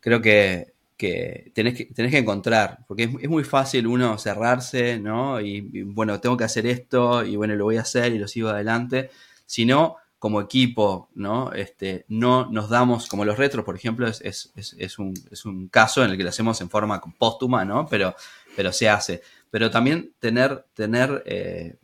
Creo 0.00 0.20
que 0.20 0.76
que 0.96 1.52
tenés 1.54 1.74
que, 1.74 1.86
tenés 1.86 2.10
que 2.10 2.18
encontrar, 2.18 2.84
porque 2.86 3.04
es, 3.04 3.28
muy 3.28 3.44
fácil 3.44 3.86
uno 3.86 4.16
cerrarse, 4.18 4.98
¿no? 4.98 5.40
Y, 5.40 5.82
bueno, 5.82 6.20
tengo 6.20 6.36
que 6.36 6.44
hacer 6.44 6.66
esto 6.66 7.24
y 7.24 7.36
bueno, 7.36 7.54
lo 7.54 7.64
voy 7.64 7.76
a 7.76 7.82
hacer 7.82 8.12
y 8.12 8.18
lo 8.18 8.26
sigo 8.28 8.48
adelante. 8.48 9.10
Si 9.44 9.66
no, 9.66 9.96
como 10.18 10.40
equipo, 10.40 11.10
¿no? 11.14 11.52
Este, 11.52 12.06
no 12.08 12.50
nos 12.50 12.70
damos, 12.70 13.08
como 13.08 13.24
los 13.24 13.36
retros, 13.36 13.64
por 13.64 13.76
ejemplo, 13.76 14.08
es, 14.08 14.22
es, 14.22 14.98
un, 14.98 15.14
es 15.30 15.44
un, 15.44 15.68
caso 15.68 16.02
en 16.02 16.12
el 16.12 16.16
que 16.16 16.22
lo 16.22 16.30
hacemos 16.30 16.60
en 16.60 16.70
forma 16.70 17.00
póstuma, 17.18 17.64
¿no? 17.64 17.86
Pero, 17.86 18.14
pero 18.56 18.72
se 18.72 18.88
hace. 18.88 19.22
Pero 19.50 19.70
también 19.70 20.14
tener, 20.18 20.64
tener 20.74 21.22
eh, 21.26 21.76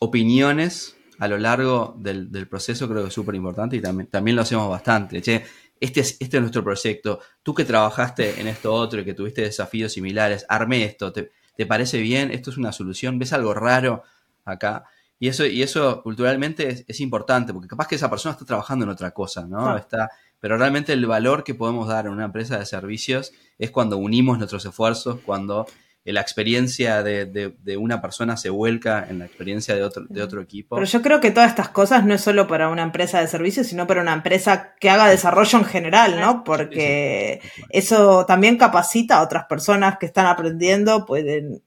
opiniones 0.00 0.96
a 1.18 1.28
lo 1.28 1.38
largo 1.38 1.96
del, 1.98 2.30
del, 2.30 2.48
proceso 2.48 2.88
creo 2.88 3.02
que 3.02 3.08
es 3.08 3.14
súper 3.14 3.34
importante 3.34 3.76
y 3.76 3.80
también, 3.80 4.08
también 4.08 4.36
lo 4.36 4.42
hacemos 4.42 4.68
bastante. 4.68 5.20
Che, 5.22 5.44
este 5.80 6.00
es, 6.00 6.16
este 6.20 6.36
es 6.36 6.40
nuestro 6.40 6.64
proyecto. 6.64 7.20
Tú 7.42 7.54
que 7.54 7.64
trabajaste 7.64 8.40
en 8.40 8.46
esto 8.46 8.72
otro 8.72 9.00
y 9.00 9.04
que 9.04 9.14
tuviste 9.14 9.42
desafíos 9.42 9.92
similares, 9.92 10.46
armé 10.48 10.84
esto, 10.84 11.12
¿te, 11.12 11.30
parece 11.66 11.98
bien? 12.00 12.30
¿Esto 12.30 12.50
es 12.50 12.56
una 12.56 12.72
solución? 12.72 13.18
¿Ves 13.18 13.32
algo 13.32 13.54
raro 13.54 14.02
acá? 14.44 14.84
Y 15.18 15.28
eso, 15.28 15.46
y 15.46 15.62
eso 15.62 16.02
culturalmente 16.02 16.84
es, 16.86 17.00
importante, 17.00 17.52
porque 17.52 17.68
capaz 17.68 17.88
que 17.88 17.94
esa 17.94 18.10
persona 18.10 18.32
está 18.32 18.44
trabajando 18.44 18.84
en 18.84 18.90
otra 18.90 19.12
cosa, 19.12 19.46
¿no? 19.46 19.74
Está, 19.76 20.10
pero 20.40 20.58
realmente 20.58 20.92
el 20.92 21.06
valor 21.06 21.42
que 21.42 21.54
podemos 21.54 21.88
dar 21.88 22.06
en 22.06 22.12
una 22.12 22.26
empresa 22.26 22.58
de 22.58 22.66
servicios 22.66 23.32
es 23.58 23.70
cuando 23.70 23.96
unimos 23.96 24.36
nuestros 24.36 24.66
esfuerzos, 24.66 25.20
cuando 25.24 25.66
la 26.12 26.20
experiencia 26.20 27.02
de, 27.02 27.52
una 27.78 28.00
persona 28.00 28.36
se 28.36 28.50
vuelca 28.50 29.06
en 29.08 29.18
la 29.18 29.26
experiencia 29.26 29.74
de 29.74 29.82
otro, 29.82 30.04
de 30.08 30.22
otro 30.22 30.40
equipo. 30.40 30.76
Pero 30.76 30.86
yo 30.86 31.02
creo 31.02 31.20
que 31.20 31.30
todas 31.30 31.50
estas 31.50 31.70
cosas 31.70 32.04
no 32.04 32.14
es 32.14 32.20
solo 32.20 32.46
para 32.46 32.68
una 32.68 32.82
empresa 32.82 33.20
de 33.20 33.26
servicios, 33.26 33.66
sino 33.66 33.86
para 33.86 34.02
una 34.02 34.12
empresa 34.12 34.74
que 34.78 34.88
haga 34.88 35.08
desarrollo 35.08 35.58
en 35.58 35.64
general, 35.64 36.20
¿no? 36.20 36.44
Porque 36.44 37.40
eso 37.70 38.24
también 38.26 38.56
capacita 38.56 39.18
a 39.18 39.22
otras 39.22 39.46
personas 39.46 39.98
que 39.98 40.06
están 40.06 40.26
aprendiendo, 40.26 41.04
pueden... 41.04 41.62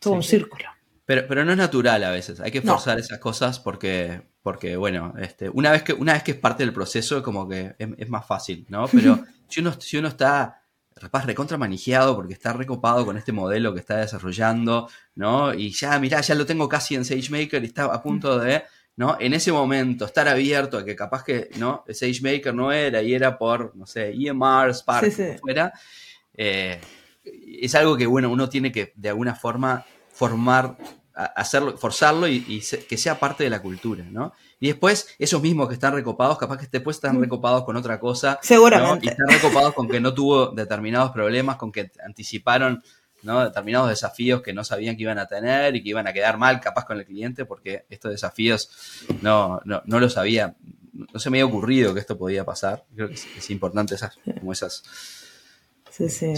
Todo 0.00 0.14
un 0.14 0.22
círculo. 0.22 0.64
Pero, 1.06 1.26
pero 1.28 1.44
no 1.44 1.52
es 1.52 1.58
natural 1.58 2.02
a 2.02 2.10
veces, 2.10 2.40
hay 2.40 2.50
que 2.50 2.60
forzar 2.60 2.98
esas 2.98 3.20
cosas 3.20 3.60
porque, 3.60 4.22
porque 4.42 4.76
bueno, 4.76 5.14
este, 5.18 5.48
una, 5.48 5.70
vez 5.70 5.84
que, 5.84 5.92
una 5.92 6.14
vez 6.14 6.24
que 6.24 6.32
es 6.32 6.36
parte 6.36 6.64
del 6.64 6.72
proceso, 6.72 7.22
como 7.22 7.48
que 7.48 7.76
es, 7.78 8.08
más 8.08 8.26
fácil, 8.26 8.66
¿no? 8.68 8.88
Pero 8.88 9.20
si 9.48 9.60
uno, 9.60 9.80
si 9.80 9.96
uno 9.96 10.08
está 10.08 10.62
rapaz 10.96 11.26
recontra 11.26 11.58
manejado 11.58 12.16
porque 12.16 12.32
está 12.32 12.52
recopado 12.52 13.04
con 13.04 13.16
este 13.18 13.32
modelo 13.32 13.74
que 13.74 13.80
está 13.80 13.98
desarrollando, 13.98 14.88
¿no? 15.14 15.52
Y 15.52 15.70
ya, 15.70 15.98
mirá, 15.98 16.20
ya 16.22 16.34
lo 16.34 16.46
tengo 16.46 16.68
casi 16.68 16.94
en 16.94 17.04
SageMaker 17.04 17.62
y 17.62 17.66
está 17.66 17.84
a 17.84 18.02
punto 18.02 18.38
de, 18.38 18.64
¿no? 18.96 19.16
En 19.20 19.34
ese 19.34 19.52
momento 19.52 20.06
estar 20.06 20.26
abierto 20.26 20.78
a 20.78 20.84
que 20.84 20.96
capaz 20.96 21.22
que, 21.22 21.50
¿no? 21.58 21.84
SageMaker 21.86 22.54
no 22.54 22.72
era 22.72 23.02
y 23.02 23.14
era 23.14 23.36
por, 23.36 23.76
no 23.76 23.86
sé, 23.86 24.12
EMR, 24.12 24.74
Spark, 24.74 25.12
fuera. 25.40 25.72
Eh, 26.34 26.80
es 27.24 27.74
algo 27.74 27.96
que, 27.96 28.06
bueno, 28.06 28.30
uno 28.30 28.48
tiene 28.48 28.72
que 28.72 28.92
de 28.96 29.10
alguna 29.10 29.34
forma 29.34 29.84
formar, 30.12 30.78
hacerlo, 31.14 31.76
forzarlo 31.76 32.26
y, 32.26 32.62
que 32.88 32.96
sea 32.96 33.20
parte 33.20 33.44
de 33.44 33.50
la 33.50 33.60
cultura, 33.60 34.04
¿no? 34.10 34.32
Y 34.58 34.68
después, 34.68 35.08
esos 35.18 35.42
mismos 35.42 35.68
que 35.68 35.74
están 35.74 35.92
recopados, 35.92 36.38
capaz 36.38 36.58
que 36.58 36.66
después 36.70 36.96
están 36.96 37.18
mm. 37.18 37.20
recopados 37.20 37.64
con 37.64 37.76
otra 37.76 38.00
cosa. 38.00 38.38
Seguramente. 38.42 39.06
Y 39.06 39.08
están 39.10 39.28
recopados 39.28 39.74
con 39.74 39.88
que 39.88 40.00
no 40.00 40.14
tuvo 40.14 40.48
determinados 40.48 41.10
problemas, 41.10 41.56
con 41.56 41.70
que 41.70 41.90
anticiparon 42.04 42.82
¿no? 43.22 43.44
determinados 43.44 43.90
desafíos 43.90 44.40
que 44.40 44.54
no 44.54 44.64
sabían 44.64 44.96
que 44.96 45.02
iban 45.02 45.18
a 45.18 45.26
tener 45.26 45.76
y 45.76 45.82
que 45.82 45.90
iban 45.90 46.06
a 46.06 46.12
quedar 46.12 46.38
mal 46.38 46.60
capaz 46.60 46.84
con 46.84 46.98
el 46.98 47.04
cliente 47.04 47.44
porque 47.44 47.84
estos 47.90 48.12
desafíos 48.12 48.70
no, 49.20 49.60
no, 49.64 49.82
no 49.84 50.00
los 50.00 50.16
había, 50.16 50.56
no 50.92 51.18
se 51.18 51.28
me 51.30 51.40
había 51.40 51.52
ocurrido 51.52 51.92
que 51.92 52.00
esto 52.00 52.16
podía 52.16 52.44
pasar. 52.44 52.84
Creo 52.94 53.08
que 53.08 53.14
es, 53.14 53.50
importante 53.50 53.94
esas, 53.94 54.16
como 54.38 54.52
esas, 54.52 54.82
sí, 55.90 56.08
sí. 56.08 56.34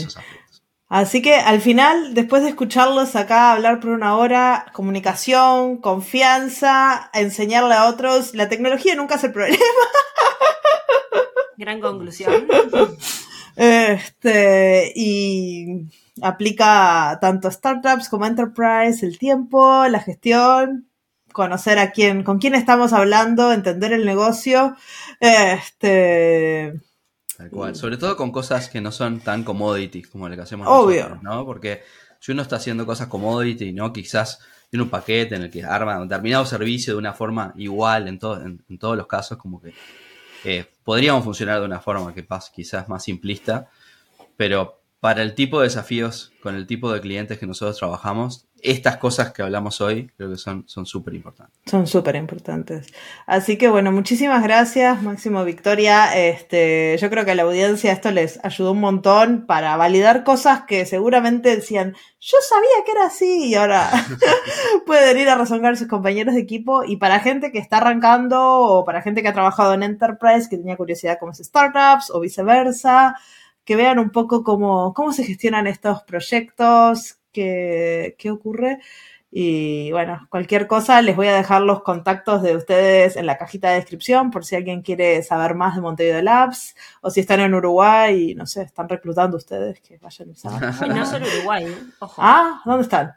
Así 0.89 1.21
que 1.21 1.35
al 1.35 1.61
final, 1.61 2.15
después 2.15 2.43
de 2.43 2.49
escucharlos 2.49 3.15
acá 3.15 3.53
hablar 3.53 3.79
por 3.79 3.91
una 3.91 4.17
hora, 4.17 4.67
comunicación, 4.73 5.77
confianza, 5.79 7.11
enseñarle 7.13 7.75
a 7.75 7.87
otros, 7.87 8.35
la 8.35 8.49
tecnología 8.49 8.95
nunca 8.95 9.17
es 9.17 9.25
el 9.25 9.33
problema. 9.33 9.59
Gran 11.57 11.81
conclusión. 11.81 12.47
Este, 13.61 14.93
y 14.95 15.89
aplica 16.23 17.19
tanto 17.21 17.49
a 17.49 17.51
startups 17.51 18.09
como 18.09 18.25
a 18.25 18.29
enterprise, 18.29 19.05
el 19.05 19.19
tiempo, 19.19 19.85
la 19.89 19.99
gestión, 19.99 20.89
conocer 21.33 21.81
a 21.81 21.91
quién, 21.91 22.23
con 22.23 22.39
quién 22.39 22.55
estamos 22.55 22.93
hablando, 22.93 23.53
entender 23.53 23.93
el 23.93 24.07
negocio. 24.07 24.77
Este, 25.19 26.81
Tal 27.39 27.51
cual. 27.51 27.77
Sobre 27.77 27.97
todo 27.97 28.17
con 28.17 28.33
cosas 28.33 28.69
que 28.69 28.81
no 28.81 28.91
son 28.91 29.21
tan 29.21 29.45
commodity 29.45 30.03
como 30.03 30.29
lo 30.29 30.35
que 30.35 30.43
hacemos 30.43 30.67
nosotros, 30.67 31.23
¿no? 31.23 31.47
Porque 31.47 31.83
si 32.19 32.33
uno 32.33 32.43
está 32.43 32.57
haciendo 32.57 32.85
cosas 32.85 33.07
commodity, 33.07 33.73
¿no? 33.73 33.93
Quizás 33.93 34.41
tiene 34.69 34.83
un 34.83 34.91
paquete 34.91 35.37
en 35.37 35.43
el 35.43 35.51
que 35.51 35.63
arma 35.63 36.01
un 36.01 36.09
determinado 36.09 36.45
servicio 36.45 36.95
de 36.95 36.99
una 36.99 37.13
forma 37.13 37.55
igual 37.57 38.09
en, 38.09 38.19
en, 38.69 38.79
todos 38.79 38.97
los 38.97 39.07
casos, 39.07 39.39
como 39.39 39.63
que 39.63 39.73
eh, 40.45 40.67
podríamos 40.83 41.23
funcionar 41.23 41.61
de 41.61 41.67
una 41.67 41.79
forma 41.79 42.13
que 42.13 42.27
quizás 42.53 42.89
más 42.89 43.05
simplista, 43.05 43.71
pero 44.37 44.81
para 44.99 45.23
el 45.23 45.37
tipo 45.37 45.61
de 45.61 45.69
desafíos, 45.69 46.33
con 46.43 46.57
el 46.57 46.67
tipo 46.67 46.93
de 46.93 47.01
clientes 47.01 47.39
que 47.39 47.47
nosotros 47.47 47.79
trabajamos, 47.79 48.48
estas 48.63 48.97
cosas 48.97 49.33
que 49.33 49.43
hablamos 49.43 49.81
hoy 49.81 50.11
creo 50.17 50.31
que 50.31 50.37
son 50.37 50.65
súper 50.67 51.15
importantes. 51.15 51.57
Son 51.67 51.87
súper 51.87 52.17
importantes. 52.17 52.87
Así 53.27 53.57
que 53.57 53.69
bueno, 53.69 53.93
muchísimas 53.93 54.43
gracias, 54.43 55.03
Máximo 55.03 55.45
Victoria. 55.45 56.17
Este, 56.17 56.97
yo 57.01 57.11
creo 57.11 57.25
que 57.25 57.33
a 57.33 57.35
la 57.35 57.43
audiencia 57.43 57.93
esto 57.93 58.11
les 58.11 58.43
ayudó 58.45 58.73
un 58.73 58.81
montón 58.81 59.47
para 59.47 59.77
validar 59.77 60.25
cosas 60.25 60.63
que 60.67 60.87
seguramente 60.87 61.55
decían, 61.55 61.95
yo 62.21 62.39
sabía 62.49 62.85
que 62.85 62.93
era 62.93 63.07
así 63.07 63.47
y 63.47 63.55
ahora 63.55 63.91
pueden 64.87 65.19
ir 65.19 65.29
a 65.29 65.37
resolver 65.37 65.77
sus 65.77 65.89
compañeros 65.89 66.35
de 66.35 66.41
equipo. 66.41 66.85
Y 66.85 66.97
para 66.97 67.21
gente 67.21 67.53
que 67.53 67.59
está 67.59 67.79
arrancando 67.79 68.41
o 68.43 68.85
para 68.85 69.03
gente 69.03 69.23
que 69.23 69.29
ha 69.29 69.35
trabajado 69.35 69.75
en 69.75 69.83
Enterprise, 69.83 70.49
que 70.49 70.57
tenía 70.57 70.77
curiosidad 70.77 71.19
cómo 71.21 71.33
es 71.33 71.39
startups 71.39 72.11
o 72.11 72.21
viceversa, 72.21 73.17
que 73.65 73.77
vean 73.77 73.99
un 73.99 74.11
poco 74.11 74.43
cómo, 74.43 74.95
cómo 74.95 75.13
se 75.13 75.25
gestionan 75.25 75.67
estos 75.67 76.03
proyectos, 76.05 77.18
qué, 77.33 78.31
ocurre. 78.31 78.79
Y 79.31 79.93
bueno, 79.93 80.27
cualquier 80.31 80.67
cosa, 80.67 81.03
les 81.03 81.15
voy 81.15 81.27
a 81.27 81.37
dejar 81.37 81.61
los 81.61 81.83
contactos 81.83 82.43
de 82.43 82.57
ustedes 82.57 83.17
en 83.17 83.27
la 83.27 83.37
cajita 83.37 83.69
de 83.69 83.77
descripción 83.77 84.31
por 84.31 84.45
si 84.45 84.57
alguien 84.57 84.81
quiere 84.81 85.23
saber 85.23 85.55
más 85.55 85.75
de 85.75 85.83
Montevideo 85.83 86.23
Labs 86.23 86.75
o 87.03 87.11
si 87.11 87.21
están 87.21 87.41
en 87.41 87.55
Uruguay 87.55 88.31
y 88.31 88.35
no 88.35 88.47
sé, 88.47 88.63
están 88.63 88.89
reclutando 88.89 89.37
ustedes 89.37 89.81
que 89.81 89.99
vayan 89.99 90.31
a 90.45 90.87
Y 90.87 90.89
no 90.89 91.05
solo 91.05 91.27
Uruguay, 91.27 91.67
¿eh? 91.67 91.77
ojo. 91.99 92.23
Ah, 92.25 92.63
¿dónde 92.65 92.85
están? 92.85 93.13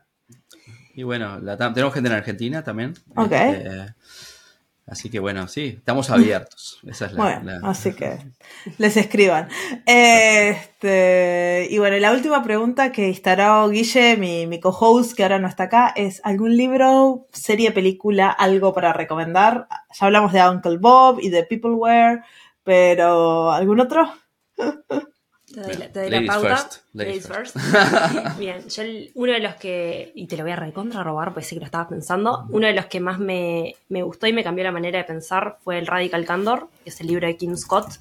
Y 0.93 1.03
bueno, 1.03 1.39
tenemos 1.39 1.93
gente 1.93 2.09
en 2.09 2.15
Argentina 2.15 2.63
también. 2.63 2.93
Ok. 3.15 3.31
Este, 3.31 3.95
Así 4.91 5.09
que 5.09 5.19
bueno, 5.19 5.47
sí, 5.47 5.75
estamos 5.77 6.09
abiertos. 6.09 6.81
Esa 6.85 7.05
es 7.05 7.13
la, 7.13 7.23
bueno, 7.23 7.65
así 7.65 7.93
que 7.93 8.19
les 8.77 8.97
escriban. 8.97 9.47
Este, 9.85 11.65
y 11.69 11.77
bueno, 11.77 11.97
la 11.97 12.11
última 12.11 12.43
pregunta 12.43 12.91
que 12.91 13.07
instaló 13.07 13.69
Guille, 13.69 14.17
mi, 14.17 14.47
mi 14.47 14.59
co-host, 14.59 15.13
que 15.15 15.23
ahora 15.23 15.39
no 15.39 15.47
está 15.47 15.63
acá, 15.63 15.93
es 15.95 16.19
¿algún 16.25 16.57
libro, 16.57 17.25
serie, 17.31 17.71
película, 17.71 18.31
algo 18.31 18.73
para 18.73 18.91
recomendar? 18.91 19.69
Ya 19.97 20.07
hablamos 20.07 20.33
de 20.33 20.45
Uncle 20.45 20.77
Bob 20.77 21.19
y 21.21 21.29
de 21.29 21.45
Peopleware, 21.45 22.23
pero 22.65 23.49
¿algún 23.49 23.79
otro? 23.79 24.11
Te 25.53 25.61
doy, 25.61 26.09
la, 26.09 26.21
pauta. 26.25 26.69
Ladies, 26.93 27.27
first. 27.27 27.55
Bien, 28.39 28.67
yo 28.67 28.83
uno 29.15 29.33
de 29.33 29.39
los 29.39 29.55
que, 29.55 30.11
y 30.15 30.27
te 30.27 30.37
lo 30.37 30.43
voy 30.43 30.51
a 30.51 30.55
recontra 30.55 31.03
robar, 31.03 31.33
pues 31.33 31.47
sí 31.47 31.55
que 31.55 31.59
lo 31.59 31.65
estaba 31.65 31.89
pensando, 31.89 32.45
uno 32.49 32.67
de 32.67 32.73
los 32.73 32.85
que 32.85 32.99
más 32.99 33.19
me, 33.19 33.75
gustó 33.89 34.27
y 34.27 34.33
me 34.33 34.43
cambió 34.43 34.63
la 34.63 34.71
manera 34.71 34.99
de 34.99 35.05
pensar 35.05 35.57
fue 35.63 35.77
el 35.79 35.87
Radical 35.87 36.25
Candor, 36.25 36.69
que 36.83 36.89
es 36.89 37.01
el 37.01 37.07
libro 37.07 37.27
de 37.27 37.37
Kim 37.37 37.55
Scott, 37.57 37.99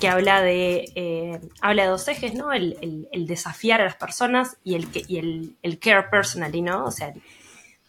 que 0.00 0.08
habla 0.08 0.42
de, 0.42 0.90
eh, 0.94 1.40
habla 1.60 1.82
de 1.82 1.88
dos 1.88 2.06
ejes, 2.08 2.34
¿no? 2.34 2.52
El, 2.52 3.08
desafiar 3.26 3.80
a 3.80 3.84
las 3.84 3.96
personas 3.96 4.56
y 4.64 4.74
el, 4.74 4.88
y 5.08 5.18
el, 5.18 5.56
el 5.62 5.78
care 5.78 6.04
personally, 6.10 6.62
¿no? 6.62 6.84
O 6.84 6.90
sea, 6.90 7.12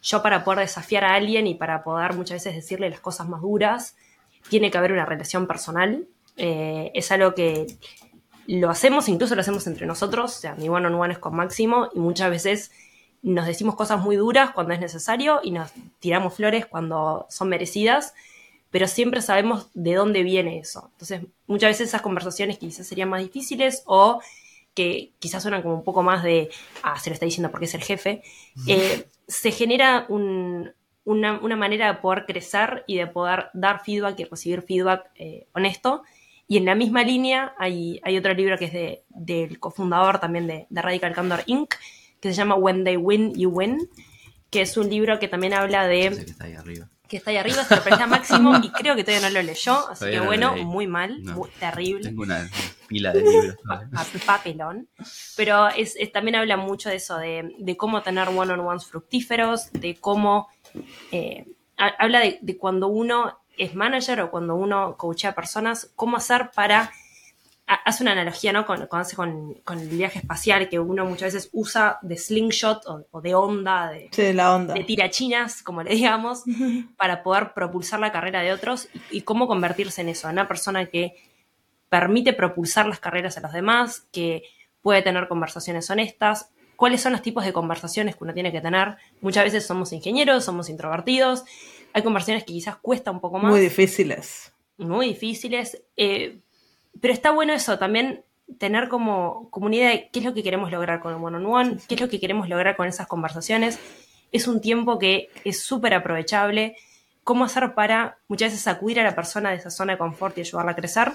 yo 0.02 0.22
para 0.22 0.44
poder 0.44 0.60
desafiar 0.60 1.04
a 1.04 1.16
alguien 1.16 1.48
y 1.48 1.56
para 1.56 1.84
poder 1.84 2.14
muchas 2.14 2.44
veces 2.44 2.56
decirle 2.56 2.90
las 2.90 3.00
cosas 3.00 3.28
más 3.28 3.42
duras, 3.42 3.96
tiene 4.50 4.72
que 4.72 4.78
haber 4.78 4.92
una 4.92 5.06
relación 5.06 5.48
personal. 5.48 6.08
Eh, 6.38 6.92
es 6.94 7.12
algo 7.12 7.36
que 7.36 7.68
lo 8.50 8.72
hacemos, 8.72 9.08
incluso 9.10 9.36
lo 9.36 9.42
hacemos 9.42 9.68
entre 9.68 9.86
nosotros, 9.86 10.36
o 10.36 10.40
sea, 10.40 10.56
mi 10.56 10.70
one 10.70 10.88
on 10.88 10.96
one 10.96 11.14
es 11.14 11.20
con 11.20 11.36
Máximo 11.36 11.90
y 11.94 12.00
muchas 12.00 12.32
veces 12.32 12.72
nos 13.22 13.46
decimos 13.46 13.76
cosas 13.76 14.02
muy 14.02 14.16
duras 14.16 14.52
cuando 14.52 14.74
es 14.74 14.80
necesario 14.80 15.40
y 15.44 15.52
nos 15.52 15.72
tiramos 16.00 16.34
flores 16.34 16.66
cuando 16.66 17.28
son 17.30 17.48
merecidas, 17.50 18.16
pero 18.72 18.88
siempre 18.88 19.22
sabemos 19.22 19.70
de 19.76 19.94
dónde 19.94 20.24
viene 20.24 20.58
eso. 20.58 20.90
Entonces, 20.94 21.22
muchas 21.46 21.70
veces 21.70 21.90
esas 21.90 22.02
conversaciones 22.02 22.58
quizás 22.58 22.88
serían 22.88 23.10
más 23.10 23.22
difíciles 23.22 23.84
o 23.86 24.20
que 24.74 25.12
quizás 25.20 25.44
suenan 25.44 25.62
como 25.62 25.76
un 25.76 25.84
poco 25.84 26.02
más 26.02 26.24
de, 26.24 26.50
ah, 26.82 26.98
se 26.98 27.12
lo 27.12 27.14
está 27.14 27.28
diciendo 27.28 27.52
porque 27.52 27.66
es 27.66 27.76
el 27.76 27.84
jefe, 27.84 28.24
eh, 28.68 29.06
se 29.28 29.52
genera 29.52 30.08
una, 30.10 31.56
manera 31.56 31.94
de 31.94 32.00
poder 32.00 32.26
crecer 32.26 32.84
y 32.88 32.98
de 32.98 33.06
poder 33.06 33.52
dar 33.54 33.84
feedback 33.84 34.20
y 34.20 34.24
recibir 34.24 34.64
feedback 34.64 35.12
eh, 35.14 35.46
honesto 35.54 36.02
Y 36.52 36.58
en 36.58 36.66
la 36.66 36.74
misma 36.76 37.04
línea 37.04 37.54
hay, 37.60 38.02
hay 38.04 38.18
otro 38.18 38.34
libro 38.34 38.58
que 38.58 38.66
es 38.66 38.74
de, 38.74 39.04
del 39.10 39.60
cofundador 39.60 40.20
también 40.20 40.48
de, 40.48 40.66
de 40.70 40.82
Radical 40.82 41.14
Candor 41.14 41.44
Inc., 41.46 41.76
que 42.20 42.30
se 42.30 42.34
llama 42.36 42.56
When 42.56 42.84
They 42.84 42.98
Win, 42.98 43.34
You 43.36 43.50
Win, 43.50 43.88
que 44.50 44.62
es 44.62 44.76
un 44.76 44.90
libro 44.90 45.20
que 45.20 45.28
también 45.28 45.54
habla 45.54 45.88
de... 45.88 46.10
Que 46.10 46.16
está 46.32 46.46
ahí 46.46 46.54
arriba. 46.56 46.90
Que 47.08 47.18
está 47.18 47.30
ahí 47.32 47.38
arriba, 47.38 47.64
se 47.64 47.76
lo 47.76 47.84
presté 47.84 48.02
a 48.04 48.08
Máximo 48.08 48.58
y 48.64 48.70
creo 48.72 48.96
que 48.96 49.04
todavía 49.04 49.30
no 49.30 49.34
lo 49.34 49.42
leyó, 49.44 49.90
así 49.90 50.00
Todavía 50.00 50.20
que 50.22 50.26
bueno, 50.26 50.56
muy 50.58 50.88
mal, 50.88 51.24
No. 51.24 51.34
muy 51.36 51.50
terrible. 51.60 52.04
Tengo 52.04 52.24
una 52.24 52.50
pila 52.88 53.14
de 53.14 53.22
libros. 53.22 53.56
pa- 53.68 53.88
papelón. 54.26 54.88
Pero 55.38 55.70
es, 55.70 55.96
es- 55.98 56.12
también 56.12 56.36
habla 56.36 56.58
mucho 56.58 56.90
de 56.90 56.96
eso, 56.96 57.18
de, 57.18 57.54
de 57.60 57.78
cómo 57.78 58.02
tener 58.02 58.28
one-on-ones 58.28 58.86
fructíferos, 58.86 59.72
de 59.72 59.96
cómo... 59.96 60.48
eh, 61.12 61.46
ha- 61.78 61.96
habla 62.00 62.20
de, 62.22 62.40
de 62.42 62.58
cuando 62.58 62.88
uno 62.88 63.40
es 63.60 63.76
manager 63.76 64.22
o 64.22 64.32
cuando 64.32 64.56
uno 64.56 64.96
coachea 64.98 65.36
personas, 65.36 65.92
cómo 65.96 66.18
hacer 66.18 66.52
para... 66.56 66.92
ha- 67.68 67.74
Hace 67.86 68.04
una 68.04 68.14
analogía, 68.14 68.52
¿no? 68.52 68.66
Con, 68.66 68.88
con, 68.88 69.00
hace 69.02 69.16
con, 69.16 69.54
con 69.64 69.80
el 69.80 69.88
viaje 69.90 70.20
espacial, 70.20 70.70
que 70.70 70.80
uno 70.80 71.06
muchas 71.06 71.34
veces 71.34 71.50
usa 71.54 72.00
de 72.02 72.18
slingshot 72.18 72.86
o, 72.88 73.06
o 73.12 73.22
de 73.22 73.36
onda, 73.36 73.92
de, 73.92 74.10
Sí, 74.12 74.34
la 74.34 74.56
onda. 74.56 74.74
de 74.74 74.84
tirachinas, 74.84 75.62
como 75.62 75.84
le 75.84 75.92
digamos, 75.94 76.44
para 76.98 77.22
poder 77.22 77.54
propulsar 77.54 78.00
la 78.00 78.12
carrera 78.12 78.42
de 78.42 78.54
otros 78.54 78.88
y, 79.12 79.18
y 79.18 79.22
cómo 79.22 79.48
convertirse 79.48 80.02
en 80.02 80.10
eso, 80.10 80.28
en 80.28 80.34
una 80.34 80.48
persona 80.48 80.88
que 80.88 81.16
permite 81.90 82.34
propulsar 82.34 82.86
las 82.88 83.00
carreras 83.00 83.38
a 83.38 83.42
los 83.42 83.52
demás, 83.52 84.08
que 84.12 84.44
puede 84.82 85.02
tener 85.02 85.28
conversaciones 85.28 85.90
honestas. 85.90 86.52
¿Cuáles 86.80 87.02
son 87.02 87.12
los 87.12 87.22
tipos 87.22 87.44
de 87.44 87.52
conversaciones 87.52 88.16
que 88.16 88.24
uno 88.24 88.34
tiene 88.34 88.54
que 88.54 88.62
tener? 88.62 88.96
Muchas 89.20 89.44
veces 89.44 89.68
somos 89.68 89.92
ingenieros, 89.92 90.46
somos 90.46 90.70
introvertidos, 90.70 91.44
hay 91.92 92.04
conversaciones 92.04 92.46
que 92.46 92.54
quizás 92.54 92.78
cuesta 92.78 93.12
un 93.12 93.20
poco 93.20 93.38
más 93.38 93.52
Muy 93.52 93.60
difíciles. 93.60 94.54
muy 94.78 95.08
difíciles. 95.10 95.84
eh, 95.98 96.40
pero 97.02 97.14
está 97.14 97.32
bueno 97.32 97.52
eso, 97.52 97.78
también 97.78 98.24
tener 98.60 98.88
como, 98.88 99.50
como 99.52 99.66
una 99.66 99.76
idea 99.76 99.90
de 99.90 100.10
qué 100.10 100.20
es 100.20 100.26
lo 100.26 100.34
que 100.34 100.42
queremos 100.42 100.72
lograr 100.72 101.02
con 101.02 101.14
el 101.14 101.22
one-on-one, 101.22 101.80
qué 101.90 101.96
es 101.96 102.02
lo 102.02 102.08
que 102.08 102.18
queremos 102.18 102.48
lograr 102.48 102.78
con 102.78 102.88
esas 102.88 103.08
conversaciones. 103.08 103.78
Es 104.32 104.48
un 104.48 104.62
tiempo 104.62 105.00
que 105.00 105.28
es 105.44 105.62
súper 105.62 105.94
aprovechable. 105.94 106.78
¿Cómo 107.26 107.44
hacer 107.44 107.74
para 107.76 108.20
muchas 108.30 108.52
veces 108.52 108.62
sacudir 108.64 109.02
a 109.02 109.04
la 109.04 109.16
persona 109.16 109.50
de 109.50 109.58
esa 109.58 109.70
zona 109.70 109.94
de 109.94 110.00
confort 110.00 110.38
y 110.38 110.42
ayudarla 110.42 110.72
a 110.72 110.76
crecer? 110.78 111.12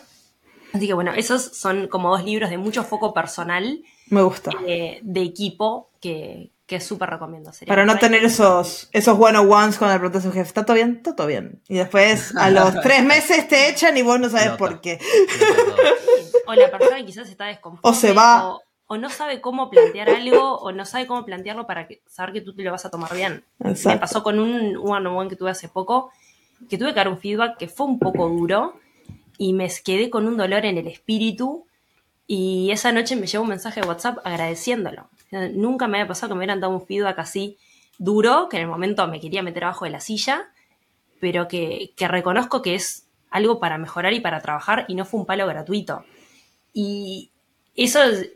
Así 0.74 0.86
que 0.86 0.92
bueno, 0.92 1.12
esos 1.14 1.42
son 1.56 1.88
como 1.88 2.10
dos 2.10 2.22
libros 2.22 2.50
de 2.50 2.58
mucho 2.58 2.84
foco 2.84 3.14
personal, 3.14 3.82
Me 4.10 4.22
gusta. 4.22 4.50
eh, 4.66 5.00
de 5.02 5.22
equipo, 5.22 5.90
que, 6.00 6.50
que 6.66 6.80
súper 6.80 7.10
recomiendo. 7.10 7.52
Sería 7.52 7.72
Para 7.72 7.84
no 7.84 7.98
tener 7.98 8.24
esos, 8.24 8.88
esos 8.92 9.18
one-on-ones 9.18 9.78
con 9.78 9.90
el 9.90 9.98
pregunta 9.98 10.18
a 10.18 10.22
su 10.22 10.32
jefe, 10.32 10.48
¿está 10.48 10.64
todo 10.64 10.76
bien? 10.76 10.96
Está 10.96 11.16
todo 11.16 11.26
bien. 11.26 11.60
Y 11.68 11.76
después 11.76 12.34
a 12.36 12.50
los 12.50 12.80
tres 12.82 13.02
meses 13.04 13.48
te 13.48 13.68
echan 13.70 13.96
y 13.96 14.02
vos 14.02 14.20
no 14.20 14.28
sabes 14.28 14.46
Nota. 14.46 14.58
por 14.58 14.80
qué. 14.80 14.98
O 16.46 16.54
la 16.54 16.70
persona 16.70 17.04
quizás 17.04 17.28
está 17.28 17.46
desconforme. 17.46 17.90
O 17.90 17.98
se 17.98 18.12
va. 18.12 18.48
O, 18.48 18.62
o 18.86 18.96
no 18.98 19.08
sabe 19.08 19.40
cómo 19.40 19.70
plantear 19.70 20.10
algo, 20.10 20.58
o 20.58 20.72
no 20.72 20.84
sabe 20.84 21.06
cómo 21.06 21.24
plantearlo 21.24 21.66
para 21.66 21.86
que, 21.88 22.02
saber 22.06 22.34
que 22.34 22.40
tú 22.42 22.54
te 22.54 22.62
lo 22.62 22.70
vas 22.70 22.84
a 22.84 22.90
tomar 22.90 23.14
bien. 23.14 23.44
Me 23.58 23.98
pasó 23.98 24.22
con 24.22 24.38
un 24.38 24.76
one-on-one 24.76 25.30
que 25.30 25.36
tuve 25.36 25.50
hace 25.50 25.68
poco, 25.68 26.10
que 26.68 26.76
tuve 26.76 26.90
que 26.90 26.96
dar 26.96 27.08
un 27.08 27.18
feedback 27.18 27.56
que 27.56 27.68
fue 27.68 27.86
un 27.86 27.98
poco 27.98 28.28
duro, 28.28 28.74
y 29.38 29.54
me 29.54 29.68
quedé 29.82 30.10
con 30.10 30.26
un 30.26 30.36
dolor 30.36 30.64
en 30.66 30.76
el 30.78 30.86
espíritu, 30.86 31.66
y 32.26 32.70
esa 32.70 32.92
noche 32.92 33.16
me 33.16 33.26
llegó 33.26 33.42
un 33.42 33.50
mensaje 33.50 33.80
de 33.80 33.86
WhatsApp 33.86 34.18
agradeciéndolo. 34.24 35.08
Nunca 35.52 35.88
me 35.88 35.98
había 35.98 36.08
pasado 36.08 36.28
que 36.28 36.34
me 36.34 36.38
hubieran 36.40 36.60
dado 36.60 36.72
un 36.74 36.86
feedback 36.86 37.18
así 37.18 37.58
duro, 37.98 38.48
que 38.48 38.56
en 38.56 38.62
el 38.62 38.68
momento 38.68 39.06
me 39.08 39.20
quería 39.20 39.42
meter 39.42 39.64
abajo 39.64 39.84
de 39.84 39.90
la 39.90 40.00
silla, 40.00 40.48
pero 41.20 41.48
que, 41.48 41.92
que 41.96 42.08
reconozco 42.08 42.62
que 42.62 42.74
es 42.74 43.06
algo 43.30 43.58
para 43.60 43.78
mejorar 43.78 44.12
y 44.12 44.20
para 44.20 44.40
trabajar 44.40 44.84
y 44.88 44.94
no 44.94 45.04
fue 45.04 45.20
un 45.20 45.26
palo 45.26 45.46
gratuito. 45.46 46.04
Y 46.72 47.30
eso 47.76 48.02
es, 48.02 48.30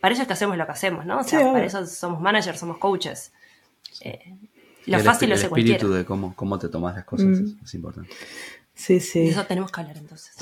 para 0.00 0.12
eso 0.12 0.22
es 0.22 0.28
que 0.28 0.34
hacemos 0.34 0.56
lo 0.56 0.66
que 0.66 0.72
hacemos, 0.72 1.04
¿no? 1.06 1.20
O 1.20 1.24
sea, 1.24 1.38
Sí, 1.40 1.44
para 1.46 1.64
eso 1.64 1.86
somos 1.86 2.20
managers, 2.20 2.58
somos 2.60 2.78
coaches. 2.78 3.32
Eh, 4.02 4.34
lo 4.86 4.98
El 4.98 5.02
fácil 5.04 5.28
lo 5.30 5.34
el 5.34 5.38
hace 5.40 5.46
espíritu 5.46 5.78
cualquiera. 5.78 5.96
de 5.98 6.04
cómo, 6.04 6.34
cómo 6.36 6.58
te 6.58 6.68
tomas 6.68 6.94
las 6.94 7.04
cosas 7.04 7.26
Mm. 7.28 7.32
es, 7.44 7.62
es 7.64 7.74
importante. 7.74 8.10
Sí, 8.74 8.94
De 8.94 9.00
sí. 9.00 9.28
eso 9.28 9.44
tenemos 9.46 9.72
que 9.72 9.80
hablar 9.80 9.96
entonces. 9.96 10.34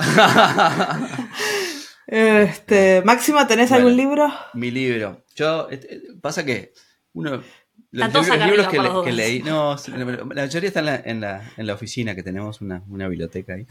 Este, 2.06 3.02
Máxima, 3.05 3.47
¿tenés 3.47 3.70
Bueno. 3.70 3.86
algún 3.86 3.97
libro? 3.97 4.28
Mi 4.55 4.70
libro. 4.70 5.24
Yo, 5.35 5.68
eh, 5.70 6.02
pasa 6.20 6.44
que 6.44 6.72
uno. 7.14 7.43
Los 7.90 8.09
libros, 8.09 8.31
acá 8.31 8.47
libros 8.47 8.66
arriba, 8.66 8.82
que, 9.05 9.12
le- 9.12 9.22
que 9.26 9.31
leí. 9.31 9.43
No, 9.43 9.76
la 9.97 10.24
mayoría 10.24 10.68
están 10.68 10.85
en 10.89 10.93
la, 10.93 11.02
en 11.05 11.20
la, 11.20 11.52
en 11.56 11.66
la 11.66 11.74
oficina, 11.74 12.14
que 12.14 12.22
tenemos 12.24 12.60
una, 12.60 12.82
una 12.89 13.06
biblioteca 13.09 13.55
ahí. 13.55 13.66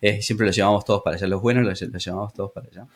Eh, 0.00 0.22
siempre 0.22 0.46
los 0.46 0.54
llevamos 0.56 0.84
todos 0.84 1.02
para 1.02 1.16
allá. 1.16 1.26
Los 1.26 1.42
buenos 1.42 1.64
los, 1.64 1.80
los 1.82 2.04
llevamos 2.04 2.32
todos 2.32 2.52
para 2.52 2.68
allá. 2.68 2.86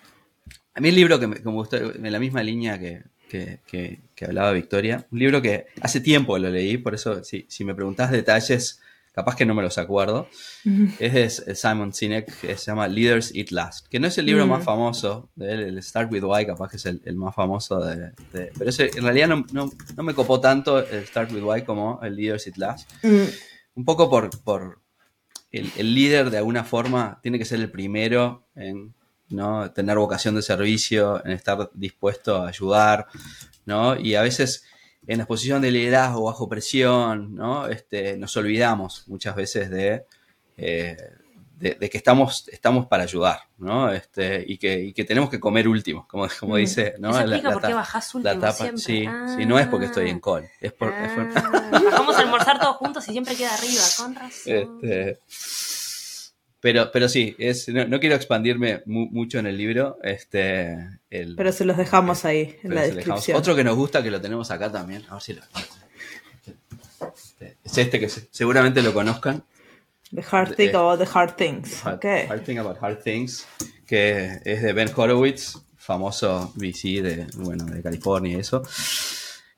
A 0.74 0.80
mí 0.80 0.88
el 0.88 0.94
libro 0.94 1.18
que 1.18 1.26
me, 1.26 1.36
que 1.36 1.42
me 1.44 1.50
gustó, 1.52 1.76
en 1.76 2.12
la 2.12 2.18
misma 2.20 2.42
línea 2.44 2.78
que, 2.78 3.02
que, 3.28 3.58
que- 3.66 4.00
que 4.14 4.24
hablaba 4.24 4.52
Victoria, 4.52 5.04
un 5.10 5.18
libro 5.18 5.42
que 5.42 5.66
hace 5.80 6.00
tiempo 6.00 6.38
lo 6.38 6.48
leí, 6.48 6.78
por 6.78 6.94
eso 6.94 7.24
si, 7.24 7.44
si 7.48 7.64
me 7.64 7.74
preguntás 7.74 8.10
detalles, 8.12 8.80
capaz 9.16 9.34
que 9.34 9.46
no 9.46 9.54
me 9.54 9.62
los 9.62 9.78
acuerdo. 9.78 10.28
Es 11.00 11.12
de 11.46 11.54
Simon 11.56 11.92
Sinek, 11.94 12.26
que 12.40 12.56
se 12.58 12.66
llama 12.66 12.86
Leaders 12.86 13.34
Eat 13.34 13.50
Last, 13.50 13.86
que 13.88 13.98
no 13.98 14.06
es 14.08 14.18
el 14.18 14.26
libro 14.26 14.46
Mm. 14.46 14.50
más 14.50 14.62
famoso 14.64 15.30
de 15.34 15.52
él, 15.54 15.60
el 15.62 15.82
Start 15.82 16.12
with 16.12 16.22
Why, 16.22 16.44
capaz 16.46 16.68
que 16.70 16.76
es 16.76 16.84
el, 16.86 17.00
el 17.04 17.16
más 17.16 17.34
famoso 17.34 17.80
de, 17.80 18.12
de- 18.32 18.52
pero 18.58 18.68
ese 18.68 18.90
en 18.94 19.02
realidad 19.04 19.28
no, 19.28 19.44
no- 19.52 19.70
no 19.96 20.02
me 20.02 20.12
copó 20.14 20.38
tanto 20.38 20.78
el 20.86 21.06
Start 21.06 21.32
with 21.32 21.42
Why 21.42 21.62
como 21.62 21.98
el 22.02 22.14
Leaders 22.14 22.46
Eat 22.46 22.58
Last. 22.58 22.90
Mm, 23.02 23.24
Un 23.76 23.84
poco 23.86 24.08
por, 24.10 24.28
por 24.44 24.80
el, 25.50 25.72
el 25.78 25.94
líder 25.94 26.28
de 26.30 26.36
alguna 26.38 26.62
forma 26.64 27.18
tiene 27.22 27.38
que 27.38 27.44
ser 27.46 27.58
el 27.60 27.70
primero 27.70 28.46
en 28.54 28.94
¿no? 29.30 29.70
tener 29.72 29.96
vocación 29.96 30.34
de 30.34 30.42
servicio, 30.42 31.24
en 31.24 31.32
estar 31.32 31.70
dispuesto 31.74 32.36
a 32.36 32.48
ayudar, 32.48 33.06
¿no? 33.64 33.98
Y 33.98 34.14
a 34.14 34.22
veces 34.22 34.64
en 35.06 35.18
la 35.18 35.26
posición 35.26 35.62
de 35.62 35.70
liderazgo 35.70 36.24
bajo 36.24 36.48
presión, 36.48 37.34
¿no? 37.34 37.66
Este, 37.68 38.16
nos 38.16 38.36
olvidamos 38.36 39.04
muchas 39.06 39.34
veces 39.36 39.70
de, 39.70 40.04
eh, 40.56 40.96
de, 41.58 41.74
de 41.74 41.88
que 41.88 41.96
estamos, 41.96 42.46
estamos 42.48 42.86
para 42.86 43.04
ayudar, 43.04 43.40
¿no? 43.58 43.90
Este, 43.90 44.44
y, 44.46 44.58
que, 44.58 44.78
y 44.78 44.92
que 44.92 45.04
tenemos 45.04 45.30
que 45.30 45.40
comer 45.40 45.66
último, 45.68 46.06
como, 46.08 46.26
como 46.38 46.54
Mm. 46.54 46.58
dice, 46.58 46.94
¿no? 46.98 47.10
Eso 47.10 47.24
La- 47.26 47.36
la 47.38 47.52
por 47.52 47.62
qué 47.62 47.72
bajás 47.74 48.14
la 48.14 48.18
último 48.32 48.40
tapa, 48.40 48.52
siempre. 48.52 48.82
sí, 48.82 49.04
Ah. 49.08 49.34
sí, 49.38 49.46
no 49.46 49.58
es 49.58 49.66
porque 49.68 49.86
estoy 49.86 50.10
en 50.10 50.20
call, 50.20 50.48
es 50.60 50.72
por, 50.74 50.92
es 50.92 51.12
por- 51.12 51.30
Ah, 51.34 51.68
Bajamos 51.84 52.16
a 52.16 52.20
almorzar 52.20 52.58
todos 52.60 52.76
juntos 52.76 53.08
y 53.08 53.12
siempre 53.12 53.34
queda 53.36 53.54
arriba, 53.54 53.82
con 53.96 54.14
razón. 54.14 54.30
Este, 54.82 55.18
pero, 56.60 56.90
pero 56.92 57.08
sí, 57.08 57.34
es, 57.38 57.68
no, 57.68 57.86
no 57.86 58.00
quiero 58.00 58.16
expandirme 58.16 58.82
mu- 58.86 59.08
mucho 59.10 59.38
en 59.38 59.46
el 59.46 59.56
libro. 59.56 59.98
Este, 60.02 60.76
el, 61.10 61.36
Pero 61.36 61.52
se 61.52 61.64
los 61.64 61.76
dejamos 61.76 62.24
ahí 62.24 62.56
en 62.62 62.74
la 62.74 62.82
descripción. 62.82 63.36
Otro 63.38 63.54
que 63.54 63.62
nos 63.64 63.76
gusta, 63.76 64.02
que 64.02 64.10
lo 64.10 64.20
tenemos 64.20 64.50
acá 64.50 64.70
también. 64.72 65.04
A 65.08 65.14
ver 65.14 65.22
si 65.22 65.34
lo 65.34 65.42
este, 67.14 67.56
Es 67.64 67.78
este 67.78 68.00
que 68.00 68.08
se- 68.08 68.28
seguramente 68.30 68.82
lo 68.82 68.92
conozcan. 68.94 69.44
The 70.14 70.24
Hard 70.30 70.54
Thing 70.54 70.68
Eh, 70.68 70.76
About 70.76 71.00
the 71.00 71.08
Hard 71.12 71.36
Things. 71.36 71.84
Hard, 71.84 71.96
Ok. 71.96 72.04
Hard 72.30 72.42
Thing 72.44 72.58
About 72.58 72.78
Hard 72.80 73.02
Things, 73.02 73.46
que 73.86 74.38
es 74.44 74.62
de 74.62 74.72
Ben 74.72 74.88
Horowitz, 74.94 75.58
famoso 75.76 76.52
VC 76.56 77.02
de, 77.02 77.26
bueno, 77.36 77.64
de 77.66 77.82
California 77.82 78.36
y 78.36 78.40
eso. 78.40 78.62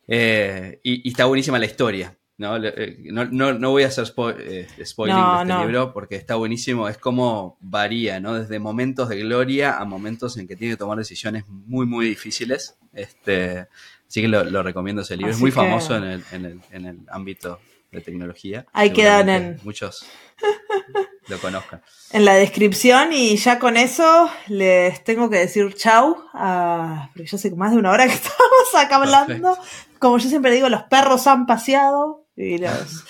Eh, 0.07 0.81
y, 0.83 1.07
y 1.07 1.11
está 1.11 1.27
buenísima 1.27 1.59
la 1.59 1.67
historia. 1.67 2.17
Eh, 2.39 2.99
no, 3.07 3.25
no- 3.25 3.53
no 3.53 3.71
voy 3.71 3.83
a 3.83 3.89
hacer 3.89 4.05
spo- 4.05 4.35
eh, 4.39 4.69
spoiling 4.85 5.17
No, 5.17 5.45
de 5.45 5.53
este 5.53 5.63
libro 5.65 5.93
porque 5.93 6.15
está 6.17 6.37
buenísimo. 6.37 6.89
Es 6.89 6.97
como 6.99 7.57
varía, 7.61 8.21
¿no? 8.21 8.35
Desde 8.35 8.59
momentos 8.61 9.09
de 9.09 9.19
gloria 9.19 9.77
a 9.79 9.85
momentos 9.85 10.37
en 10.39 10.47
que 10.47 10.55
tiene 10.57 10.75
que 10.75 10.79
tomar 10.79 10.99
decisiones 10.99 11.45
muy, 11.49 11.85
muy 11.87 12.07
difíciles. 12.09 12.77
Este, 12.93 13.67
así 14.09 14.23
que 14.23 14.29
lo, 14.29 14.45
lo 14.45 14.63
recomiendo 14.63 15.03
ese 15.03 15.17
libro. 15.17 15.31
Así 15.33 15.39
es 15.39 15.41
muy 15.41 15.51
que- 15.51 15.57
famoso 15.57 15.97
en 15.97 16.05
el, 16.05 16.25
en, 16.33 16.45
el, 16.45 16.61
en 16.71 16.87
el 16.87 16.99
ámbito 17.11 17.59
de 17.91 18.01
tecnología. 18.03 18.67
Ahí 18.73 18.91
quedan 18.93 19.29
en- 19.29 19.61
Muchos 19.65 20.07
lo 21.29 21.39
conozcan. 21.39 21.83
En 22.13 22.25
la 22.25 22.35
descripción 22.35 23.13
y 23.13 23.37
ya 23.37 23.59
con 23.59 23.77
eso 23.77 24.31
les 24.49 25.03
tengo 25.05 25.29
que 25.29 25.39
decir 25.39 25.75
chau, 25.75 26.17
ah, 26.35 27.11
porque 27.15 27.27
yo 27.29 27.37
sé 27.39 27.51
que 27.51 27.57
más 27.57 27.73
de 27.73 27.79
una 27.79 27.91
hora 27.91 28.07
que 28.07 28.13
estamos 28.15 28.75
acá 28.77 28.97
hablando. 28.97 29.59
Como 29.99 30.19
yo 30.19 30.29
siempre 30.29 30.53
digo, 30.53 30.69
los 30.69 30.85
perros 30.85 31.27
han 31.27 31.47
paseado 31.47 32.25
y 32.41 32.57
los 32.59 33.05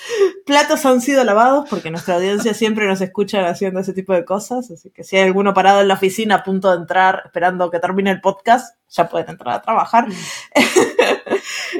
platos 0.47 0.87
han 0.87 1.03
sido 1.03 1.23
lavados 1.23 1.69
porque 1.69 1.91
nuestra 1.91 2.15
audiencia 2.15 2.55
siempre 2.55 2.87
nos 2.87 3.03
escucha 3.03 3.47
haciendo 3.47 3.81
ese 3.81 3.93
tipo 3.93 4.15
de 4.15 4.25
cosas. 4.25 4.71
Así 4.71 4.89
que 4.89 5.05
si 5.05 5.17
hay 5.17 5.25
alguno 5.25 5.53
parado 5.53 5.83
en 5.83 5.89
la 5.89 5.95
oficina 5.95 6.37
a 6.37 6.43
punto 6.43 6.71
de 6.71 6.79
entrar 6.79 7.25
esperando 7.27 7.71
que 7.71 7.79
termine 7.79 8.11
el 8.11 8.23
podcast, 8.23 8.77
ya 8.89 9.07
pueden 9.07 9.29
entrar 9.29 9.57
a 9.57 9.63
trabajar. 9.63 10.07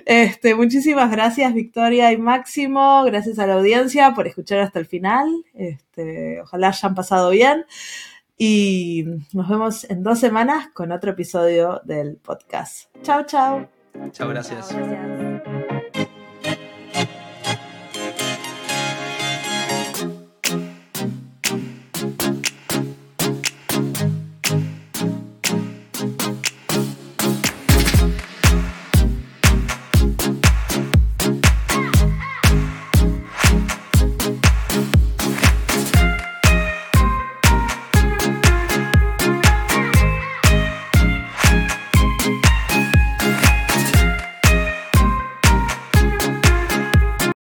Este, 0.05 0.55
muchísimas 0.55 1.11
gracias 1.11 1.53
Victoria 1.53 2.13
y 2.13 2.17
Máximo, 2.17 3.05
gracias 3.05 3.39
a 3.39 3.47
la 3.47 3.55
audiencia 3.55 4.15
por 4.15 4.27
escuchar 4.27 4.61
hasta 4.61 4.79
el 4.79 4.87
final. 4.87 5.29
Este, 5.53 6.41
ojalá 6.41 6.69
hayan 6.69 6.95
pasado 6.95 7.31
bien 7.31 7.67
y 8.39 9.05
nos 9.33 9.49
vemos 9.49 9.85
en 9.91 10.03
dos 10.03 10.19
semanas 10.19 10.69
con 10.73 10.93
otro 10.93 11.11
episodio 11.11 11.83
del 11.85 12.17
podcast. 12.17 12.95
Chao, 13.03 13.25
chao. 13.25 13.69
Chao, 14.13 14.29
gracias. 14.29 14.73
Gracias. 14.73 15.48